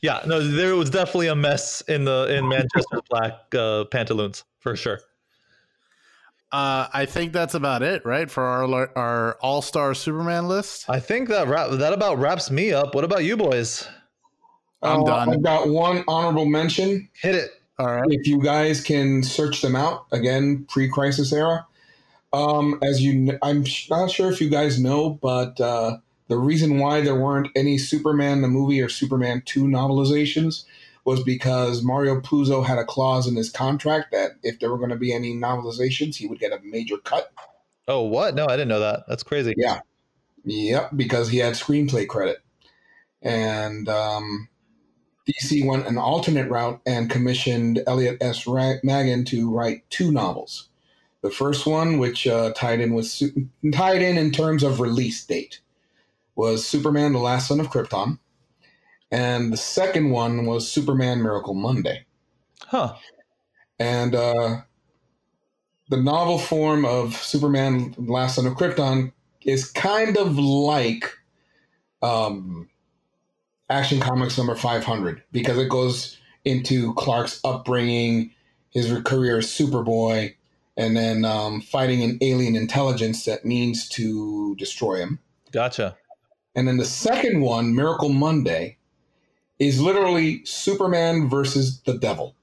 Yeah. 0.00 0.22
No, 0.26 0.46
there 0.46 0.76
was 0.76 0.90
definitely 0.90 1.26
a 1.26 1.34
mess 1.34 1.80
in 1.82 2.04
the 2.04 2.32
in 2.32 2.48
Manchester 2.48 3.00
Black 3.10 3.52
uh, 3.52 3.84
pantaloons 3.86 4.44
for 4.60 4.76
sure. 4.76 5.00
Uh, 6.52 6.88
I 6.92 7.06
think 7.06 7.32
that's 7.32 7.54
about 7.54 7.82
it, 7.82 8.04
right, 8.04 8.28
for 8.28 8.42
our 8.42 8.90
our 8.98 9.38
All 9.40 9.62
Star 9.62 9.94
Superman 9.94 10.48
list. 10.48 10.90
I 10.90 10.98
think 10.98 11.28
that 11.28 11.46
wrap, 11.46 11.70
that 11.70 11.92
about 11.92 12.18
wraps 12.18 12.50
me 12.50 12.72
up. 12.72 12.94
What 12.94 13.04
about 13.04 13.24
you 13.24 13.36
boys? 13.36 13.86
I'm 14.82 15.02
uh, 15.02 15.04
done. 15.04 15.32
I've 15.34 15.42
got 15.42 15.68
one 15.68 16.02
honorable 16.08 16.46
mention. 16.46 17.08
Hit 17.12 17.36
it. 17.36 17.50
All 17.78 17.86
right. 17.86 18.06
If 18.08 18.26
you 18.26 18.42
guys 18.42 18.82
can 18.82 19.22
search 19.22 19.62
them 19.62 19.76
out 19.76 20.06
again, 20.12 20.66
pre-crisis 20.68 21.32
era. 21.32 21.66
Um, 22.32 22.78
as 22.82 23.00
you, 23.00 23.38
I'm 23.42 23.64
not 23.88 24.10
sure 24.10 24.30
if 24.30 24.40
you 24.40 24.50
guys 24.50 24.78
know, 24.78 25.10
but 25.10 25.60
uh, 25.60 25.98
the 26.28 26.36
reason 26.36 26.78
why 26.78 27.00
there 27.00 27.14
weren't 27.14 27.48
any 27.56 27.78
Superman 27.78 28.42
the 28.42 28.48
movie 28.48 28.80
or 28.82 28.88
Superman 28.88 29.42
2 29.46 29.64
novelizations 29.64 30.64
was 31.04 31.22
because 31.22 31.82
Mario 31.82 32.20
Puzo 32.20 32.64
had 32.64 32.78
a 32.78 32.84
clause 32.84 33.26
in 33.26 33.36
his 33.36 33.50
contract 33.50 34.12
that 34.12 34.32
if 34.42 34.58
there 34.58 34.70
were 34.70 34.78
going 34.78 34.90
to 34.90 34.96
be 34.96 35.12
any 35.12 35.34
novelizations, 35.34 36.16
he 36.16 36.26
would 36.26 36.38
get 36.38 36.52
a 36.52 36.60
major 36.62 36.98
cut. 36.98 37.32
Oh, 37.88 38.02
what? 38.02 38.34
No, 38.34 38.46
I 38.46 38.52
didn't 38.52 38.68
know 38.68 38.80
that. 38.80 39.04
That's 39.08 39.22
crazy. 39.22 39.54
Yeah. 39.56 39.80
Yep, 40.44 40.90
because 40.96 41.28
he 41.28 41.38
had 41.38 41.54
screenplay 41.54 42.06
credit. 42.06 42.38
And 43.22 43.88
um, 43.88 44.48
DC 45.28 45.64
went 45.66 45.86
an 45.86 45.98
alternate 45.98 46.50
route 46.50 46.80
and 46.86 47.10
commissioned 47.10 47.82
Elliot 47.86 48.18
S. 48.20 48.46
Maggin 48.46 49.24
to 49.26 49.50
write 49.50 49.88
two 49.90 50.10
novels. 50.10 50.68
The 51.22 51.30
first 51.30 51.66
one, 51.66 51.98
which 51.98 52.26
uh, 52.26 52.52
tied 52.54 52.80
in 52.80 52.94
with 52.94 53.22
tied 53.72 54.00
in 54.00 54.16
in 54.16 54.30
terms 54.30 54.62
of 54.62 54.80
release 54.80 55.24
date, 55.24 55.60
was 56.34 56.66
Superman: 56.66 57.12
The 57.12 57.18
Last 57.18 57.48
Son 57.48 57.60
of 57.60 57.68
Krypton, 57.68 58.18
and 59.10 59.52
the 59.52 59.56
second 59.56 60.10
one 60.10 60.46
was 60.46 60.70
Superman: 60.70 61.22
Miracle 61.22 61.54
Monday. 61.54 62.04
Huh. 62.66 62.94
And 63.78 64.14
uh, 64.14 64.62
the 65.88 65.96
novel 65.96 66.38
form 66.38 66.84
of 66.84 67.16
Superman: 67.16 67.94
Last 67.98 68.36
Son 68.36 68.46
of 68.46 68.54
Krypton 68.54 69.12
is 69.42 69.70
kind 69.70 70.16
of 70.16 70.38
like 70.38 71.12
um, 72.02 72.68
Action 73.68 74.00
Comics 74.00 74.36
number 74.36 74.54
500 74.54 75.22
because 75.32 75.58
it 75.58 75.68
goes 75.68 76.18
into 76.44 76.94
Clark's 76.94 77.40
upbringing, 77.44 78.32
his 78.70 78.92
career 79.02 79.38
as 79.38 79.46
Superboy, 79.46 80.34
and 80.76 80.96
then 80.96 81.24
um, 81.24 81.60
fighting 81.60 82.02
an 82.02 82.18
alien 82.20 82.56
intelligence 82.56 83.24
that 83.24 83.44
means 83.44 83.88
to 83.90 84.54
destroy 84.56 84.96
him. 84.96 85.18
Gotcha. 85.52 85.96
And 86.54 86.66
then 86.66 86.78
the 86.78 86.84
second 86.84 87.40
one, 87.42 87.74
Miracle 87.74 88.08
Monday, 88.08 88.78
is 89.60 89.80
literally 89.80 90.44
Superman 90.44 91.28
versus 91.28 91.80
the 91.82 91.96
devil. 91.98 92.34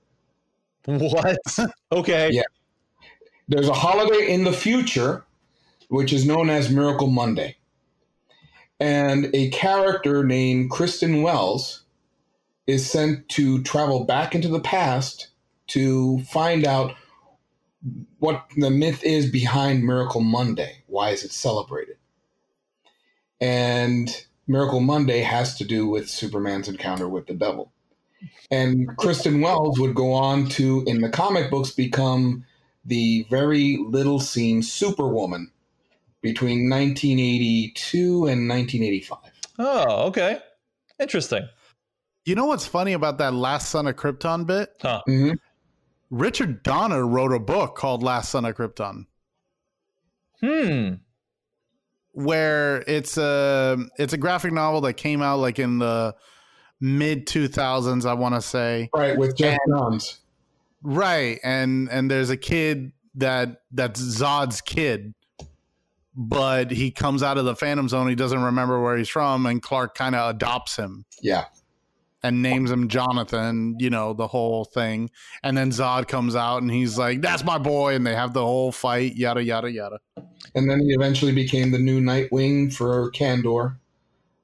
What? 0.86 1.38
okay. 1.92 2.30
Yeah. 2.32 2.44
There's 3.50 3.68
a 3.68 3.74
holiday 3.74 4.32
in 4.32 4.44
the 4.44 4.54
future, 4.54 5.26
which 5.90 6.14
is 6.14 6.26
known 6.26 6.50
as 6.50 6.70
Miracle 6.70 7.08
Monday. 7.08 7.58
And 8.80 9.30
a 9.34 9.50
character 9.50 10.24
named 10.24 10.70
Kristen 10.70 11.24
Wells 11.24 11.84
is 12.68 12.90
sent 12.90 13.28
to 13.30 13.64
travel 13.64 14.04
back 14.04 14.36
into 14.36 14.48
the 14.48 14.60
past 14.60 15.30
to 15.68 16.20
find 16.24 16.66
out 16.66 16.94
what 18.20 18.46
the 18.58 18.70
myth 18.70 19.04
is 19.04 19.32
behind 19.32 19.84
Miracle 19.84 20.22
Monday. 20.22 20.84
Why 20.88 21.10
is 21.10 21.24
it 21.24 21.32
celebrated? 21.32 21.98
And 23.42 24.27
Miracle 24.48 24.80
Monday 24.80 25.20
has 25.22 25.58
to 25.58 25.66
do 25.66 25.88
with 25.88 26.10
Superman's 26.10 26.68
encounter 26.68 27.08
with 27.08 27.28
the 27.28 27.34
devil. 27.34 27.72
And 28.50 28.88
Kristen 28.98 29.42
Wells 29.42 29.80
would 29.80 29.94
go 29.94 30.14
on 30.14 30.48
to, 30.50 30.84
in 30.88 31.02
the 31.02 31.10
comic 31.10 31.52
books, 31.52 31.72
become 31.72 32.46
the 32.86 33.28
very 33.30 33.78
little 33.78 34.20
seen 34.20 34.64
Superwoman 34.64 35.52
between 36.22 36.70
1982 36.70 38.00
and 38.26 38.50
1985. 38.50 39.18
Oh, 39.60 40.08
okay. 40.08 40.40
Interesting. 41.00 41.48
You 42.26 42.36
know 42.36 42.46
what's 42.46 42.66
funny 42.66 42.94
about 42.94 43.18
that 43.20 43.34
Last 43.34 43.70
Son 43.70 43.88
of 43.88 43.96
Krypton 43.96 44.46
bit? 44.46 44.74
Huh. 44.82 45.02
Mm-hmm. 45.08 45.34
Richard 46.10 46.64
Donner 46.64 47.06
wrote 47.06 47.34
a 47.34 47.40
book 47.40 47.76
called 47.76 48.02
Last 48.02 48.32
Son 48.32 48.46
of 48.46 48.56
Krypton. 48.56 49.06
Hmm. 50.42 50.94
Where 52.18 52.84
it's 52.88 53.16
a 53.16 53.78
it's 54.00 54.14
a 54.14 54.18
graphic 54.18 54.52
novel 54.52 54.82
that 54.82 54.94
came 54.94 55.22
out 55.22 55.38
like 55.38 55.60
in 55.60 55.78
the 55.78 56.16
mid 56.82 57.28
2000s, 57.28 58.08
I 58.08 58.16
want 58.16 58.34
to 58.34 58.42
say. 58.42 58.90
Right, 58.96 59.16
with 59.16 59.38
Geoff 59.38 59.60
Johns. 59.70 60.20
Right, 60.82 61.40
and 61.44 61.88
and 61.92 62.10
there's 62.10 62.32
a 62.32 62.38
kid 62.38 62.92
that 63.16 63.62
that's 63.72 64.02
Zod's 64.02 64.62
kid, 64.62 65.14
but 66.16 66.72
he 66.72 66.90
comes 66.90 67.22
out 67.22 67.38
of 67.38 67.46
the 67.46 67.56
Phantom 67.56 67.88
Zone. 67.88 68.10
He 68.10 68.16
doesn't 68.16 68.42
remember 68.42 68.82
where 68.82 68.98
he's 68.98 69.10
from, 69.10 69.46
and 69.46 69.62
Clark 69.62 69.94
kind 69.94 70.16
of 70.16 70.36
adopts 70.36 70.76
him. 70.76 71.06
Yeah, 71.22 71.46
and 72.24 72.42
names 72.42 72.72
him 72.72 72.88
Jonathan, 72.88 73.76
you 73.80 73.90
know, 73.90 74.14
the 74.14 74.28
whole 74.28 74.66
thing. 74.66 75.10
And 75.44 75.58
then 75.58 75.72
Zod 75.72 76.08
comes 76.08 76.36
out 76.36 76.62
and 76.62 76.72
he's 76.72 76.98
like, 76.98 77.22
That's 77.22 77.44
my 77.44 77.58
boy. 77.58 77.96
And 77.96 78.06
they 78.06 78.16
have 78.16 78.34
the 78.34 78.44
whole 78.44 78.72
fight, 78.72 79.16
yada, 79.16 79.44
yada, 79.44 79.72
yada. 79.72 80.00
And 80.56 80.70
then 80.70 80.80
he 80.80 80.94
eventually 80.94 81.32
became 81.32 81.72
the 81.72 81.80
new 81.80 82.02
Nightwing 82.02 82.74
for 82.74 83.12
Kandor, 83.12 83.78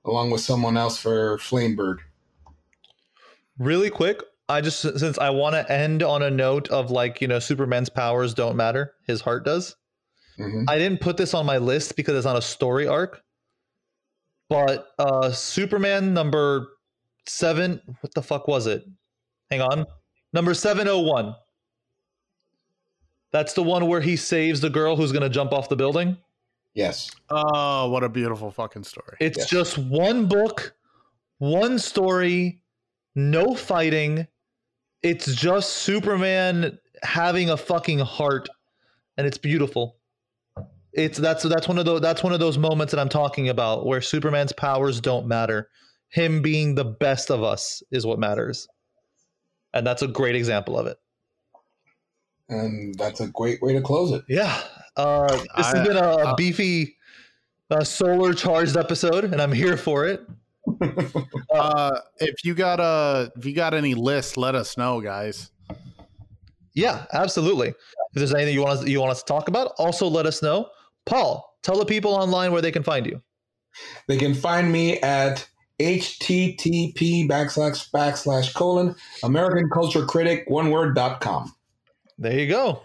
along 0.06 0.32
with 0.32 0.42
someone 0.42 0.78
else 0.78 0.98
for 0.98 1.38
Flamebird. 1.40 1.98
Really 3.58 3.90
quick, 3.90 4.22
I 4.50 4.62
just, 4.62 4.82
since 4.82 5.18
I 5.18 5.30
want 5.30 5.56
to 5.56 5.72
end 5.72 6.04
on 6.04 6.22
a 6.22 6.30
note 6.30 6.70
of 6.70 6.92
like, 6.92 7.22
you 7.22 7.28
know, 7.28 7.40
Superman's 7.40 7.90
powers 7.90 8.34
don't 8.34 8.56
matter, 8.56 8.94
his 9.08 9.22
heart 9.22 9.46
does. 9.46 9.76
Mm-hmm. 10.40 10.66
I 10.68 10.78
didn't 10.78 11.02
put 11.02 11.18
this 11.18 11.34
on 11.34 11.46
my 11.46 11.58
list 11.58 11.96
because 11.96 12.16
it's 12.16 12.26
not 12.26 12.36
a 12.36 12.42
story 12.42 12.88
arc. 12.88 13.22
But 14.50 14.88
uh 15.00 15.32
Superman 15.32 16.14
number 16.14 16.68
seven. 17.26 17.82
What 18.02 18.14
the 18.14 18.22
fuck 18.22 18.48
was 18.48 18.68
it? 18.68 18.86
Hang 19.50 19.62
on. 19.62 19.86
Number 20.34 20.54
701. 20.54 21.36
That's 23.32 23.54
the 23.54 23.64
one 23.64 23.88
where 23.88 24.02
he 24.02 24.16
saves 24.16 24.62
the 24.62 24.70
girl 24.70 24.96
who's 24.96 25.12
going 25.12 25.24
to 25.24 25.30
jump 25.30 25.54
off 25.54 25.70
the 25.70 25.76
building. 25.76 26.18
Yes. 26.74 27.12
Oh, 27.30 27.90
what 27.90 28.04
a 28.04 28.10
beautiful 28.10 28.52
fucking 28.52 28.84
story. 28.84 29.18
It's 29.20 29.38
yes. 29.38 29.50
just 29.50 29.78
one 29.78 30.28
book, 30.28 30.76
one 31.38 31.78
story, 31.78 32.62
no 33.16 33.54
fighting. 33.54 34.28
It's 35.02 35.34
just 35.36 35.70
Superman 35.70 36.80
having 37.04 37.50
a 37.50 37.58
fucking 37.58 38.00
heart 38.00 38.48
and 39.18 39.28
it's 39.28 39.38
beautiful. 39.38 39.98
It's 40.94 41.18
that's 41.18 41.44
that's 41.44 41.68
one 41.68 41.80
of 41.80 41.86
those 41.86 42.02
that's 42.02 42.24
one 42.24 42.34
of 42.34 42.40
those 42.40 42.58
moments 42.58 42.92
that 42.92 43.00
I'm 43.00 43.10
talking 43.10 43.50
about 43.50 43.86
where 43.86 44.02
Superman's 44.02 44.54
powers 44.54 45.02
don't 45.02 45.28
matter 45.28 45.70
him 46.14 46.44
being 46.44 46.76
the 46.76 46.86
best 46.86 47.32
of 47.32 47.44
us 47.44 47.82
is 47.92 48.06
what 48.06 48.20
matters. 48.20 48.68
And 49.74 49.86
that's 49.86 50.04
a 50.04 50.08
great 50.08 50.36
example 50.36 50.78
of 50.78 50.86
it. 50.86 50.98
And 52.50 52.94
that's 52.96 53.20
a 53.20 53.28
great 53.28 53.64
way 53.64 53.74
to 53.74 53.82
close 53.82 54.12
it. 54.12 54.24
Yeah. 54.30 54.62
Uh, 54.96 55.28
this 55.28 55.48
I, 55.56 55.78
has 55.78 55.88
been 55.88 55.98
a, 55.98 56.02
uh, 56.02 56.36
beefy, 56.36 56.98
uh, 57.72 57.84
solar 57.84 58.34
charged 58.34 58.78
episode, 58.78 59.24
and 59.24 59.42
I'm 59.42 59.52
here 59.52 59.76
for 59.76 60.06
it. 60.06 60.22
uh, 61.52 62.00
if 62.20 62.46
you 62.46 62.54
got 62.54 62.80
a, 62.80 63.32
if 63.36 63.44
you 63.44 63.56
got 63.56 63.74
any 63.74 63.96
lists, 63.96 64.38
let 64.38 64.54
us 64.54 64.78
know, 64.78 65.02
guys. 65.02 65.50
Yeah, 66.76 67.06
absolutely. 67.12 67.70
If 67.70 67.76
there's 68.14 68.36
anything 68.36 68.54
you 68.54 68.62
want 68.62 68.82
us, 68.82 68.88
you 68.88 69.00
want 69.00 69.12
us 69.12 69.24
to 69.24 69.26
talk 69.26 69.48
about, 69.48 69.72
also 69.80 70.08
let 70.08 70.28
us 70.28 70.44
know. 70.44 70.70
Paul, 71.08 71.58
tell 71.64 71.80
the 71.80 71.86
people 71.86 72.14
online 72.14 72.52
where 72.52 72.62
they 72.62 72.72
can 72.72 72.84
find 72.84 73.08
you. 73.08 73.20
They 74.08 74.18
can 74.18 74.36
find 74.36 74.72
me 74.72 75.00
at 75.00 75.48
http 75.80 77.28
backslash 77.28 77.90
backslash 77.92 78.54
colon 78.54 78.96
American 79.24 79.70
Culture 79.70 80.06
Critic 80.06 80.44
one 80.48 80.70
word 80.70 80.96
dot 80.96 81.22
com. 81.22 81.54
There 82.18 82.38
you 82.38 82.48
go. 82.48 82.84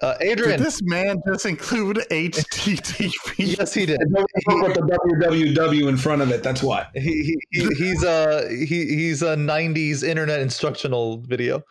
Uh, 0.00 0.14
Adrian, 0.20 0.58
did 0.58 0.66
this 0.66 0.80
man 0.82 1.20
just 1.26 1.44
include 1.44 1.96
HTTP? 2.10 3.10
yes, 3.58 3.74
he 3.74 3.84
did. 3.84 3.98
He 4.00 4.60
put 4.60 4.74
the 4.74 4.80
www 4.80 5.88
in 5.88 5.96
front 5.96 6.22
of 6.22 6.30
it. 6.30 6.44
That's 6.44 6.62
why 6.62 6.86
he, 6.94 7.36
he, 7.50 7.66
he's 7.76 8.04
a 8.04 8.48
he, 8.48 8.86
he's 8.86 9.22
a 9.22 9.34
'90s 9.34 10.04
internet 10.04 10.38
instructional 10.38 11.18
video. 11.22 11.62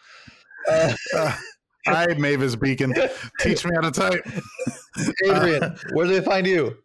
Uh, 0.70 0.94
uh, 1.16 1.38
hi, 1.86 2.08
Mavis 2.18 2.58
Beacon. 2.58 2.94
Teach 3.40 3.64
me 3.66 3.72
how 3.76 3.90
to 3.90 3.92
type. 3.92 4.28
Adrian, 5.24 5.64
uh, 5.64 5.76
where 5.94 6.06
do 6.06 6.14
they 6.14 6.22
find 6.22 6.46
you? 6.46 6.78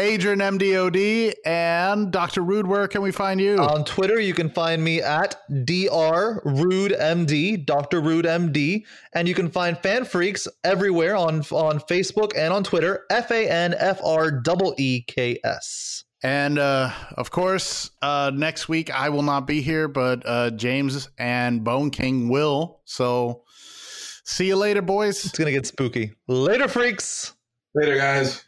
Adrian 0.00 0.40
MDOD 0.40 1.34
and 1.46 2.10
Dr. 2.10 2.42
Rude, 2.42 2.66
where 2.66 2.88
can 2.88 3.00
we 3.00 3.12
find 3.12 3.40
you? 3.40 3.58
On 3.58 3.84
Twitter, 3.84 4.18
you 4.18 4.34
can 4.34 4.50
find 4.50 4.82
me 4.82 5.00
at 5.00 5.36
Dr. 5.64 6.40
Rude 6.44 6.92
MD, 6.92 7.64
Dr. 7.64 8.00
Rude 8.00 8.24
MD, 8.24 8.84
and 9.14 9.28
you 9.28 9.34
can 9.34 9.48
find 9.48 9.76
FanFreeks 9.76 10.48
everywhere 10.64 11.14
on 11.14 11.42
on 11.52 11.78
Facebook 11.78 12.32
and 12.36 12.52
on 12.52 12.64
Twitter, 12.64 13.04
F 13.10 13.30
A 13.30 13.48
N 13.48 13.74
F 13.78 14.00
R 14.04 14.30
E 14.30 14.72
E 14.78 15.00
K 15.02 15.38
S. 15.44 16.04
And 16.24 16.58
uh, 16.58 16.90
of 17.16 17.30
course, 17.30 17.90
uh, 18.02 18.32
next 18.34 18.68
week 18.68 18.90
I 18.90 19.10
will 19.10 19.22
not 19.22 19.46
be 19.46 19.60
here, 19.60 19.86
but 19.86 20.22
uh, 20.26 20.50
James 20.50 21.08
and 21.18 21.62
Bone 21.62 21.90
King 21.90 22.28
will. 22.28 22.80
So 22.84 23.44
see 24.24 24.48
you 24.48 24.56
later, 24.56 24.82
boys. 24.82 25.24
It's 25.24 25.38
gonna 25.38 25.52
get 25.52 25.66
spooky. 25.66 26.14
Later, 26.26 26.66
freaks. 26.66 27.34
Later, 27.74 27.96
guys. 27.96 28.44